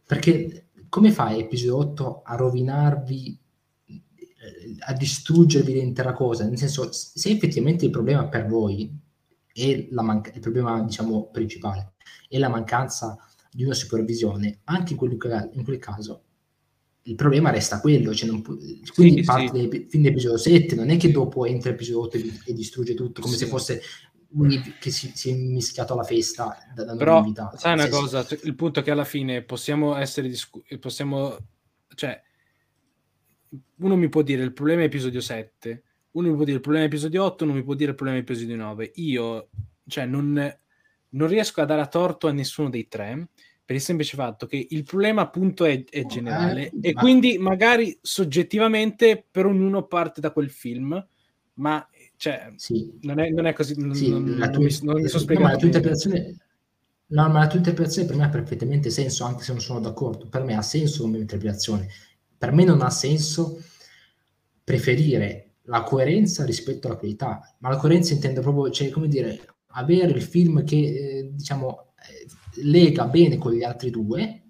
Perché 0.06 0.70
come 0.88 1.12
fa 1.12 1.36
episodio 1.36 1.78
8 1.78 2.22
a 2.24 2.36
rovinarvi, 2.36 3.41
a 4.80 4.94
distruggervi 4.94 5.74
l'intera 5.74 6.14
cosa? 6.14 6.46
Nel 6.46 6.58
senso, 6.58 6.92
se 6.92 7.30
effettivamente 7.30 7.86
il 7.86 7.92
problema 7.92 8.28
per 8.28 8.48
voi 8.48 8.92
e 9.54 9.90
manca- 9.92 10.32
il 10.34 10.40
problema 10.40 10.82
diciamo 10.82 11.30
principale 11.30 11.94
è 12.28 12.38
la 12.38 12.50
mancanza 12.50 13.18
di 13.52 13.64
una 13.64 13.74
supervisione, 13.74 14.62
anche 14.66 14.94
in 14.94 14.98
quel, 14.98 15.18
in 15.54 15.64
quel 15.64 15.78
caso 15.78 16.24
il 17.06 17.16
problema 17.16 17.50
resta 17.50 17.82
quello, 17.82 18.14
cioè 18.14 18.30
pu- 18.42 18.58
quindi 18.94 19.22
sì, 19.22 19.26
parte 19.26 19.60
sì. 19.60 19.68
Del, 19.68 19.88
fin 19.90 20.02
dell'episodio 20.02 20.38
7, 20.38 20.76
non 20.76 20.90
è 20.90 20.98
che 20.98 21.12
dopo 21.12 21.46
entra 21.46 21.72
l'episodio 21.72 22.02
8 22.02 22.18
e, 22.18 22.40
e 22.46 22.54
distrugge 22.54 22.94
tutto, 22.94 23.22
come 23.22 23.34
sì. 23.34 23.40
se 23.40 23.46
fosse 23.48 23.82
che 24.80 24.92
si, 24.92 25.12
si, 25.14 25.30
è 25.30 25.34
mischiato 25.34 25.92
alla 25.92 26.04
festa 26.04 26.56
da, 26.74 26.86
da 26.86 26.96
Però, 26.96 27.26
sai 27.58 27.74
una 27.74 27.90
cosa, 27.90 28.24
sì. 28.24 28.40
il 28.44 28.56
punto 28.56 28.80
è 28.80 28.84
che 28.84 28.92
alla 28.92 29.04
fine 29.04 29.42
possiamo 29.42 29.96
essere 29.98 30.30
discu- 30.30 30.64
possiamo, 30.78 31.38
cioè, 31.96 32.22
uno 33.82 33.96
mi 33.96 34.10
può 34.10 34.22
dire 34.22 34.44
il 34.44 34.54
problema 34.54 34.82
è 34.82 34.86
episodio 34.86 35.22
7, 35.22 35.84
uno 36.12 36.30
mi 36.30 36.36
può 36.36 36.44
dire 36.44 36.58
il 36.58 36.62
problema 36.62 36.86
episodio 36.86 37.24
8, 37.24 37.44
uno 37.44 37.54
mi 37.54 37.64
può 37.64 37.74
dire 37.74 37.92
il 37.92 37.96
problema 37.96 38.20
episodio 38.20 38.56
9. 38.56 38.92
Io, 38.96 39.50
cioè, 39.88 40.06
non, 40.06 40.58
non 41.10 41.28
riesco 41.28 41.62
a 41.62 41.66
dare 41.66 41.82
a 41.82 41.88
torto 41.88 42.28
a 42.28 42.32
nessuno 42.32 42.70
dei 42.70 42.88
tre 42.88 43.28
per 43.64 43.76
il 43.76 43.82
semplice 43.82 44.18
fatto 44.18 44.48
che 44.48 44.68
il 44.70 44.84
problema 44.84 45.22
appunto 45.22 45.64
è, 45.64 45.86
è 45.86 46.06
generale 46.06 46.66
eh, 46.66 46.90
e 46.90 46.94
ma... 46.94 47.00
quindi 47.00 47.38
magari 47.38 47.98
soggettivamente 48.02 49.24
per 49.30 49.46
ognuno 49.46 49.86
parte 49.88 50.20
da 50.20 50.32
quel 50.32 50.50
film, 50.50 51.08
ma 51.54 51.88
cioè, 52.18 52.52
sì. 52.58 53.00
non, 53.02 53.20
è, 53.20 53.30
non, 53.30 53.46
è, 53.46 53.54
così. 53.54 53.80
Non, 53.80 53.96
sì, 53.96 54.10
non, 54.10 54.26
tua, 54.26 54.48
non, 54.48 54.64
mi, 54.64 54.78
non 54.82 55.02
mi 55.02 55.08
sono 55.08 55.24
spiegato. 55.24 55.48
No, 55.48 55.52
la 55.54 55.58
tua 55.58 55.68
interpretazione, 55.68 56.38
no, 57.08 57.30
ma 57.30 57.40
la 57.40 57.48
tua 57.48 57.58
interpretazione 57.58 58.08
per 58.08 58.18
me 58.18 58.26
ha 58.26 58.30
perfettamente 58.30 58.90
senso, 58.90 59.24
anche 59.24 59.44
se 59.44 59.54
non 59.54 59.62
sono 59.62 59.80
d'accordo. 59.80 60.28
Per 60.28 60.44
me 60.44 60.56
ha 60.56 60.62
senso 60.62 61.04
come 61.04 61.18
interpretazione. 61.18 61.88
Per 62.38 62.52
me 62.52 62.64
non 62.64 62.82
ha 62.82 62.90
senso 62.90 63.60
preferire 64.72 65.56
la 65.64 65.84
coerenza 65.84 66.46
rispetto 66.46 66.88
alla 66.88 66.96
qualità, 66.96 67.56
ma 67.60 67.70
la 67.70 67.76
coerenza 67.76 68.14
intende 68.14 68.40
proprio, 68.40 68.72
cioè, 68.72 68.90
come 68.90 69.10
dire, 69.10 69.40
avere 69.74 70.12
il 70.12 70.22
film 70.22 70.64
che, 70.64 70.78
eh, 70.78 71.30
diciamo, 71.34 71.94
eh, 71.98 72.62
lega 72.64 73.06
bene 73.08 73.38
con 73.38 73.52
gli 73.52 73.64
altri 73.64 73.90
due, 73.90 74.44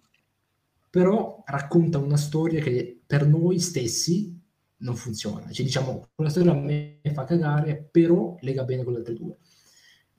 però 0.92 1.42
racconta 1.46 1.98
una 1.98 2.18
storia 2.18 2.62
che 2.62 3.02
per 3.06 3.26
noi 3.26 3.60
stessi 3.60 4.40
non 4.78 4.96
funziona. 4.96 5.50
Cioè, 5.50 5.66
diciamo, 5.66 6.10
quella 6.14 6.30
storia 6.30 6.52
a 6.52 6.56
me 6.56 7.02
fa 7.14 7.24
cagare, 7.24 7.90
però 7.90 8.38
lega 8.42 8.64
bene 8.64 8.84
con 8.84 8.94
le 8.94 9.00
altre 9.00 9.16
due. 9.16 9.38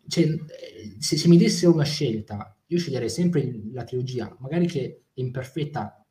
Cioè, 0.09 0.25
eh, 0.25 0.97
se, 0.99 1.17
se 1.17 1.29
mi 1.29 1.37
desse 1.37 1.67
una 1.67 1.85
scelta, 1.85 2.57
io 2.67 2.79
sceglierei 2.79 3.09
sempre 3.09 3.61
la 3.73 3.85
trilogia, 3.85 4.37
magari 4.41 4.67
che 4.67 4.85
è 4.85 5.21
imperfetta 5.21 6.05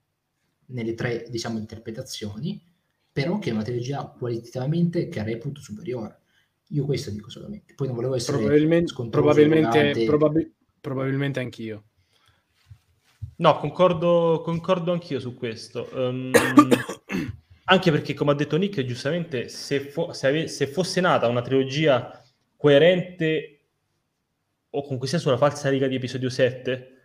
nelle 0.67 0.93
tre, 0.93 1.27
diciamo, 1.29 1.57
interpretazioni, 1.57 2.70
però 3.11 3.39
che 3.39 3.49
è 3.49 3.53
una 3.53 3.63
trilogia 3.63 4.05
qualitativamente 4.05 5.09
che 5.09 5.23
reputo 5.23 5.61
superiore. 5.61 6.19
Io 6.69 6.85
questo 6.85 7.11
dico 7.11 7.29
solamente. 7.29 7.73
Poi 7.73 7.87
non 7.87 7.95
volevo 7.95 8.15
essere 8.15 8.37
probabilmente, 8.37 8.93
probabilmente, 9.09 10.05
probabil- 10.05 10.53
probabilmente 10.79 11.39
anch'io. 11.39 11.83
No, 13.37 13.57
concordo, 13.57 14.41
concordo 14.43 14.93
anch'io 14.93 15.19
su 15.19 15.35
questo. 15.35 15.89
Um, 15.93 16.31
anche 17.65 17.91
perché, 17.91 18.13
come 18.13 18.31
ha 18.31 18.35
detto 18.35 18.55
Nick, 18.55 18.85
giustamente, 18.85 19.49
se, 19.49 19.81
fo- 19.81 20.13
se, 20.13 20.27
ave- 20.27 20.47
se, 20.47 20.67
fosse 20.67 21.01
nata 21.01 21.27
una 21.27 21.41
trilogia 21.41 22.23
coerente 22.55 23.57
o 24.69 24.83
comunque 24.83 25.07
sia 25.07 25.17
sulla 25.17 25.37
falsa 25.37 25.69
riga 25.69 25.87
di 25.87 25.95
episodio 25.95 26.29
7, 26.29 26.97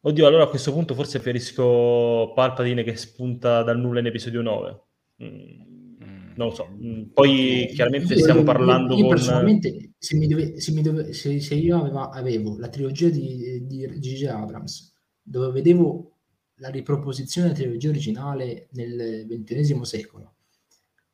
oddio, 0.00 0.26
allora 0.26 0.44
a 0.44 0.48
questo 0.48 0.72
punto 0.72 0.94
forse 0.94 1.20
preferisco 1.20 2.32
Palpatine 2.34 2.82
che 2.82 2.96
spunta 2.96 3.62
dal 3.62 3.78
nulla 3.78 4.00
in 4.00 4.06
episodio 4.06 4.40
9. 4.40 4.82
Mm, 5.22 6.34
non 6.36 6.48
lo 6.48 6.54
so. 6.54 6.68
Mm, 6.70 7.10
poi 7.12 7.70
chiaramente 7.72 8.14
io, 8.14 8.20
stiamo 8.20 8.42
parlando 8.42 8.94
io, 8.94 9.00
io 9.00 9.06
con... 9.06 9.14
personalmente, 9.14 9.92
se, 9.98 10.16
mi 10.16 10.26
dove, 10.26 10.60
se, 10.60 10.72
mi 10.72 10.82
dove, 10.82 11.12
se, 11.12 11.40
se 11.40 11.54
io 11.54 11.78
aveva, 11.78 12.10
avevo 12.10 12.56
la 12.58 12.68
trilogia 12.68 13.08
di, 13.08 13.66
di 13.66 14.00
Gigi 14.00 14.26
Abrams, 14.26 14.94
dove 15.20 15.52
vedevo 15.52 16.12
la 16.56 16.68
riproposizione 16.68 17.48
della 17.48 17.58
trilogia 17.58 17.88
originale 17.90 18.68
nel 18.72 19.26
XXI 19.28 19.78
secolo, 19.82 20.34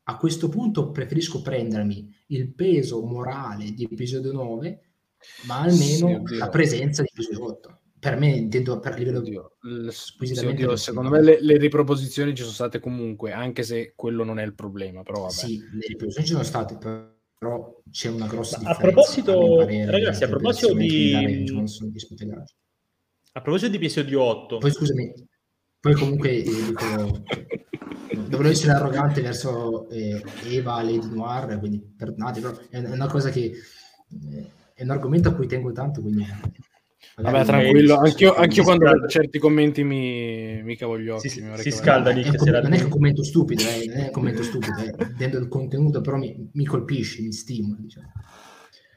a 0.05 0.17
questo 0.19 0.49
punto 0.51 0.91
preferisco 0.91 1.41
prendermi 1.41 2.15
il 2.29 2.53
peso 2.53 3.03
morale 3.03 3.73
di 3.73 3.85
episodio 3.85 4.33
9, 4.33 4.81
ma 5.47 5.61
almeno 5.61 6.27
sì, 6.27 6.37
la 6.37 6.49
presenza 6.51 7.03
di 7.03 7.09
episodio 7.11 7.47
8 7.47 7.79
per 8.05 8.19
me 8.19 8.29
intendo 8.29 8.79
per 8.81 8.99
livello 8.99 9.21
oddio, 9.21 9.57
squisitamente 9.89 10.63
oddio, 10.63 10.77
secondo 10.77 11.09
me 11.09 11.23
le, 11.23 11.39
le, 11.41 11.57
riproposizioni 11.57 12.35
ci 12.35 12.43
sono 12.43 12.53
state 12.53 12.79
comunque 12.79 13.33
anche 13.33 13.63
se 13.63 13.95
quello 13.97 14.25
non 14.25 14.39
è 14.39 14.43
il 14.45 14.53
problema 14.53 15.03
però 15.03 15.21
vabbè. 15.23 15.33
sì 15.33 15.59
le 15.59 15.87
riproposizioni 15.87 16.27
ci 16.27 16.33
sono 16.33 16.45
state 16.45 16.77
però 16.77 17.81
c'è 17.91 18.11
una 18.11 18.27
grossa 18.27 18.59
differenza 18.59 18.87
a 18.87 18.93
proposito 18.93 19.57
parere, 19.57 19.91
ragazzi 19.91 20.25
a 20.25 20.29
proposito 20.29 20.75
di 20.75 21.47
a 23.33 23.41
proposito 23.41 23.71
di 23.71 23.77
episodio 23.77 24.23
8 24.23 24.59
poi 24.59 24.71
scusami 24.71 25.13
poi 25.81 25.95
comunque 25.95 26.31
eh, 26.31 26.43
dico 26.43 27.23
dovrei 28.29 28.51
essere 28.51 28.73
arrogante 28.73 29.23
verso 29.23 29.89
eh, 29.89 30.23
Eva 30.51 30.83
Lady 30.83 31.09
Noir 31.09 31.59
quindi 31.59 31.81
perdonate 31.81 32.41
però 32.43 32.55
è 32.69 32.79
una 32.81 33.07
cosa 33.07 33.31
che 33.31 33.51
eh, 33.51 34.51
è 34.75 34.83
un 34.83 34.91
argomento 34.91 35.29
a 35.29 35.35
cui 35.35 35.47
tengo 35.47 35.71
tanto, 35.71 36.01
quindi... 36.01 36.27
Vabbè, 37.17 37.45
tranquillo, 37.45 37.97
anch'io, 37.97 38.35
anch'io 38.35 38.63
quando 38.65 38.91
vedo 38.91 39.07
certi 39.07 39.39
commenti 39.39 39.85
mi, 39.85 40.63
mi 40.63 40.77
cavo 40.77 40.99
gli 40.99 41.09
occhi. 41.09 41.29
Si, 41.29 41.45
si 41.57 41.71
scalda 41.71 42.11
lì. 42.11 42.23
È 42.23 42.35
com- 42.35 42.49
non 42.49 42.73
è 42.73 42.79
che 42.79 42.89
commento 42.89 43.23
stupido, 43.23 43.63
eh, 43.63 43.87
non 43.87 43.97
è 43.97 44.03
un 44.05 44.11
commento 44.11 44.43
stupido, 44.43 44.79
eh. 44.79 45.07
dentro 45.17 45.41
il 45.41 45.49
contenuto 45.49 46.01
però 46.01 46.17
mi, 46.17 46.51
mi 46.53 46.65
colpisce, 46.65 47.23
mi 47.23 47.33
stimola. 47.33 47.77
Diciamo. 47.81 48.13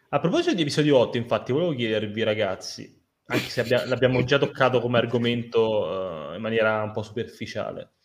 A 0.09 0.19
proposito 0.19 0.55
di 0.55 0.61
episodio 0.61 0.97
8, 0.97 1.17
infatti, 1.17 1.51
volevo 1.51 1.73
chiedervi 1.73 2.23
ragazzi, 2.23 2.97
anche 3.25 3.49
se 3.49 3.61
abbia, 3.61 3.85
l'abbiamo 3.85 4.23
già 4.23 4.37
toccato 4.37 4.79
come 4.79 4.97
argomento 4.97 6.31
uh, 6.31 6.35
in 6.35 6.41
maniera 6.41 6.81
un 6.81 6.91
po' 6.91 7.03
superficiale, 7.03 7.96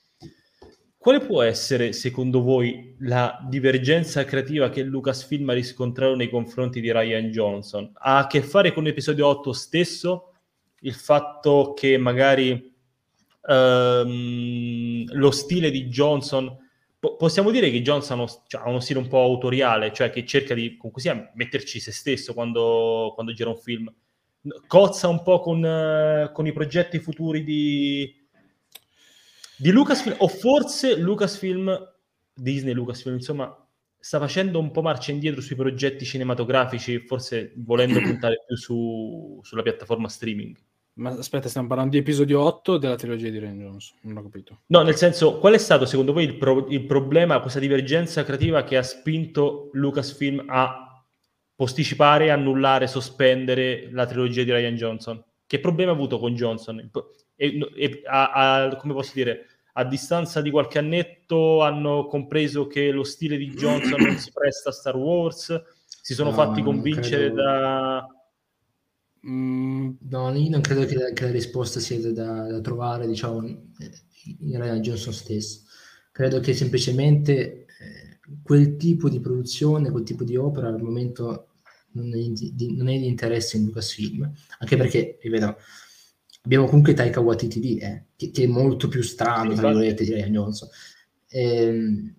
quale 1.03 1.19
può 1.19 1.43
essere, 1.43 1.93
secondo 1.93 2.43
voi, 2.43 2.95
la 3.01 3.45
divergenza 3.49 4.25
creativa 4.25 4.71
che 4.71 4.85
Lucasfilm 4.85 5.49
ha 5.49 5.53
riscontrato 5.53 6.15
nei 6.15 6.31
confronti 6.31 6.81
di 6.81 6.93
Ryan 6.93 7.29
Johnson? 7.33 7.91
Ha 7.95 8.19
a 8.19 8.27
che 8.29 8.41
fare 8.41 8.73
con 8.73 8.85
l'episodio 8.85 9.27
8 9.27 9.53
stesso? 9.53 10.35
Il 10.83 10.95
fatto 10.95 11.73
che 11.77 11.99
magari 11.99 12.73
um, 13.49 15.05
lo 15.13 15.31
stile 15.33 15.73
di 15.73 15.89
Johnson... 15.89 16.57
Po- 17.01 17.17
possiamo 17.17 17.51
dire 17.51 17.73
che 17.73 17.83
Johnson 17.83 18.21
ha 18.21 18.23
uno, 18.23 18.33
cioè, 18.47 18.61
ha 18.61 18.69
uno, 18.69 18.79
stile 18.79 19.01
un 19.01 19.09
po' 19.09 19.23
autoriale, 19.23 19.93
cioè 19.93 20.11
che 20.11 20.25
cerca 20.25 20.55
di, 20.55 20.79
sia, 20.95 21.33
metterci 21.35 21.81
se 21.81 21.91
stesso 21.91 22.33
quando, 22.33 23.11
quando 23.15 23.33
gira 23.33 23.49
un 23.49 23.59
film. 23.59 23.93
Cozza 24.69 25.09
un 25.09 25.25
po' 25.25 25.41
con, 25.41 25.65
uh, 25.65 26.31
con 26.31 26.47
i 26.47 26.53
progetti 26.53 27.01
futuri 27.01 27.43
di 27.43 28.22
di 29.63 29.71
Lucasfilm, 29.71 30.17
o 30.19 30.27
forse 30.27 30.97
Lucasfilm, 30.97 31.95
Disney, 32.35 32.73
Lucasfilm, 32.73 33.15
insomma, 33.15 33.57
sta 33.97 34.19
facendo 34.19 34.59
un 34.59 34.73
po' 34.73 34.83
marcia 34.83 35.13
indietro 35.13 35.41
sui 35.41 35.55
progetti 35.55 36.05
cinematografici, 36.05 36.99
forse 36.99 37.53
volendo 37.59 38.01
puntare 38.03 38.43
più 38.45 38.57
su, 38.57 39.39
sulla 39.45 39.63
piattaforma 39.63 40.09
streaming. 40.09 40.57
Ma 40.95 41.11
aspetta, 41.11 41.49
stiamo 41.49 41.69
parlando 41.69 41.93
di 41.93 41.99
episodio 41.99 42.43
8 42.43 42.77
della 42.77 42.97
trilogia 42.97 43.31
di 43.31 43.39
Rain 43.39 43.57
Jones, 43.57 43.95
non 44.03 44.17
ho 44.17 44.23
capito. 44.23 44.63
No, 44.67 44.83
nel 44.83 44.97
senso, 44.97 45.39
qual 45.39 45.55
è 45.55 45.59
stato 45.59 45.87
secondo 45.87 46.13
voi 46.13 46.25
il, 46.25 46.37
pro- 46.39 46.67
il 46.67 46.85
problema, 46.85 47.39
questa 47.39 47.61
divergenza 47.61 48.25
creativa 48.25 48.65
che 48.65 48.77
ha 48.77 48.83
spinto 48.83 49.71
Lucasfilm 49.75 50.43
a 50.49 51.07
posticipare, 51.55 52.33
annullare, 52.33 52.89
sospendere 52.89 53.89
la 53.93 54.07
trilogia 54.07 54.43
di 54.43 54.51
Ryan 54.51 54.75
Johnson? 54.75 55.25
Che 55.47 55.61
problema 55.61 55.93
ha 55.93 55.95
avuto 55.95 56.19
con 56.19 56.35
Johnson? 56.35 56.91
E, 57.37 57.59
e 57.77 58.03
a, 58.05 58.65
a, 58.65 58.77
come 58.77 58.93
posso 58.93 59.13
dire, 59.15 59.47
a 59.73 59.85
distanza 59.85 60.41
di 60.43 60.51
qualche 60.51 60.79
annetto 60.79 61.63
hanno 61.63 62.07
compreso 62.07 62.67
che 62.67 62.91
lo 62.91 63.05
stile 63.05 63.37
di 63.37 63.51
Johnson 63.51 64.03
non 64.03 64.19
si 64.19 64.31
presta 64.33 64.71
a 64.71 64.73
Star 64.73 64.97
Wars, 64.97 65.63
si 65.85 66.15
sono 66.15 66.31
no, 66.31 66.37
fatti 66.37 66.63
convincere 66.63 67.27
credo... 67.27 67.35
da... 67.43 68.07
Mm, 69.27 69.91
no, 70.11 70.35
io 70.35 70.51
non 70.51 70.61
credo 70.61 70.85
che 70.85 70.97
la, 70.97 71.13
che 71.13 71.25
la 71.25 71.31
risposta 71.31 71.79
sia 71.79 72.01
da, 72.13 72.51
da, 72.51 72.61
trovare, 72.61 73.07
diciamo, 73.07 73.47
in 73.47 74.61
Ryan 74.61 74.81
Johnson 74.81 75.13
stesso. 75.13 75.61
Credo 76.11 76.41
che 76.41 76.55
semplicemente 76.55 77.67
eh, 77.67 78.19
quel 78.43 78.77
tipo 78.77 79.09
di 79.09 79.21
produzione, 79.21 79.91
quel 79.91 80.03
tipo 80.03 80.25
di 80.25 80.37
opera 80.37 80.69
al 80.69 80.83
momento 80.83 81.53
non 81.93 82.13
è 82.15 82.19
di, 82.19 82.75
non 82.77 82.89
è 82.89 82.99
di 82.99 83.07
interesse 83.07 83.57
in 83.57 83.67
Lucasfilm, 83.67 84.31
anche 84.59 84.77
perché, 84.77 85.19
ripeto, 85.21 85.57
abbiamo 86.43 86.67
comunque 86.67 86.95
Taika 86.95 87.21
Waititi 87.21 87.77
eh, 87.77 88.07
che, 88.17 88.31
che, 88.31 88.45
è 88.45 88.47
molto 88.47 88.89
più 88.89 89.03
strano, 89.03 89.55
tra 89.55 89.69
virgolette, 89.69 90.05
di 90.05 90.13
Ryan 90.13 90.33
Johnson. 90.33 90.69
Ehm, 91.29 92.15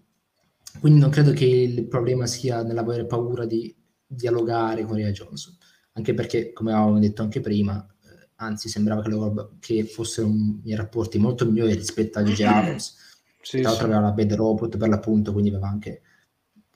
quindi 0.80 1.00
non 1.00 1.10
credo 1.10 1.32
che 1.34 1.46
il 1.46 1.88
problema 1.88 2.26
sia 2.26 2.64
nell'avere 2.64 3.06
paura 3.06 3.46
di 3.46 3.76
dialogare 4.06 4.84
con 4.84 4.96
Ryan 4.96 5.12
Johnson, 5.12 5.56
anche 5.94 6.14
perché, 6.14 6.54
come 6.54 6.74
avevamo 6.74 7.00
detto 7.00 7.22
anche 7.22 7.42
prima, 7.42 7.86
eh, 8.04 8.30
anzi 8.36 8.70
sembrava 8.70 9.02
che, 9.02 9.10
loro, 9.10 9.58
che 9.60 9.84
fossero 9.84 10.28
un, 10.28 10.62
i 10.64 10.76
rapporti 10.76 11.20
molto 11.20 11.46
migliori 11.46 11.74
rispetto 11.74 12.20
a 12.20 12.24
J.J. 12.24 12.42
Abrams, 12.44 12.96
sì, 13.42 13.60
tra 13.60 13.70
l'altro 13.70 13.88
sì. 13.88 13.92
aveva 13.92 14.08
la 14.08 14.14
Bad 14.14 14.34
Robot 14.34 14.78
per 14.78 14.88
l'appunto, 14.88 15.32
quindi 15.32 15.50
aveva 15.50 15.68
anche 15.68 16.02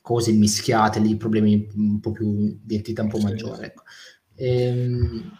cose 0.01 0.31
mischiate 0.31 0.99
lì, 0.99 1.17
problemi 1.17 1.67
un 1.75 1.99
po' 1.99 2.11
più 2.11 2.57
di 2.61 2.75
entità 2.75 3.01
un 3.01 3.09
po' 3.09 3.19
maggiore. 3.19 3.65
Ecco. 3.65 3.83
Ehm, 4.35 5.31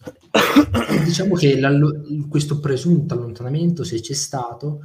diciamo 1.04 1.34
che 1.34 1.60
questo 2.28 2.60
presunto 2.60 3.14
allontanamento, 3.14 3.84
se 3.84 4.00
c'è 4.00 4.14
stato, 4.14 4.80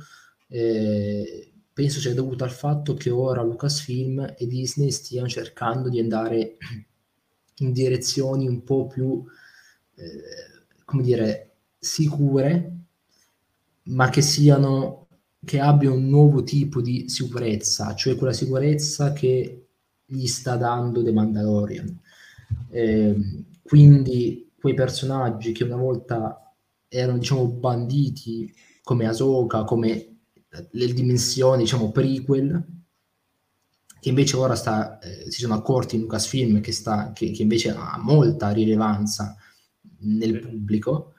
eh, 0.47 1.51
penso 1.71 1.99
sia 1.99 2.13
dovuto 2.13 2.43
al 2.43 2.51
fatto 2.51 2.93
che 2.93 3.09
ora 3.09 3.43
Lucasfilm 3.43 4.35
e 4.37 4.47
Disney 4.47 4.91
stiano 4.91 5.27
cercando 5.27 5.89
di 5.89 5.99
andare 5.99 6.57
in 7.59 7.71
direzioni 7.71 8.47
un 8.47 8.63
po' 8.63 8.87
più, 8.87 9.23
eh, 9.95 10.83
come 10.83 11.03
dire, 11.03 11.55
sicure, 11.77 12.71
ma 13.83 14.09
che 14.09 14.21
siano 14.21 15.07
che 15.45 15.59
abbia 15.59 15.91
un 15.91 16.09
nuovo 16.09 16.43
tipo 16.43 16.81
di 16.81 17.07
sicurezza, 17.07 17.93
cioè 17.93 18.15
quella 18.15 18.33
sicurezza 18.33 19.13
che 19.13 19.67
gli 20.03 20.25
sta 20.25 20.55
dando 20.55 21.03
The 21.03 21.11
Mandalorian. 21.11 21.99
Eh, 22.69 23.45
quindi 23.61 24.44
quei 24.65 24.73
personaggi 24.73 25.51
che 25.51 25.63
una 25.63 25.75
volta 25.75 26.51
erano 26.87 27.19
diciamo 27.19 27.45
banditi 27.45 28.51
come 28.81 29.05
Ahsoka, 29.05 29.63
come 29.63 30.21
le 30.71 30.93
dimensioni 30.93 31.61
diciamo 31.61 31.91
prequel 31.91 32.65
che 33.99 34.09
invece 34.09 34.37
ora 34.37 34.55
sta, 34.55 34.97
eh, 34.97 35.29
si 35.29 35.41
sono 35.41 35.53
accorti 35.53 35.95
in 35.95 36.01
Lucasfilm 36.01 36.61
che, 36.61 36.71
sta, 36.71 37.11
che, 37.13 37.29
che 37.29 37.43
invece 37.43 37.69
ha 37.69 37.99
molta 38.01 38.49
rilevanza 38.49 39.35
nel 39.99 40.39
pubblico 40.39 41.13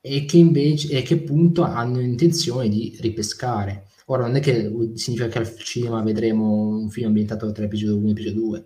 e 0.00 0.24
che 0.24 0.36
invece 0.36 0.98
e 0.98 1.02
che 1.02 1.14
appunto 1.14 1.62
hanno 1.62 2.00
intenzione 2.00 2.68
di 2.68 2.96
ripescare. 3.00 3.86
Ora 4.06 4.26
non 4.26 4.34
è 4.34 4.40
che 4.40 4.68
significa 4.94 5.28
che 5.28 5.38
al 5.38 5.56
cinema 5.58 6.02
vedremo 6.02 6.66
un 6.66 6.90
film 6.90 7.06
ambientato 7.06 7.52
tra 7.52 7.64
episodio 7.64 7.98
1 7.98 8.08
e 8.08 8.10
episodio 8.10 8.40
2, 8.40 8.64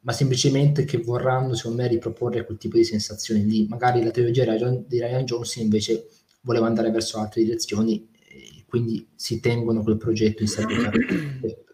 ma 0.00 0.12
semplicemente 0.12 0.84
che 0.84 0.98
vorranno, 0.98 1.54
secondo 1.54 1.82
me, 1.82 1.88
riproporre 1.88 2.44
quel 2.44 2.58
tipo 2.58 2.76
di 2.76 2.84
sensazioni 2.84 3.44
lì. 3.44 3.66
Magari 3.66 4.02
la 4.02 4.10
trilogia 4.10 4.44
di 4.44 4.98
Ryan 4.98 5.24
Johnson 5.24 5.64
invece 5.64 6.08
voleva 6.42 6.66
andare 6.66 6.90
verso 6.90 7.18
altre 7.18 7.42
direzioni, 7.42 8.08
quindi 8.68 9.08
si 9.14 9.40
tengono 9.40 9.82
quel 9.82 9.96
progetto 9.96 10.42
in 10.42 10.48
serbo 10.48 10.74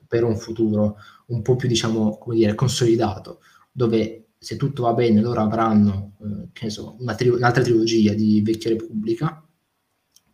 per, 0.07 0.23
un 0.23 0.37
futuro 0.37 0.97
un 1.27 1.43
po' 1.43 1.57
più, 1.57 1.69
diciamo, 1.69 2.19
come 2.19 2.37
dire, 2.37 2.55
consolidato, 2.55 3.41
dove 3.73 4.29
se 4.39 4.57
tutto 4.57 4.83
va 4.83 4.93
bene 4.93 5.21
loro 5.21 5.41
avranno, 5.41 6.17
eh, 6.21 6.49
che 6.53 6.71
so, 6.71 6.97
una 7.01 7.15
tri- 7.15 7.29
un'altra 7.29 7.63
trilogia 7.63 8.15
di 8.15 8.41
Vecchia 8.43 8.71
Repubblica, 8.71 9.45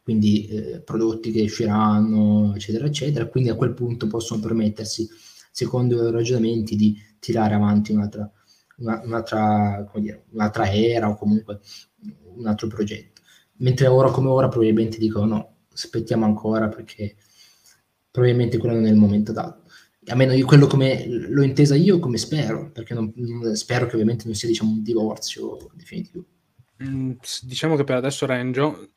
quindi 0.02 0.46
eh, 0.48 0.80
prodotti 0.80 1.30
che 1.30 1.42
usciranno, 1.42 2.54
eccetera, 2.54 2.86
eccetera, 2.86 3.26
quindi 3.26 3.48
a 3.50 3.54
quel 3.54 3.72
punto 3.72 4.06
possono 4.06 4.40
permettersi, 4.40 5.08
secondo 5.50 6.08
i 6.08 6.10
ragionamenti, 6.10 6.76
di 6.76 6.96
tirare 7.20 7.54
avanti 7.54 7.92
un'altra, 7.92 8.28
una, 8.78 9.00
un'altra, 9.04 9.88
dire, 9.94 10.24
un'altra 10.30 10.72
era 10.72 11.08
o 11.08 11.16
comunque 11.16 11.60
un 12.34 12.46
altro 12.46 12.66
progetto. 12.66 13.20
Mentre 13.58 13.86
ora 13.86 14.10
come 14.10 14.28
ora 14.28 14.48
probabilmente 14.48 14.98
dicono 14.98 15.26
no, 15.26 15.56
aspettiamo 15.72 16.24
ancora 16.24 16.68
perché 16.68 17.16
probabilmente 18.10 18.58
quello 18.58 18.74
non 18.74 18.86
è 18.86 18.90
il 18.90 18.96
momento 18.96 19.30
adatto. 19.30 19.70
Almeno 20.06 20.32
io 20.32 20.46
quello 20.46 20.66
come 20.66 21.06
l'ho 21.06 21.42
intesa 21.42 21.74
io 21.74 21.98
come 21.98 22.16
spero, 22.16 22.70
perché 22.72 22.94
non, 22.94 23.12
non, 23.16 23.54
spero 23.54 23.86
che 23.86 23.92
ovviamente 23.92 24.24
non 24.24 24.34
sia 24.34 24.48
diciamo, 24.48 24.70
un 24.70 24.82
divorzio 24.82 25.70
definitivo. 25.74 26.24
Mm, 26.82 27.12
diciamo 27.42 27.76
che 27.76 27.84
per 27.84 27.96
adesso 27.96 28.24
Ranjo, 28.24 28.90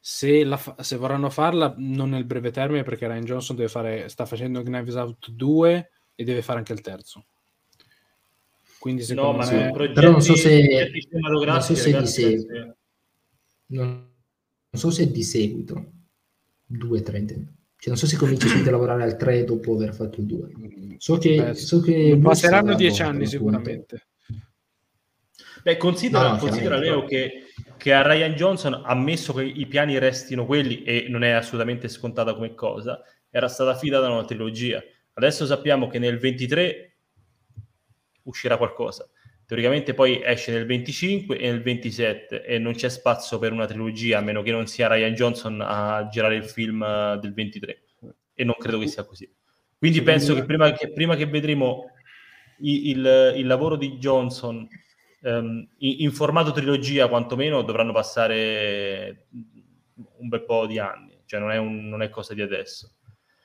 se, 0.00 0.44
la, 0.44 0.58
se, 0.80 0.96
vorranno 0.96 1.28
farla 1.28 1.74
non 1.76 2.08
nel 2.08 2.24
breve 2.24 2.50
termine, 2.50 2.84
perché 2.84 3.06
Ryan 3.06 3.24
Johnson 3.24 3.68
fare, 3.68 4.08
sta 4.08 4.24
facendo 4.24 4.62
Knives 4.62 4.94
Out 4.94 5.30
2 5.30 5.90
e 6.14 6.24
deve 6.24 6.42
fare 6.42 6.58
anche 6.58 6.72
il 6.72 6.80
terzo. 6.80 7.26
Quindi 8.86 9.02
secondo 9.02 9.44
no, 9.44 9.50
me... 9.50 9.70
Progetti, 9.72 9.94
Però 9.94 10.10
non 10.12 10.22
so 10.22 10.36
se, 10.36 10.92
non 11.10 11.60
so 11.60 11.74
se 11.74 11.98
di 11.98 12.06
seguito. 12.06 12.76
Non, 13.66 13.86
non, 13.88 14.80
so 14.80 14.90
se 14.90 15.02
è 15.02 15.08
di 15.08 15.24
seguito. 15.24 15.92
2, 16.66 17.02
3. 17.02 17.26
Cioè, 17.26 17.44
non 17.86 17.96
so 17.96 18.06
se 18.06 18.16
cominci 18.16 18.46
a 18.46 18.70
lavorare 18.70 19.02
al 19.02 19.16
3 19.16 19.42
dopo 19.42 19.74
aver 19.74 19.92
fatto 19.92 20.20
il 20.20 20.26
2. 20.26 20.50
So 20.98 21.18
che, 21.18 21.34
Beh, 21.34 21.54
so 21.54 21.80
che 21.80 22.16
passeranno 22.22 22.76
10 22.76 23.02
anni 23.02 23.26
sicuramente. 23.26 24.06
Beh, 25.64 25.76
considera, 25.78 26.30
no, 26.30 26.36
considera 26.36 26.78
Leo 26.78 27.04
che, 27.06 27.46
che, 27.76 27.92
a 27.92 28.06
Ryan 28.06 28.34
Johnson, 28.34 28.82
ammesso 28.84 29.32
che 29.32 29.42
i 29.42 29.66
piani 29.66 29.98
restino 29.98 30.46
quelli, 30.46 30.84
e 30.84 31.06
non 31.08 31.24
è 31.24 31.30
assolutamente 31.30 31.88
scontata 31.88 32.34
come 32.34 32.54
cosa, 32.54 33.02
era 33.30 33.48
stata 33.48 33.70
affidata 33.70 34.08
una 34.08 34.24
trilogia. 34.24 34.80
Adesso 35.14 35.44
sappiamo 35.44 35.88
che 35.88 35.98
nel 35.98 36.18
23 36.20 36.95
uscirà 38.26 38.56
qualcosa. 38.56 39.08
Teoricamente 39.46 39.94
poi 39.94 40.20
esce 40.24 40.52
nel 40.52 40.66
25 40.66 41.38
e 41.38 41.50
nel 41.50 41.62
27 41.62 42.44
e 42.44 42.58
non 42.58 42.74
c'è 42.74 42.88
spazio 42.88 43.38
per 43.38 43.52
una 43.52 43.66
trilogia 43.66 44.18
a 44.18 44.20
meno 44.20 44.42
che 44.42 44.50
non 44.50 44.66
sia 44.66 44.88
Ryan 44.88 45.14
Johnson 45.14 45.60
a 45.64 46.08
girare 46.10 46.34
il 46.34 46.44
film 46.44 46.82
eh, 46.82 47.18
del 47.20 47.32
23 47.32 47.82
e 48.34 48.44
non 48.44 48.56
credo 48.58 48.78
che 48.78 48.88
sia 48.88 49.04
così. 49.04 49.32
Quindi 49.78 50.02
penso 50.02 50.34
che 50.34 50.44
prima 50.44 50.72
che, 50.72 50.90
prima 50.90 51.14
che 51.14 51.26
vedremo 51.26 51.90
il, 52.58 52.88
il, 52.88 53.34
il 53.36 53.46
lavoro 53.46 53.76
di 53.76 53.98
Johnson 53.98 54.66
um, 55.20 55.68
in, 55.78 55.94
in, 55.98 56.12
formato 56.12 56.50
trilogia 56.50 57.08
quantomeno 57.08 57.62
dovranno 57.62 57.92
passare 57.92 59.26
un 60.18 60.28
bel 60.28 60.44
po' 60.44 60.66
di 60.66 60.78
anni, 60.78 61.20
cioè 61.24 61.38
non 61.38 61.50
è, 61.52 61.56
un, 61.58 61.88
non 61.88 62.02
è 62.02 62.10
cosa 62.10 62.34
di 62.34 62.42
adesso. 62.42 62.95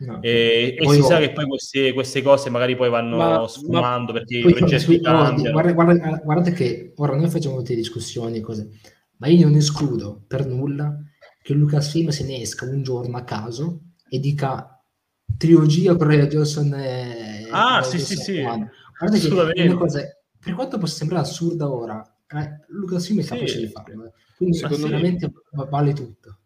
No. 0.02 0.20
E, 0.22 0.76
e 0.80 0.90
si 0.90 0.98
io... 0.98 1.04
sa 1.04 1.20
che 1.20 1.32
poi 1.32 1.46
queste, 1.46 1.94
queste, 1.94 2.24
cose 2.24 2.50
magari 2.50 2.76
poi 2.76 2.90
vanno 2.90 3.18
ma, 3.18 3.48
sfumando 3.48 4.12
ma... 4.12 4.18
perché 4.18 4.38
i 4.40 4.54
progetti 4.54 5.00
cambiano. 5.00 5.52
Guarda, 5.52 5.74
guarda, 5.74 6.22
guardate 6.24 6.52
che 6.54 6.94
ora 6.96 7.16
noi 7.16 7.30
facciamo 7.30 7.58
tutte 7.58 7.76
discussioni 7.76 8.38
e 8.38 8.42
cose, 8.42 8.70
ma 9.18 9.28
io 9.28 9.48
non 9.48 9.58
escludo 9.58 10.24
per 10.28 10.48
nulla 10.48 10.98
che 11.44 11.54
Lucasfilm 11.54 12.10
se 12.10 12.26
ne 12.26 12.42
esca 12.42 12.66
un 12.66 12.82
giorno 12.82 13.16
a 13.18 13.24
caso 13.24 13.82
e 14.10 14.20
dica 14.20 14.84
trilogia 15.38 15.96
con 15.96 16.08
Ray 16.08 16.26
Johnson 16.26 16.74
e... 16.74 17.48
Ah, 17.52 17.84
sì, 17.84 18.00
sì, 18.00 18.16
sì. 18.16 18.42
Guarda 18.42 19.18
che 19.54 19.64
una 19.64 19.78
cosa, 19.78 20.02
per 20.40 20.54
quanto 20.56 20.80
possa 20.80 20.98
sembrare 20.98 21.24
assurda 21.24 21.70
ora, 21.70 22.04
eh, 22.28 22.66
Lucasfilm 22.70 23.22
è 23.22 23.24
capace 23.24 23.48
sì. 23.48 23.60
di 23.60 23.68
farlo. 23.68 24.06
Eh. 24.06 24.12
Quindi 24.36 24.58
sicuramente 24.58 25.32
vale 25.70 25.94
tutto. 25.94 26.38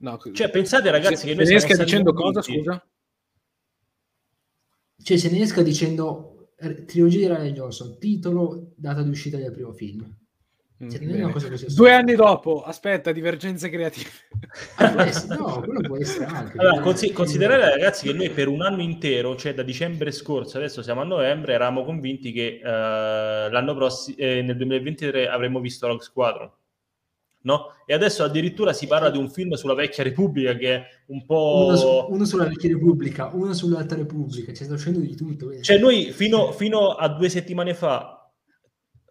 No, 0.00 0.16
cioè, 0.32 0.50
pensate 0.50 0.90
ragazzi 0.90 1.16
se, 1.16 1.26
che 1.26 1.34
noi 1.34 1.46
se 1.46 1.52
ne 1.52 1.58
esca 1.58 1.76
dicendo 1.76 2.12
cosa, 2.12 2.40
scusa? 2.40 2.86
Cioè, 5.02 5.16
se 5.16 5.30
ne 5.30 5.40
esca 5.40 5.62
dicendo 5.62 6.52
eh, 6.56 6.84
trilogia 6.84 7.18
di 7.18 7.26
Ryan 7.26 7.54
Johnson, 7.54 7.98
titolo, 7.98 8.72
data 8.76 9.02
di 9.02 9.10
uscita 9.10 9.38
del 9.38 9.50
primo 9.50 9.72
film. 9.72 10.16
Mm, 10.84 10.88
cioè, 10.88 11.66
Due 11.74 11.92
anni 11.92 12.14
dopo, 12.14 12.62
aspetta, 12.62 13.10
divergenze 13.10 13.68
creative. 13.68 14.08
Ah, 14.76 15.10
no, 15.36 15.60
quello 15.60 15.80
può 15.80 15.96
essere 15.96 16.26
anche. 16.26 16.58
Allora, 16.58 16.80
consi- 16.80 17.10
considerate 17.10 17.68
ragazzi 17.68 18.06
che 18.06 18.12
noi 18.12 18.30
per 18.30 18.46
un 18.46 18.62
anno 18.62 18.82
intero, 18.82 19.34
cioè 19.34 19.52
da 19.54 19.64
dicembre 19.64 20.12
scorso, 20.12 20.58
adesso 20.58 20.80
siamo 20.82 21.00
a 21.00 21.04
novembre, 21.04 21.54
eravamo 21.54 21.84
convinti 21.84 22.30
che 22.30 22.60
uh, 22.62 22.66
l'anno 23.50 23.74
prossimo, 23.74 24.16
eh, 24.18 24.42
nel 24.42 24.56
2023, 24.56 25.28
avremmo 25.28 25.58
visto 25.58 25.88
Rogue 25.88 26.04
Squadron 26.04 26.48
no? 27.48 27.72
E 27.86 27.94
adesso 27.94 28.22
addirittura 28.22 28.74
si 28.74 28.86
parla 28.86 29.08
di 29.08 29.16
un 29.16 29.30
film 29.30 29.54
sulla 29.54 29.72
vecchia 29.72 30.04
Repubblica 30.04 30.54
che 30.54 30.74
è 30.74 30.86
un 31.06 31.24
po'... 31.24 31.64
Uno, 31.66 31.76
su, 31.76 32.06
uno 32.10 32.24
sulla 32.26 32.44
vecchia 32.44 32.68
Repubblica, 32.68 33.30
uno 33.32 33.54
sull'alta 33.54 33.94
Repubblica, 33.94 34.52
ci 34.52 34.64
sta 34.64 34.74
uscendo 34.74 34.98
di 34.98 35.16
tutto. 35.16 35.58
Cioè 35.60 35.78
noi 35.78 36.12
fino, 36.12 36.52
fino 36.52 36.90
a 36.90 37.08
due 37.08 37.30
settimane 37.30 37.72
fa 37.72 38.30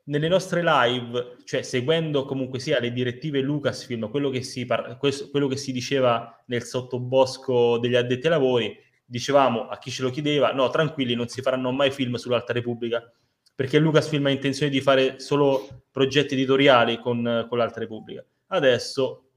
nelle 0.06 0.28
nostre 0.28 0.62
live, 0.64 1.38
cioè 1.44 1.64
seguendo 1.64 2.26
comunque 2.26 2.60
sia 2.60 2.80
le 2.80 2.94
direttive 2.94 3.42
Lucasfilm, 3.42 4.10
quello 4.10 4.30
che 4.30 4.44
si, 4.44 4.66
par- 4.66 4.98
quello 4.98 5.48
che 5.48 5.58
si 5.58 5.72
diceva 5.72 6.44
nel 6.46 6.64
sottobosco 6.64 7.80
degli 7.80 7.96
addetti 7.96 8.28
ai 8.28 8.34
lavori, 8.34 8.78
dicevamo 9.04 9.68
a 9.68 9.80
chi 9.80 9.90
ce 9.90 10.04
lo 10.04 10.12
chiedeva, 10.12 10.54
no, 10.54 10.70
tranquilli, 10.70 11.16
non 11.16 11.28
si 11.28 11.42
faranno 11.42 11.72
mai 11.72 11.92
film 11.92 12.16
sull'Alta 12.16 12.54
Repubblica, 12.54 13.12
perché 13.58 13.80
Lucasfilm 13.80 14.28
ha 14.28 14.30
intenzione 14.30 14.72
di 14.72 14.82
fare 14.82 15.20
solo 15.20 15.86
progetti 15.90 16.36
editoriali 16.36 17.00
con, 17.00 17.48
con 17.50 17.58
l'Alta 17.58 17.80
Repubblica. 17.80 18.24
Adesso 18.50 19.30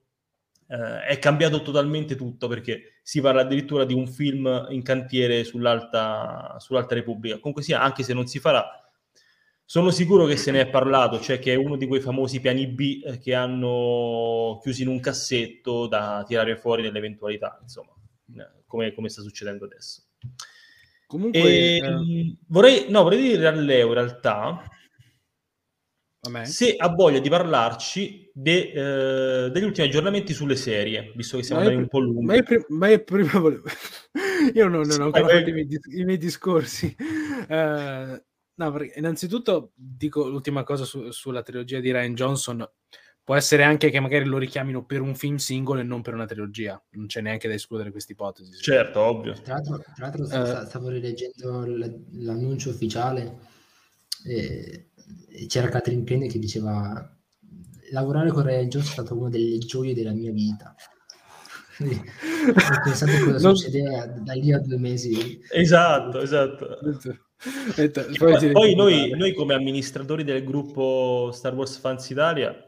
eh, 0.69 1.05
è 1.07 1.19
cambiato 1.19 1.63
totalmente 1.63 2.17
tutto 2.17 2.47
perché 2.47 2.99
si 3.03 3.23
parla 3.23 3.41
addirittura 3.41 3.87
di 3.87 3.95
un 3.95 4.07
film 4.07 4.67
in 4.69 4.83
cantiere 4.83 5.43
sull'Alta, 5.45 6.57
sull'Alta 6.59 6.95
Repubblica. 6.95 7.39
Comunque 7.39 7.63
sia, 7.63 7.81
anche 7.81 8.03
se 8.03 8.13
non 8.13 8.27
si 8.27 8.39
farà, 8.41 8.69
sono 9.65 9.91
sicuro 9.91 10.27
che 10.27 10.37
se 10.37 10.51
ne 10.51 10.61
è 10.61 10.69
parlato, 10.69 11.19
cioè 11.19 11.39
che 11.39 11.55
è 11.55 11.57
uno 11.57 11.79
di 11.79 11.87
quei 11.87 12.03
famosi 12.03 12.41
piani 12.41 12.67
B 12.67 13.01
eh, 13.03 13.19
che 13.19 13.35
hanno 13.35 14.59
chiuso 14.61 14.83
in 14.83 14.89
un 14.89 15.01
cassetto 15.01 15.87
da 15.87 16.25
tirare 16.27 16.59
fuori 16.59 16.83
nell'eventualità, 16.83 17.59
insomma, 17.63 17.95
eh, 18.37 18.65
come, 18.67 18.93
come 18.93 19.09
sta 19.09 19.23
succedendo 19.23 19.65
adesso. 19.65 20.03
Comunque, 21.11 21.41
e, 21.41 21.77
eh... 21.78 22.37
vorrei, 22.47 22.87
no, 22.89 23.03
vorrei 23.03 23.20
dire 23.20 23.49
a 23.49 23.51
Leo 23.51 23.89
in 23.89 23.95
realtà 23.95 24.62
se 26.45 26.77
ha 26.77 26.89
voglia 26.89 27.19
di 27.19 27.28
parlarci 27.28 28.31
de, 28.32 28.70
eh, 28.70 29.51
degli 29.51 29.65
ultimi 29.65 29.89
aggiornamenti 29.89 30.32
sulle 30.32 30.55
serie, 30.55 31.12
visto 31.16 31.37
che 31.37 31.43
siamo 31.43 31.62
andati 31.62 31.81
un 31.81 31.89
po' 31.89 31.99
lunghi. 31.99 32.27
Ma 32.27 32.35
io, 32.37 32.43
pr- 32.45 32.66
ma 32.69 32.89
io 32.91 33.03
prima 33.03 33.41
volevo... 33.41 33.65
io 34.55 34.69
non, 34.69 34.87
non 34.87 35.01
ho 35.01 35.05
ancora 35.07 35.27
fatto 35.27 35.49
i 35.49 35.53
miei, 35.53 35.66
i 35.97 36.05
miei 36.05 36.19
discorsi. 36.19 36.95
Uh, 37.49 38.23
no, 38.55 38.77
innanzitutto 38.95 39.73
dico 39.74 40.28
l'ultima 40.28 40.62
cosa 40.62 40.85
su, 40.85 41.11
sulla 41.11 41.43
trilogia 41.43 41.81
di 41.81 41.91
Ryan 41.91 42.15
Johnson 42.15 42.70
può 43.31 43.39
essere 43.39 43.62
anche 43.62 43.90
che 43.90 44.01
magari 44.01 44.24
lo 44.24 44.39
richiamino 44.39 44.85
per 44.85 45.01
un 45.01 45.15
film 45.15 45.36
singolo 45.36 45.78
e 45.78 45.85
non 45.85 46.02
per 46.02 46.15
una 46.15 46.27
trilogia. 46.27 46.82
Non 46.94 47.07
c'è 47.07 47.20
neanche 47.20 47.47
da 47.47 47.55
escludere 47.55 47.93
questa 47.93 48.11
ipotesi. 48.11 48.51
Certo, 48.61 48.98
ovvio. 48.98 49.35
Tra 49.35 49.55
l'altro, 49.55 49.78
tra 49.94 50.11
l'altro 50.11 50.24
uh, 50.24 50.66
stavo 50.66 50.89
rileggendo 50.89 51.65
l'annuncio 51.65 52.70
ufficiale 52.70 53.39
e 54.24 54.89
c'era 55.47 55.69
Catherine 55.69 56.02
Kane 56.02 56.27
che 56.27 56.40
diceva 56.40 57.09
lavorare 57.93 58.32
con 58.32 58.43
Ryan 58.43 58.69
Jones 58.69 58.89
è 58.89 58.93
stata 58.94 59.15
una 59.15 59.28
delle 59.28 59.59
gioie 59.59 59.94
della 59.94 60.12
mia 60.12 60.32
vita. 60.32 60.74
Quindi, 61.77 62.02
pensate 62.82 63.20
cosa 63.20 63.47
non... 63.47 63.57
succede 63.57 64.12
da 64.24 64.32
lì 64.32 64.52
a 64.52 64.59
due 64.59 64.77
mesi. 64.77 65.40
Esatto, 65.52 66.20
esatto. 66.20 66.78
poi, 68.19 68.51
poi 68.51 68.74
noi, 68.74 69.11
noi, 69.11 69.35
come 69.35 69.55
amministratori 69.55 70.24
del 70.24 70.43
gruppo 70.43 71.31
Star 71.32 71.55
Wars 71.55 71.77
Fans 71.78 72.11
Italia 72.11 72.65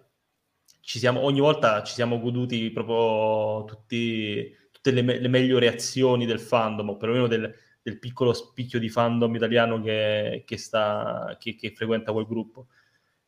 siamo, 0.85 1.21
ogni 1.21 1.41
volta 1.41 1.83
ci 1.83 1.95
siamo 1.95 2.21
goduti 2.21 2.71
proprio 2.71 3.65
tutti, 3.65 4.55
tutte 4.71 4.91
le, 4.91 5.03
me- 5.03 5.19
le 5.19 5.29
meglio 5.29 5.59
reazioni 5.59 6.27
del 6.27 6.41
fandom, 6.41 6.91
o 6.91 6.97
perlomeno 6.97 7.29
del, 7.29 7.55
del 7.83 7.99
piccolo 7.99 8.33
spicchio 8.33 8.79
di 8.79 8.89
fandom 8.89 9.35
italiano 9.35 9.81
che, 9.81 10.43
che, 10.45 10.57
sta, 10.59 11.37
che, 11.39 11.55
che 11.55 11.73
frequenta 11.75 12.13
quel 12.13 12.27
gruppo. 12.27 12.67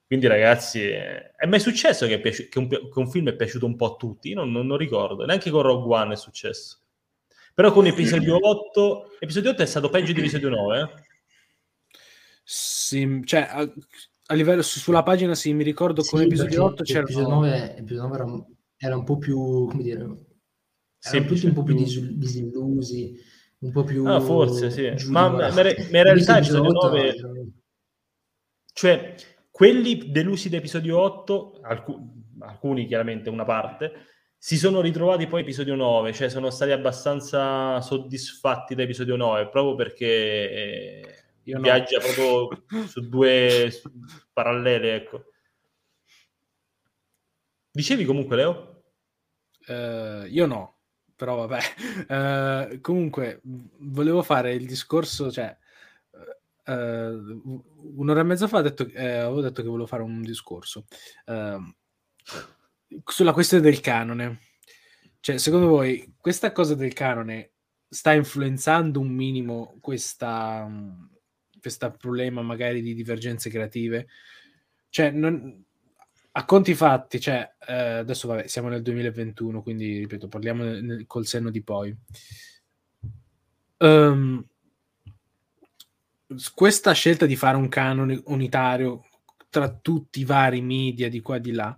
Quindi, 0.07 0.27
ragazzi, 0.27 0.83
è 0.83 1.47
mai 1.47 1.61
successo 1.61 2.07
che, 2.07 2.21
piaci- 2.21 2.49
un, 2.57 2.69
che, 2.69 2.91
un, 2.93 3.11
film 3.11 3.29
è 3.29 3.37
piaciuto 3.37 3.67
un 3.67 3.77
po' 3.77 3.95
a 3.95 3.97
tutti? 3.97 4.29
Io 4.29 4.35
non, 4.37 4.53
non, 4.53 4.67
non, 4.67 4.77
ricordo, 4.77 5.25
neanche 5.25 5.51
con 5.51 5.63
Rogue 5.63 5.97
One 5.97 6.13
è 6.13 6.17
successo. 6.17 6.79
Però 7.55 7.73
con 7.73 7.87
episodio 7.87 8.37
8, 8.41 9.17
episodio 9.21 9.51
8 9.51 9.63
è 9.63 9.67
stato 9.67 9.89
peggio 9.89 10.13
di 10.13 10.21
episodio 10.21 10.49
9. 10.51 10.81
Eh? 10.81 10.89
Sì, 12.43 13.23
cioè, 13.25 13.49
a 14.27 14.35
livello 14.35 14.63
sulla 14.63 15.03
pagina 15.03 15.35
sì, 15.35 15.53
mi 15.53 15.65
ricordo 15.65 16.03
sì, 16.03 16.11
con 16.11 16.23
episodio 16.23 16.65
8 16.65 16.83
c'era 16.83 17.01
episodio 17.01 17.29
9, 17.29 17.77
episodio 17.77 18.03
9 18.03 18.15
era, 18.15 18.47
era, 18.77 18.97
un 18.97 19.05
po' 19.05 19.19
più 19.19 19.67
come 19.69 19.83
dire 19.83 19.97
erano 19.99 20.25
tutti 21.27 21.47
un 21.47 21.53
po' 21.53 21.63
più 21.63 21.75
disillusi 21.75 23.15
un 23.59 23.71
po' 23.71 23.85
più 23.85 24.07
ah, 24.07 24.21
forse 24.21 24.71
sì. 24.71 25.11
ma, 25.11 25.29
ma, 25.29 25.53
ma 25.53 25.61
in 25.69 26.03
realtà 26.03 26.39
episodio 26.39 26.71
9 26.71 27.07
era... 27.07 27.29
cioè 28.73 29.15
quelli 29.51 30.11
delusi 30.11 30.49
da 30.49 30.57
episodio 30.57 30.99
8 30.99 31.61
alcuni, 31.63 32.25
alcuni 32.41 32.87
chiaramente 32.87 33.29
una 33.29 33.45
parte 33.45 33.93
si 34.39 34.57
sono 34.57 34.81
ritrovati 34.81 35.27
poi 35.27 35.43
episodio 35.43 35.75
9 35.75 36.15
cioè 36.15 36.31
sono 36.31 36.49
stati 36.49 36.71
abbastanza 36.71 37.79
soddisfatti 37.83 38.75
da 38.75 38.83
episodio 38.83 39.17
9 39.17 39.49
proprio 39.49 39.75
perché 39.75 40.07
eh, 40.07 41.24
io 41.45 41.61
viaggia 41.61 41.99
no. 41.99 42.05
proprio 42.05 42.65
su 42.89 43.09
due 43.09 43.71
su 43.71 43.91
parallele, 44.33 44.95
ecco. 44.95 45.25
Dicevi 47.71 48.05
comunque, 48.05 48.37
Leo? 48.37 48.85
Uh, 49.66 50.27
io 50.27 50.47
no, 50.47 50.79
però 51.16 51.47
vabbè. 51.47 52.71
Uh, 52.77 52.81
comunque, 52.83 53.41
volevo 53.43 54.23
fare 54.23 54.53
il 54.55 54.66
discorso, 54.66 55.33
cioè, 55.33 55.57
uh, 56.66 57.53
un'ora 57.97 58.21
e 58.21 58.23
mezza 58.23 58.47
fa 58.47 58.61
detto, 58.61 58.85
avevo 58.95 59.41
detto 59.41 59.62
che 59.62 59.69
volevo 59.69 59.87
fare 59.87 60.03
un 60.03 60.23
discorso 60.23 60.87
sulla 63.05 63.33
questione 63.33 63.62
del 63.62 63.81
canone. 63.81 64.41
Cioè, 65.21 65.39
secondo 65.39 65.66
voi, 65.66 66.15
questa 66.21 66.53
cosa 66.53 66.75
del 66.75 66.93
canone 66.93 67.55
sta 67.89 68.12
influenzando 68.12 69.01
un 69.01 69.09
minimo 69.09 69.79
questa 69.81 70.69
questo 71.65 71.91
problema 71.93 72.43
magari 72.43 72.82
di 72.82 72.93
divergenze 72.93 73.49
creative. 73.49 74.07
Cioè, 74.91 75.11
non, 75.11 75.65
a 76.32 76.45
conti 76.45 76.74
fatti, 76.74 77.19
cioè, 77.19 77.55
eh, 77.66 77.73
adesso 77.73 78.28
vabbè, 78.28 78.47
siamo 78.47 78.69
nel 78.69 78.82
2021, 78.82 79.62
quindi 79.62 79.99
ripeto, 80.01 80.28
parliamo 80.28 80.62
nel, 80.62 81.07
col 81.07 81.27
senno 81.27 81.51
di 81.51 81.62
poi. 81.62 81.97
Um, 83.78 84.47
questa 86.55 86.93
scelta 86.93 87.24
di 87.24 87.36
fare 87.36 87.57
un 87.57 87.69
canone 87.69 88.20
unitario 88.27 89.07
tra 89.49 89.70
tutti 89.70 90.20
i 90.20 90.24
vari 90.24 90.61
media 90.61 91.09
di 91.09 91.20
qua 91.20 91.36
e 91.36 91.41
di 91.41 91.53
là 91.53 91.77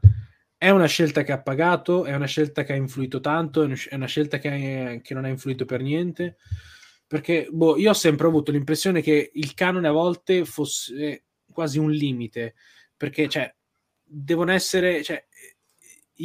è 0.58 0.70
una 0.70 0.86
scelta 0.86 1.22
che 1.22 1.32
ha 1.32 1.40
pagato, 1.40 2.04
è 2.06 2.14
una 2.14 2.26
scelta 2.26 2.64
che 2.64 2.72
ha 2.72 2.76
influito 2.76 3.20
tanto, 3.20 3.62
è 3.62 3.94
una 3.94 4.06
scelta 4.06 4.38
che, 4.38 5.00
che 5.02 5.14
non 5.14 5.24
ha 5.24 5.28
influito 5.28 5.64
per 5.64 5.82
niente 5.82 6.38
perché 7.06 7.48
boh, 7.50 7.76
io 7.76 7.90
ho 7.90 7.94
sempre 7.94 8.26
avuto 8.26 8.50
l'impressione 8.50 9.00
che 9.00 9.30
il 9.32 9.54
canone 9.54 9.88
a 9.88 9.92
volte 9.92 10.44
fosse 10.44 11.24
quasi 11.52 11.78
un 11.78 11.90
limite, 11.90 12.54
perché 12.96 13.28
cioè, 13.28 13.54
devono 14.02 14.52
essere, 14.52 15.02
cioè, 15.02 15.24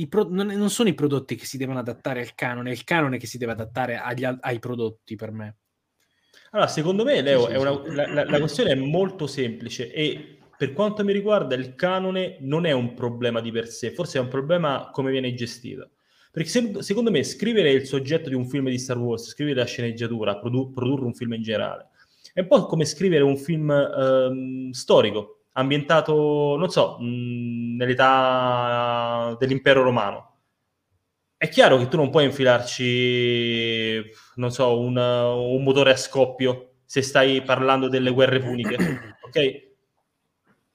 pro- 0.09 0.27
non, 0.29 0.47
non, 0.47 0.69
sono 0.69 0.89
i 0.89 0.93
prodotti 0.93 1.35
che 1.35 1.45
si 1.45 1.57
devono 1.57 1.79
adattare 1.79 2.21
al 2.21 2.33
canone, 2.33 2.69
è 2.69 2.73
il 2.73 2.83
canone 2.83 3.17
che 3.17 3.27
si 3.27 3.37
deve 3.37 3.51
adattare 3.53 3.97
agli, 3.97 4.25
ai 4.25 4.59
prodotti 4.59 5.15
per 5.15 5.31
me. 5.31 5.57
Allora, 6.51 6.67
secondo 6.67 7.03
me, 7.03 7.21
Leo, 7.21 7.45
sì, 7.45 7.51
sì, 7.51 7.57
una, 7.57 7.83
sì. 7.83 7.95
La, 7.95 8.13
la, 8.13 8.25
la, 8.25 8.39
questione 8.39 8.71
è 8.71 8.75
molto 8.75 9.25
semplice 9.27 9.91
e 9.91 10.39
per 10.57 10.73
quanto 10.73 11.03
mi 11.03 11.13
riguarda 11.13 11.55
il 11.55 11.75
canone 11.75 12.37
non 12.41 12.65
è 12.65 12.71
un 12.71 12.93
problema 12.93 13.39
di 13.39 13.51
per 13.51 13.67
sé, 13.67 13.91
forse 13.91 14.17
è 14.17 14.21
un 14.21 14.27
problema 14.27 14.89
come 14.91 15.11
viene 15.11 15.33
gestito. 15.33 15.91
Perché 16.31 16.49
se, 16.49 16.81
secondo 16.81 17.11
me 17.11 17.23
scrivere 17.23 17.71
il 17.71 17.85
soggetto 17.85 18.29
di 18.29 18.35
un 18.35 18.47
film 18.47 18.69
di 18.69 18.77
Star 18.77 18.97
Wars, 18.97 19.27
scrivere 19.27 19.59
la 19.59 19.65
sceneggiatura, 19.65 20.37
produ- 20.39 20.73
produrre 20.73 21.05
un 21.05 21.13
film 21.13 21.33
in 21.33 21.41
generale, 21.41 21.89
è 22.33 22.39
un 22.39 22.47
po' 22.47 22.65
come 22.65 22.85
scrivere 22.85 23.23
un 23.23 23.37
film 23.37 23.69
ehm, 23.69 24.71
storico, 24.71 25.41
ambientato, 25.53 26.55
non 26.57 26.69
so, 26.69 26.97
mh, 26.99 27.75
nell'età 27.75 29.35
dell'impero 29.37 29.83
romano 29.83 30.31
è 31.41 31.49
chiaro 31.49 31.79
che 31.79 31.87
tu 31.87 31.97
non 31.97 32.11
puoi 32.11 32.25
infilarci, 32.25 33.99
non 34.35 34.51
so, 34.51 34.79
un, 34.79 34.95
un 34.95 35.63
motore 35.63 35.89
a 35.89 35.95
scoppio 35.95 36.73
se 36.85 37.01
stai 37.01 37.41
parlando 37.41 37.87
delle 37.87 38.11
guerre 38.11 38.39
puniche, 38.39 38.75
ok? 39.25 39.69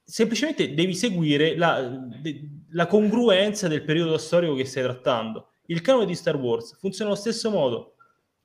Semplicemente 0.03 0.75
devi 0.75 0.93
seguire 0.93 1.57
la, 1.57 1.89
la 2.77 2.87
congruenza 2.87 3.69
del 3.69 3.83
periodo 3.83 4.19
storico 4.19 4.55
che 4.55 4.67
stai 4.67 4.83
trattando. 4.83 5.53
Il 5.67 5.81
canone 5.81 6.05
di 6.05 6.15
Star 6.15 6.37
Wars 6.37 6.77
funziona 6.79 7.11
allo 7.11 7.19
stesso 7.19 7.51
modo. 7.51 7.95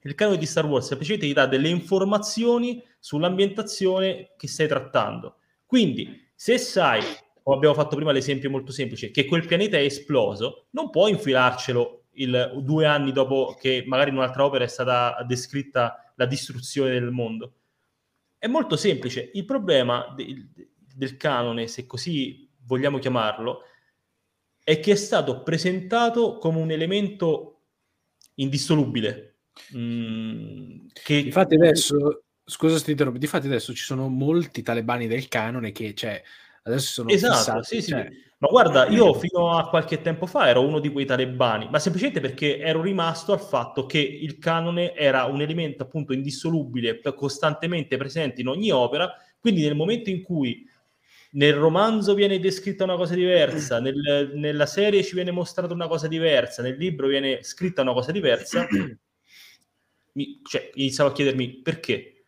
Il 0.03 0.15
canone 0.15 0.37
di 0.37 0.45
Star 0.45 0.65
Wars 0.65 0.87
semplicemente 0.87 1.27
ti 1.27 1.33
dà 1.33 1.45
delle 1.45 1.67
informazioni 1.67 2.81
sull'ambientazione 2.97 4.31
che 4.37 4.47
stai 4.47 4.67
trattando. 4.67 5.35
Quindi, 5.65 6.29
se 6.33 6.57
sai, 6.57 7.01
come 7.43 7.57
abbiamo 7.57 7.75
fatto 7.75 7.97
prima 7.97 8.13
l'esempio 8.13 8.49
molto 8.49 8.71
semplice, 8.71 9.11
che 9.11 9.25
quel 9.25 9.45
pianeta 9.45 9.77
è 9.77 9.81
esploso, 9.81 10.67
non 10.71 10.89
puoi 10.89 11.11
infilarcelo 11.11 12.05
il, 12.13 12.61
due 12.63 12.85
anni 12.85 13.11
dopo 13.11 13.55
che 13.59 13.83
magari 13.85 14.11
in 14.11 14.17
un'altra 14.17 14.45
opera 14.45 14.63
è 14.63 14.67
stata 14.67 15.23
descritta 15.27 16.13
la 16.15 16.25
distruzione 16.25 16.91
del 16.91 17.11
mondo. 17.11 17.53
È 18.37 18.47
molto 18.47 18.77
semplice. 18.77 19.29
Il 19.33 19.43
problema 19.43 20.13
de, 20.15 20.47
del 20.95 21.17
canone, 21.17 21.67
se 21.67 21.85
così 21.85 22.49
vogliamo 22.65 22.97
chiamarlo, 22.97 23.65
è 24.63 24.79
che 24.79 24.91
è 24.91 24.95
stato 24.95 25.43
presentato 25.43 26.37
come 26.37 26.59
un 26.59 26.71
elemento 26.71 27.61
indissolubile. 28.35 29.37
Mm, 29.75 30.87
che... 31.03 31.15
Infatti 31.15 31.55
adesso, 31.55 32.23
scusa 32.43 32.77
se 32.77 32.85
ti 32.85 32.91
interrompo, 32.91 33.19
difatti 33.19 33.47
adesso 33.47 33.73
ci 33.73 33.83
sono 33.83 34.07
molti 34.07 34.61
talebani 34.61 35.07
del 35.07 35.27
canone 35.27 35.71
che, 35.71 35.93
cioè, 35.93 36.21
adesso 36.63 36.91
sono 36.91 37.09
esatto, 37.09 37.35
fissati, 37.35 37.81
sì, 37.81 37.89
cioè... 37.89 38.07
sì. 38.09 38.29
Ma 38.41 38.47
guarda, 38.47 38.87
io 38.87 39.13
fino 39.13 39.55
a 39.55 39.69
qualche 39.69 40.01
tempo 40.01 40.25
fa 40.25 40.47
ero 40.47 40.65
uno 40.65 40.79
di 40.79 40.91
quei 40.91 41.05
talebani, 41.05 41.69
ma 41.69 41.77
semplicemente 41.77 42.19
perché 42.19 42.57
ero 42.57 42.81
rimasto 42.81 43.33
al 43.33 43.39
fatto 43.39 43.85
che 43.85 43.99
il 43.99 44.39
canone 44.39 44.95
era 44.95 45.25
un 45.25 45.41
elemento 45.41 45.83
appunto 45.83 46.11
indissolubile, 46.11 46.99
costantemente 47.13 47.97
presente 47.97 48.41
in 48.41 48.47
ogni 48.47 48.71
opera, 48.71 49.13
quindi 49.39 49.61
nel 49.61 49.75
momento 49.75 50.09
in 50.09 50.23
cui 50.23 50.67
nel 51.33 51.53
romanzo 51.53 52.13
viene 52.13 52.39
descritta 52.39 52.83
una 52.83 52.95
cosa 52.95 53.15
diversa, 53.15 53.79
nel, 53.79 54.31
nella 54.35 54.65
serie 54.65 55.03
ci 55.03 55.15
viene 55.15 55.31
mostrata 55.31 55.73
una 55.73 55.87
cosa 55.87 56.07
diversa, 56.07 56.61
nel 56.61 56.75
libro 56.77 57.07
viene 57.07 57.43
scritta 57.43 57.81
una 57.81 57.93
cosa 57.93 58.11
diversa, 58.11 58.67
mi, 60.13 60.41
cioè, 60.43 60.71
iniziavo 60.73 61.09
a 61.09 61.13
chiedermi 61.13 61.61
perché. 61.61 62.23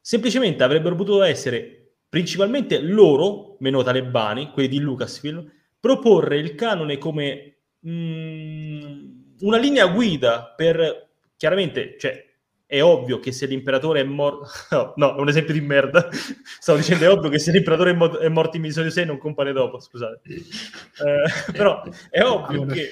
Semplicemente 0.00 0.62
avrebbero 0.62 0.96
potuto 0.96 1.22
essere 1.22 1.94
principalmente 2.08 2.78
loro, 2.80 3.56
meno 3.60 3.82
talebani, 3.82 4.50
quelli 4.50 4.68
di 4.68 4.78
Lucasfilm, 4.80 5.50
proporre 5.80 6.38
il 6.38 6.54
canone 6.54 6.98
come 6.98 7.56
mh, 7.80 7.90
mm, 7.90 9.10
una 9.40 9.56
linea 9.58 9.86
guida 9.86 10.52
per, 10.56 11.10
chiaramente, 11.36 11.96
cioè, 11.98 12.33
è 12.66 12.82
ovvio 12.82 13.20
che 13.20 13.32
se 13.32 13.46
l'imperatore 13.46 14.00
è 14.00 14.04
morto... 14.04 14.46
No, 14.70 14.92
no, 14.96 15.16
è 15.16 15.20
un 15.20 15.28
esempio 15.28 15.52
di 15.52 15.60
merda. 15.60 16.08
Stavo 16.12 16.78
dicendo, 16.78 17.04
è 17.04 17.10
ovvio 17.10 17.30
che 17.30 17.38
se 17.38 17.52
l'imperatore 17.52 17.90
è, 17.90 17.94
mo- 17.94 18.18
è 18.18 18.28
morto 18.28 18.56
in 18.56 18.64
episodio 18.64 18.90
6 18.90 19.06
non 19.06 19.18
compare 19.18 19.52
dopo, 19.52 19.80
scusate. 19.80 20.20
Eh, 20.24 21.52
però 21.52 21.82
è 22.10 22.22
ovvio 22.22 22.66
che 22.66 22.90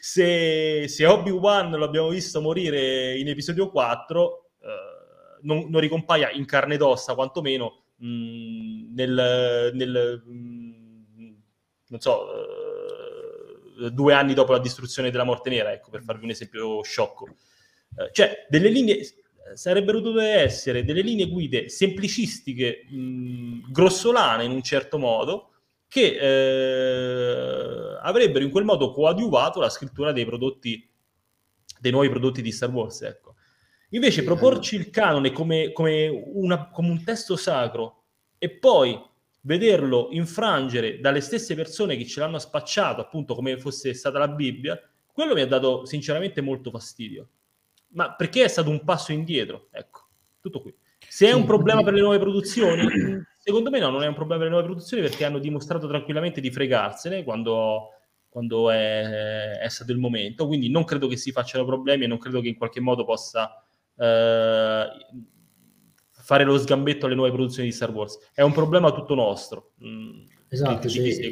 se, 0.00 0.86
se 0.88 1.06
Obi-Wan 1.06 1.70
lo 1.70 1.84
abbiamo 1.84 2.08
visto 2.08 2.40
morire 2.40 3.16
in 3.16 3.28
episodio 3.28 3.70
4, 3.70 4.50
eh, 4.60 4.66
non, 5.42 5.66
non 5.68 5.80
ricompaia 5.80 6.30
in 6.30 6.44
carne 6.44 6.74
ed 6.74 6.82
ossa, 6.82 7.14
quantomeno, 7.14 7.82
Mm, 8.04 8.94
nel, 8.94 9.70
nel 9.74 10.22
mm, 10.26 11.34
non 11.86 12.00
so, 12.00 12.24
uh, 13.78 13.88
due 13.90 14.12
anni 14.12 14.34
dopo 14.34 14.50
la 14.52 14.58
distruzione 14.58 15.10
della 15.10 15.22
morte 15.24 15.50
nera, 15.50 15.72
ecco, 15.72 15.90
per 15.90 16.02
farvi 16.02 16.24
un 16.24 16.30
esempio 16.30 16.82
sciocco. 16.82 17.28
Uh, 17.94 18.10
cioè, 18.12 18.46
delle 18.48 18.68
linee 18.68 19.02
sarebbero 19.54 20.00
dovute 20.00 20.28
essere 20.28 20.84
delle 20.84 21.02
linee 21.02 21.28
guide 21.28 21.68
semplicistiche, 21.68 22.86
mh, 22.88 22.96
mm, 22.96 23.60
grossolane 23.70 24.44
in 24.44 24.50
un 24.50 24.62
certo 24.62 24.98
modo, 24.98 25.48
che 25.88 26.16
eh, 26.18 27.98
avrebbero 28.00 28.42
in 28.42 28.50
quel 28.50 28.64
modo 28.64 28.90
coadiuvato 28.92 29.60
la 29.60 29.68
scrittura 29.68 30.10
dei 30.12 30.24
prodotti, 30.24 30.88
dei 31.78 31.90
nuovi 31.90 32.08
prodotti 32.08 32.40
di 32.40 32.50
Star 32.50 32.70
Wars, 32.70 33.02
ecco. 33.02 33.34
Invece 33.90 34.24
proporci 34.24 34.76
il 34.76 34.88
canone 34.88 35.32
come, 35.32 35.70
come, 35.72 36.08
una, 36.08 36.70
come 36.70 36.88
un 36.88 37.04
testo 37.04 37.36
sacro 37.36 38.04
e 38.38 38.48
poi 38.48 38.98
vederlo 39.42 40.08
infrangere 40.12 40.98
dalle 40.98 41.20
stesse 41.20 41.54
persone 41.54 41.98
che 41.98 42.06
ce 42.06 42.20
l'hanno 42.20 42.38
spacciato, 42.38 43.02
appunto 43.02 43.34
come 43.34 43.58
fosse 43.58 43.92
stata 43.92 44.18
la 44.18 44.28
Bibbia, 44.28 44.80
quello 45.12 45.34
mi 45.34 45.42
ha 45.42 45.46
dato 45.46 45.84
sinceramente 45.84 46.40
molto 46.40 46.70
fastidio. 46.70 47.28
Ma 47.92 48.14
perché 48.14 48.44
è 48.44 48.48
stato 48.48 48.70
un 48.70 48.84
passo 48.84 49.12
indietro? 49.12 49.68
Ecco, 49.70 50.08
tutto 50.40 50.60
qui. 50.60 50.74
Se 51.08 51.26
è 51.26 51.32
un 51.32 51.44
problema 51.44 51.82
per 51.82 51.92
le 51.92 52.00
nuove 52.00 52.18
produzioni, 52.18 52.86
secondo 53.38 53.70
me 53.70 53.78
no, 53.78 53.90
non 53.90 54.02
è 54.02 54.06
un 54.06 54.14
problema 54.14 54.40
per 54.40 54.50
le 54.50 54.54
nuove 54.54 54.68
produzioni 54.68 55.02
perché 55.02 55.24
hanno 55.24 55.38
dimostrato 55.38 55.86
tranquillamente 55.86 56.40
di 56.40 56.50
fregarsene 56.50 57.22
quando, 57.22 57.88
quando 58.28 58.70
è, 58.70 59.58
è, 59.58 59.68
stato 59.68 59.92
il 59.92 59.98
momento. 59.98 60.46
Quindi 60.46 60.70
non 60.70 60.84
credo 60.84 61.08
che 61.08 61.16
si 61.16 61.32
facciano 61.32 61.64
problemi 61.64 62.04
e 62.04 62.06
non 62.06 62.18
credo 62.18 62.40
che 62.40 62.48
in 62.48 62.56
qualche 62.56 62.80
modo 62.80 63.04
possa 63.04 63.62
eh, 63.98 64.86
fare 66.10 66.44
lo 66.44 66.56
sgambetto 66.56 67.06
alle 67.06 67.14
nuove 67.14 67.32
produzioni 67.32 67.68
di 67.68 67.74
Star 67.74 67.90
Wars. 67.90 68.18
È 68.32 68.42
un 68.42 68.52
problema 68.52 68.92
tutto 68.92 69.14
nostro. 69.14 69.72
Mm, 69.84 70.24
esatto, 70.48 70.88
cioè, 70.88 71.06
il, 71.06 71.24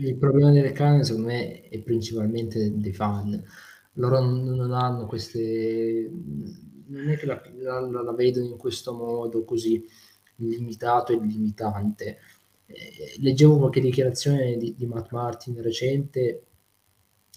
il, 0.00 0.16
problema 0.16 0.50
delle 0.50 0.72
canne 0.72 1.04
secondo 1.04 1.28
me 1.28 1.60
è 1.62 1.78
principalmente 1.80 2.72
dei 2.74 2.92
fan. 2.92 3.44
Loro 3.96 4.20
non 4.20 4.72
hanno 4.72 5.06
queste... 5.06 6.10
non 6.86 7.08
è 7.10 7.16
che 7.16 7.26
la, 7.26 7.42
la, 7.58 7.80
la 7.80 8.12
vedono 8.12 8.46
in 8.46 8.56
questo 8.56 8.94
modo 8.94 9.44
così 9.44 9.84
limitato 10.36 11.12
e 11.12 11.20
limitante. 11.20 12.18
Eh, 12.66 13.16
leggevo 13.18 13.58
qualche 13.58 13.80
dichiarazione 13.80 14.56
di, 14.56 14.74
di 14.76 14.86
Matt 14.86 15.10
Martin 15.10 15.60
recente, 15.62 16.46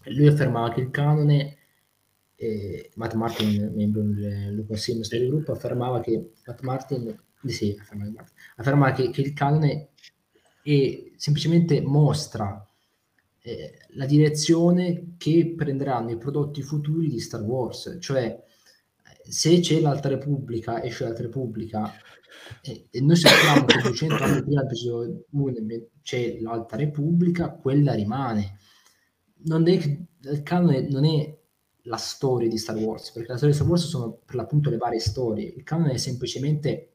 lui 0.06 0.28
affermava 0.28 0.72
che 0.72 0.82
il 0.82 0.90
canone 0.90 1.58
eh, 2.36 2.90
Matt 2.96 3.14
Martin, 3.16 3.74
membro 3.76 4.02
del 4.02 4.54
Lucasfilms 4.54 5.10
del 5.10 5.28
gruppo, 5.28 5.52
affermava 5.52 6.00
che 6.00 6.32
Matt 6.46 6.62
Martin, 6.62 7.24
sì, 7.46 7.76
affermava, 7.78 8.26
affermava 8.56 8.92
che, 8.94 9.10
che, 9.10 9.22
il 9.22 9.34
canone 9.34 9.90
è, 10.64 11.12
semplicemente 11.18 11.82
mostra 11.82 12.66
eh, 13.50 13.74
la 13.94 14.06
direzione 14.06 15.16
che 15.18 15.54
prenderanno 15.58 16.12
i 16.12 16.18
prodotti 16.18 16.62
futuri 16.62 17.08
di 17.08 17.20
Star 17.20 17.42
Wars, 17.42 17.98
cioè 18.00 18.44
se 19.28 19.60
c'è 19.60 19.80
l'Alta 19.80 20.08
Repubblica, 20.08 20.84
esce 20.84 21.04
l'Alta 21.04 21.24
Repubblica, 21.24 21.92
eh, 22.62 22.88
e 22.92 23.02
noi 23.02 23.16
sappiamo 23.16 23.66
che 23.66 23.82
200 23.82 24.24
anni 24.24 24.42
prima 24.44 24.62
dell'episodio 24.62 25.26
1 25.32 25.54
c'è 26.04 26.38
l'Alta 26.40 26.76
Repubblica, 26.76 27.50
quella 27.50 27.94
rimane. 27.94 28.60
Non 29.46 29.68
è, 29.68 29.72
il 29.72 30.44
canone 30.44 30.88
non 30.88 31.06
è 31.06 31.36
la 31.84 31.98
storia 31.98 32.48
di 32.48 32.58
Star 32.58 32.76
Wars, 32.76 33.12
perché 33.12 33.32
la 33.32 33.38
storia 33.38 33.56
di 33.56 33.62
Star 33.62 33.72
Wars 33.72 33.88
sono 33.88 34.20
per 34.26 34.36
l'appunto 34.36 34.70
le 34.70 34.78
varie 34.78 35.00
storie. 35.00 35.48
Il 35.48 35.64
canone 35.64 35.94
è 35.94 35.98
semplicemente 35.98 36.90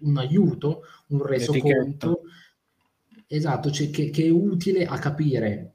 un 0.00 0.16
aiuto, 0.18 0.82
un 1.08 1.22
resoconto, 1.22 2.15
esatto, 3.26 3.70
cioè 3.70 3.90
che, 3.90 4.10
che, 4.10 4.24
è 4.24 4.30
utile 4.30 4.84
a 4.86 4.98
capire 4.98 5.74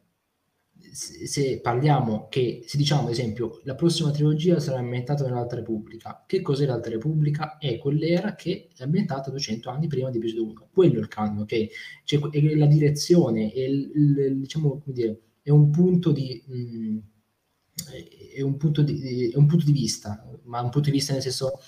se, 0.91 1.25
se, 1.27 1.59
parliamo 1.61 2.27
che, 2.29 2.63
se 2.65 2.77
diciamo 2.77 3.03
ad 3.03 3.11
esempio, 3.11 3.61
la 3.63 3.75
prossima 3.75 4.11
trilogia 4.11 4.59
sarà 4.59 4.79
ambientata 4.79 5.23
nell'Alta 5.23 5.55
Repubblica, 5.55 6.23
che 6.27 6.41
cos'è 6.41 6.65
l'Alta 6.65 6.89
Repubblica? 6.89 7.57
È 7.57 7.77
quell'era 7.77 8.35
che 8.35 8.69
è 8.75 8.83
ambientata 8.83 9.29
200 9.29 9.69
anni 9.69 9.87
prima 9.87 10.09
di 10.09 10.17
episodio 10.17 10.45
1. 10.47 10.69
Quello 10.71 10.97
è 10.97 10.99
il 10.99 11.07
canone, 11.07 11.41
ok? 11.41 11.67
Cioè, 12.03 12.29
è 12.29 12.55
la 12.55 12.65
direzione, 12.65 13.51
è, 13.51 13.59
il, 13.59 13.91
il, 13.95 14.39
diciamo, 14.39 14.79
come 14.79 14.93
dire, 14.93 15.19
è 15.41 15.49
un 15.49 15.69
punto 15.69 16.11
di... 16.11 16.43
Mh, 16.45 16.97
è 18.33 18.41
un, 18.41 18.57
punto 18.57 18.81
di, 18.81 19.31
è 19.31 19.37
un 19.37 19.47
punto 19.47 19.65
di 19.65 19.71
vista, 19.71 20.23
ma 20.43 20.61
un 20.61 20.69
punto 20.69 20.89
di 20.89 20.95
vista 20.95 21.13
nel 21.13 21.21
senso 21.21 21.59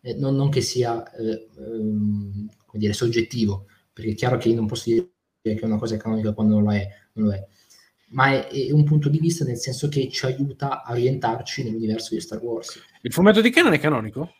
eh, 0.00 0.14
non, 0.14 0.34
non, 0.34 0.50
che 0.50 0.60
sia 0.60 1.10
eh, 1.12 1.48
um, 1.56 2.48
dire, 2.72 2.92
soggettivo, 2.92 3.66
perché 3.92 4.10
è 4.10 4.14
chiaro 4.14 4.38
che 4.38 4.48
io 4.48 4.56
non 4.56 4.66
posso 4.66 4.90
dire 4.90 5.11
che 5.42 5.64
una 5.64 5.78
cosa 5.78 5.96
è 5.96 5.98
canonica 5.98 6.32
quando 6.32 6.54
non 6.54 6.64
lo 6.64 6.72
è, 6.72 6.88
non 7.14 7.26
lo 7.26 7.32
è. 7.32 7.44
ma 8.10 8.30
è, 8.30 8.46
è, 8.48 8.70
un 8.70 8.84
punto 8.84 9.08
di 9.08 9.18
vista 9.18 9.44
nel 9.44 9.58
senso 9.58 9.88
che 9.88 10.08
ci 10.08 10.24
aiuta 10.24 10.84
a 10.84 10.92
orientarci 10.92 11.64
nell'universo 11.64 12.14
di 12.14 12.20
Star 12.20 12.40
Wars. 12.40 12.80
Il 13.02 13.12
fumetto 13.12 13.40
di 13.40 13.50
Canon 13.50 13.72
è 13.72 13.78
canonico? 13.78 14.34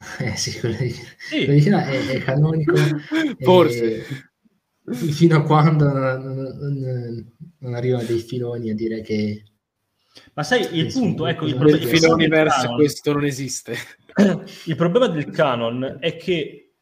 Eh 0.18 0.34
sì, 0.34 0.58
quello 0.58 0.76
di, 0.76 0.90
sì. 0.90 1.44
Quello 1.44 1.60
di 1.60 1.68
è, 1.68 2.06
è, 2.08 2.18
canonico. 2.24 2.74
Forse. 3.38 3.96
E, 3.96 4.94
fino 4.94 5.36
a 5.36 5.42
quando 5.42 5.92
non, 5.92 6.18
non, 6.18 7.32
non, 7.58 7.74
arrivano 7.74 8.04
dei 8.04 8.18
filoni 8.18 8.70
a 8.70 8.74
dire 8.74 9.02
che... 9.02 9.44
Ma 10.32 10.42
sai, 10.42 10.66
il 10.78 10.90
punto, 10.90 11.26
ecco, 11.26 11.46
il, 11.46 11.54
il 11.54 11.84
filone 11.84 12.28
verso 12.28 12.74
questo 12.74 13.12
non 13.12 13.24
esiste. 13.24 13.76
Il 14.64 14.74
problema 14.74 15.06
del 15.06 15.30
canon 15.30 15.98
è 16.00 16.16
che 16.16 16.72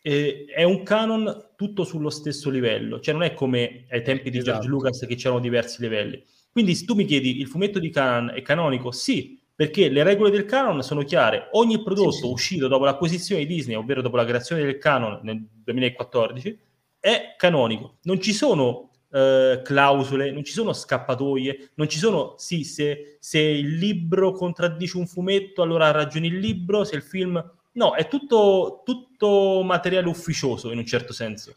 eh, 0.00 0.44
è 0.54 0.62
un 0.62 0.82
canon 0.82 1.47
tutto 1.58 1.82
sullo 1.82 2.08
stesso 2.08 2.50
livello, 2.50 3.00
cioè 3.00 3.12
non 3.12 3.24
è 3.24 3.34
come 3.34 3.86
ai 3.90 4.04
tempi 4.04 4.30
di 4.30 4.38
esatto. 4.38 4.60
George 4.60 4.68
Lucas 4.68 5.04
che 5.08 5.16
c'erano 5.16 5.40
diversi 5.40 5.82
livelli. 5.82 6.24
Quindi 6.52 6.76
se 6.76 6.84
tu 6.84 6.94
mi 6.94 7.04
chiedi 7.04 7.40
il 7.40 7.48
fumetto 7.48 7.80
di 7.80 7.90
canon 7.90 8.30
è 8.32 8.42
canonico? 8.42 8.92
Sì, 8.92 9.42
perché 9.56 9.88
le 9.88 10.04
regole 10.04 10.30
del 10.30 10.44
canon 10.44 10.80
sono 10.84 11.02
chiare. 11.02 11.48
Ogni 11.54 11.82
prodotto 11.82 12.12
sì, 12.12 12.18
sì. 12.20 12.26
uscito 12.26 12.68
dopo 12.68 12.84
l'acquisizione 12.84 13.44
di 13.44 13.52
Disney, 13.52 13.74
ovvero 13.74 14.02
dopo 14.02 14.14
la 14.14 14.24
creazione 14.24 14.62
del 14.62 14.78
canon 14.78 15.18
nel 15.24 15.44
2014, 15.64 16.60
è 17.00 17.34
canonico. 17.36 17.96
Non 18.02 18.20
ci 18.20 18.32
sono 18.32 18.90
eh, 19.10 19.60
clausole, 19.64 20.30
non 20.30 20.44
ci 20.44 20.52
sono 20.52 20.72
scappatoie, 20.72 21.70
non 21.74 21.88
ci 21.88 21.98
sono, 21.98 22.34
sì, 22.36 22.62
se, 22.62 23.16
se, 23.18 23.40
il 23.40 23.78
libro 23.78 24.30
contraddice 24.30 24.96
un 24.96 25.08
fumetto, 25.08 25.62
allora 25.62 25.86
ha 25.86 25.90
ragione 25.90 26.28
il 26.28 26.38
libro, 26.38 26.84
se 26.84 26.94
il 26.94 27.02
film... 27.02 27.44
No, 27.78 27.94
è 27.94 28.08
tutto, 28.08 28.82
tutto 28.84 29.62
materiale 29.62 30.08
ufficioso 30.08 30.72
in 30.72 30.78
un 30.78 30.84
certo 30.84 31.12
senso. 31.12 31.54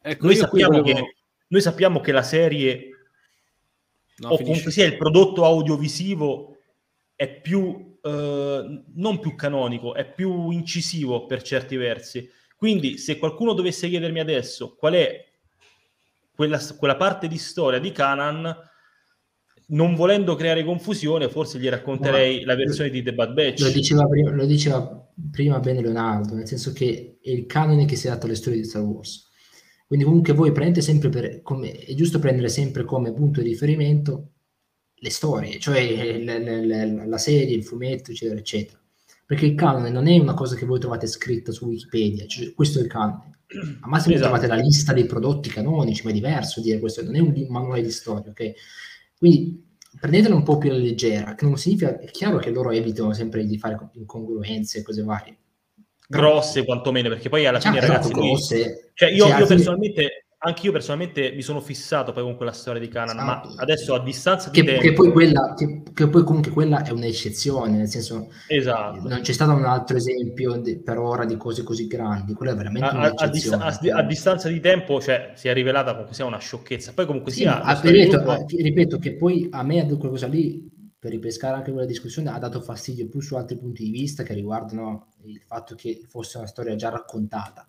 Ecco, 0.00 0.26
noi, 0.26 0.36
sappiamo 0.36 0.80
volevo... 0.80 1.00
che, 1.00 1.14
noi 1.48 1.60
sappiamo 1.60 2.00
che 2.00 2.12
la 2.12 2.22
serie, 2.22 2.90
no, 4.18 4.28
o 4.28 4.36
comunque 4.36 4.70
sia 4.70 4.86
il 4.86 4.96
prodotto 4.96 5.44
audiovisivo, 5.44 6.58
è 7.16 7.28
più 7.40 7.98
eh, 8.02 8.82
non 8.94 9.18
più 9.18 9.34
canonico, 9.34 9.94
è 9.94 10.08
più 10.08 10.50
incisivo 10.50 11.26
per 11.26 11.42
certi 11.42 11.74
versi. 11.74 12.30
Quindi, 12.56 12.96
se 12.96 13.18
qualcuno 13.18 13.52
dovesse 13.52 13.88
chiedermi 13.88 14.20
adesso 14.20 14.76
qual 14.76 14.94
è 14.94 15.26
quella, 16.32 16.60
quella 16.78 16.96
parte 16.96 17.26
di 17.26 17.36
storia 17.36 17.80
di 17.80 17.90
Canan, 17.90 18.56
non 19.66 19.96
volendo 19.96 20.36
creare 20.36 20.62
confusione, 20.62 21.28
forse 21.28 21.58
gli 21.58 21.68
racconterei 21.68 22.44
Ma, 22.44 22.52
la 22.52 22.54
versione 22.54 22.90
di 22.90 23.02
The 23.02 23.12
Bad 23.12 23.32
Batch. 23.32 23.60
Lo 23.62 23.70
diceva, 23.70 24.06
prima, 24.06 24.30
lo 24.30 24.46
diceva 24.46 25.03
prima 25.30 25.60
bene 25.60 25.80
Leonardo, 25.80 26.34
nel 26.34 26.46
senso 26.46 26.72
che 26.72 27.18
è 27.20 27.30
il 27.30 27.46
canone 27.46 27.84
che 27.84 27.96
si 27.96 28.08
adatta 28.08 28.26
alle 28.26 28.34
storie 28.34 28.60
di 28.60 28.66
Star 28.66 28.82
Wars. 28.82 29.28
Quindi 29.86 30.04
comunque 30.04 30.32
voi 30.32 30.52
prendete 30.52 30.80
sempre 30.80 31.08
per, 31.08 31.42
come, 31.42 31.72
è 31.72 31.94
giusto 31.94 32.18
prendere 32.18 32.48
sempre 32.48 32.84
come 32.84 33.12
punto 33.12 33.40
di 33.40 33.48
riferimento 33.48 34.30
le 34.94 35.10
storie, 35.10 35.58
cioè 35.58 36.18
le, 36.18 36.38
le, 36.38 37.06
la 37.06 37.18
serie, 37.18 37.54
il 37.54 37.64
fumetto, 37.64 38.10
eccetera, 38.10 38.38
eccetera. 38.38 38.78
Perché 39.26 39.46
il 39.46 39.54
canone 39.54 39.90
non 39.90 40.06
è 40.06 40.18
una 40.18 40.34
cosa 40.34 40.56
che 40.56 40.66
voi 40.66 40.80
trovate 40.80 41.06
scritta 41.06 41.52
su 41.52 41.66
Wikipedia, 41.66 42.26
cioè, 42.26 42.52
questo 42.54 42.78
è 42.78 42.82
il 42.82 42.88
canone. 42.88 43.38
Al 43.46 43.88
massimo 43.88 44.14
esatto. 44.14 44.30
trovate 44.30 44.46
la 44.46 44.60
lista 44.60 44.92
dei 44.92 45.06
prodotti 45.06 45.50
canonici, 45.50 46.02
ma 46.04 46.10
è 46.10 46.14
diverso 46.14 46.60
dire 46.60 46.78
questo, 46.78 47.04
non 47.04 47.14
è 47.14 47.20
un 47.20 47.46
manuale 47.48 47.82
di 47.82 47.90
storia, 47.90 48.30
ok? 48.30 48.52
Quindi 49.16 49.73
prendetela 49.98 50.34
un 50.34 50.42
po' 50.42 50.58
più 50.58 50.70
alla 50.70 50.78
leggera, 50.78 51.34
che 51.34 51.44
non 51.44 51.56
significa, 51.56 51.98
è 51.98 52.06
chiaro 52.06 52.38
che 52.38 52.50
loro 52.50 52.70
evitano 52.70 53.12
sempre 53.12 53.44
di 53.44 53.58
fare 53.58 53.78
incongruenze 53.92 54.78
e 54.78 54.82
cose 54.82 55.02
varie. 55.02 55.36
Grosse 56.06 56.64
quantomeno, 56.64 57.08
perché 57.08 57.28
poi 57.28 57.46
alla 57.46 57.60
fine, 57.60 57.80
ragazzi, 57.80 58.12
grosse, 58.12 58.90
cioè 58.94 59.10
io, 59.10 59.26
cioè, 59.26 59.38
io 59.38 59.46
personalmente 59.46 60.23
anche 60.46 60.66
io 60.66 60.72
personalmente 60.72 61.32
mi 61.32 61.40
sono 61.40 61.60
fissato 61.60 62.12
poi 62.12 62.22
con 62.22 62.36
quella 62.36 62.52
storia 62.52 62.80
di 62.80 62.88
Canan, 62.88 63.16
esatto. 63.16 63.48
ma 63.48 63.62
adesso 63.62 63.94
a 63.94 64.02
distanza 64.02 64.50
di 64.50 64.60
che, 64.60 64.66
tempo... 64.66 64.82
Che 64.82 64.92
poi, 64.92 65.10
quella, 65.10 65.54
che, 65.56 65.82
che 65.94 66.08
poi 66.08 66.22
comunque 66.22 66.52
quella 66.52 66.82
è 66.84 66.90
un'eccezione, 66.90 67.76
nel 67.78 67.88
senso 67.88 68.28
esatto. 68.48 69.08
non 69.08 69.20
c'è 69.22 69.32
stato 69.32 69.52
un 69.52 69.64
altro 69.64 69.96
esempio 69.96 70.56
di, 70.56 70.78
per 70.78 70.98
ora 70.98 71.24
di 71.24 71.38
cose 71.38 71.62
così 71.62 71.86
grandi, 71.86 72.34
quella 72.34 72.52
è 72.52 72.56
veramente 72.56 72.86
a, 72.86 72.96
un'eccezione. 72.96 73.64
A, 73.64 73.66
a, 73.68 73.98
a, 73.98 74.02
distanza 74.02 74.48
di 74.48 74.60
tempo 74.60 75.00
cioè, 75.00 75.32
si 75.34 75.48
è 75.48 75.54
rivelata 75.54 75.90
comunque 75.92 76.14
sia 76.14 76.26
una 76.26 76.38
sciocchezza, 76.38 76.92
poi 76.92 77.06
comunque 77.06 77.32
sì, 77.32 77.40
sia... 77.40 77.62
Ripeto, 77.80 78.22
gruppo... 78.22 78.46
ripeto 78.48 78.98
che 78.98 79.16
poi 79.16 79.48
a 79.50 79.62
me 79.62 79.86
quella 79.86 80.08
cosa 80.10 80.26
lì 80.26 80.70
per 80.98 81.10
ripescare 81.10 81.56
anche 81.56 81.70
quella 81.70 81.86
discussione 81.86 82.30
ha 82.30 82.38
dato 82.38 82.60
fastidio 82.60 83.08
più 83.08 83.20
su 83.20 83.34
altri 83.34 83.56
punti 83.56 83.84
di 83.84 83.90
vista 83.90 84.22
che 84.22 84.34
riguardano 84.34 85.12
il 85.24 85.40
fatto 85.40 85.74
che 85.74 86.02
fosse 86.06 86.38
una 86.38 86.46
storia 86.46 86.74
già 86.76 86.90
raccontata 86.90 87.66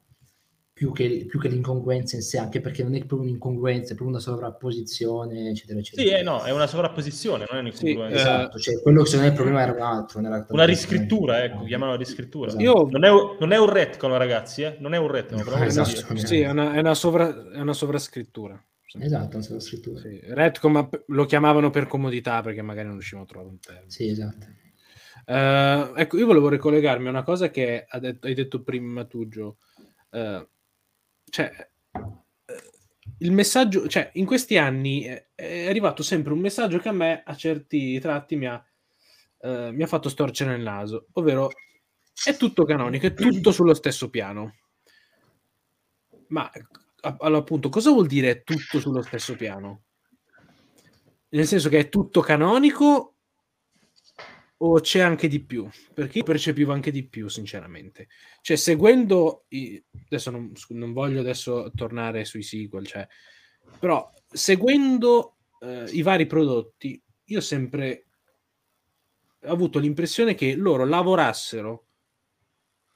più 0.76 0.92
che, 0.92 1.26
più 1.26 1.40
che 1.40 1.48
l'incongruenza 1.48 2.18
in 2.18 2.22
sé, 2.22 2.38
anche 2.38 2.60
perché 2.60 2.84
non 2.84 2.96
è 2.96 2.98
proprio 2.98 3.22
un'incongruenza, 3.22 3.94
è 3.94 3.96
proprio 3.96 4.10
una 4.10 4.20
sovrapposizione, 4.20 5.52
eccetera, 5.52 5.80
eccetera. 5.80 6.06
Sì, 6.06 6.14
eh, 6.14 6.22
no, 6.22 6.44
è 6.44 6.52
una 6.52 6.68
sovrapposizione, 6.68 7.46
non 7.50 7.60
è 7.60 7.62
un'incongruenza. 7.62 8.18
Sì, 8.18 8.22
esatto, 8.22 8.60
cioè, 8.60 8.82
quello 8.82 9.04
che 9.04 9.10
secondo 9.10 9.26
me 9.26 9.32
il 9.32 9.40
problema 9.40 9.62
era 9.62 9.72
un 9.72 9.82
altro. 9.82 10.20
una 10.50 10.66
riscrittura, 10.66 11.46
ecco, 11.46 11.64
chiamano 11.64 11.96
riscrittura. 11.96 12.50
Esatto. 12.50 12.62
Io... 12.62 12.90
Non, 12.92 13.06
è, 13.06 13.10
non, 13.40 13.54
è, 13.54 13.58
un 13.58 13.70
retcon, 13.70 14.18
ragazzi, 14.18 14.64
eh? 14.64 14.76
non 14.80 14.94
è 14.94 14.98
un 14.98 15.08
retcon. 15.08 15.46
No, 15.48 15.64
esatto, 15.64 16.18
sì, 16.18 16.42
è 16.42 16.50
una, 16.50 16.74
è 16.74 16.80
una, 16.80 16.94
sovra, 16.94 17.52
è 17.54 17.60
una 17.62 17.72
sovrascrittura. 17.72 18.62
Esatto, 19.00 19.38
una 19.38 19.46
sovrascrittura. 19.46 20.02
Sì. 20.02 20.20
Retcon, 20.24 20.72
ma 20.74 20.90
lo 21.08 21.24
chiamavano 21.24 21.70
per 21.70 21.88
comodità, 21.88 22.42
perché 22.42 22.62
magari 22.62 22.88
non 22.88 22.96
riuscivano 22.96 23.24
a 23.24 23.30
trovare 23.30 23.50
un 23.50 23.60
termine. 23.62 23.90
Sì, 23.90 24.10
esatto. 24.10 24.46
Uh, 25.26 25.96
ecco, 25.96 26.18
io 26.18 26.26
volevo 26.26 26.50
ricollegarmi 26.50 27.08
a 27.08 27.12
una 27.12 27.24
cosa 27.24 27.50
che 27.50 27.86
detto, 28.02 28.28
hai 28.28 28.34
detto 28.34 28.62
prima 28.62 29.06
tu, 29.06 29.26
Gio. 29.30 29.56
Uh, 30.12 30.46
cioè, 31.36 31.70
il 33.18 33.32
messaggio, 33.34 33.90
cioè, 33.90 34.10
in 34.14 34.26
questi 34.26 34.58
anni 34.58 35.02
è 35.02 35.68
arrivato 35.68 36.02
sempre 36.02 36.32
un 36.32 36.40
messaggio 36.40 36.78
che 36.78 36.88
a 36.88 36.94
me 36.94 37.24
a 37.26 37.36
certi 37.36 38.00
tratti 38.00 38.38
mi 38.38 38.48
ha, 38.48 38.66
eh, 39.42 39.70
mi 39.74 39.84
ha 39.84 39.88
fatto 39.88 40.08
storcere 40.08 40.56
il 40.56 40.62
naso, 40.62 41.08
ovvero 41.12 41.50
è 42.24 42.38
tutto 42.38 42.64
canonico, 42.64 43.08
è 43.08 43.14
tutto 43.14 43.52
sullo 43.52 43.74
stesso 43.74 44.10
piano. 44.10 44.56
Ma 46.28 46.50
allora, 47.02 47.40
appunto, 47.42 47.68
cosa 47.68 47.92
vuol 47.92 48.08
dire 48.08 48.44
tutto 48.44 48.80
sullo 48.80 49.02
stesso 49.02 49.36
piano? 49.36 49.84
Nel 51.32 51.48
senso 51.48 51.68
che 51.68 51.80
è 51.80 51.90
tutto 51.90 52.22
canonico 52.22 53.15
o 54.58 54.80
c'è 54.80 55.02
anche 55.02 55.28
di 55.28 55.44
più? 55.44 55.68
Perché 55.94 56.20
io 56.20 56.24
percepivo 56.24 56.72
anche 56.72 56.92
di 56.92 57.08
più, 57.08 57.28
sinceramente. 57.28 58.08
Cioè, 58.42 58.56
seguendo 58.56 59.46
i... 59.50 59.84
adesso 60.06 60.32
non, 60.32 60.52
non 60.70 60.94
voglio 60.94 61.20
adesso 61.20 61.72
tornare 61.76 62.26
sui 62.26 62.44
sequel, 62.44 62.86
cioè, 62.86 63.08
però 63.80 64.12
seguendo 64.28 65.38
eh, 65.60 65.86
i 65.92 66.02
vari 66.02 66.26
prodotti, 66.26 67.02
io 67.26 67.38
ho 67.38 67.42
sempre 67.42 68.06
avuto 69.42 69.80
l'impressione 69.80 70.36
che 70.36 70.56
loro 70.56 70.86
lavorassero 70.86 71.88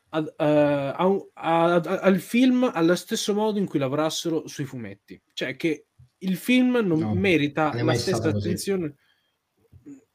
ad, 0.10 0.26
uh, 0.26 0.34
a, 0.44 0.96
a, 1.34 1.74
a, 1.76 1.82
al 2.00 2.20
film 2.20 2.70
allo 2.74 2.96
stesso 2.96 3.34
modo 3.34 3.60
in 3.60 3.68
cui 3.68 3.80
lavorassero 3.80 4.48
sui 4.48 4.66
fumetti. 4.66 5.22
Cioè, 5.34 5.56
che 5.56 5.88
il 6.20 6.36
film 6.36 6.78
non 6.78 7.00
no, 7.00 7.14
merita 7.14 7.72
la 7.84 7.94
stessa 7.94 8.30
attenzione. 8.30 8.88
Così 8.88 9.09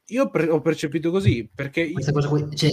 io 0.06 0.31
pre- 0.31 0.48
ho 0.48 0.60
percepito 0.60 1.10
così 1.10 1.48
perché 1.52 1.90
questa 1.93 2.12
cosa 2.12 2.28
qui, 2.28 2.55
cioè, 2.55 2.70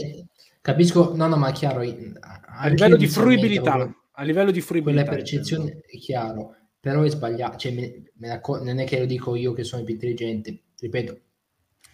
capisco, 0.62 1.16
no, 1.16 1.28
no, 1.28 1.38
ma 1.38 1.50
è 1.50 1.54
chiaro. 1.54 1.80
A 1.80 2.68
livello 2.68 2.98
di 2.98 3.08
fruibilità, 3.08 3.74
avevo, 3.74 3.96
a 4.12 4.24
livello 4.24 4.52
di 4.52 4.62
fruibilità, 4.62 5.04
quella 5.04 5.18
percezione 5.18 5.82
è 5.86 5.98
chiaro, 5.98 6.56
però 6.80 7.04
è 7.04 7.10
sbagliato. 7.10 7.58
Cioè, 7.58 7.72
me, 7.74 8.12
me 8.16 8.30
acc- 8.32 8.62
non 8.62 8.80
è 8.80 8.86
che 8.86 9.00
lo 9.00 9.06
dico 9.06 9.36
io 9.36 9.54
che 9.54 9.64
sono 9.64 9.84
più 9.84 9.94
intelligente, 9.94 10.64
ripeto, 10.78 11.20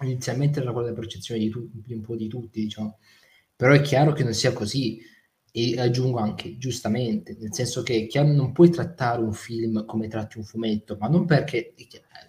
inizialmente 0.01 0.59
era 0.59 0.71
quella 0.71 0.93
percezione 0.93 1.39
di, 1.39 1.49
tu- 1.49 1.69
di 1.71 1.93
un 1.93 2.01
po' 2.01 2.15
di 2.15 2.27
tutti, 2.27 2.61
diciamo, 2.61 2.97
però 3.55 3.73
è 3.73 3.81
chiaro 3.81 4.13
che 4.13 4.23
non 4.23 4.33
sia 4.33 4.53
così. 4.53 4.99
E 5.49 5.79
aggiungo 5.79 6.19
anche 6.19 6.57
giustamente, 6.57 7.35
nel 7.39 7.51
senso 7.51 7.81
che 7.81 8.05
chiaro, 8.05 8.27
non 8.27 8.51
puoi 8.51 8.69
trattare 8.69 9.21
un 9.23 9.33
film 9.33 9.85
come 9.85 10.07
tratti 10.07 10.37
un 10.37 10.43
fumetto, 10.43 10.97
ma 10.99 11.07
non 11.07 11.25
perché 11.25 11.73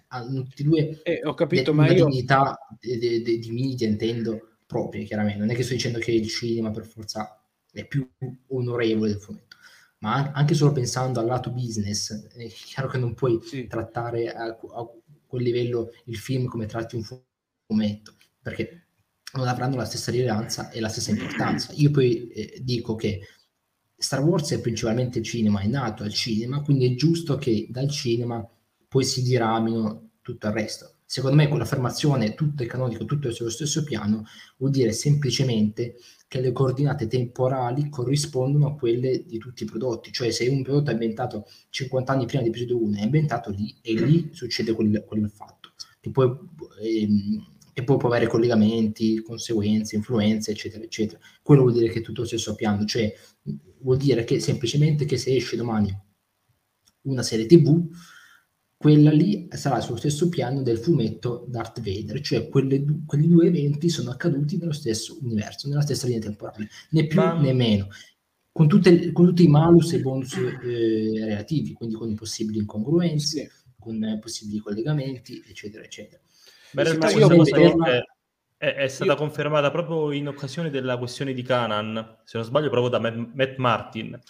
hanno 0.08 0.42
tutti 0.42 0.62
e 0.62 0.64
due 0.64 1.02
eh, 1.02 1.20
ho 1.24 1.34
capito, 1.34 1.70
de- 1.70 1.76
ma 1.76 1.90
io... 1.90 2.06
dignità 2.06 2.58
de- 2.80 2.98
de- 2.98 3.38
di 3.38 3.50
media, 3.50 3.88
intendo, 3.88 4.58
proprie, 4.66 5.04
chiaramente. 5.04 5.40
Non 5.40 5.50
è 5.50 5.54
che 5.54 5.62
sto 5.62 5.74
dicendo 5.74 5.98
che 5.98 6.12
il 6.12 6.28
cinema 6.28 6.70
per 6.70 6.86
forza 6.86 7.42
è 7.72 7.86
più 7.86 8.08
onorevole 8.48 9.10
del 9.10 9.20
fumetto, 9.20 9.56
ma 9.98 10.30
anche 10.32 10.54
solo 10.54 10.72
pensando 10.72 11.20
al 11.20 11.26
lato 11.26 11.50
business, 11.50 12.28
è 12.28 12.46
chiaro 12.48 12.88
che 12.88 12.98
non 12.98 13.14
puoi 13.14 13.40
sì. 13.42 13.66
trattare 13.66 14.32
a, 14.32 14.46
a, 14.46 14.90
quel 15.26 15.42
livello 15.42 15.90
il 16.04 16.16
film 16.16 16.46
come 16.46 16.66
tratti 16.66 16.96
un 16.96 17.02
fumetto, 17.66 18.14
perché 18.40 18.84
non 19.34 19.46
avranno 19.46 19.76
la 19.76 19.84
stessa 19.84 20.10
rilevanza 20.10 20.70
e 20.70 20.80
la 20.80 20.88
stessa 20.88 21.10
importanza. 21.10 21.72
Io 21.74 21.90
poi 21.90 22.28
eh, 22.28 22.60
dico 22.62 22.94
che 22.94 23.20
Star 23.96 24.22
Wars 24.22 24.52
è 24.52 24.60
principalmente 24.60 25.22
cinema, 25.22 25.60
è 25.60 25.66
nato 25.66 26.02
al 26.02 26.12
cinema, 26.12 26.62
quindi 26.62 26.86
è 26.86 26.94
giusto 26.94 27.36
che 27.36 27.66
dal 27.68 27.90
cinema 27.90 28.46
poi 28.88 29.04
si 29.04 29.22
diramino 29.22 30.10
tutto 30.22 30.46
il 30.46 30.52
resto. 30.52 30.94
Secondo 31.04 31.36
me 31.36 31.48
quell'affermazione 31.48 32.34
tutto 32.34 32.62
è 32.62 32.66
canonico, 32.66 33.06
tutto 33.06 33.28
è 33.28 33.32
sullo 33.32 33.48
stesso 33.48 33.82
piano, 33.82 34.24
vuol 34.58 34.70
dire 34.70 34.92
semplicemente 34.92 35.96
che 36.26 36.40
le 36.40 36.52
coordinate 36.52 37.06
temporali 37.06 37.88
corrispondono 37.88 38.66
a 38.66 38.74
quelle 38.76 39.24
di 39.24 39.38
tutti 39.38 39.62
i 39.62 39.66
prodotti, 39.66 40.12
cioè 40.12 40.30
se 40.30 40.46
un 40.48 40.62
prodotto 40.62 40.90
è 40.90 40.92
ambientato 40.92 41.46
50 41.70 42.12
anni 42.12 42.26
prima 42.26 42.42
di 42.42 42.50
episodio 42.50 42.82
1 42.82 42.98
è 42.98 43.02
ambientato 43.02 43.50
lì 43.50 43.74
e 43.80 43.94
lì 43.94 44.28
succede 44.32 44.72
quel, 44.72 45.02
quel 45.06 45.30
fatto, 45.30 45.72
che 45.98 46.10
poi, 46.10 46.30
ehm, 46.82 47.46
e 47.72 47.84
poi 47.84 47.96
può 47.96 48.08
avere 48.08 48.26
collegamenti, 48.26 49.22
conseguenze, 49.22 49.96
influenze, 49.96 50.50
eccetera, 50.50 50.84
eccetera. 50.84 51.18
Quello 51.40 51.62
vuol 51.62 51.74
dire 51.74 51.88
che 51.88 52.00
è 52.00 52.02
tutto 52.02 52.22
lo 52.22 52.26
stesso 52.26 52.54
piano, 52.54 52.84
cioè 52.84 53.10
vuol 53.80 53.96
dire 53.96 54.24
che 54.24 54.40
semplicemente 54.40 55.04
che 55.06 55.16
se 55.16 55.34
esce 55.34 55.56
domani 55.56 55.96
una 57.02 57.22
serie 57.22 57.46
TV, 57.46 57.88
quella 58.78 59.10
lì 59.10 59.48
sarà 59.50 59.80
sullo 59.80 59.98
stesso 59.98 60.28
piano 60.28 60.62
del 60.62 60.78
fumetto 60.78 61.44
Darth 61.48 61.80
Vader, 61.80 62.20
cioè 62.20 62.48
quelle, 62.48 62.84
quegli 63.04 63.26
due 63.26 63.48
eventi 63.48 63.88
sono 63.88 64.12
accaduti 64.12 64.56
nello 64.56 64.72
stesso 64.72 65.18
universo, 65.20 65.68
nella 65.68 65.80
stessa 65.80 66.06
linea 66.06 66.22
temporale, 66.22 66.68
né 66.90 67.06
più 67.08 67.20
Ma... 67.20 67.34
né 67.34 67.52
meno, 67.52 67.88
con, 68.52 68.68
tutte, 68.68 69.10
con, 69.10 69.26
tutti 69.26 69.42
i 69.42 69.48
malus 69.48 69.94
e 69.94 70.00
bonus 70.00 70.36
eh, 70.36 71.24
relativi, 71.24 71.72
quindi 71.72 71.96
con 71.96 72.08
i 72.08 72.14
possibili 72.14 72.58
incongruenze, 72.58 73.50
sì. 73.50 73.70
con 73.76 74.00
eh, 74.04 74.20
possibili 74.20 74.60
collegamenti, 74.60 75.42
eccetera, 75.48 75.82
eccetera. 75.82 76.22
Ma 76.74 76.82
in 76.82 76.86
realtà 76.88 77.34
questa 77.34 77.60
cosa 77.60 77.86
è, 77.86 78.02
è, 78.58 78.74
è, 78.74 78.88
stata 78.88 79.10
io... 79.10 79.16
confermata 79.16 79.72
proprio 79.72 80.12
in 80.12 80.28
occasione 80.28 80.70
della 80.70 80.98
questione 80.98 81.34
di 81.34 81.42
Canan, 81.42 82.18
se 82.22 82.38
non 82.38 82.46
sbaglio 82.46 82.70
proprio 82.70 82.96
da 82.96 83.00
Matt 83.00 83.56
Martin, 83.56 84.20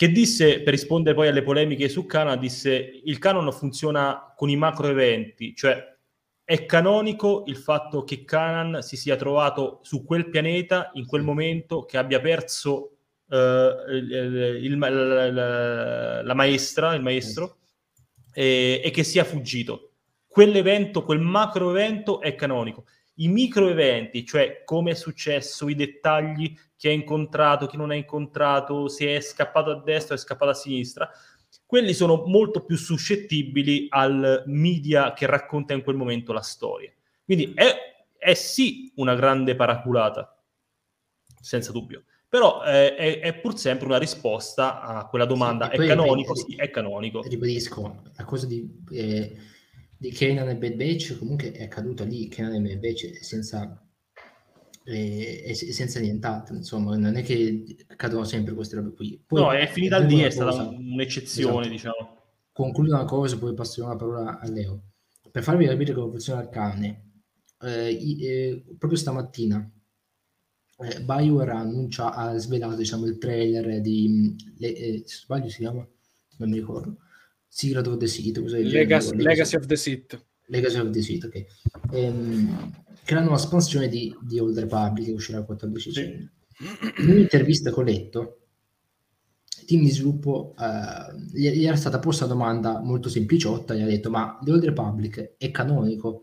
che 0.00 0.10
disse, 0.10 0.62
per 0.62 0.72
rispondere 0.72 1.14
poi 1.14 1.28
alle 1.28 1.42
polemiche 1.42 1.90
su 1.90 2.06
Canan, 2.06 2.38
disse 2.38 3.02
il 3.04 3.18
canon 3.18 3.52
funziona 3.52 4.32
con 4.34 4.48
i 4.48 4.56
macro 4.56 4.88
eventi, 4.88 5.54
cioè 5.54 5.94
è 6.42 6.64
canonico 6.64 7.44
il 7.48 7.58
fatto 7.58 8.02
che 8.04 8.24
Canan 8.24 8.80
si 8.80 8.96
sia 8.96 9.16
trovato 9.16 9.80
su 9.82 10.02
quel 10.02 10.30
pianeta 10.30 10.90
in 10.94 11.04
quel 11.04 11.20
momento, 11.20 11.84
che 11.84 11.98
abbia 11.98 12.18
perso 12.18 12.96
uh, 13.26 13.36
il, 13.90 14.58
il, 14.62 14.78
la, 14.78 16.22
la, 16.22 16.34
maestra, 16.34 16.94
il 16.94 17.02
maestro, 17.02 17.58
e, 18.32 18.80
e 18.82 18.90
che 18.90 19.04
sia 19.04 19.24
fuggito. 19.24 19.90
Quell'evento, 20.26 21.04
quel 21.04 21.20
macro 21.20 21.68
evento 21.76 22.22
è 22.22 22.34
canonico. 22.34 22.86
I 23.20 23.28
micro 23.28 23.68
eventi, 23.68 24.24
cioè 24.24 24.62
come 24.64 24.92
è 24.92 24.94
successo, 24.94 25.68
i 25.68 25.74
dettagli, 25.74 26.56
chi 26.76 26.88
ha 26.88 26.92
incontrato, 26.92 27.66
chi 27.66 27.76
non 27.76 27.90
ha 27.90 27.94
incontrato, 27.94 28.88
se 28.88 29.14
è 29.14 29.20
scappato 29.20 29.70
a 29.70 29.82
destra 29.82 30.14
o 30.14 30.18
è 30.18 30.20
scappato 30.20 30.50
a 30.50 30.54
sinistra, 30.54 31.10
quelli 31.66 31.92
sono 31.92 32.24
molto 32.26 32.64
più 32.64 32.76
suscettibili 32.76 33.86
al 33.90 34.44
media 34.46 35.12
che 35.12 35.26
racconta 35.26 35.74
in 35.74 35.82
quel 35.82 35.96
momento 35.96 36.32
la 36.32 36.40
storia. 36.40 36.90
Quindi 37.22 37.52
è, 37.54 38.06
è 38.16 38.34
sì 38.34 38.90
una 38.96 39.14
grande 39.14 39.54
paraculata, 39.54 40.42
senza 41.40 41.72
dubbio, 41.72 42.04
però 42.26 42.62
è, 42.62 42.94
è, 42.94 43.20
è, 43.20 43.34
pur 43.34 43.58
sempre 43.58 43.86
una 43.86 43.98
risposta 43.98 44.80
a 44.80 45.06
quella 45.08 45.26
domanda. 45.26 45.68
Sì, 45.70 45.82
è 45.82 45.86
canonico? 45.86 46.34
Sì, 46.34 46.56
è 46.56 46.70
canonico. 46.70 47.22
Ribadisco, 47.22 48.02
la 48.16 48.24
cosa 48.24 48.46
di... 48.46 48.82
Eh 48.90 49.36
di 50.00 50.10
Kenan 50.12 50.48
e 50.48 50.56
Bad 50.56 50.76
Batch 50.76 51.18
comunque 51.18 51.52
è 51.52 51.64
accaduto 51.64 52.04
lì, 52.04 52.26
Kenan 52.28 52.54
e 52.54 52.60
Bad 52.60 52.78
Batch 52.78 53.22
senza, 53.22 53.86
eh, 54.84 55.52
senza 55.54 56.00
nient'altro, 56.00 56.56
insomma, 56.56 56.96
non 56.96 57.16
è 57.16 57.22
che 57.22 57.76
accadono 57.86 58.24
sempre 58.24 58.54
queste 58.54 58.76
robe 58.76 58.94
qui. 58.94 59.22
Poi, 59.26 59.42
no, 59.42 59.52
è 59.52 59.66
finita 59.66 59.98
lì, 59.98 60.20
è 60.20 60.30
stata 60.30 60.68
un'eccezione, 60.68 61.60
esatto. 61.60 61.68
diciamo. 61.68 62.18
Concludo 62.50 62.94
una 62.94 63.04
cosa, 63.04 63.36
poi 63.36 63.52
passo 63.52 63.86
la 63.86 63.96
parola 63.96 64.38
a 64.38 64.48
Leo. 64.48 64.84
Per 65.30 65.42
farvi 65.42 65.66
capire 65.66 65.92
come 65.92 66.08
funziona 66.08 66.40
il 66.40 66.48
cane, 66.48 67.10
eh, 67.60 68.22
eh, 68.22 68.64
proprio 68.78 68.98
stamattina 68.98 69.70
eh, 70.78 71.02
Bioware 71.02 71.50
annuncia, 71.50 72.14
ha 72.14 72.34
svelato 72.38 72.76
diciamo, 72.76 73.04
il 73.04 73.18
trailer 73.18 73.82
di, 73.82 74.34
le, 74.56 74.74
eh, 74.74 75.02
se 75.04 75.16
sbaglio 75.24 75.50
si 75.50 75.58
chiama, 75.58 75.86
non 76.38 76.48
mi 76.48 76.56
ricordo, 76.56 76.96
Secret 77.52 77.84
of 77.88 77.96
the 77.96 78.06
Seat, 78.06 78.38
Legacy, 78.38 79.16
Legacy 79.16 79.56
of 79.56 79.66
the 79.66 79.76
Seat. 79.76 80.24
Legacy 80.46 80.78
of 80.78 80.90
the 80.90 81.02
Seat, 81.02 81.24
ok. 81.24 81.44
Ehm, 81.92 82.72
che 83.04 83.12
è 83.12 83.14
la 83.14 83.22
nuova 83.22 83.38
espansione 83.38 83.88
di, 83.88 84.16
di 84.22 84.38
Old 84.38 84.56
Republic 84.56 85.06
che 85.06 85.12
uscirà 85.12 85.38
il 85.38 85.44
14 85.44 85.88
dicembre. 85.88 86.32
Sì. 86.56 87.02
In 87.02 87.10
un'intervista 87.10 87.72
che 87.72 87.80
ho 87.80 87.82
letto, 87.82 88.38
il 89.58 89.64
team 89.64 89.82
di 89.82 89.90
sviluppo 89.90 90.54
uh, 90.56 91.12
gli, 91.32 91.64
era 91.64 91.74
stata 91.74 91.98
posta 91.98 92.24
una 92.24 92.34
domanda 92.34 92.78
molto 92.78 93.08
sempliciotta, 93.08 93.74
gli 93.74 93.80
ha 93.80 93.86
detto 93.86 94.10
ma 94.10 94.38
The 94.42 94.52
Old 94.52 94.64
Republic 94.64 95.34
è 95.36 95.50
canonico? 95.50 96.22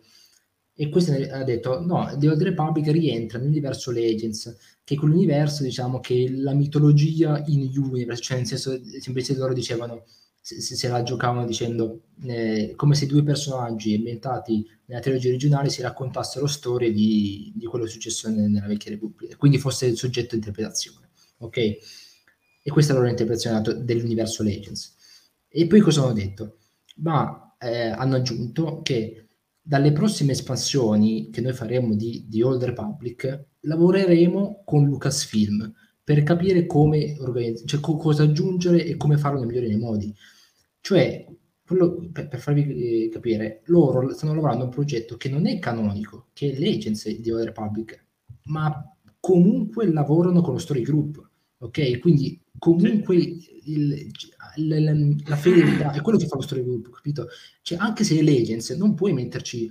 E 0.73 0.87
questo 0.89 1.11
ha 1.11 1.43
detto 1.43 1.83
no, 1.83 2.15
The 2.17 2.29
Old 2.29 2.41
Republic 2.41 2.87
rientra 2.87 3.37
nell'universo 3.37 3.91
Legends, 3.91 4.55
che 4.83 4.93
è 4.93 4.97
quell'universo 4.97 5.63
diciamo 5.63 5.99
che 5.99 6.31
la 6.31 6.53
mitologia 6.53 7.43
in 7.47 7.69
universe, 7.75 8.21
cioè 8.21 8.37
nel 8.37 8.45
senso 8.45 8.79
semplicemente 8.99 9.35
loro 9.35 9.53
dicevano 9.53 10.05
se, 10.47 10.75
se 10.77 10.87
la 10.87 11.03
giocavano 11.03 11.45
dicendo 11.45 12.03
eh, 12.23 12.71
come 12.77 12.95
se 12.95 13.05
due 13.05 13.21
personaggi 13.21 13.95
inventati 13.95 14.65
nella 14.85 15.01
trilogia 15.01 15.27
originale 15.27 15.67
si 15.67 15.81
raccontassero 15.81 16.47
storie 16.47 16.93
di, 16.93 17.51
di 17.53 17.65
quello 17.65 17.85
successo 17.85 18.29
nella 18.29 18.65
vecchia 18.65 18.91
Repubblica, 18.91 19.35
quindi 19.35 19.57
fosse 19.57 19.87
il 19.87 19.97
soggetto 19.97 20.29
di 20.29 20.35
interpretazione, 20.37 21.09
ok? 21.39 21.57
E 21.57 22.71
questa 22.71 22.91
è 22.91 22.95
la 22.95 23.01
loro 23.01 23.11
interpretazione 23.11 23.83
dell'universo 23.83 24.41
Legends. 24.41 24.95
E 25.49 25.67
poi 25.67 25.81
cosa 25.81 26.03
hanno 26.03 26.13
detto? 26.13 26.59
Ma 26.97 27.57
eh, 27.59 27.89
hanno 27.89 28.15
aggiunto 28.15 28.81
che 28.83 29.27
dalle 29.61 29.91
prossime 29.91 30.31
espansioni 30.31 31.29
che 31.29 31.41
noi 31.41 31.53
faremo 31.53 31.93
di, 31.93 32.25
di 32.29 32.41
Old 32.41 32.63
Republic 32.63 33.47
lavoreremo 33.59 34.63
con 34.63 34.85
Lucasfilm 34.85 35.73
per 36.01 36.23
capire 36.23 36.65
come 36.65 37.17
organizzare, 37.19 37.67
cioè 37.67 37.81
co- 37.81 37.97
cosa 37.97 38.23
aggiungere 38.23 38.85
e 38.85 38.95
come 38.95 39.17
farlo 39.17 39.39
nel 39.39 39.47
migliore 39.47 39.67
dei 39.67 39.77
modi. 39.77 40.15
Cioè, 40.81 41.27
quello, 41.65 42.09
per, 42.11 42.27
per, 42.27 42.39
farvi 42.39 43.05
eh, 43.05 43.09
capire, 43.09 43.61
loro 43.65 44.13
stanno 44.13 44.33
lavorando 44.33 44.63
a 44.63 44.67
un 44.67 44.73
progetto 44.73 45.17
che 45.17 45.29
non 45.29 45.45
è 45.47 45.59
canonico, 45.59 46.27
che 46.33 46.51
è 46.51 46.59
l'Agence 46.59 47.19
di 47.19 47.29
Old 47.29 47.43
Republic, 47.43 48.05
ma 48.43 48.95
comunque 49.19 49.91
lavorano 49.91 50.41
con 50.41 50.53
lo 50.53 50.59
story 50.59 50.81
group, 50.81 51.29
ok? 51.57 51.99
Quindi 51.99 52.41
comunque 52.57 53.15
il, 53.15 53.45
il, 53.65 54.11
il, 54.55 55.23
la 55.25 55.35
fedeltà 55.35 55.91
è 55.91 56.01
quello 56.01 56.17
che 56.17 56.27
fa 56.27 56.35
lo 56.35 56.41
story 56.41 56.63
group, 56.63 56.89
capito? 56.89 57.27
Cioè, 57.61 57.77
anche 57.77 58.05
se 58.05 58.17
è 58.17 58.21
l'Agence, 58.21 58.75
non 58.77 58.93
puoi 58.93 59.11
metterci 59.11 59.69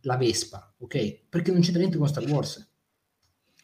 la 0.00 0.16
Vespa, 0.16 0.74
ok? 0.78 1.26
Perché 1.28 1.52
non 1.52 1.60
c'entra 1.60 1.80
niente 1.80 1.98
con 1.98 2.08
Star 2.08 2.24
Wars. 2.24 2.66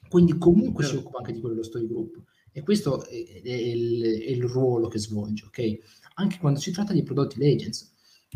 Quindi 0.08 0.36
comunque 0.38 0.84
si 0.84 0.96
occupa 0.96 1.18
anche 1.18 1.32
di 1.32 1.40
quello 1.40 1.54
lo 1.54 1.62
story 1.62 1.86
group. 1.86 2.20
E 2.52 2.62
questo 2.62 3.04
è, 3.06 3.42
è, 3.42 3.52
il, 3.52 4.02
è 4.02 4.30
il 4.30 4.42
ruolo 4.42 4.88
che 4.88 4.98
svolge, 4.98 5.46
ok? 5.46 5.78
Anche 6.20 6.38
quando 6.38 6.60
si 6.60 6.70
tratta 6.70 6.92
di 6.92 7.02
prodotti 7.02 7.38
Legends. 7.38 7.92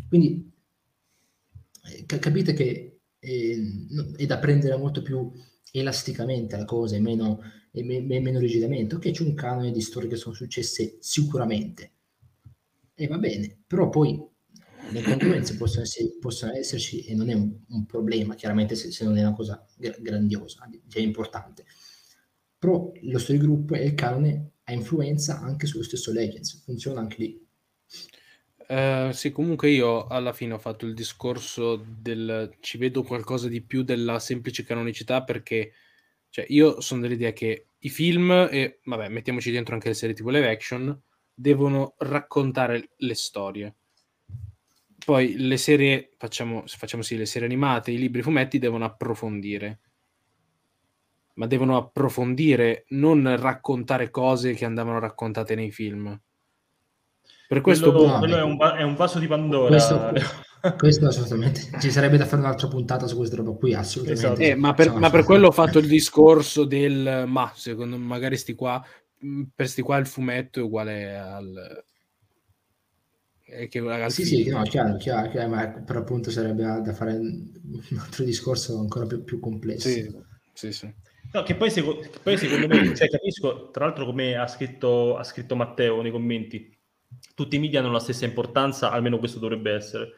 Quindi 0.09 0.53
eh, 1.93 2.05
capite 2.07 2.53
che 2.53 3.01
eh, 3.19 3.87
è 4.17 4.27
da 4.27 4.39
prendere 4.39 4.77
molto 4.77 5.03
più 5.03 5.31
elasticamente 5.73 6.57
la 6.57 6.65
cosa 6.65 6.97
e 6.97 7.01
meno, 7.01 7.41
e 7.73 7.83
me, 7.83 8.01
meno 8.01 8.39
rigidamente. 8.39 8.95
Ok, 8.95 9.11
c'è 9.11 9.23
un 9.23 9.35
canone 9.35 9.71
di 9.71 9.81
storie 9.81 10.09
che 10.09 10.17
sono 10.17 10.35
successe 10.35 10.99
sicuramente, 11.01 11.93
e 12.95 13.07
va 13.07 13.19
bene, 13.19 13.63
però 13.67 13.89
poi 13.89 14.23
le 14.91 15.03
congruenze 15.03 15.57
possono, 15.57 15.85
possono 16.21 16.53
esserci 16.53 17.05
e 17.05 17.15
non 17.15 17.29
è 17.29 17.33
un, 17.35 17.53
un 17.69 17.87
problema, 17.87 18.35
chiaramente 18.35 18.75
se, 18.75 18.93
se, 18.93 19.05
non 19.05 19.17
è 19.17 19.21
una 19.21 19.35
cosa 19.35 19.67
gra- 19.77 19.97
grandiosa, 19.99 20.69
cioè 20.89 21.03
importante. 21.03 21.65
Però 22.59 22.93
lo 23.03 23.19
story 23.19 23.39
group 23.39 23.73
e 23.73 23.85
il 23.85 23.95
canone 23.95 24.53
ha 24.65 24.73
influenza 24.73 25.41
anche 25.41 25.67
sullo 25.67 25.83
stesso 25.83 26.13
Legends, 26.13 26.63
funziona 26.63 27.01
anche 27.01 27.17
lì. 27.19 27.44
Uh, 28.67 29.11
sì, 29.11 29.31
comunque 29.31 29.69
io 29.71 30.07
alla 30.07 30.33
fine 30.33 30.55
ho 30.55 30.59
fatto 30.59 30.87
il 30.87 30.95
discorso 30.95 31.77
del 31.77 32.57
ci 32.61 32.79
vedo 32.79 33.03
qualcosa 33.03 33.47
di 33.47 33.61
più 33.61 33.83
della 33.83 34.19
semplice 34.19 34.65
canonicità 34.65 35.23
perché 35.23 35.75
cioè, 36.31 36.47
io 36.49 36.81
sono 36.81 37.03
dell'idea 37.03 37.33
che 37.33 37.67
i 37.79 37.89
film 37.91 38.49
e 38.51 38.81
vabbè, 38.83 39.09
mettiamoci 39.09 39.51
dentro 39.51 39.75
anche 39.75 39.89
le 39.89 39.95
serie 39.95 40.15
tipo 40.17 40.31
live 40.31 40.49
action 40.49 41.01
devono 41.33 41.95
raccontare 41.99 42.91
le 42.97 43.15
storie. 43.15 43.75
Poi 45.05 45.37
le 45.37 45.57
serie, 45.59 46.13
facciamo, 46.17 46.65
facciamo 46.67 47.03
sì, 47.03 47.17
le 47.17 47.27
serie 47.27 47.47
animate, 47.47 47.91
i 47.91 47.99
libri, 47.99 48.21
i 48.21 48.23
fumetti 48.23 48.59
devono 48.59 48.85
approfondire. 48.85 49.81
Ma 51.35 51.47
devono 51.47 51.77
approfondire, 51.77 52.87
non 52.89 53.37
raccontare 53.39 54.11
cose 54.11 54.55
che 54.55 54.65
andavano 54.65 54.99
raccontate 54.99 55.55
nei 55.55 55.71
film. 55.71 56.19
Per 57.47 57.61
questo 57.61 57.93
quello, 57.93 58.13
boh, 58.13 58.19
quello 58.19 58.37
è, 58.37 58.43
un, 58.43 58.59
è, 58.79 58.83
un, 58.83 58.95
vaso 58.95 59.19
di 59.19 59.27
Pandora. 59.27 59.69
Questo, 59.69 60.13
questo 60.79 61.07
assolutamente 61.07 61.71
ci 61.79 61.91
sarebbe 61.91 62.17
da 62.17 62.25
fare 62.25 62.43
un'altra 62.43 62.69
puntata 62.69 63.07
su 63.07 63.17
questa 63.17 63.37
roba 63.37 63.53
qui, 63.53 63.75
assolutamente. 63.75 64.27
Esatto. 64.27 64.41
Eh, 64.41 64.55
ma, 64.55 64.73
per, 64.75 64.93
ma 64.95 65.11
per, 65.11 65.25
quello 65.25 65.49
ho 65.49 65.53
fatto 65.53 65.79
il 65.79 65.87
discorso 65.87 66.65
del 66.65 67.25
ma 67.27 67.53
secondo 67.55 67.99
me 67.99 68.05
magari 68.05 68.37
sti 68.37 68.55
qua 68.55 68.85
per 69.55 69.69
sti 69.69 69.83
qua 69.83 69.97
il 69.99 70.07
fumetto 70.07 70.61
è 70.61 70.63
uguale 70.63 71.17
al 71.17 71.85
è 73.55 73.69
che 73.69 73.79
al 73.79 74.11
sì, 74.11 74.25
sì, 74.25 74.49
no, 74.49 74.63
chiaro, 74.63 74.97
chiaro, 74.97 75.29
chiaro, 75.29 75.49
ma 75.49 75.69
per 75.69 75.97
appunto 75.97 76.31
sarebbe 76.31 76.63
da 76.63 76.93
fare 76.93 77.13
un 77.13 77.99
altro 77.99 78.25
discorso 78.25 78.79
ancora 78.79 79.07
più, 79.07 79.23
più 79.23 79.39
complesso. 79.39 79.89
Sì, 79.89 80.11
sì, 80.53 80.73
sì. 80.73 80.93
No, 81.33 81.43
che 81.43 81.55
poi, 81.55 81.71
seco- 81.71 81.99
che 81.99 82.19
poi 82.23 82.37
secondo 82.39 82.67
me, 82.67 82.95
cioè, 82.97 83.09
capisco, 83.09 83.71
tra 83.71 83.85
l'altro 83.85 84.07
come 84.07 84.35
ha 84.37 84.47
scritto, 84.47 85.17
ha 85.17 85.25
scritto 85.25 85.57
Matteo 85.57 86.01
nei 86.01 86.11
commenti, 86.11 86.74
tutti 87.35 87.57
i 87.57 87.59
media 87.59 87.81
hanno 87.81 87.91
la 87.93 87.99
stessa 87.99 88.25
importanza, 88.25 88.91
almeno 88.91 89.19
questo 89.19 89.39
dovrebbe 89.39 89.73
essere. 89.73 90.13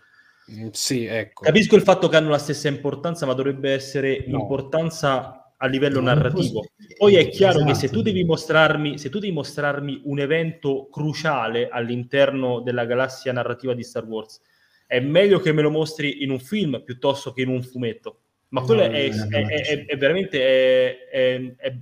Mm, 0.51 0.69
sì, 0.73 1.05
ecco. 1.07 1.43
Capisco 1.43 1.75
il 1.77 1.83
fatto 1.83 2.09
che 2.09 2.17
hanno 2.17 2.31
la 2.31 2.39
stessa 2.39 2.69
importanza, 2.69 3.27
ma 3.27 3.33
dovrebbe 3.35 3.73
essere 3.73 4.25
No. 4.29 4.39
importanza 4.39 5.53
a 5.57 5.67
livello 5.67 6.01
No, 6.01 6.07
non 6.07 6.15
narrativo. 6.17 6.61
posso- 6.61 6.95
Poi 6.99 7.15
è 7.17 7.29
chiaro 7.29 7.65
che 7.65 7.71
esatto. 7.71 7.87
se 7.87 7.93
tu 7.93 8.03
devi 8.03 8.25
mostrarmi, 8.25 8.99
se 8.99 9.09
tu 9.11 9.19
devi 9.19 9.33
mostrarmi 9.33 10.03
un 10.05 10.19
evento 10.21 10.89
cruciale 10.91 11.69
all'interno 11.69 12.61
della 12.61 12.85
galassia 12.85 13.33
narrativa 13.33 13.73
di 13.75 13.83
Star 13.83 14.05
Wars, 14.05 14.41
è 14.87 15.01
meglio 15.01 15.41
che 15.41 15.53
me 15.53 15.63
lo 15.63 15.71
mostri 15.71 16.23
in 16.23 16.31
un 16.31 16.39
film 16.39 16.83
piuttosto 16.85 17.33
che 17.33 17.43
in 17.43 17.49
un 17.49 17.63
fumetto. 17.63 18.21
Ma 18.51 18.61
No, 18.61 18.67
quello 18.67 18.87
no, 18.87 18.93
è, 18.93 19.09
no, 19.09 19.25
no, 19.25 19.37
è- 19.37 19.41
no, 19.43 19.49
è- 19.49 19.85
è 19.87 19.97
veramente 19.97 20.41
è, 20.41 21.09
è- 21.11 21.55
è- 21.57 21.77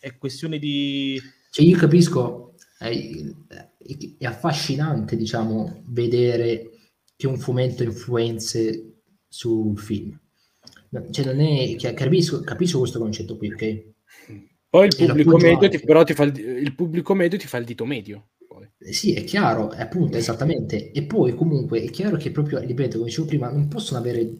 è 0.00 0.16
questione 0.16 0.58
di 0.58 1.20
Cioè, 1.50 1.64
io 1.66 1.76
capisco, 1.76 2.54
è, 2.78 2.88
è 4.18 4.24
affascinante, 4.24 5.16
diciamo, 5.16 5.82
vedere 5.86 6.70
che 7.16 7.26
un 7.26 7.38
fumetto 7.38 7.82
influenze 7.82 9.02
sul 9.28 9.78
film. 9.78 10.18
Cioè, 11.10 11.24
non 11.24 11.40
è, 11.40 11.74
capisco, 11.94 12.40
capisco 12.40 12.78
questo 12.78 12.98
concetto 12.98 13.36
qui, 13.36 13.52
ok? 13.52 13.86
Poi 14.70 14.86
il 14.86 14.96
pubblico, 14.96 15.36
medio 15.38 15.68
ti, 15.68 15.80
però 15.80 16.04
ti 16.04 16.14
fa 16.14 16.24
il, 16.24 16.38
il 16.38 16.74
pubblico 16.74 17.14
medio 17.14 17.38
ti 17.38 17.46
fa 17.46 17.56
il 17.56 17.64
dito 17.64 17.84
medio. 17.86 18.28
Eh 18.78 18.92
Sì, 18.92 19.14
è 19.14 19.24
chiaro, 19.24 19.70
è 19.70 19.80
appunto, 19.80 20.16
esattamente. 20.16 20.92
E 20.92 21.04
poi 21.04 21.34
comunque 21.34 21.82
è 21.82 21.90
chiaro 21.90 22.16
che 22.16 22.30
proprio, 22.30 22.58
ripeto, 22.58 22.98
come 22.98 23.08
dicevo 23.08 23.26
prima, 23.26 23.50
non 23.50 23.68
possono 23.68 23.98
avere 23.98 24.30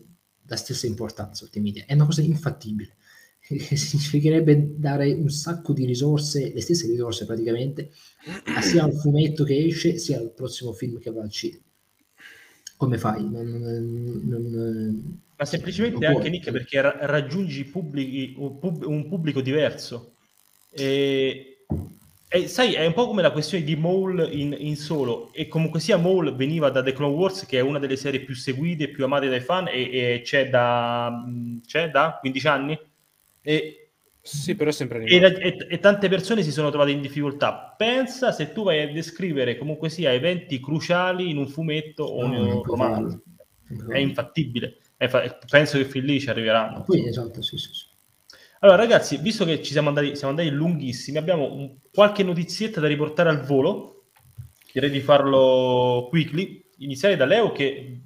la 0.46 0.56
stessa 0.56 0.86
importanza 0.86 1.48
media. 1.54 1.84
È 1.86 1.94
una 1.94 2.04
cosa 2.04 2.20
infattibile. 2.22 2.96
Significherebbe 3.76 4.74
dare 4.76 5.12
un 5.12 5.28
sacco 5.30 5.72
di 5.72 5.84
risorse, 5.86 6.52
le 6.52 6.60
stesse 6.60 6.86
risorse 6.86 7.24
praticamente, 7.24 7.90
sia 8.60 8.84
al 8.84 8.92
fumetto 8.92 9.44
che 9.44 9.64
esce, 9.64 9.98
sia 9.98 10.18
al 10.18 10.32
prossimo 10.32 10.72
film 10.72 10.98
che 10.98 11.10
va 11.10 11.22
al 11.22 11.30
cinema. 11.30 11.62
Come 12.76 12.98
fai? 12.98 13.22
Non, 13.28 13.46
non- 13.48 14.22
non- 14.24 15.20
Ma 15.36 15.44
semplicemente 15.44 16.04
anche. 16.06 16.28
Nick 16.28 16.50
perché 16.50 16.80
ra- 16.80 16.96
raggiungi 17.00 17.64
pubblici- 17.64 18.34
un, 18.36 18.58
pub- 18.58 18.84
un 18.84 19.08
pubblico 19.08 19.40
diverso. 19.40 20.14
E, 20.70 21.64
e 22.28 22.46
sai, 22.48 22.74
è 22.74 22.84
un 22.86 22.92
po' 22.92 23.06
come 23.06 23.22
la 23.22 23.30
questione 23.32 23.64
di 23.64 23.74
Maul 23.74 24.28
in, 24.32 24.54
in 24.58 24.76
solo. 24.76 25.32
E 25.32 25.48
comunque 25.48 25.80
sia, 25.80 25.96
Maul 25.96 26.34
veniva 26.36 26.70
da 26.70 26.82
The 26.82 26.92
Clone 26.92 27.14
Wars, 27.14 27.46
che 27.46 27.58
è 27.58 27.62
una 27.62 27.78
delle 27.78 27.96
serie 27.96 28.20
più 28.20 28.34
seguite 28.34 28.84
e 28.84 28.88
più 28.90 29.04
amate 29.04 29.28
dai 29.28 29.40
fan, 29.40 29.68
e, 29.68 29.90
e 30.16 30.20
c'è, 30.22 30.48
da, 30.48 31.24
c'è 31.66 31.90
da 31.90 32.18
15 32.20 32.46
anni. 32.48 32.78
E, 33.48 33.92
Sì, 34.20 34.54
però 34.56 34.68
è 34.68 34.72
sempre 34.74 35.02
e, 35.04 35.16
e- 35.16 35.66
e 35.70 35.78
tante 35.78 36.08
persone 36.10 36.42
si 36.42 36.52
sono 36.52 36.68
trovate 36.68 36.90
in 36.90 37.00
difficoltà. 37.00 37.74
Pensa 37.78 38.30
se 38.30 38.52
tu 38.52 38.62
vai 38.62 38.82
a 38.82 38.92
descrivere 38.92 39.56
comunque 39.56 39.88
sia 39.88 40.12
eventi 40.12 40.60
cruciali 40.60 41.30
in 41.30 41.38
un 41.38 41.48
fumetto 41.48 42.02
o 42.04 42.26
in 42.26 42.32
un 42.32 42.62
romanzo. 42.62 43.22
È 43.90 43.96
infattibile. 43.98 44.76
È 44.98 45.08
fa- 45.08 45.38
penso 45.48 45.78
che 45.78 45.86
fin 45.86 46.04
lì 46.04 46.20
ci 46.20 46.28
arriveranno. 46.28 46.82
Poi, 46.82 47.06
esatto, 47.06 47.40
sì, 47.40 47.56
sì, 47.56 47.72
sì. 47.72 47.86
Allora, 48.60 48.76
ragazzi, 48.76 49.16
visto 49.16 49.46
che 49.46 49.62
ci 49.62 49.72
siamo 49.72 49.88
andati, 49.88 50.14
siamo 50.14 50.30
andati 50.36 50.50
lunghissimi, 50.54 51.16
abbiamo 51.16 51.50
un- 51.50 51.76
qualche 51.90 52.22
notizietta 52.22 52.80
da 52.80 52.86
riportare 52.86 53.30
al 53.30 53.40
volo. 53.40 54.08
Direi 54.70 54.90
di 54.90 55.00
farlo 55.00 56.06
quickly. 56.10 56.62
Iniziare 56.78 57.16
da 57.16 57.24
Leo 57.24 57.50
che 57.52 58.00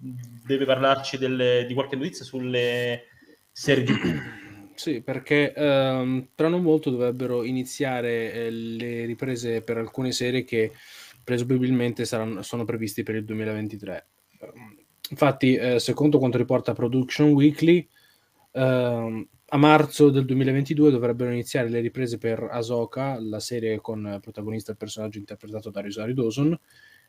deve 0.47 0.67
parlarci 0.67 1.19
delle- 1.19 1.65
di 1.67 1.75
qualche 1.75 1.97
notizia 1.97 2.25
sulle 2.25 3.07
serie 3.51 3.83
TV. 3.85 4.41
Sì, 4.83 5.01
perché 5.01 5.53
ehm, 5.55 6.31
tra 6.35 6.49
non 6.49 6.61
molto 6.61 6.91
dovrebbero 6.91 7.45
iniziare 7.45 8.33
eh, 8.33 8.51
le 8.51 9.05
riprese 9.05 9.63
per 9.63 9.77
alcune 9.77 10.11
serie 10.11 10.43
che 10.43 10.73
presumibilmente 11.23 12.05
saranno, 12.05 12.43
sono 12.43 12.65
previste 12.65 13.05
per 13.05 13.15
il 13.15 13.25
2023. 13.25 14.07
Ehm, 14.41 14.77
Infatti, 15.11 15.55
eh, 15.55 15.79
secondo 15.79 16.19
quanto 16.19 16.37
riporta 16.37 16.73
Production 16.73 17.29
Weekly, 17.31 17.87
ehm, 18.53 19.29
a 19.51 19.57
marzo 19.57 20.11
del 20.11 20.25
2022 20.25 20.91
dovrebbero 20.91 21.31
iniziare 21.31 21.69
le 21.69 21.79
riprese 21.79 22.19
per 22.19 22.43
Ahsoka, 22.51 23.21
la 23.21 23.39
serie 23.39 23.81
con 23.81 24.19
protagonista 24.21 24.73
il 24.73 24.79
personaggio 24.79 25.19
interpretato 25.19 25.71
da 25.71 25.81
Rosario 25.83 26.15
Dawson, 26.15 26.59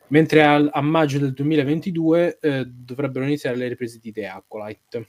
mentre 0.10 0.44
al- 0.44 0.70
a 0.72 0.82
maggio 0.82 1.18
del 1.18 1.34
2022 1.34 2.38
eh, 2.40 2.66
dovrebbero 2.68 3.26
iniziare 3.26 3.56
le 3.58 3.68
riprese 3.70 3.98
di 4.00 4.12
The 4.12 4.28
Acolyte. 4.28 5.08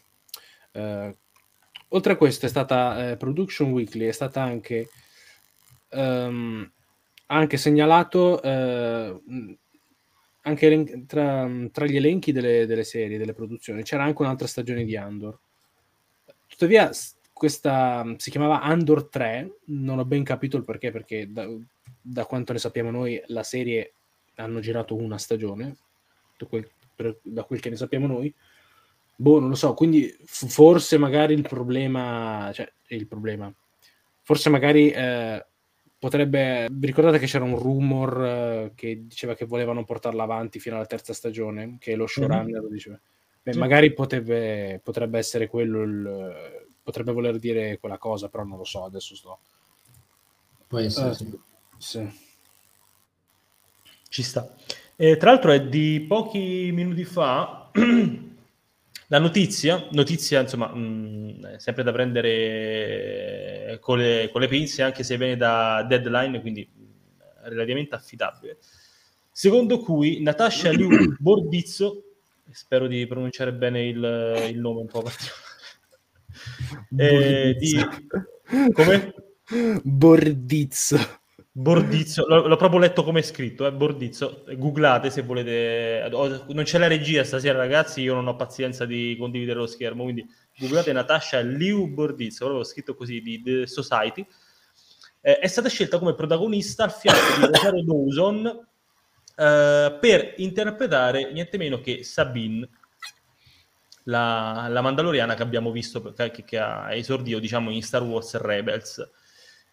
Eh, 0.72 1.16
oltre 1.94 2.12
a 2.12 2.16
questo 2.16 2.46
è 2.46 2.48
stata 2.48 3.10
eh, 3.10 3.16
Production 3.16 3.70
Weekly, 3.70 4.06
è 4.06 4.12
stata 4.12 4.42
anche, 4.42 4.88
ehm, 5.90 6.70
anche 7.26 7.56
segnalato 7.56 8.42
eh, 8.42 9.20
anche 10.42 10.66
elen- 10.66 11.06
tra, 11.06 11.48
tra 11.72 11.86
gli 11.86 11.96
elenchi 11.96 12.32
delle, 12.32 12.66
delle 12.66 12.84
serie, 12.84 13.18
delle 13.18 13.32
produzioni, 13.32 13.82
c'era 13.82 14.04
anche 14.04 14.22
un'altra 14.22 14.46
stagione 14.46 14.84
di 14.84 14.96
Andor. 14.96 15.38
Tuttavia, 16.46 16.90
questa 17.32 18.04
si 18.16 18.30
chiamava 18.30 18.60
Andor 18.60 19.08
3, 19.08 19.58
non 19.66 19.98
ho 19.98 20.04
ben 20.04 20.22
capito 20.24 20.56
il 20.56 20.64
perché, 20.64 20.90
perché 20.90 21.30
da, 21.30 21.48
da 22.00 22.26
quanto 22.26 22.52
ne 22.52 22.58
sappiamo 22.58 22.90
noi, 22.90 23.20
la 23.28 23.42
serie 23.42 23.94
hanno 24.36 24.60
girato 24.60 24.96
una 24.96 25.18
stagione, 25.18 25.76
da 26.36 26.46
quel, 26.46 26.68
per- 26.94 27.18
da 27.22 27.44
quel 27.44 27.60
che 27.60 27.70
ne 27.70 27.76
sappiamo 27.76 28.06
noi. 28.06 28.34
Boh, 29.16 29.38
non 29.38 29.48
lo 29.48 29.54
so, 29.54 29.74
quindi 29.74 30.06
f- 30.24 30.46
forse 30.48 30.98
magari 30.98 31.34
il 31.34 31.42
problema, 31.42 32.50
cioè 32.52 32.70
il 32.88 33.06
problema, 33.06 33.52
forse 34.22 34.50
magari 34.50 34.90
eh, 34.90 35.44
potrebbe, 35.98 36.66
vi 36.70 36.86
ricordate 36.86 37.18
che 37.18 37.26
c'era 37.26 37.44
un 37.44 37.56
rumor 37.58 38.24
eh, 38.24 38.72
che 38.74 39.06
diceva 39.06 39.34
che 39.34 39.44
volevano 39.46 39.84
portarla 39.84 40.24
avanti 40.24 40.58
fino 40.58 40.76
alla 40.76 40.86
terza 40.86 41.12
stagione, 41.12 41.76
che 41.78 41.94
lo 41.94 42.06
showrunner 42.06 42.62
lo 42.62 42.68
diceva. 42.68 42.98
Beh, 43.42 43.52
Sì. 43.52 43.58
magari 43.58 43.92
potrebbe, 43.92 44.80
potrebbe 44.82 45.18
essere 45.18 45.46
quello 45.48 45.82
il, 45.82 46.66
potrebbe 46.82 47.12
voler 47.12 47.38
dire 47.38 47.78
quella 47.78 47.98
cosa, 47.98 48.28
però 48.28 48.42
non 48.42 48.58
lo 48.58 48.64
so, 48.64 48.84
adesso 48.84 49.14
sto. 49.14 49.38
Può 50.66 50.78
essere, 50.78 51.10
Eh, 51.10 51.14
sì. 51.14 51.38
sì. 51.78 52.22
Ci 54.08 54.22
sta. 54.22 54.54
E, 54.96 55.16
tra 55.16 55.30
l'altro 55.30 55.50
è 55.52 55.62
di 55.66 56.04
pochi 56.08 56.70
minuti 56.72 57.04
fa 57.04 57.70
la 59.14 59.20
notizia, 59.20 59.86
notizia 59.92 60.40
insomma, 60.40 60.74
mh, 60.74 61.58
sempre 61.58 61.84
da 61.84 61.92
prendere 61.92 63.78
con 63.80 63.98
le, 63.98 64.28
con 64.32 64.40
le 64.40 64.48
pinze, 64.48 64.82
anche 64.82 65.04
se 65.04 65.16
viene 65.16 65.36
da 65.36 65.84
deadline, 65.84 66.40
quindi 66.40 66.68
mh, 66.68 67.48
relativamente 67.48 67.94
affidabile. 67.94 68.58
Secondo 69.30 69.78
cui 69.78 70.20
Natasha 70.20 70.72
Liu 70.72 70.88
Bordizzo, 71.20 72.02
spero 72.50 72.88
di 72.88 73.06
pronunciare 73.06 73.52
bene 73.52 73.86
il, 73.86 74.48
il 74.50 74.58
nome 74.58 74.80
un 74.80 74.88
po' 74.88 75.02
particolare, 75.02 75.42
eh, 76.98 77.54
di, 77.54 78.72
come? 78.72 79.14
Bordizzo. 79.84 81.22
Bordizzo, 81.56 82.26
l'ho, 82.26 82.48
l'ho 82.48 82.56
proprio 82.56 82.80
letto 82.80 83.04
come 83.04 83.20
è 83.20 83.22
scritto, 83.22 83.64
eh, 83.64 83.72
Bordizzo, 83.72 84.44
googlate 84.56 85.08
se 85.08 85.22
volete, 85.22 86.08
non 86.10 86.64
c'è 86.64 86.78
la 86.78 86.88
regia 86.88 87.22
stasera 87.22 87.56
ragazzi, 87.56 88.00
io 88.00 88.14
non 88.14 88.26
ho 88.26 88.34
pazienza 88.34 88.84
di 88.84 89.14
condividere 89.16 89.60
lo 89.60 89.68
schermo, 89.68 90.02
quindi 90.02 90.26
googlate 90.58 90.92
Natasha 90.92 91.38
Liu 91.40 91.86
Bordizzo, 91.86 92.46
proprio 92.46 92.64
scritto 92.64 92.96
così, 92.96 93.20
di 93.20 93.40
The 93.40 93.66
Society, 93.68 94.26
Eh, 95.20 95.38
è 95.38 95.46
stata 95.46 95.68
scelta 95.68 95.98
come 95.98 96.14
protagonista 96.14 96.84
al 96.84 96.92
fianco 96.92 97.40
di 97.40 97.46
Rosario 97.46 97.82
Dawson 97.82 98.66
eh, 99.36 99.98
per 99.98 100.34
interpretare 100.36 101.32
niente 101.32 101.56
meno 101.56 101.80
che 101.80 102.02
Sabine, 102.04 102.68
la, 104.04 104.66
la 104.68 104.80
Mandaloriana 104.82 105.34
che 105.34 105.42
abbiamo 105.42 105.70
visto, 105.70 106.12
che, 106.12 106.44
che 106.44 106.58
ha 106.58 106.92
esordito 106.94 107.38
diciamo 107.38 107.70
in 107.70 107.82
Star 107.82 108.02
Wars 108.02 108.36
Rebels. 108.38 109.08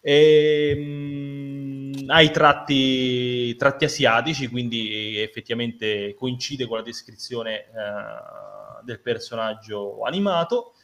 E, 0.04 0.74
mh, 0.74 2.04
ha 2.08 2.20
i 2.20 2.30
tratti, 2.32 3.54
tratti 3.56 3.84
asiatici, 3.84 4.48
quindi 4.48 5.18
effettivamente 5.20 6.12
coincide 6.14 6.66
con 6.66 6.78
la 6.78 6.82
descrizione 6.82 7.60
eh, 7.60 8.82
del 8.84 9.00
personaggio 9.00 10.02
animato. 10.02 10.74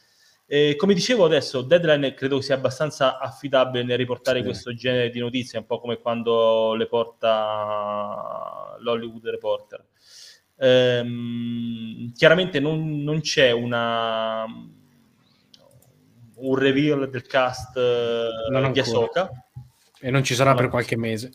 E 0.47 0.75
come 0.77 0.93
dicevo 0.95 1.25
adesso, 1.25 1.61
Deadline 1.61 2.13
credo 2.15 2.41
sia 2.41 2.55
abbastanza 2.55 3.19
affidabile 3.19 3.83
nel 3.83 3.97
riportare 3.97 4.39
Sì. 4.39 4.45
questo 4.45 4.73
genere 4.73 5.09
di 5.11 5.19
notizie, 5.19 5.59
un 5.59 5.65
po' 5.65 5.79
come 5.79 5.99
quando 5.99 6.73
le 6.73 6.87
porta 6.87 8.75
l'Hollywood 8.79 9.27
Reporter. 9.27 9.85
Ehm, 10.57 12.11
chiaramente 12.13 12.59
non, 12.59 13.03
non 13.03 13.21
c'è 13.21 13.51
una 13.51 14.45
un 16.41 16.55
reveal 16.55 17.09
del 17.09 17.25
cast 17.25 17.75
eh, 17.77 18.29
Non 18.51 18.71
di. 18.71 18.79
Ahsoka 18.79 19.29
E 20.01 20.09
non 20.11 20.23
ci 20.23 20.33
sarà 20.35 20.51
No. 20.51 20.55
per 20.57 20.69
qualche 20.69 20.95
mese. 20.97 21.31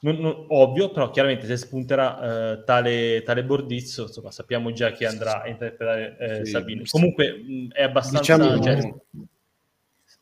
Non- 0.00 0.16
non- 0.18 0.44
ovvio, 0.50 0.90
però 0.90 1.10
chiaramente 1.10 1.46
se 1.46 1.56
spunterà 1.56 2.52
eh, 2.52 2.64
tale, 2.64 3.22
tale 3.24 3.42
Bordizzo, 3.44 4.02
insomma, 4.02 4.30
sappiamo 4.30 4.70
già 4.72 4.90
chi 4.92 5.04
andrà 5.06 5.42
a 5.42 5.48
interpretare 5.48 6.16
eh, 6.18 6.44
Sì, 6.44 6.50
Sabine. 6.50 6.84
sì. 6.84 6.90
Comunque 6.90 7.32
mh, 7.32 7.68
è 7.72 7.82
abbastanza... 7.84 8.36
Diciamo- 8.36 8.62
cioè, 8.62 8.92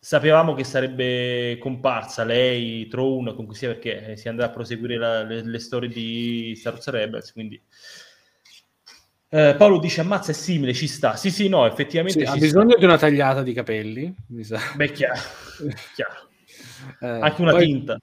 sapevamo 0.04 0.54
che 0.54 0.64
sarebbe 0.64 1.59
comparsa 1.59 2.24
lei, 2.24 2.86
Throne, 2.88 3.30
comunque 3.32 3.54
sia 3.56 3.68
perché 3.68 4.10
eh, 4.12 4.16
si 4.16 4.28
andrà 4.28 4.46
a 4.46 4.50
proseguire 4.50 4.96
la- 4.96 5.22
le, 5.22 5.42
le 5.44 5.59
storie 5.59 5.88
di 5.88 6.54
Star 6.56 6.72
Wars 6.74 6.88
Rebels, 6.88 7.32
quindi 7.32 7.60
Eh, 9.34 9.54
Paolo 9.56 9.78
dice 9.78 10.02
ammazza 10.02 10.30
è 10.30 10.34
simile, 10.34 10.74
ci 10.74 10.86
sta. 10.86 11.16
Sì, 11.16 11.30
sì, 11.30 11.48
no, 11.48 11.64
effettivamente 11.64 12.20
Sì, 12.20 12.26
ha 12.30 12.34
bisogno 12.36 12.70
sta. 12.72 12.78
di 12.78 12.84
una 12.84 12.98
tagliata 12.98 13.42
di 13.42 13.54
capelli, 13.54 14.14
mi 14.28 14.44
sa. 14.44 14.59
Beh, 14.76 14.92
chiaro. 14.92 15.20
chiaro. 15.94 16.28
Eh, 17.00 17.06
Anche 17.20 17.40
una 17.40 17.50
poi- 17.52 17.64
tinta. 17.64 17.98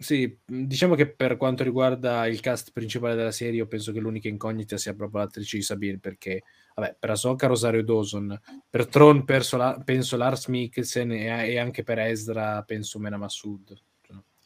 Sì, 0.00 0.34
diciamo 0.46 0.94
che 0.94 1.12
per 1.12 1.36
quanto 1.36 1.62
riguarda 1.62 2.26
il 2.26 2.40
cast 2.40 2.70
principale 2.72 3.14
della 3.14 3.30
serie, 3.32 3.56
io 3.56 3.66
penso 3.66 3.92
che 3.92 4.00
l'unica 4.00 4.28
incognita 4.28 4.78
sia 4.78 4.94
proprio 4.94 5.20
l'attrice 5.20 5.58
di 5.58 5.62
Sabine, 5.62 5.98
perché, 5.98 6.44
vabbè, 6.74 6.96
per 6.98 7.10
Ahsoka 7.10 7.46
Rosario 7.46 7.84
Dawson, 7.84 8.40
per 8.70 8.86
Tron 8.86 9.26
penso, 9.26 9.58
la- 9.58 9.78
penso 9.84 10.16
Lars 10.16 10.46
Mikkelsen 10.46 11.12
e, 11.12 11.50
e 11.50 11.58
anche 11.58 11.82
per 11.82 11.98
Ezra 11.98 12.62
penso 12.62 12.98
Mena 12.98 13.18
Massoud. 13.18 13.78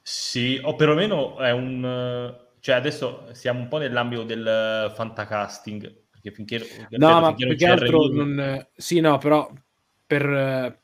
Sì, 0.03 0.59
o 0.61 0.75
perlomeno 0.75 1.39
è 1.39 1.53
un... 1.53 2.37
Cioè 2.59 2.75
adesso 2.75 3.29
siamo 3.31 3.61
un 3.61 3.69
po' 3.69 3.79
nell'ambito 3.79 4.25
del 4.25 4.45
eh, 4.45 4.93
fantacasting, 4.93 6.03
perché 6.25 6.31
finché... 6.31 6.89
No, 6.91 7.21
ma 7.21 7.35
più 7.35 7.55
che 7.55 7.67
altro 7.67 8.07
non... 8.09 8.67
Sì, 8.75 9.01
no, 9.01 9.19
però 9.19 9.53
per, 10.07 10.81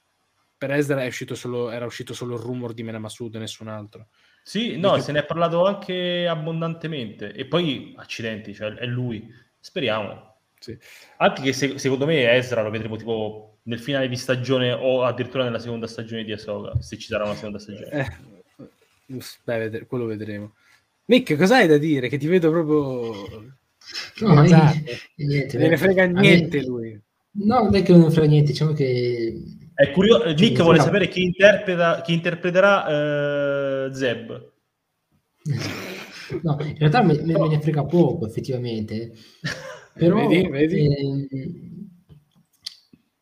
per 0.56 0.70
Ezra 0.72 1.02
è 1.02 1.06
uscito 1.06 1.34
solo, 1.34 1.70
era 1.70 1.86
uscito 1.86 2.12
solo 2.12 2.34
il 2.34 2.42
rumor 2.42 2.74
di 2.74 2.82
Mena 2.82 2.98
Massoud 2.98 3.34
e 3.34 3.38
nessun 3.38 3.68
altro. 3.68 4.08
Sì, 4.42 4.76
no, 4.76 4.94
Dice- 4.94 5.06
se 5.06 5.12
ne 5.12 5.20
è 5.20 5.24
parlato 5.24 5.64
anche 5.64 6.26
abbondantemente. 6.28 7.32
E 7.32 7.46
poi, 7.46 7.94
accidenti, 7.96 8.52
cioè 8.52 8.72
è 8.74 8.84
lui. 8.84 9.26
Speriamo. 9.58 10.28
Sì. 10.58 10.76
Anche 11.18 11.42
che 11.42 11.52
se- 11.54 11.78
secondo 11.78 12.04
me 12.04 12.30
Ezra 12.32 12.62
lo 12.62 12.70
vedremo 12.70 12.96
tipo 12.96 13.60
nel 13.62 13.80
finale 13.80 14.08
di 14.08 14.16
stagione 14.16 14.72
o 14.72 15.04
addirittura 15.04 15.44
nella 15.44 15.58
seconda 15.58 15.86
stagione 15.86 16.24
di 16.24 16.32
Ahsoka, 16.32 16.80
se 16.82 16.98
ci 16.98 17.06
sarà 17.06 17.24
una 17.24 17.34
seconda 17.34 17.58
stagione. 17.58 18.34
Eh, 19.06 19.22
beh, 19.44 19.86
quello 19.86 20.04
vedremo. 20.04 20.54
Nick, 21.06 21.36
cos'hai 21.36 21.66
da 21.66 21.78
dire? 21.78 22.08
Che 22.08 22.18
ti 22.18 22.26
vedo 22.26 22.50
proprio... 22.50 23.58
No, 24.20 24.42
Esatto. 24.44 24.90
eh, 24.90 25.24
niente, 25.26 25.58
Non 25.58 25.68
ne 25.70 25.76
frega 25.76 26.02
a 26.04 26.06
me- 26.08 26.20
niente 26.20 26.62
lui. 26.64 27.00
No, 27.32 27.62
non 27.62 27.74
è 27.74 27.82
che 27.82 27.92
non 27.92 28.02
ne 28.02 28.10
frega 28.10 28.28
niente, 28.28 28.50
diciamo 28.52 28.72
che... 28.72 29.42
È 29.74 29.90
curioso, 29.92 30.24
Nick 30.26 30.54
Cioè, 30.56 30.62
vuole 30.62 30.78
no. 30.78 30.84
sapere 30.84 31.08
chi, 31.08 31.22
interpreta, 31.22 32.00
chi 32.02 32.12
interpreterà 32.12 33.86
eh, 33.86 33.94
Zeb. 33.94 34.52
No, 36.44 36.56
in 36.60 36.76
realtà 36.78 37.02
me, 37.02 37.14
me- 37.24 37.36
me 37.38 37.48
ne 37.48 37.60
frega 37.60 37.84
poco, 37.84 38.26
effettivamente. 38.26 39.12
Però 39.94 40.28
Vedi, 40.28 40.48
vedi? 40.48 40.86
ehm, 40.86 41.26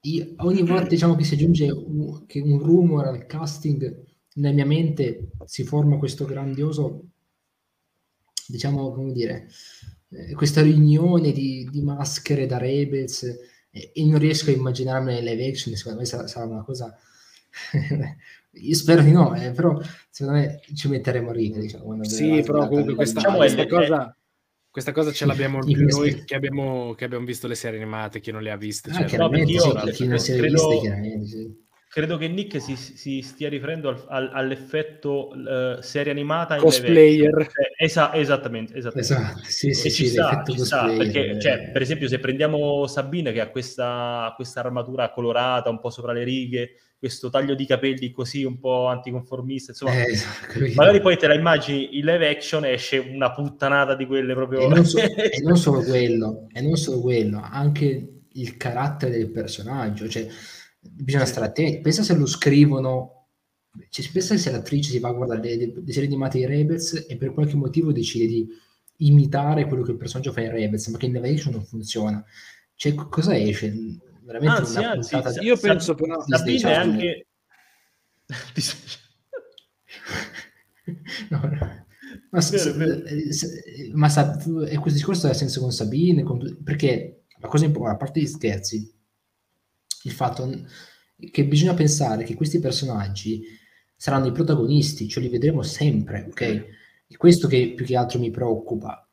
io- 0.03 0.35
ogni 0.39 0.63
volta 0.63 0.87
diciamo 0.89 1.15
che 1.15 1.25
si 1.25 1.35
aggiunge 1.35 1.71
un, 1.71 2.27
che 2.27 2.41
un 2.41 2.59
rumor 2.59 3.07
al 3.07 3.27
casting, 3.27 4.05
nella 4.35 4.55
mia 4.55 4.67
mente 4.67 5.31
si 5.45 5.65
forma 5.65 5.99
questo 5.99 6.25
grandioso, 6.25 7.09
diciamo, 8.47 8.93
come 8.93 9.13
dire, 9.13 9.49
eh, 10.11 10.35
questa 10.35 10.63
riunione 10.63 11.33
di, 11.33 11.69
di 11.71 11.83
maschere 11.83 12.47
da 12.47 12.59
Rebels 12.59 13.23
e, 13.71 13.91
e 13.95 14.05
non 14.07 14.19
riesco 14.19 14.51
a 14.51 14.55
immaginarmi 14.55 15.13
le 15.13 15.21
live 15.23 15.47
action, 15.49 15.75
secondo 15.75 15.99
me 16.01 16.05
sarà, 16.05 16.27
sarà 16.27 16.47
una 16.47 16.63
cosa... 16.65 16.97
Io 18.53 18.75
spero 18.75 19.03
di 19.03 19.13
no, 19.13 19.35
eh, 19.35 19.51
però 19.53 19.79
secondo 20.11 20.39
me 20.41 20.61
ci 20.75 20.89
metteremo 20.89 21.31
a 21.31 21.33
ridere. 21.33 21.63
Diciamo, 21.63 22.03
Sì, 22.05 22.43
però 22.45 22.67
comunque 22.67 22.95
questa, 22.95 23.21
Diciamo 23.21 23.37
questa 23.37 23.67
cosa, 23.67 24.17
questa 24.71 24.93
cosa 24.93 25.13
ce 25.13 25.27
l'abbiamo 25.27 25.59
più 25.61 25.87
noi 25.87 26.25
che 26.25 26.35
abbiamo, 26.35 26.95
che 26.95 27.05
abbiamo 27.05 27.25
visto 27.25 27.47
le 27.47 27.55
serie 27.55 27.79
animate, 27.79 28.21
chi 28.21 28.31
non 28.33 28.43
le 28.43 28.51
ha 28.51 28.57
viste. 28.57 28.91
Ah, 28.91 28.95
cioè, 28.95 29.05
chiaramente, 29.07 29.53
io- 29.53 29.61
sì, 29.61 29.69
io- 29.69 29.81
chi- 29.85 29.91
chi 29.93 30.07
non 30.07 30.19
si 30.19 30.33
è 30.33 30.37
credo- 30.37 30.67
viste, 30.69 30.81
chiaramente, 30.81 31.27
sì. 31.27 31.67
Credo 31.91 32.19
che 32.19 32.29
Nick 32.29 32.61
si, 32.61 32.77
si 32.77 33.23
stia 33.23 33.49
riferendo 33.49 33.89
al- 33.89 34.05
al- 34.09 34.31
all'effetto 34.35 35.31
eh, 35.33 35.79
serie 35.83 36.13
animata 36.13 36.55
in 36.57 36.61
Cosplayer. 36.61 37.41
Eh, 37.41 37.85
esa- 37.85 38.15
esattamente, 38.15 38.77
esattamente. 38.77 39.15
Esatto, 39.15 39.39
sì, 39.45 39.73
sì, 39.73 39.87
E 39.87 39.91
sì, 39.91 40.05
ci 40.05 40.07
sta, 40.09 40.29
l'effetto 40.31 40.53
ci 40.53 40.59
sta, 40.59 40.87
perché, 40.97 41.41
cioè, 41.41 41.71
per 41.73 41.81
esempio, 41.81 42.07
se 42.07 42.19
prendiamo 42.19 42.87
Sabine 42.87 43.33
che 43.33 43.41
ha 43.41 43.49
questa, 43.49 44.33
questa 44.37 44.61
armatura 44.61 45.11
colorata 45.11 45.71
un 45.71 45.81
po' 45.81 45.89
sopra 45.89 46.13
le 46.13 46.25
righe, 46.25 46.73
questo 46.99 47.31
taglio 47.31 47.55
di 47.55 47.65
capelli 47.65 48.11
così 48.11 48.45
un 48.45 48.59
po' 48.59 48.87
anticonformista, 48.89 49.71
insomma, 49.71 49.95
Eh, 49.95 50.11
esatto, 50.11 50.59
magari 50.75 51.01
poi 51.01 51.17
te 51.17 51.27
la 51.27 51.35
immagini 51.35 51.97
in 51.97 52.05
live 52.05 52.29
action 52.29 52.67
e 52.67 52.73
esce 52.73 52.99
una 52.99 53.33
puttanata 53.33 53.95
di 53.95 54.05
quelle 54.05 54.35
proprio. 54.35 54.61
E 54.61 54.69
non, 54.69 54.85
so- 54.85 54.99
e 55.01 55.41
non 55.43 55.57
solo 55.57 55.83
quello, 55.83 56.49
e 56.53 56.61
non 56.61 56.77
solo 56.77 57.01
quello, 57.01 57.41
anche 57.43 58.09
il 58.31 58.57
carattere 58.59 59.13
del 59.13 59.31
personaggio, 59.31 60.07
cioè 60.07 60.27
bisogna 60.81 61.25
stare 61.25 61.47
attenti. 61.47 61.81
Pensa 61.81 62.03
se 62.03 62.15
lo 62.15 62.27
scrivono, 62.27 63.27
cioè, 63.91 64.07
pensa 64.13 64.37
se 64.37 64.51
l'attrice 64.51 64.91
si 64.91 64.99
va 64.99 65.09
a 65.09 65.13
guardare 65.13 65.41
le, 65.41 65.57
le- 65.57 65.83
le 65.85 65.93
serie 65.93 66.09
animate 66.09 66.39
di 66.39 66.47
Rebels 66.47 67.07
e 67.09 67.17
per 67.17 67.33
qualche 67.33 67.57
motivo 67.57 67.93
decide 67.93 68.27
di 68.27 68.47
imitare 69.01 69.67
quello 69.67 69.83
che 69.85 69.93
il 69.93 69.97
personaggio 69.97 70.33
fa 70.33 70.41
in 70.41 70.51
Rebels, 70.51 70.87
ma 70.89 70.99
che 70.99 71.07
in 71.07 71.13
live 71.13 71.29
action 71.31 71.53
non 71.53 71.65
funziona. 71.65 72.25
Cioè, 72.75 72.95
co- 72.95 73.09
cosa 73.09 73.37
esce? 73.37 73.73
Veramente 74.23 74.59
Anzi, 74.61 74.79
una 74.79 74.91
anzi, 74.91 75.11
puntata 75.11 75.41
Io 75.41 75.57
penso 75.57 75.95
Sabine 75.95 76.15
è 76.17 76.25
Disney 76.27 76.59
Channel. 76.61 76.91
anche. 76.93 77.27
No, 81.31 81.41
no. 81.43 81.87
Ma, 82.31 82.41
Vero, 82.41 82.73
vero. 82.75 83.05
eh, 83.05 83.91
ma 83.93 84.09
questo 84.81 84.91
discorso 84.99 85.27
ha 85.29 85.35
senso 85.35 85.61
con 85.61 85.73
Sabine, 85.73 86.23
con 86.23 86.59
perché 86.63 87.25
la 87.41 87.49
cosa 87.49 87.65
importante, 87.67 87.97
a 87.97 88.05
parte 88.05 88.21
gli 88.21 88.27
scherzi, 88.27 88.91
il 90.05 90.13
fatto 90.13 90.51
che 91.31 91.45
bisogna 91.47 91.75
pensare 91.75 92.25
che 92.25 92.35
questi 92.35 92.61
personaggi 92.61 93.43
saranno 93.97 94.27
i 94.27 94.33
protagonisti, 94.33 95.09
cioè 95.09 95.23
li 95.23 95.29
vedremo 95.29 95.63
sempre, 95.63 96.27
ok? 96.31 96.41
E 97.09 97.17
questo 97.17 97.49
che 97.49 97.73
più 97.75 97.85
che 97.85 97.97
altro 97.97 98.19
mi 98.21 98.31
preoccupa, 98.31 99.09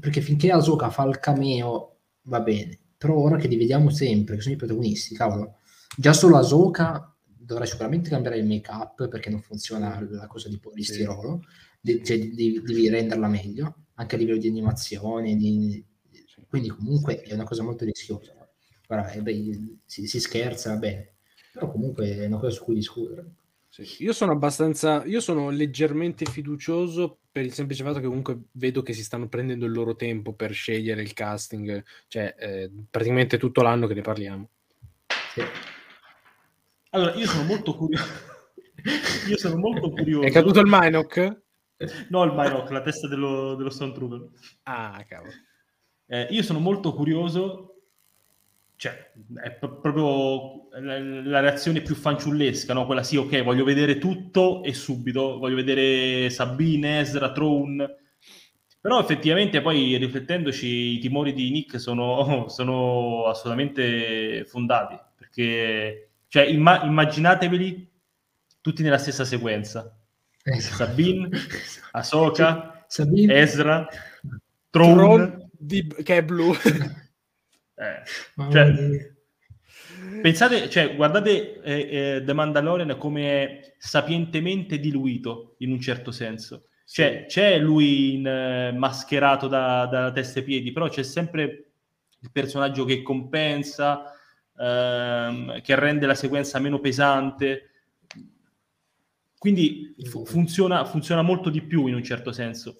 perché 0.00 0.20
finché 0.20 0.50
Ahsoka 0.50 0.90
fa 0.90 1.04
il 1.04 1.18
cameo 1.18 1.96
va 2.22 2.40
bene, 2.40 2.78
però 2.96 3.16
ora 3.16 3.36
che 3.36 3.48
li 3.48 3.56
vediamo 3.56 3.90
sempre, 3.90 4.36
che 4.36 4.42
sono 4.42 4.54
i 4.54 4.58
protagonisti, 4.58 5.14
cavolo, 5.14 5.56
già 5.96 6.12
solo 6.12 6.36
Ahsoka 6.36 7.14
dovrà 7.24 7.64
sicuramente 7.64 8.10
cambiare 8.10 8.38
il 8.38 8.46
make 8.46 8.70
up 8.70 9.08
perché 9.08 9.30
non 9.30 9.40
funziona 9.40 10.00
la 10.10 10.26
cosa 10.26 10.48
di 10.48 10.58
polistirolo, 10.58 11.42
de- 11.80 12.02
cioè, 12.04 12.18
devi, 12.18 12.62
devi 12.62 12.88
renderla 12.88 13.26
meglio, 13.28 13.86
anche 13.94 14.14
a 14.14 14.18
livello 14.18 14.38
di 14.38 14.48
animazione, 14.48 15.34
di- 15.36 15.84
quindi 16.48 16.68
comunque 16.68 17.22
è 17.22 17.34
una 17.34 17.44
cosa 17.44 17.62
molto 17.62 17.84
rischiosa. 17.84 18.32
Guarda, 18.88 19.12
eh, 19.12 19.20
beh, 19.20 19.80
si, 19.84 20.06
si 20.06 20.18
scherza, 20.18 20.72
va 20.72 20.78
bene, 20.78 21.16
però 21.52 21.70
comunque 21.70 22.16
è 22.16 22.24
una 22.24 22.38
cosa 22.38 22.56
su 22.56 22.64
cui 22.64 22.74
discutere. 22.74 23.26
Sì. 23.68 24.02
Io 24.02 24.14
sono 24.14 24.32
abbastanza, 24.32 25.04
io 25.04 25.20
sono 25.20 25.50
leggermente 25.50 26.24
fiducioso 26.24 27.18
per 27.30 27.44
il 27.44 27.52
semplice 27.52 27.84
fatto 27.84 28.00
che 28.00 28.06
comunque 28.06 28.44
vedo 28.52 28.82
che 28.82 28.94
si 28.94 29.04
stanno 29.04 29.28
prendendo 29.28 29.66
il 29.66 29.72
loro 29.72 29.94
tempo 29.94 30.32
per 30.32 30.54
scegliere 30.54 31.02
il 31.02 31.12
casting, 31.12 31.84
cioè 32.06 32.34
eh, 32.38 32.70
praticamente 32.90 33.36
tutto 33.36 33.60
l'anno 33.60 33.86
che 33.86 33.94
ne 33.94 34.00
parliamo. 34.00 34.48
Sì. 35.34 35.42
Allora, 36.90 37.14
io 37.14 37.26
sono 37.26 37.44
molto 37.44 37.76
curioso. 37.76 38.06
io 39.28 39.36
sono 39.36 39.58
molto 39.58 39.90
curioso. 39.90 40.26
È 40.26 40.30
caduto 40.30 40.60
il 40.60 40.66
Minoc? 40.66 41.42
No, 42.08 42.24
il 42.24 42.32
Minoc, 42.34 42.70
la 42.70 42.80
testa 42.80 43.06
dello, 43.06 43.54
dello 43.54 43.70
Stormtrooper. 43.70 44.30
Ah, 44.62 45.04
cavolo. 45.06 45.32
Eh, 46.06 46.28
io 46.30 46.42
sono 46.42 46.58
molto 46.58 46.94
curioso, 46.94 47.77
cioè, 48.78 49.10
è 49.42 49.50
pro- 49.50 49.80
proprio 49.80 50.68
la, 50.80 51.40
reazione 51.40 51.82
più 51.82 51.96
fanciullesca, 51.96 52.72
no? 52.72 52.86
Quella 52.86 53.02
sì, 53.02 53.16
ok, 53.16 53.42
voglio 53.42 53.64
vedere 53.64 53.98
tutto 53.98 54.62
e 54.62 54.72
subito, 54.72 55.36
voglio 55.38 55.56
vedere 55.56 56.30
Sabine, 56.30 57.00
Ezra, 57.00 57.32
Throne. 57.32 57.96
Però 58.80 59.00
effettivamente 59.00 59.60
poi 59.62 59.96
riflettendoci 59.96 60.66
i 60.66 60.98
timori 61.00 61.32
di 61.32 61.50
Nick 61.50 61.80
sono, 61.80 62.46
sono 62.48 63.24
assolutamente 63.26 64.44
fondati, 64.44 64.96
perché 65.16 66.10
cioè, 66.28 66.44
imma- 66.44 66.84
immaginateveli 66.84 67.90
tutti 68.60 68.84
nella 68.84 68.98
stessa 68.98 69.24
sequenza. 69.24 69.92
Esatto. 70.44 70.76
Sabine, 70.76 71.28
Ahsoka, 71.90 72.84
Sabine, 72.86 73.40
Ezra, 73.40 73.88
Throne. 74.70 74.94
Tron 74.94 75.50
di- 75.50 75.84
che 76.04 76.18
è 76.18 76.22
blu. 76.22 76.54
Eh, 77.78 78.50
cioè. 78.50 79.16
Pensate, 80.20 80.68
cioè, 80.68 80.96
guardate 80.96 81.60
eh, 81.62 81.88
eh, 82.16 82.22
The 82.24 82.32
Mandalorian 82.32 82.96
come 82.98 83.74
sapientemente 83.78 84.80
diluito 84.80 85.54
in 85.58 85.70
un 85.70 85.80
certo 85.80 86.10
senso. 86.10 86.68
Cioè, 86.84 87.26
c'è 87.26 87.58
lui 87.58 88.14
in, 88.14 88.26
eh, 88.26 88.72
mascherato 88.72 89.46
da, 89.46 89.86
da 89.86 90.10
testa 90.10 90.40
e 90.40 90.42
piedi, 90.42 90.72
però 90.72 90.88
c'è 90.88 91.02
sempre 91.02 91.70
il 92.20 92.30
personaggio 92.32 92.84
che 92.84 93.02
compensa, 93.02 94.12
ehm, 94.58 95.60
che 95.60 95.74
rende 95.76 96.06
la 96.06 96.14
sequenza 96.14 96.58
meno 96.58 96.80
pesante. 96.80 97.70
Quindi 99.38 99.94
fu- 100.04 100.24
funziona, 100.24 100.84
funziona 100.84 101.22
molto 101.22 101.50
di 101.50 101.62
più 101.62 101.86
in 101.86 101.94
un 101.94 102.02
certo 102.02 102.32
senso. 102.32 102.78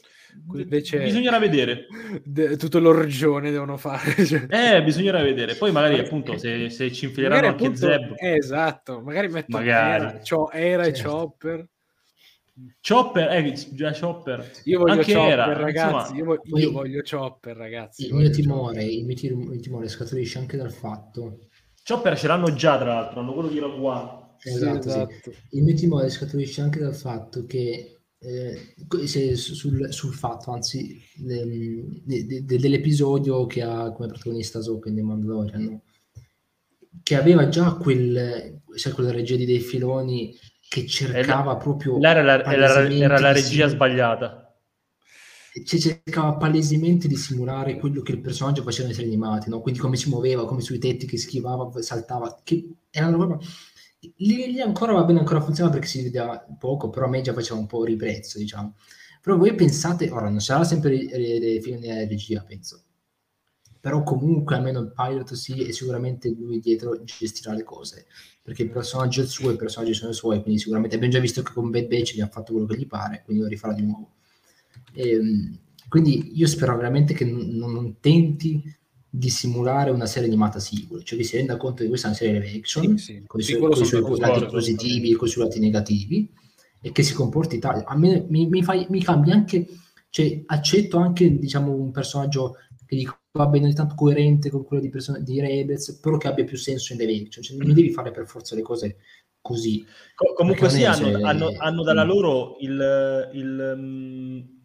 Invece- 0.55 1.03
Bisognerà 1.03 1.39
vedere. 1.39 1.87
De- 2.25 2.57
tutto 2.57 2.79
l'orgione 2.79 3.51
devono 3.51 3.77
fare. 3.77 4.15
cioè. 4.27 4.47
Eh, 4.49 4.83
bisognerà 4.83 5.23
vedere. 5.23 5.55
Poi 5.55 5.73
magari 5.73 5.99
appunto 5.99 6.37
se, 6.39 6.71
se 6.71 6.93
ci 6.93 7.07
infileranno 7.07 7.41
Magari 7.47 7.65
anche 7.65 7.85
appunto- 7.85 7.87
Zeb. 7.87 8.15
eh, 8.19 8.37
esatto, 8.37 9.01
magari 9.01 9.29
metto 9.29 9.57
Magari. 9.57 10.05
Era, 10.05 10.21
Cho- 10.23 10.51
Era 10.51 10.85
e 10.85 10.93
Certo. 10.95 11.11
Chopper. 11.11 11.69
Chopper, 12.87 13.31
eh, 13.31 13.53
già 13.73 13.93
Chopper. 13.99 14.51
Io 14.65 14.79
voglio 14.81 14.93
Anche 14.93 15.13
Chopper, 15.13 15.31
era, 15.33 15.53
ragazzi. 15.53 16.13
Insomma, 16.13 16.19
io, 16.19 16.25
voglio, 16.25 16.59
io 16.59 16.73
voglio 16.73 17.03
Chopper, 17.09 17.57
ragazzi. 17.57 18.07
Il 18.07 18.15
mio 18.15 18.31
timore, 18.31 18.83
il 18.85 19.05
mio, 19.05 19.15
timore, 19.15 19.55
il 19.55 19.61
timore 19.61 19.89
scaturisce 19.89 20.39
anche 20.39 20.57
dal 20.57 20.73
fatto. 20.73 21.39
Chopper 21.87 22.19
ce 22.19 22.27
l'hanno 22.27 22.53
già, 22.55 22.77
tra 22.77 22.95
l'altro, 22.95 23.21
hanno 23.21 23.33
quello 23.33 23.49
di 23.49 23.59
Rogue 23.61 23.87
One. 23.87 24.27
Esatto, 24.43 24.83
sì, 24.83 24.89
esatto. 24.89 25.13
Sì. 25.31 25.57
Il 25.57 25.63
mio 25.63 25.75
timore 25.75 26.09
scaturisce 26.09 26.61
anche 26.61 26.81
dal 26.81 26.95
fatto 26.95 27.47
che 27.47 27.98
eh, 28.21 29.37
sul, 29.37 29.93
sul, 29.93 30.13
fatto, 30.13 30.51
anzi, 30.51 31.01
de, 31.15 32.03
de, 32.05 32.45
de, 32.45 32.59
dell'episodio 32.59 33.47
che 33.47 33.63
ha 33.63 33.93
come 33.93 34.09
protagonista 34.09 34.59
in 34.59 34.95
The 34.95 35.03
Mandalorian, 35.03 35.63
no? 35.63 35.83
che 37.03 37.15
aveva 37.15 37.49
già 37.49 37.75
quel, 37.75 38.61
sai, 38.75 38.93
quella 38.93 39.13
regia 39.13 39.37
di 39.37 39.47
dei 39.47 39.61
filoni 39.61 40.37
che 40.69 40.87
cercava 40.87 41.53
la, 41.53 41.57
proprio... 41.57 42.01
Era 42.03 42.23
la, 42.23 42.45
era, 42.45 42.89
era 42.91 43.19
la 43.19 43.33
regia 43.33 43.69
sbagliata. 43.69 44.45
Cioè, 45.65 45.81
cercava 45.81 46.35
palesemente 46.35 47.09
di 47.09 47.17
simulare 47.17 47.79
quello 47.79 48.03
che 48.03 48.13
il 48.13 48.21
personaggio 48.21 48.63
faceva 48.63 48.87
nei 48.87 48.95
serie 48.95 49.11
animati, 49.11 49.49
no? 49.49 49.61
quindi 49.61 49.81
come 49.81 49.97
si 49.97 50.09
muoveva, 50.09 50.45
come 50.45 50.61
sui 50.61 50.79
tetti 50.79 51.07
che 51.07 51.17
schivava, 51.17 51.71
saltava, 51.83 52.41
che 52.43 52.69
era 52.91 53.07
una 53.07 53.17
roba... 53.17 53.39
Lì, 54.01 54.53
lì, 54.53 54.61
ancora 54.61 54.93
va 54.93 55.05
bene, 55.05 55.19
ancora 55.21 55.41
funziona 55.41 55.71
perché 55.71 55.87
si 55.87 56.03
vedeva 56.03 56.39
poco, 56.59 56.89
però 56.91 57.07
a 57.07 57.09
me 57.09 57.21
già 57.21 57.33
faceva 57.33 57.59
un 57.59 57.67
po' 57.67 57.85
riprezzo, 57.85 58.39
diciamo. 58.39 58.77
Però 59.21 59.37
voi 59.37 59.55
pensate, 59.55 60.11
ora 60.11 60.29
non 60.29 60.41
sarà 60.41 60.65
sempre 60.65 60.91
le 60.97 61.61
film 61.61 61.81
di 61.81 61.89
regia, 61.89 62.43
penso, 62.43 62.85
però 63.81 64.03
comunque 64.03 64.57
almeno 64.57 64.81
il 64.81 64.93
pilot 64.93 65.35
sì 65.35 65.65
e 65.65 65.73
sicuramente 65.73 66.29
lui 66.31 66.61
dietro 66.61 67.03
gestirà 67.05 67.55
le 67.55 67.63
cose 67.63 68.07
perché 68.43 68.63
il 68.63 68.71
personaggio 68.71 69.21
è 69.21 69.25
il 69.25 69.31
suo 69.31 69.51
e 69.51 69.55
i 69.55 69.57
personaggi 69.57 69.95
sono 69.95 70.11
i 70.11 70.15
suoi 70.15 70.43
quindi 70.43 70.61
sicuramente 70.61 70.97
abbiamo 70.97 71.15
già 71.15 71.21
visto 71.21 71.43
che 71.43 71.53
con 71.53 71.71
Bad 71.71 71.87
Batch 71.87 72.15
gli 72.15 72.21
ha 72.21 72.29
fatto 72.29 72.53
quello 72.53 72.67
che 72.67 72.77
gli 72.77 72.87
pare 72.87 73.23
quindi 73.25 73.43
lo 73.43 73.49
rifarà 73.49 73.75
di 73.75 73.83
nuovo 73.83 74.15
e, 74.93 75.11
ehm, 75.11 75.59
quindi 75.89 76.37
io 76.37 76.47
spero 76.47 76.77
veramente 76.77 77.15
che 77.15 77.25
non, 77.25 77.49
non, 77.49 77.99
tenti 78.01 78.63
di 79.11 79.31
simulare 79.31 79.91
una 79.91 80.07
serie 80.07 80.29
animata 80.29 80.59
singola 80.59 81.03
cioè 81.03 81.19
che 81.19 81.25
si 81.25 81.37
renda 81.37 81.57
conto 81.57 81.83
che 81.83 81.89
questa 81.89 82.09
è 82.09 82.11
una 82.11 82.19
serie 82.19 82.41
live 82.41 82.59
action 82.59 82.99
sì, 82.99 83.15
sì. 83.15 83.23
con 83.27 83.41
i 83.41 83.43
suoi, 83.43 83.85
suoi 83.85 84.19
lati 84.19 84.47
positivi 84.47 85.13
e 85.13 85.17
con 85.17 85.29
i 85.29 85.31
suoi 85.31 85.45
lati 85.45 85.61
negativi 85.61 86.31
e 86.81 86.93
che 86.93 87.03
si 87.03 87.15
comporti 87.15 87.59
tale 87.59 87.85
a 87.87 87.97
me 87.97 88.27
mi, 88.29 88.47
mi, 88.47 88.63
fai, 88.63 88.87
mi 88.91 89.03
cambia 89.03 89.35
anche 89.35 89.67
cioè 90.11 90.43
accetto 90.47 90.99
anche 90.99 91.39
diciamo 91.39 91.73
un 91.73 91.91
personaggio 91.91 92.57
che 92.85 92.97
dico 92.97 93.19
va 93.39 93.47
bene 93.47 93.67
ogni 93.67 93.75
tanto 93.75 93.95
coerente 93.95 94.51
con 94.51 94.65
quello 94.65 94.83
di, 94.83 94.89
person- 94.89 95.23
di 95.23 95.41
Rebels, 95.41 95.99
però 96.01 96.17
che 96.17 96.29
abbia 96.29 96.45
più 96.45 96.57
senso 96.57 96.93
in 96.93 96.99
The 96.99 97.07
Vecchio, 97.07 97.43
cioè 97.43 97.57
non 97.57 97.73
devi 97.73 97.91
fare 97.91 98.11
per 98.11 98.27
forza 98.27 98.55
le 98.55 98.63
cose 98.63 98.97
così. 99.41 99.85
Com- 100.15 100.35
comunque 100.35 100.69
sì, 100.69 100.85
hanno, 100.85 101.19
se... 101.19 101.23
hanno, 101.23 101.55
hanno, 101.57 101.83
dalla 101.83 102.05
mm. 102.05 102.09
loro 102.09 102.57
il, 102.61 103.31
il, 103.35 103.75
um, 103.77 104.58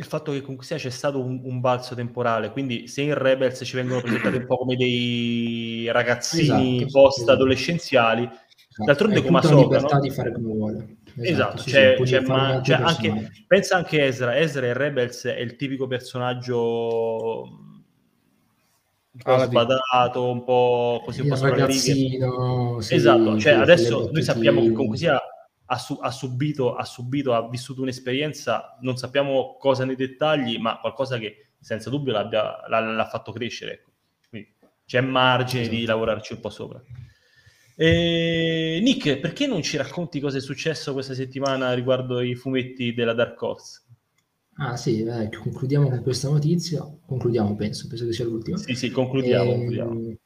il, 0.00 0.06
fatto 0.06 0.32
che 0.32 0.40
comunque 0.40 0.64
sia 0.64 0.76
c'è 0.76 0.90
stato 0.90 1.20
un, 1.20 1.40
un, 1.44 1.60
balzo 1.60 1.94
temporale, 1.94 2.50
quindi 2.50 2.88
se 2.88 3.02
in 3.02 3.14
Rebels 3.14 3.60
ci 3.64 3.76
vengono 3.76 4.00
presentati 4.00 4.36
un 4.36 4.46
po' 4.46 4.56
come 4.56 4.76
dei 4.76 5.88
ragazzini 5.92 6.82
esatto, 6.82 6.90
post-adolescenziali, 6.90 8.22
esatto. 8.24 8.84
d'altronde 8.84 9.22
come 9.22 9.38
Ahsoka, 9.38 9.60
libertà 9.60 9.94
no? 9.96 10.00
di 10.00 10.10
fare 10.10 10.32
come 10.32 10.52
vuole. 10.52 10.96
Esatto, 11.16 11.56
esatto 11.56 11.62
sì, 11.62 11.70
c'è, 11.70 11.96
c'è 12.02 12.20
ma, 12.20 12.60
c'è 12.62 12.74
anche, 12.74 13.30
pensa 13.46 13.76
anche 13.76 14.06
Ezra, 14.06 14.38
Ezra 14.38 14.66
in 14.66 14.74
Rebels 14.74 15.24
è 15.26 15.38
il 15.38 15.56
tipico 15.56 15.86
personaggio 15.86 17.68
un 19.12 19.22
po' 19.22 19.38
sbadato, 19.38 20.30
un 20.30 20.44
po' 20.44 21.02
così, 21.04 21.20
un 21.22 21.28
po' 21.28 21.36
sopra 21.36 21.66
le 21.66 21.72
Sì, 21.72 22.18
esatto, 22.90 23.38
cioè 23.38 23.54
adesso 23.54 24.08
noi 24.12 24.22
sappiamo 24.22 24.60
che 24.60 24.72
comunque 24.72 24.96
sia 24.96 25.20
ha, 25.72 25.78
su, 25.78 25.98
ha, 26.00 26.10
subito, 26.10 26.74
ha 26.74 26.84
subito, 26.84 27.32
ha 27.32 27.48
vissuto 27.48 27.82
un'esperienza, 27.82 28.76
non 28.80 28.96
sappiamo 28.96 29.56
cosa 29.56 29.84
nei 29.84 29.94
dettagli, 29.94 30.58
ma 30.58 30.80
qualcosa 30.80 31.16
che 31.18 31.52
senza 31.60 31.90
dubbio 31.90 32.12
l'ha, 32.12 32.68
l'ha 32.68 33.08
fatto 33.08 33.30
crescere. 33.30 33.72
Ecco. 33.74 33.90
Quindi 34.28 34.52
c'è 34.84 35.00
margine 35.00 35.62
esatto. 35.62 35.76
di 35.76 35.84
lavorarci 35.84 36.32
un 36.32 36.40
po' 36.40 36.50
sopra. 36.50 36.82
E... 37.76 38.80
Nick, 38.82 39.20
perché 39.20 39.46
non 39.46 39.62
ci 39.62 39.76
racconti 39.76 40.18
cosa 40.18 40.38
è 40.38 40.40
successo 40.40 40.92
questa 40.92 41.14
settimana 41.14 41.72
riguardo 41.72 42.20
i 42.20 42.34
fumetti 42.34 42.92
della 42.92 43.14
Dark 43.14 43.40
Horse? 43.40 43.82
Ah 44.56 44.76
sì, 44.76 45.04
eh, 45.04 45.30
concludiamo 45.30 45.88
con 45.88 46.02
questa 46.02 46.28
notizia. 46.28 46.80
Concludiamo, 47.06 47.54
penso, 47.54 47.86
penso 47.86 48.06
che 48.06 48.12
sia 48.12 48.24
l'ultima. 48.24 48.56
Sì, 48.56 48.74
sì, 48.74 48.90
concludiamo. 48.90 49.50
E, 49.50 49.54
concludiamo. 49.54 50.16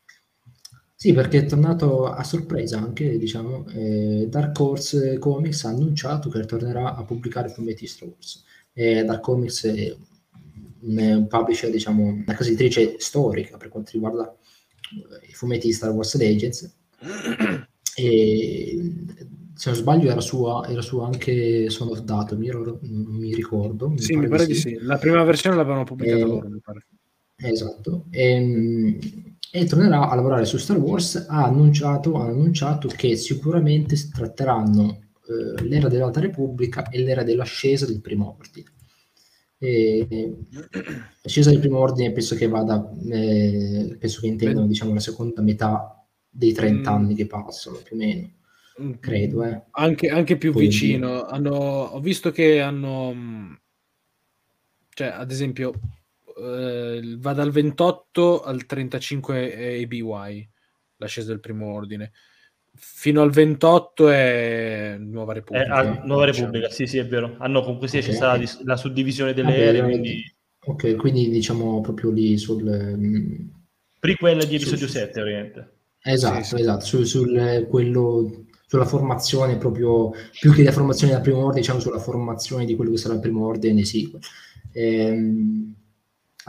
Sì, 1.05 1.13
perché 1.13 1.41
è 1.41 1.45
tornato 1.45 2.07
a 2.07 2.25
sorpresa 2.25 2.79
anche, 2.79 3.19
diciamo, 3.19 3.67
eh, 3.75 4.27
Dark 4.27 4.59
Horse 4.59 5.19
Comics 5.19 5.65
ha 5.65 5.69
annunciato 5.69 6.31
che 6.31 6.47
tornerà 6.47 6.95
a 6.95 7.05
pubblicare 7.05 7.51
fumetti 7.51 7.87
Star 7.87 8.09
Wars. 8.09 8.43
Eh, 8.73 9.05
Dark 9.05 9.21
Comics 9.21 9.67
è 9.67 9.95
un, 10.81 10.99
un 10.99 11.27
publisher, 11.29 11.69
diciamo, 11.69 12.05
una 12.05 12.35
casa 12.35 12.49
editrice 12.49 12.95
storica 12.97 13.59
per 13.59 13.69
quanto 13.69 13.91
riguarda 13.93 14.35
eh, 14.35 15.27
i 15.29 15.35
fumetti 15.35 15.67
di 15.67 15.75
Star 15.75 15.91
Wars 15.91 16.17
Legends. 16.17 16.75
e 17.97 18.93
se 19.53 19.69
non 19.69 19.79
sbaglio 19.79 20.11
era 20.11 20.23
sua, 20.23 20.67
era 20.67 20.81
sua 20.81 21.05
anche 21.05 21.69
Son 21.69 21.89
of 21.89 22.01
Datum, 22.01 22.43
io 22.45 22.79
non 22.81 23.15
mi 23.15 23.35
ricordo. 23.35 23.91
Mi 23.91 24.01
sì, 24.01 24.15
pare 24.15 24.25
mi 24.25 24.31
pare 24.31 24.47
di 24.47 24.55
sì. 24.55 24.71
sì. 24.71 24.79
La 24.81 24.97
prima 24.97 25.23
versione 25.23 25.57
l'avevano 25.57 25.85
pubblicata 25.85 26.17
e... 26.17 26.27
loro, 26.27 26.49
mi 26.49 26.61
pare. 26.61 26.87
Esatto. 27.37 28.07
E, 28.11 28.23
ehm, 28.23 28.99
e, 29.57 29.65
tornerà 29.67 30.09
a 30.09 30.15
lavorare 30.17 30.45
su 30.45 30.57
Star 30.57 30.79
Wars. 30.79 31.27
Ha 31.29 31.45
annunciato, 31.45 32.19
ha 32.19 32.27
annunciato 32.27 32.89
che 32.89 33.15
sicuramente 33.15 33.97
tratteranno 34.11 34.99
eh, 35.29 35.63
l'era 35.63 35.89
dell'Alta 35.89 36.19
Repubblica 36.19 36.89
e 36.89 37.01
l'era 37.01 37.23
dell'ascesa 37.23 37.87
del 37.87 38.01
primo 38.01 38.37
ordine. 38.37 38.73
E, 39.59 40.37
l'ascesa 41.23 41.51
del 41.51 41.61
primo 41.61 41.79
ordine 41.79 42.11
penso 42.11 42.35
che 42.35 42.49
vada, 42.49 42.93
eh, 43.11 43.97
penso 43.97 44.21
che 44.21 44.27
intendano 44.27 44.67
diciamo, 44.67 44.93
la 44.93 45.01
seconda 45.01 45.41
metà 45.41 46.05
dei 46.29 46.53
30 46.53 46.91
mm. 46.91 46.93
anni 46.93 47.15
che 47.15 47.27
passano 47.27 47.79
più 47.79 47.95
o 47.95 47.99
meno 47.99 48.31
credo. 48.99 49.45
Eh. 49.45 49.63
Anche, 49.71 50.09
anche, 50.09 50.37
più 50.37 50.53
Poi 50.53 50.67
vicino. 50.67 51.23
Hanno, 51.23 51.53
ho 51.53 52.01
visto 52.01 52.33
che 52.33 52.61
hanno, 52.61 53.61
cioè, 54.91 55.07
ad 55.07 55.31
esempio, 55.31 55.75
eh, 56.37 57.17
va 57.19 57.33
dal 57.33 57.51
28 57.51 58.43
al 58.43 58.67
35 58.67 59.83
ABY, 59.83 60.49
l'ascesa 60.97 61.29
del 61.29 61.41
primo 61.41 61.73
ordine. 61.73 62.13
Fino 62.77 63.23
al 63.23 63.31
28 63.31 64.09
è 64.09 64.97
Nuova 64.99 65.33
Repubblica. 65.35 65.81
È, 65.81 66.07
Nuova 66.07 66.27
diciamo. 66.27 66.47
Repubblica, 66.47 66.71
sì, 66.71 66.87
sì, 66.87 66.99
è 66.99 67.07
vero. 67.07 67.37
Hanno 67.39 67.63
comunque 67.63 67.89
sì, 67.89 67.99
okay. 67.99 68.09
c'è 68.09 68.15
stata 68.17 68.37
la, 68.37 68.51
la 68.65 68.77
suddivisione 68.77 69.33
delle 69.33 69.51
Vabbè, 69.51 69.67
ere, 69.67 69.83
quindi... 69.83 70.33
Ok, 70.67 70.97
quindi 70.97 71.29
diciamo 71.29 71.81
proprio 71.81 72.11
lì 72.11 72.37
sul... 72.39 72.63
Um, 72.67 73.63
Prequel 74.01 74.47
di 74.47 74.57
episodio 74.57 74.87
sul, 74.87 74.89
7, 74.89 75.21
ovviamente. 75.21 75.73
Esatto, 76.03 76.43
sì, 76.43 76.57
sì. 76.57 76.61
esatto, 76.61 76.85
sul, 76.85 77.07
sul 77.07 77.67
quello 77.69 78.45
sulla 78.67 78.87
formazione 78.87 79.57
proprio, 79.57 80.11
più 80.41 80.53
che 80.53 80.65
la 80.65 80.73
formazione 80.73 81.13
del 81.13 81.23
primo 81.23 81.39
ordine, 81.39 81.61
diciamo 81.61 81.79
sulla 81.79 82.01
formazione 82.01 82.65
di 82.65 82.75
quello 82.75 82.91
che 82.91 82.97
sarà 82.97 83.15
il 83.15 83.21
primo 83.21 83.47
ordine 83.47 83.75
nei 83.75 83.85
sequel. 83.85 84.21
Ehm, 84.73 85.75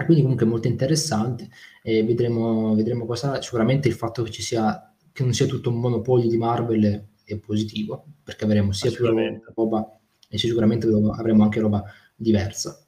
quindi 0.04 0.22
comunque 0.22 0.46
molto 0.46 0.68
interessante 0.68 1.50
e 1.82 2.04
vedremo, 2.04 2.76
vedremo 2.76 3.06
cosa 3.06 3.42
sicuramente 3.42 3.88
il 3.88 3.94
fatto 3.94 4.24
che 4.24 4.32
ci 4.32 4.42
sia 4.42 4.94
che 5.12 5.24
non 5.24 5.34
sia 5.34 5.46
tutto 5.46 5.70
un 5.70 5.80
monopolio 5.80 6.28
di 6.28 6.38
Marvel 6.38 7.08
è 7.24 7.38
positivo 7.38 8.06
perché 8.24 8.44
avremo 8.44 8.74
sia 8.74 8.92
più 8.92 9.06
roba 9.54 10.00
e 10.28 10.38
sicuramente 10.38 10.88
avremo 10.88 11.44
anche 11.44 11.62
roba 11.62 11.84
diversa 12.16 12.86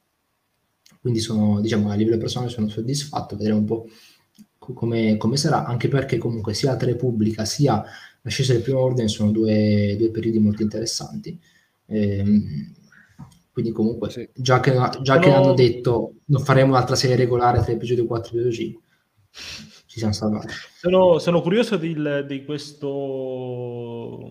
quindi 1.00 1.20
sono 1.20 1.62
diciamo 1.62 1.90
a 1.90 1.96
livello 1.96 2.18
personale 2.18 2.50
sono 2.52 2.68
soddisfatto 2.68 3.38
vedremo 3.38 3.60
un 3.60 3.66
po' 3.66 3.88
come, 4.58 5.18
come 5.18 5.38
sarà 5.38 5.66
anche 5.66 5.88
perché 5.88 6.18
comunque 6.18 6.54
sia 6.54 6.72
Alta 6.72 6.86
Repubblica 6.86 7.46
sia 7.46 7.84
l'ascesa 8.22 8.54
del 8.54 8.62
primo 8.62 8.80
ordine 8.80 9.08
sono 9.08 9.32
due, 9.32 9.96
due 9.98 10.12
periodi 10.12 10.40
molto 10.40 10.62
interessanti. 10.62 11.40
Ehm, 11.86 12.74
quindi 13.58 13.74
comunque, 13.74 14.12
sì. 14.12 14.30
già, 14.36 14.60
che, 14.60 14.72
già 14.72 14.92
Sono... 15.02 15.20
che, 15.20 15.34
hanno 15.34 15.54
detto 15.56 16.18
non 16.26 16.44
faremo 16.44 16.74
un'altra 16.74 16.96
serie 16.96 17.16
regolare 17.16 17.60
tra 17.64 17.72
episodio 17.72 18.06
4 18.06 18.26
e 18.26 18.40
episodio 18.40 18.56
5, 18.56 18.82
ci 19.88 19.98
siamo 19.98 20.14
salvati. 20.14 20.54
Sono, 20.76 21.18
sono 21.18 21.42
curioso 21.42 21.76
di, 21.76 21.98
di, 22.28 22.46
questo 22.46 24.30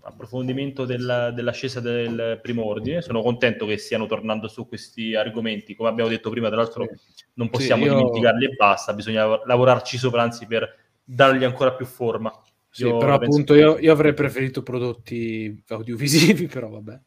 approfondimento 0.00 0.84
della, 0.84 1.30
dell'ascesa 1.30 1.78
del 1.78 2.40
primo 2.42 2.64
ordine. 2.64 3.02
Sono 3.02 3.22
contento 3.22 3.66
che 3.66 3.76
stiano 3.76 4.06
tornando 4.06 4.48
su 4.48 4.66
questi 4.66 5.14
argomenti. 5.14 5.76
Come 5.76 5.88
abbiamo 5.88 6.10
detto 6.10 6.28
prima, 6.30 6.48
tra 6.48 6.56
l'altro, 6.56 6.88
non 7.34 7.50
possiamo 7.50 7.84
sì, 7.84 7.88
io... 7.88 7.98
dimenticarli 7.98 8.46
e 8.46 8.54
basta. 8.56 8.92
Bisogna 8.94 9.46
lavorarci 9.46 9.96
sopra, 9.96 10.22
anzi, 10.22 10.48
per 10.48 10.76
dargli 11.04 11.44
ancora 11.44 11.72
più 11.72 11.86
forma. 11.86 12.32
Sì, 12.68 12.82
però 12.82 13.14
appunto 13.14 13.54
io, 13.54 13.78
io, 13.78 13.92
avrei 13.92 14.12
preferito 14.12 14.64
prodotti 14.64 15.62
audiovisivi, 15.68 16.46
però 16.52 16.68
vabbè. 16.68 17.00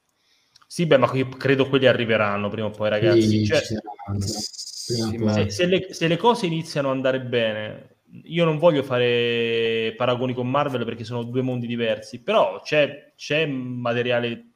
Sì, 0.74 0.88
beh, 0.88 0.98
ma 0.98 1.08
credo 1.38 1.70
quelli 1.70 1.86
arriveranno 1.86 2.50
prima 2.50 2.66
o 2.66 2.72
poi, 2.72 2.90
ragazzi. 2.90 3.22
Sì, 3.22 3.46
cioè, 3.46 3.62
sì, 3.62 3.78
se, 4.18 5.50
se, 5.52 5.66
le, 5.68 5.94
se, 5.94 6.08
le, 6.08 6.18
cose 6.18 6.48
iniziano 6.48 6.90
ad 6.90 6.96
andare 6.96 7.22
bene, 7.22 7.98
io 8.24 8.44
non 8.44 8.58
voglio 8.58 8.82
fare 8.82 9.94
paragoni 9.96 10.34
con 10.34 10.50
Marvel 10.50 10.84
perché 10.84 11.04
sono 11.04 11.22
due 11.22 11.44
mondi 11.44 11.68
diversi, 11.68 12.24
però 12.24 12.60
c'è, 12.64 13.14
c'è 13.16 13.46
materiale 13.46 14.54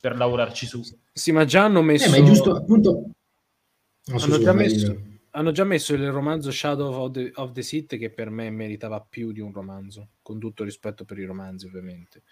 per 0.00 0.16
lavorarci 0.16 0.64
su. 0.64 0.80
Sì, 1.12 1.30
ma 1.30 1.44
già 1.44 1.64
hanno 1.64 1.82
messo... 1.82 2.06
Eh, 2.06 2.08
ma 2.08 2.16
è 2.16 2.22
giusto, 2.22 2.56
appunto... 2.56 3.10
No, 4.06 4.16
hanno, 4.18 4.38
già 4.38 4.54
messo, 4.54 4.98
hanno, 5.30 5.52
già 5.52 5.64
messo, 5.64 5.94
il 5.94 6.10
romanzo 6.10 6.50
Shadow 6.50 6.92
of 6.92 7.10
the, 7.12 7.30
of 7.34 7.52
the 7.52 7.62
Sith 7.62 7.96
che 7.96 8.10
per 8.10 8.30
me 8.30 8.50
meritava 8.50 9.00
più 9.00 9.32
di 9.32 9.40
un 9.40 9.52
romanzo, 9.52 10.08
con 10.22 10.38
tutto 10.38 10.64
rispetto 10.64 11.04
per 11.04 11.18
i 11.18 11.24
romanzi 11.24 11.66
ovviamente. 11.66 12.22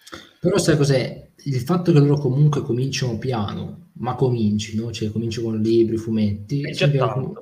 Però 0.41 0.59
sai 0.59 0.77
cos'è? 0.77 1.31
Il 1.45 1.61
fatto 1.61 1.93
che 1.93 1.99
loro 1.99 2.19
comunque 2.19 2.62
cominciano 2.62 3.19
piano, 3.19 3.91
ma 3.95 4.15
comincino, 4.15 4.91
cioè 4.93 5.11
cominciano 5.11 5.49
con 5.49 5.61
libri, 5.61 5.97
fumetti, 5.97 6.62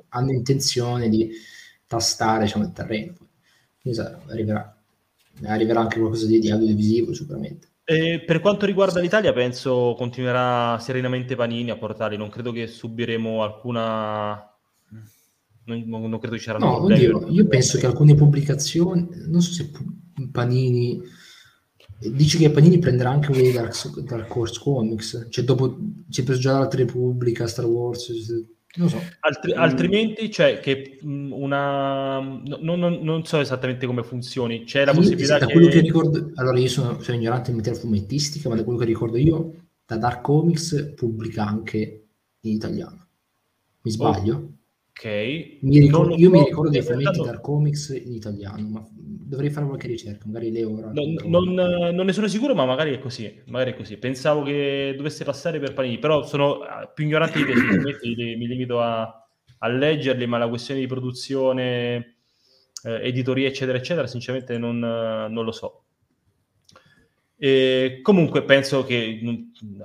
hanno 0.09 0.31
intenzione 0.31 1.09
di 1.09 1.29
tastare 1.87 2.43
diciamo, 2.43 2.65
il 2.65 2.71
terreno. 2.71 3.13
Quindi 3.81 3.99
arriverà, 3.99 4.77
arriverà 5.43 5.79
anche 5.79 5.99
qualcosa 5.99 6.25
di, 6.25 6.39
di 6.39 6.51
audiovisivo 6.51 7.13
sicuramente. 7.13 7.69
E 7.89 8.21
per 8.25 8.41
quanto 8.41 8.65
riguarda 8.65 8.99
l'Italia, 8.99 9.31
penso 9.31 9.95
continuerà 9.97 10.77
serenamente 10.77 11.37
Panini 11.37 11.69
a 11.69 11.77
portarli. 11.77 12.17
Non 12.17 12.29
credo 12.29 12.51
che 12.51 12.67
subiremo 12.67 13.41
alcuna. 13.41 14.56
Non, 15.67 16.09
non 16.09 16.19
credo 16.19 16.37
ci 16.37 16.43
saranno 16.43 16.65
no, 16.65 16.75
problemi. 16.77 17.05
Oddio, 17.05 17.29
io 17.29 17.47
penso 17.47 17.77
che 17.77 17.85
alcune 17.85 18.15
pubblicazioni, 18.15 19.07
non 19.27 19.41
so 19.41 19.51
se 19.51 19.69
Panini. 20.31 21.01
Dici 21.99 22.37
che 22.37 22.51
Panini 22.51 22.79
prenderà 22.79 23.09
anche 23.09 23.29
quelli 23.29 23.51
Dark, 23.51 23.99
Dark 24.01 24.35
Horse 24.35 24.59
Comics, 24.61 25.27
cioè 25.29 25.43
dopo 25.43 25.77
ci 26.09 26.21
è 26.21 26.23
preso 26.23 26.39
già 26.39 26.53
l'altra 26.53 26.79
Repubblica, 26.79 27.47
Star 27.47 27.65
Wars, 27.65 28.11
non 28.77 28.89
so. 28.89 29.01
Altri, 29.21 29.53
altrimenti 29.53 30.29
c'è 30.29 30.59
che 30.59 30.99
una... 31.01 32.19
No, 32.19 32.75
non, 32.75 32.99
non, 33.01 33.25
so 33.25 33.39
esattamente 33.39 33.87
come 33.87 34.03
funzioni. 34.03 34.63
C'è 34.63 34.85
la 34.85 34.93
possibilità 34.93 35.39
da 35.39 35.47
che... 35.47 35.53
quello 35.53 35.67
che 35.67 35.79
ricordo... 35.79 36.31
Allora 36.35 36.59
io 36.59 36.67
sono, 36.67 37.01
sono 37.01 37.17
ignorante 37.17 37.49
in 37.49 37.57
materia 37.57 37.79
fumettistica, 37.79 38.49
ma 38.49 38.55
da 38.55 38.63
quello 38.63 38.77
che 38.77 38.85
ricordo 38.85 39.17
io, 39.17 39.53
da 39.85 39.97
Dark 39.97 40.21
Comics 40.21 40.93
pubblica 40.95 41.45
anche 41.45 42.05
in 42.41 42.51
italiano. 42.51 43.07
Mi 43.81 43.91
sbaglio? 43.91 44.56
Ok. 44.97 45.59
Mi 45.61 45.79
ricordo, 45.79 46.15
io 46.15 46.31
mi 46.31 46.43
ricordo 46.43 46.71
dei 46.71 46.81
fumetti 46.81 47.21
Dark 47.21 47.41
Comics 47.41 47.89
in 47.89 48.13
italiano, 48.13 48.67
ma 48.67 48.87
dovrei 48.91 49.51
fare 49.51 49.67
qualche 49.67 49.85
ricerca, 49.85 50.25
magari 50.25 50.51
Leo 50.51 50.75
ora. 50.75 50.91
Non, 50.91 51.13
non, 51.25 51.53
non, 51.53 52.05
ne 52.05 52.13
sono 52.13 52.27
sicuro, 52.27 52.55
ma 52.55 52.65
magari 52.65 52.95
è 52.95 52.99
così. 52.99 53.43
Magari 53.45 53.73
è 53.73 53.75
così. 53.75 53.97
Pensavo 53.97 54.41
che 54.41 54.95
dovesse 54.97 55.23
passare 55.23 55.59
per 55.59 55.75
Panini, 55.75 55.99
però 55.99 56.25
sono 56.25 56.61
ah, 56.61 56.87
più 56.87 57.05
ignorante 57.05 57.37
di 57.37 57.45
te, 57.45 58.35
mi 58.37 58.47
limito 58.47 58.81
a, 58.81 59.01
a, 59.59 59.67
leggerli, 59.67 60.25
ma 60.25 60.39
la 60.39 60.49
questione 60.49 60.79
di 60.79 60.87
produzione, 60.87 62.15
eh, 62.83 63.07
editoria, 63.07 63.47
eccetera, 63.47 63.77
eccetera, 63.77 64.07
sinceramente 64.07 64.57
non, 64.57 64.79
non 64.79 65.43
lo 65.45 65.51
so. 65.51 65.83
E 67.37 67.99
comunque 68.01 68.43
penso 68.43 68.83
che 68.83 69.19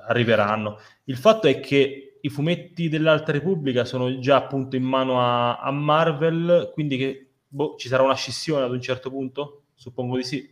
arriveranno. 0.09 0.78
Il 1.05 1.18
fatto 1.18 1.48
è 1.48 1.60
che 1.60 2.11
i 2.24 2.28
fumetti 2.28 2.89
dell'Alta 2.89 3.32
Repubblica 3.32 3.85
sono 3.85 4.19
già 4.19 4.36
appunto 4.36 4.77
in 4.77 4.85
mano 4.85 5.20
a, 5.20 5.59
a 5.59 5.70
Marvel, 5.73 6.70
quindi 6.73 6.97
che 6.97 7.31
boh, 7.49 7.74
ci 7.77 7.89
sarà 7.89 8.03
una 8.03 8.15
scissione 8.15 8.65
ad 8.65 8.70
un 8.70 8.81
certo 8.81 9.11
punto? 9.11 9.65
Suppongo 9.74 10.16
di 10.16 10.23
sì, 10.23 10.49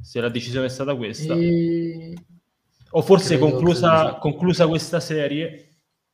se 0.00 0.20
la 0.20 0.28
decisione 0.28 0.66
è 0.66 0.70
stata 0.70 0.94
questa. 0.94 1.34
E... 1.34 2.14
O 2.90 3.02
forse 3.02 3.38
conclusa, 3.38 4.14
conclusa, 4.20 4.68
questa 4.68 5.00
serie, 5.00 5.70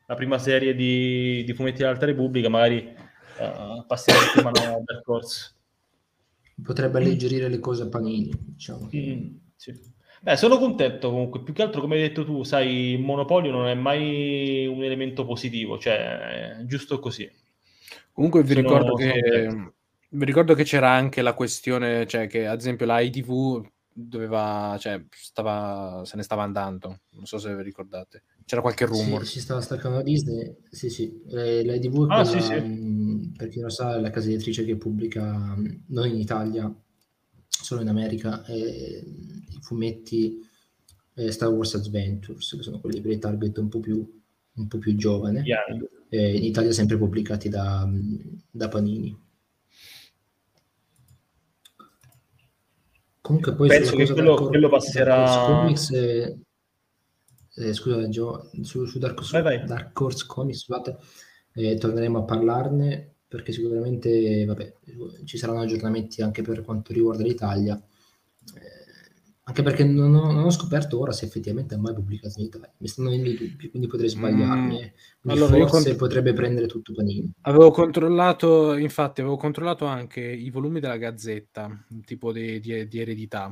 la 0.06 0.14
prima 0.14 0.38
serie 0.38 0.74
di, 0.74 1.44
di 1.44 1.52
fumetti 1.52 1.78
dell'Alta 1.78 2.06
Repubblica, 2.06 2.48
magari 2.48 2.78
uh, 2.78 3.84
passerà 3.86 4.16
in 4.36 4.42
mano 4.42 4.82
Dark 4.84 5.06
Horse. 5.06 5.54
Potrebbe 6.62 6.98
alleggerire 6.98 7.48
le 7.48 7.58
cose 7.58 7.82
a 7.82 7.88
panini, 7.88 8.30
diciamo. 8.34 8.88
Mm, 8.94 9.36
sì. 9.54 9.96
Beh, 10.20 10.36
sono 10.36 10.58
contento 10.58 11.10
comunque, 11.10 11.42
più 11.42 11.52
che 11.52 11.62
altro 11.62 11.80
come 11.80 11.94
hai 11.96 12.02
detto 12.02 12.24
tu, 12.24 12.42
sai, 12.42 12.92
il 12.92 13.00
monopolio 13.00 13.52
non 13.52 13.68
è 13.68 13.74
mai 13.74 14.66
un 14.66 14.82
elemento 14.82 15.24
positivo, 15.24 15.78
cioè 15.78 16.56
è 16.58 16.64
giusto 16.64 16.98
così. 16.98 17.30
Comunque 18.12 18.42
vi 18.42 18.54
sono, 18.54 18.60
ricordo 18.60 18.94
che 18.94 19.72
vi 20.10 20.24
ricordo 20.24 20.54
che 20.54 20.64
c'era 20.64 20.90
anche 20.90 21.22
la 21.22 21.34
questione, 21.34 22.06
cioè 22.06 22.26
che 22.26 22.46
ad 22.46 22.58
esempio 22.58 22.86
la 22.86 23.00
ITV 23.00 23.66
doveva, 23.92 24.76
cioè 24.78 25.04
stava, 25.10 26.02
se 26.04 26.16
ne 26.16 26.22
stava 26.22 26.42
andando, 26.42 27.00
non 27.10 27.26
so 27.26 27.38
se 27.38 27.54
vi 27.54 27.62
ricordate. 27.62 28.22
C'era 28.44 28.62
qualche 28.62 28.86
rumor. 28.86 29.26
Sì, 29.26 29.32
si 29.32 29.40
stava 29.40 29.60
staccando 29.60 29.98
la 29.98 30.02
Disney, 30.02 30.56
sì 30.70 30.88
sì, 30.88 31.22
eh, 31.30 31.64
la 31.64 31.74
ITV 31.74 32.06
ah, 32.08 32.24
sì, 32.24 32.40
sì. 32.40 32.54
Mm, 32.54 33.32
per 33.36 33.48
chi 33.48 33.60
non 33.60 33.70
sa 33.70 33.96
è 33.96 34.00
la 34.00 34.10
casa 34.10 34.28
editrice 34.28 34.64
che 34.64 34.76
pubblica 34.76 35.54
mm, 35.54 35.66
non 35.88 36.06
in 36.08 36.18
Italia, 36.18 36.74
solo 37.46 37.82
in 37.82 37.88
America, 37.88 38.42
eh, 38.46 39.04
i 39.50 39.58
fumetti 39.60 40.38
eh, 41.14 41.30
Star 41.30 41.48
Wars 41.48 41.74
Adventures, 41.74 42.54
che 42.56 42.62
sono 42.62 42.80
quelli 42.80 43.00
per 43.00 43.10
il 43.12 43.18
target 43.18 43.58
un 43.58 43.68
po' 43.68 43.80
più, 43.80 44.20
un 44.52 44.68
po 44.68 44.78
più 44.78 44.94
giovane, 44.96 45.44
eh, 46.08 46.36
in 46.36 46.44
Italia 46.44 46.72
sempre 46.72 46.96
pubblicati 46.96 47.48
da, 47.48 47.88
da 48.50 48.68
Panini. 48.68 49.26
Comunque 53.20 53.54
poi 53.54 53.68
penso 53.68 53.94
che 53.94 54.10
quello, 54.10 54.46
quello 54.46 54.68
passerà... 54.68 55.44
Comics, 55.44 55.90
eh, 55.90 56.38
eh, 57.56 57.72
scusa 57.72 58.08
Gio, 58.08 58.50
su, 58.62 58.84
su 58.84 58.98
Dark, 58.98 59.28
vai, 59.30 59.42
vai. 59.42 59.66
Dark 59.66 60.00
Horse 60.00 60.24
Comics, 60.26 60.60
scusate, 60.60 60.96
eh, 61.54 61.76
torneremo 61.76 62.18
a 62.18 62.22
parlarne 62.22 63.14
perché 63.28 63.52
sicuramente 63.52 64.44
vabbè, 64.46 64.74
ci 65.24 65.36
saranno 65.36 65.60
aggiornamenti 65.60 66.22
anche 66.22 66.40
per 66.40 66.62
quanto 66.62 66.94
riguarda 66.94 67.22
l'Italia 67.22 67.78
anche 69.48 69.62
perché 69.62 69.82
non 69.82 70.14
ho, 70.14 70.30
non 70.30 70.44
ho, 70.44 70.50
scoperto 70.50 71.00
ora 71.00 71.10
se 71.10 71.24
effettivamente 71.24 71.74
ha 71.74 71.78
mai 71.78 71.94
pubblicato 71.94 72.38
in 72.38 72.46
Italia. 72.46 72.70
Mi 72.76 72.86
stanno 72.86 73.08
venendo 73.08 73.30
i 73.30 73.36
dubbi, 73.38 73.70
quindi 73.70 73.88
potrei 73.88 74.10
sbagliarmi. 74.10 74.92
Mm. 75.26 75.30
Allora, 75.30 75.56
forse 75.56 75.88
cont- 75.88 75.96
potrebbe 75.96 76.34
prendere 76.34 76.66
tutto 76.66 76.92
Panini. 76.92 77.32
Avevo 77.40 77.70
controllato, 77.70 78.76
infatti, 78.76 79.22
avevo 79.22 79.38
controllato 79.38 79.86
anche 79.86 80.20
i 80.20 80.50
volumi 80.50 80.80
della 80.80 80.98
Gazzetta, 80.98 81.82
tipo 82.04 82.30
di, 82.30 82.60
di, 82.60 82.86
di 82.86 83.00
eredità. 83.00 83.46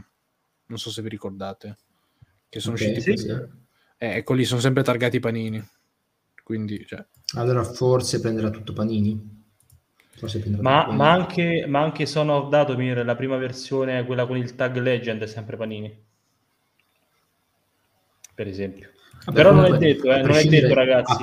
Non 0.66 0.78
so 0.78 0.90
se 0.90 1.01
vi 1.01 1.09
ricordate. 1.09 1.78
Che 2.47 2.60
sono 2.60 2.74
okay, 2.74 2.90
usciti 2.90 3.16
sì, 3.16 3.16
sì. 3.16 3.31
Eh, 3.97 4.16
ecco 4.16 4.35
lì, 4.35 4.44
sono 4.44 4.60
sempre 4.60 4.82
targati 4.82 5.18
Panini. 5.18 5.66
Quindi, 6.44 6.85
cioè... 6.86 7.02
Allora 7.36 7.64
forse 7.64 8.20
prenderà 8.20 8.51
tutto 8.51 8.74
Panini. 8.74 9.36
Ma, 10.60 10.90
ma, 10.90 11.12
anche, 11.12 11.66
ma 11.66 11.82
anche 11.82 12.06
Son 12.06 12.30
of 12.30 12.48
Datomir, 12.48 13.05
la 13.05 13.14
prima 13.14 13.36
versione, 13.36 14.05
quella 14.06 14.26
con 14.26 14.36
il 14.38 14.55
tag 14.55 14.76
Legend, 14.78 15.22
è 15.22 15.26
sempre 15.26 15.56
Panini. 15.56 16.05
Per 18.34 18.47
esempio. 18.47 18.90
Vabbè, 19.26 19.36
Però 19.36 19.52
non 19.52 19.64
è 19.66 19.78
detto, 19.78 20.10
eh, 20.10 20.22
non 20.22 20.30
è 20.32 20.44
detto 20.44 20.74
ragazzi. 20.74 21.12
A, 21.12 21.16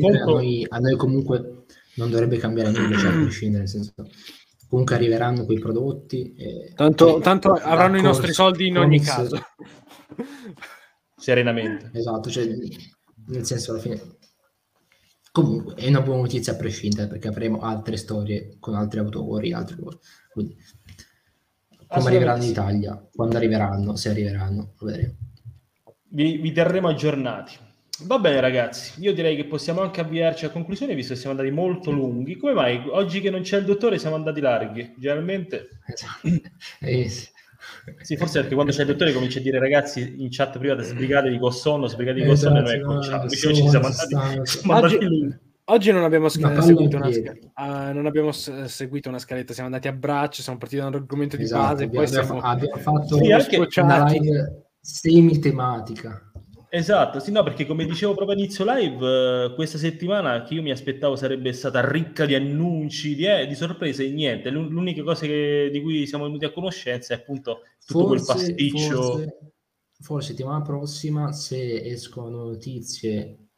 conto... 0.00 0.22
a, 0.22 0.24
noi, 0.24 0.66
a, 0.68 0.78
noi, 0.78 0.96
comunque 0.96 1.64
non 1.94 2.10
dovrebbe 2.10 2.38
cambiare 2.38 2.70
nulla, 2.70 2.96
cioè, 2.98 3.10
a 3.10 3.20
prescindere, 3.20 3.60
nel 3.60 3.68
senso 3.68 3.92
comunque 4.68 4.94
arriveranno 4.94 5.44
quei 5.44 5.58
prodotti. 5.58 6.34
E, 6.36 6.72
tanto, 6.74 7.18
e, 7.18 7.20
tanto 7.20 7.52
avranno 7.52 7.98
i 7.98 8.02
nostri 8.02 8.32
soldi 8.32 8.66
in 8.66 8.78
ogni 8.78 9.00
caso. 9.00 9.38
Serenamente. 11.16 11.90
Esatto, 11.92 12.30
cioè, 12.30 12.46
nel 13.26 13.44
senso 13.44 13.72
alla 13.72 13.80
fine 13.80 14.18
Comunque 15.32 15.74
è 15.74 15.88
una 15.88 16.00
buona 16.00 16.22
notizia 16.22 16.54
a 16.54 16.56
prescindere 16.56 17.06
perché 17.06 17.28
avremo 17.28 17.60
altre 17.60 17.96
storie 17.96 18.56
con 18.58 18.74
altri 18.74 18.98
autori, 18.98 19.52
altre 19.52 19.76
cose. 19.76 19.98
Quindi, 20.32 20.56
come 21.86 22.08
arriveranno 22.08 22.42
in 22.42 22.50
Italia, 22.50 23.08
quando 23.14 23.36
arriveranno, 23.36 23.94
se 23.94 24.10
arriveranno, 24.10 24.74
lo 24.76 24.86
vedremo. 24.86 25.14
Vi, 26.08 26.36
vi, 26.38 26.52
terremo 26.52 26.88
aggiornati. 26.88 27.54
Va 28.02 28.18
bene 28.18 28.40
ragazzi, 28.40 29.00
io 29.02 29.12
direi 29.12 29.36
che 29.36 29.44
possiamo 29.44 29.82
anche 29.82 30.00
avviarci 30.00 30.46
a 30.46 30.50
conclusione 30.50 30.94
visto 30.94 31.12
che 31.12 31.20
siamo 31.20 31.38
andati 31.38 31.54
molto 31.54 31.90
lunghi. 31.90 32.36
Come 32.36 32.54
mai 32.54 32.82
oggi 32.88 33.20
che 33.20 33.30
non 33.30 33.42
c'è 33.42 33.58
il 33.58 33.64
dottore 33.64 33.98
siamo 33.98 34.16
andati 34.16 34.40
larghi? 34.40 34.94
Generalmente... 34.96 35.68
Esatto. 35.86 36.28
sì. 38.02 38.16
Forse 38.16 38.40
perché 38.40 38.54
quando 38.54 38.72
c'è 38.72 38.82
il 38.82 38.88
dottore 38.88 39.12
comincia 39.12 39.38
a 39.38 39.42
dire 39.42 39.58
ragazzi 39.58 40.14
in 40.18 40.28
chat 40.30 40.58
privata 40.58 40.82
sbrigatevi 40.82 41.38
con 41.38 41.52
sonno, 41.52 41.86
sbrigatevi 41.86 42.26
con 42.26 42.36
sonno 42.36 42.58
e 42.58 42.62
noi 42.62 42.74
ecco, 42.74 42.98
chat. 42.98 43.22
Invece 43.22 43.54
ci 43.54 43.68
siamo 43.68 43.86
andati, 43.86 44.46
siamo 44.46 44.74
andati 44.74 44.94
oggi, 44.94 45.38
oggi 45.64 45.92
non 45.92 46.04
abbiamo, 46.04 46.28
sc- 46.28 46.58
seguito 46.58 46.96
una, 46.96 47.08
uh, 47.08 47.92
non 47.94 48.06
abbiamo 48.06 48.32
s- 48.32 48.64
seguito 48.64 49.08
una 49.08 49.18
scaletta, 49.18 49.52
siamo 49.52 49.68
andati 49.68 49.88
a 49.88 49.92
braccio, 49.92 50.42
siamo 50.42 50.58
partiti 50.58 50.80
da 50.80 50.88
un 50.88 50.94
argomento 50.94 51.36
di 51.36 51.42
esatto, 51.44 51.62
base, 51.62 51.84
abbiamo, 51.84 52.06
poi 52.06 52.12
siamo... 52.12 52.40
abbiamo 52.40 52.76
fatto 52.76 53.16
sì, 53.16 53.80
una 53.80 54.04
live 54.04 54.64
semi-tematica. 54.80 56.29
Esatto, 56.72 57.18
sì, 57.18 57.32
no, 57.32 57.42
perché 57.42 57.66
come 57.66 57.84
dicevo 57.84 58.14
proprio 58.14 58.36
all'inizio 58.36 58.64
live, 58.72 59.46
eh, 59.46 59.54
questa 59.54 59.76
settimana 59.76 60.44
che 60.44 60.54
io 60.54 60.62
mi 60.62 60.70
aspettavo 60.70 61.16
sarebbe 61.16 61.52
stata 61.52 61.90
ricca 61.90 62.24
di 62.26 62.36
annunci, 62.36 63.16
di, 63.16 63.24
eh, 63.24 63.44
di 63.48 63.56
sorprese, 63.56 64.04
e 64.04 64.10
niente. 64.10 64.50
L'unica 64.50 65.02
cosa 65.02 65.26
che, 65.26 65.68
di 65.72 65.82
cui 65.82 66.06
siamo 66.06 66.26
venuti 66.26 66.44
a 66.44 66.52
conoscenza 66.52 67.12
è 67.12 67.16
appunto 67.16 67.62
tutto 67.84 68.06
forse, 68.06 68.24
quel 68.24 68.36
pasticcio. 68.36 69.02
Forse, 69.02 69.38
forse 70.00 70.28
settimana 70.28 70.62
prossima, 70.62 71.32
se 71.32 71.82
escono 71.86 72.44
notizie 72.44 73.48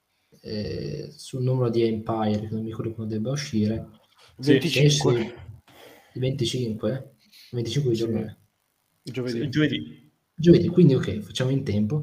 eh, 0.41 1.13
sul 1.15 1.43
numero 1.43 1.69
di 1.69 1.83
Empire, 1.83 2.49
che 2.49 2.55
non 2.55 2.63
mi 2.63 2.71
ricordo 2.71 2.95
quando 2.95 3.13
debba 3.13 3.31
uscire, 3.33 3.91
25. 4.39 5.35
25? 6.15 7.15
25 7.51 7.91
di 7.91 7.97
giorno. 7.97 8.37
Giovedì. 9.03 9.51
Giovedì. 9.51 10.11
Giovedì, 10.35 10.69
quindi 10.69 10.95
ok, 10.95 11.19
facciamo 11.19 11.51
in 11.51 11.63
tempo. 11.63 12.03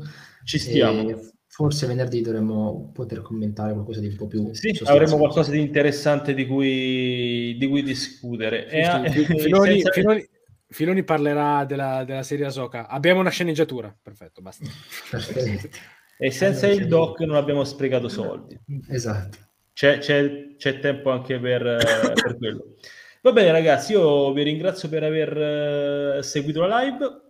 Ci 0.49 0.57
stiamo. 0.57 1.07
E 1.07 1.31
Forse 1.45 1.85
venerdì 1.87 2.21
dovremmo 2.21 2.89
poter 2.93 3.21
commentare 3.21 3.73
qualcosa 3.73 3.99
di 3.99 4.07
un 4.07 4.15
po' 4.15 4.27
più... 4.27 4.53
Sì, 4.53 4.79
avremo 4.85 5.17
qualcosa 5.17 5.51
di 5.51 5.59
interessante 5.59 6.33
di 6.33 6.47
cui, 6.47 7.55
di 7.59 7.67
cui 7.67 7.83
discutere. 7.83 8.67
Sì, 8.69 8.75
e, 8.75 9.11
sì. 9.11 9.25
Filoni, 9.37 9.73
senza... 9.73 9.91
Filoni, 9.91 10.29
Filoni, 10.67 11.03
parlerà 11.03 11.65
della, 11.65 12.03
della 12.05 12.23
serie 12.23 12.45
Asoka. 12.45 12.87
Abbiamo 12.87 13.19
una 13.19 13.29
sceneggiatura. 13.29 13.95
Perfetto, 14.01 14.41
basta. 14.41 14.65
Perfetto. 15.11 15.77
E 16.17 16.31
senza 16.31 16.65
allora, 16.65 16.81
il 16.81 16.87
doc 16.87 17.19
non 17.21 17.35
abbiamo 17.35 17.63
sprecato 17.63 18.07
soldi. 18.07 18.57
Esatto. 18.89 19.37
C'è, 19.73 19.97
c'è, 19.97 20.55
c'è 20.55 20.79
tempo 20.79 21.09
anche 21.11 21.39
per, 21.39 21.61
per 21.61 22.37
quello. 22.37 22.75
Va 23.21 23.33
bene 23.33 23.51
ragazzi, 23.51 23.91
io 23.91 24.31
vi 24.31 24.43
ringrazio 24.43 24.87
per 24.87 25.03
aver 25.03 26.23
seguito 26.23 26.65
la 26.65 26.81
live. 26.81 27.28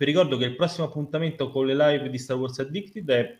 Vi 0.00 0.06
ricordo 0.06 0.38
che 0.38 0.46
il 0.46 0.56
prossimo 0.56 0.86
appuntamento 0.86 1.50
con 1.50 1.66
le 1.66 1.74
live 1.74 2.08
di 2.08 2.16
Star 2.16 2.38
Wars 2.38 2.58
Addicted 2.58 3.10
è 3.10 3.38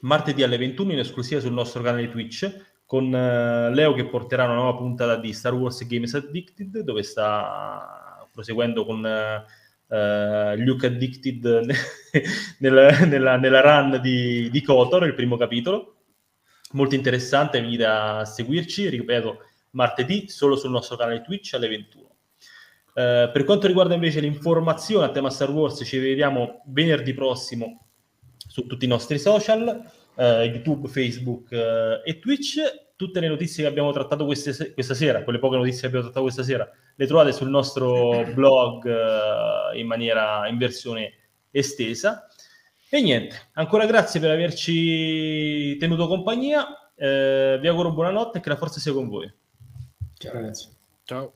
martedì 0.00 0.42
alle 0.42 0.58
21 0.58 0.92
in 0.92 0.98
esclusiva 0.98 1.40
sul 1.40 1.54
nostro 1.54 1.80
canale 1.80 2.10
Twitch 2.10 2.74
con 2.84 3.06
uh, 3.06 3.72
Leo 3.72 3.94
che 3.94 4.04
porterà 4.04 4.44
una 4.44 4.56
nuova 4.56 4.76
puntata 4.76 5.16
di 5.16 5.32
Star 5.32 5.54
Wars 5.54 5.86
Games 5.86 6.12
Addicted 6.12 6.80
dove 6.80 7.02
sta 7.02 8.28
proseguendo 8.30 8.84
con 8.84 8.98
uh, 8.98 10.54
Luke 10.58 10.86
Addicted 10.86 11.46
nel, 12.60 13.06
nella, 13.08 13.36
nella, 13.38 13.60
run 13.62 13.98
di, 14.02 14.50
di 14.50 14.62
Kotor, 14.62 15.06
il 15.06 15.14
primo 15.14 15.38
capitolo. 15.38 15.94
Molto 16.72 16.94
interessante, 16.94 17.58
venite 17.58 17.86
a 17.86 18.22
seguirci, 18.26 18.90
ripeto, 18.90 19.38
martedì 19.70 20.28
solo 20.28 20.56
sul 20.56 20.72
nostro 20.72 20.96
canale 20.96 21.22
Twitch 21.22 21.54
alle 21.54 21.68
21. 21.68 22.05
Uh, 22.96 23.30
per 23.30 23.44
quanto 23.44 23.66
riguarda 23.66 23.92
invece 23.92 24.20
l'informazione 24.20 25.04
a 25.04 25.10
tema 25.10 25.28
Star 25.28 25.50
Wars, 25.50 25.82
ci 25.84 25.98
vediamo 25.98 26.62
venerdì 26.68 27.12
prossimo 27.12 27.88
su 28.56 28.66
tutti 28.66 28.86
i 28.86 28.88
nostri 28.88 29.18
social, 29.18 29.84
eh, 30.14 30.44
YouTube, 30.44 30.88
Facebook 30.88 31.52
eh, 31.52 32.00
e 32.04 32.18
Twitch. 32.18 32.56
Tutte 32.96 33.20
le 33.20 33.28
notizie 33.28 33.62
che 33.62 33.68
abbiamo 33.68 33.92
trattato 33.92 34.24
queste, 34.24 34.72
questa 34.72 34.94
sera, 34.94 35.22
quelle 35.22 35.38
poche 35.38 35.56
notizie 35.56 35.80
che 35.82 35.86
abbiamo 35.88 36.04
trattato 36.04 36.24
questa 36.24 36.42
sera, 36.42 36.66
le 36.94 37.06
trovate 37.06 37.32
sul 37.32 37.50
nostro 37.50 38.24
blog 38.32 38.86
eh, 38.86 39.78
in 39.78 39.86
maniera 39.86 40.48
in 40.48 40.56
versione 40.56 41.12
estesa. 41.50 42.26
E 42.88 43.02
niente, 43.02 43.48
ancora 43.54 43.84
grazie 43.84 44.20
per 44.20 44.30
averci 44.30 45.76
tenuto 45.76 46.06
compagnia. 46.06 46.90
Eh, 46.94 47.58
vi 47.60 47.68
auguro 47.68 47.92
buonanotte 47.92 48.38
e 48.38 48.40
che 48.40 48.48
la 48.48 48.56
forza 48.56 48.80
sia 48.80 48.94
con 48.94 49.08
voi. 49.08 49.30
Ciao 50.16 50.32
ragazzi. 50.32 50.68
Ciao. 51.04 51.35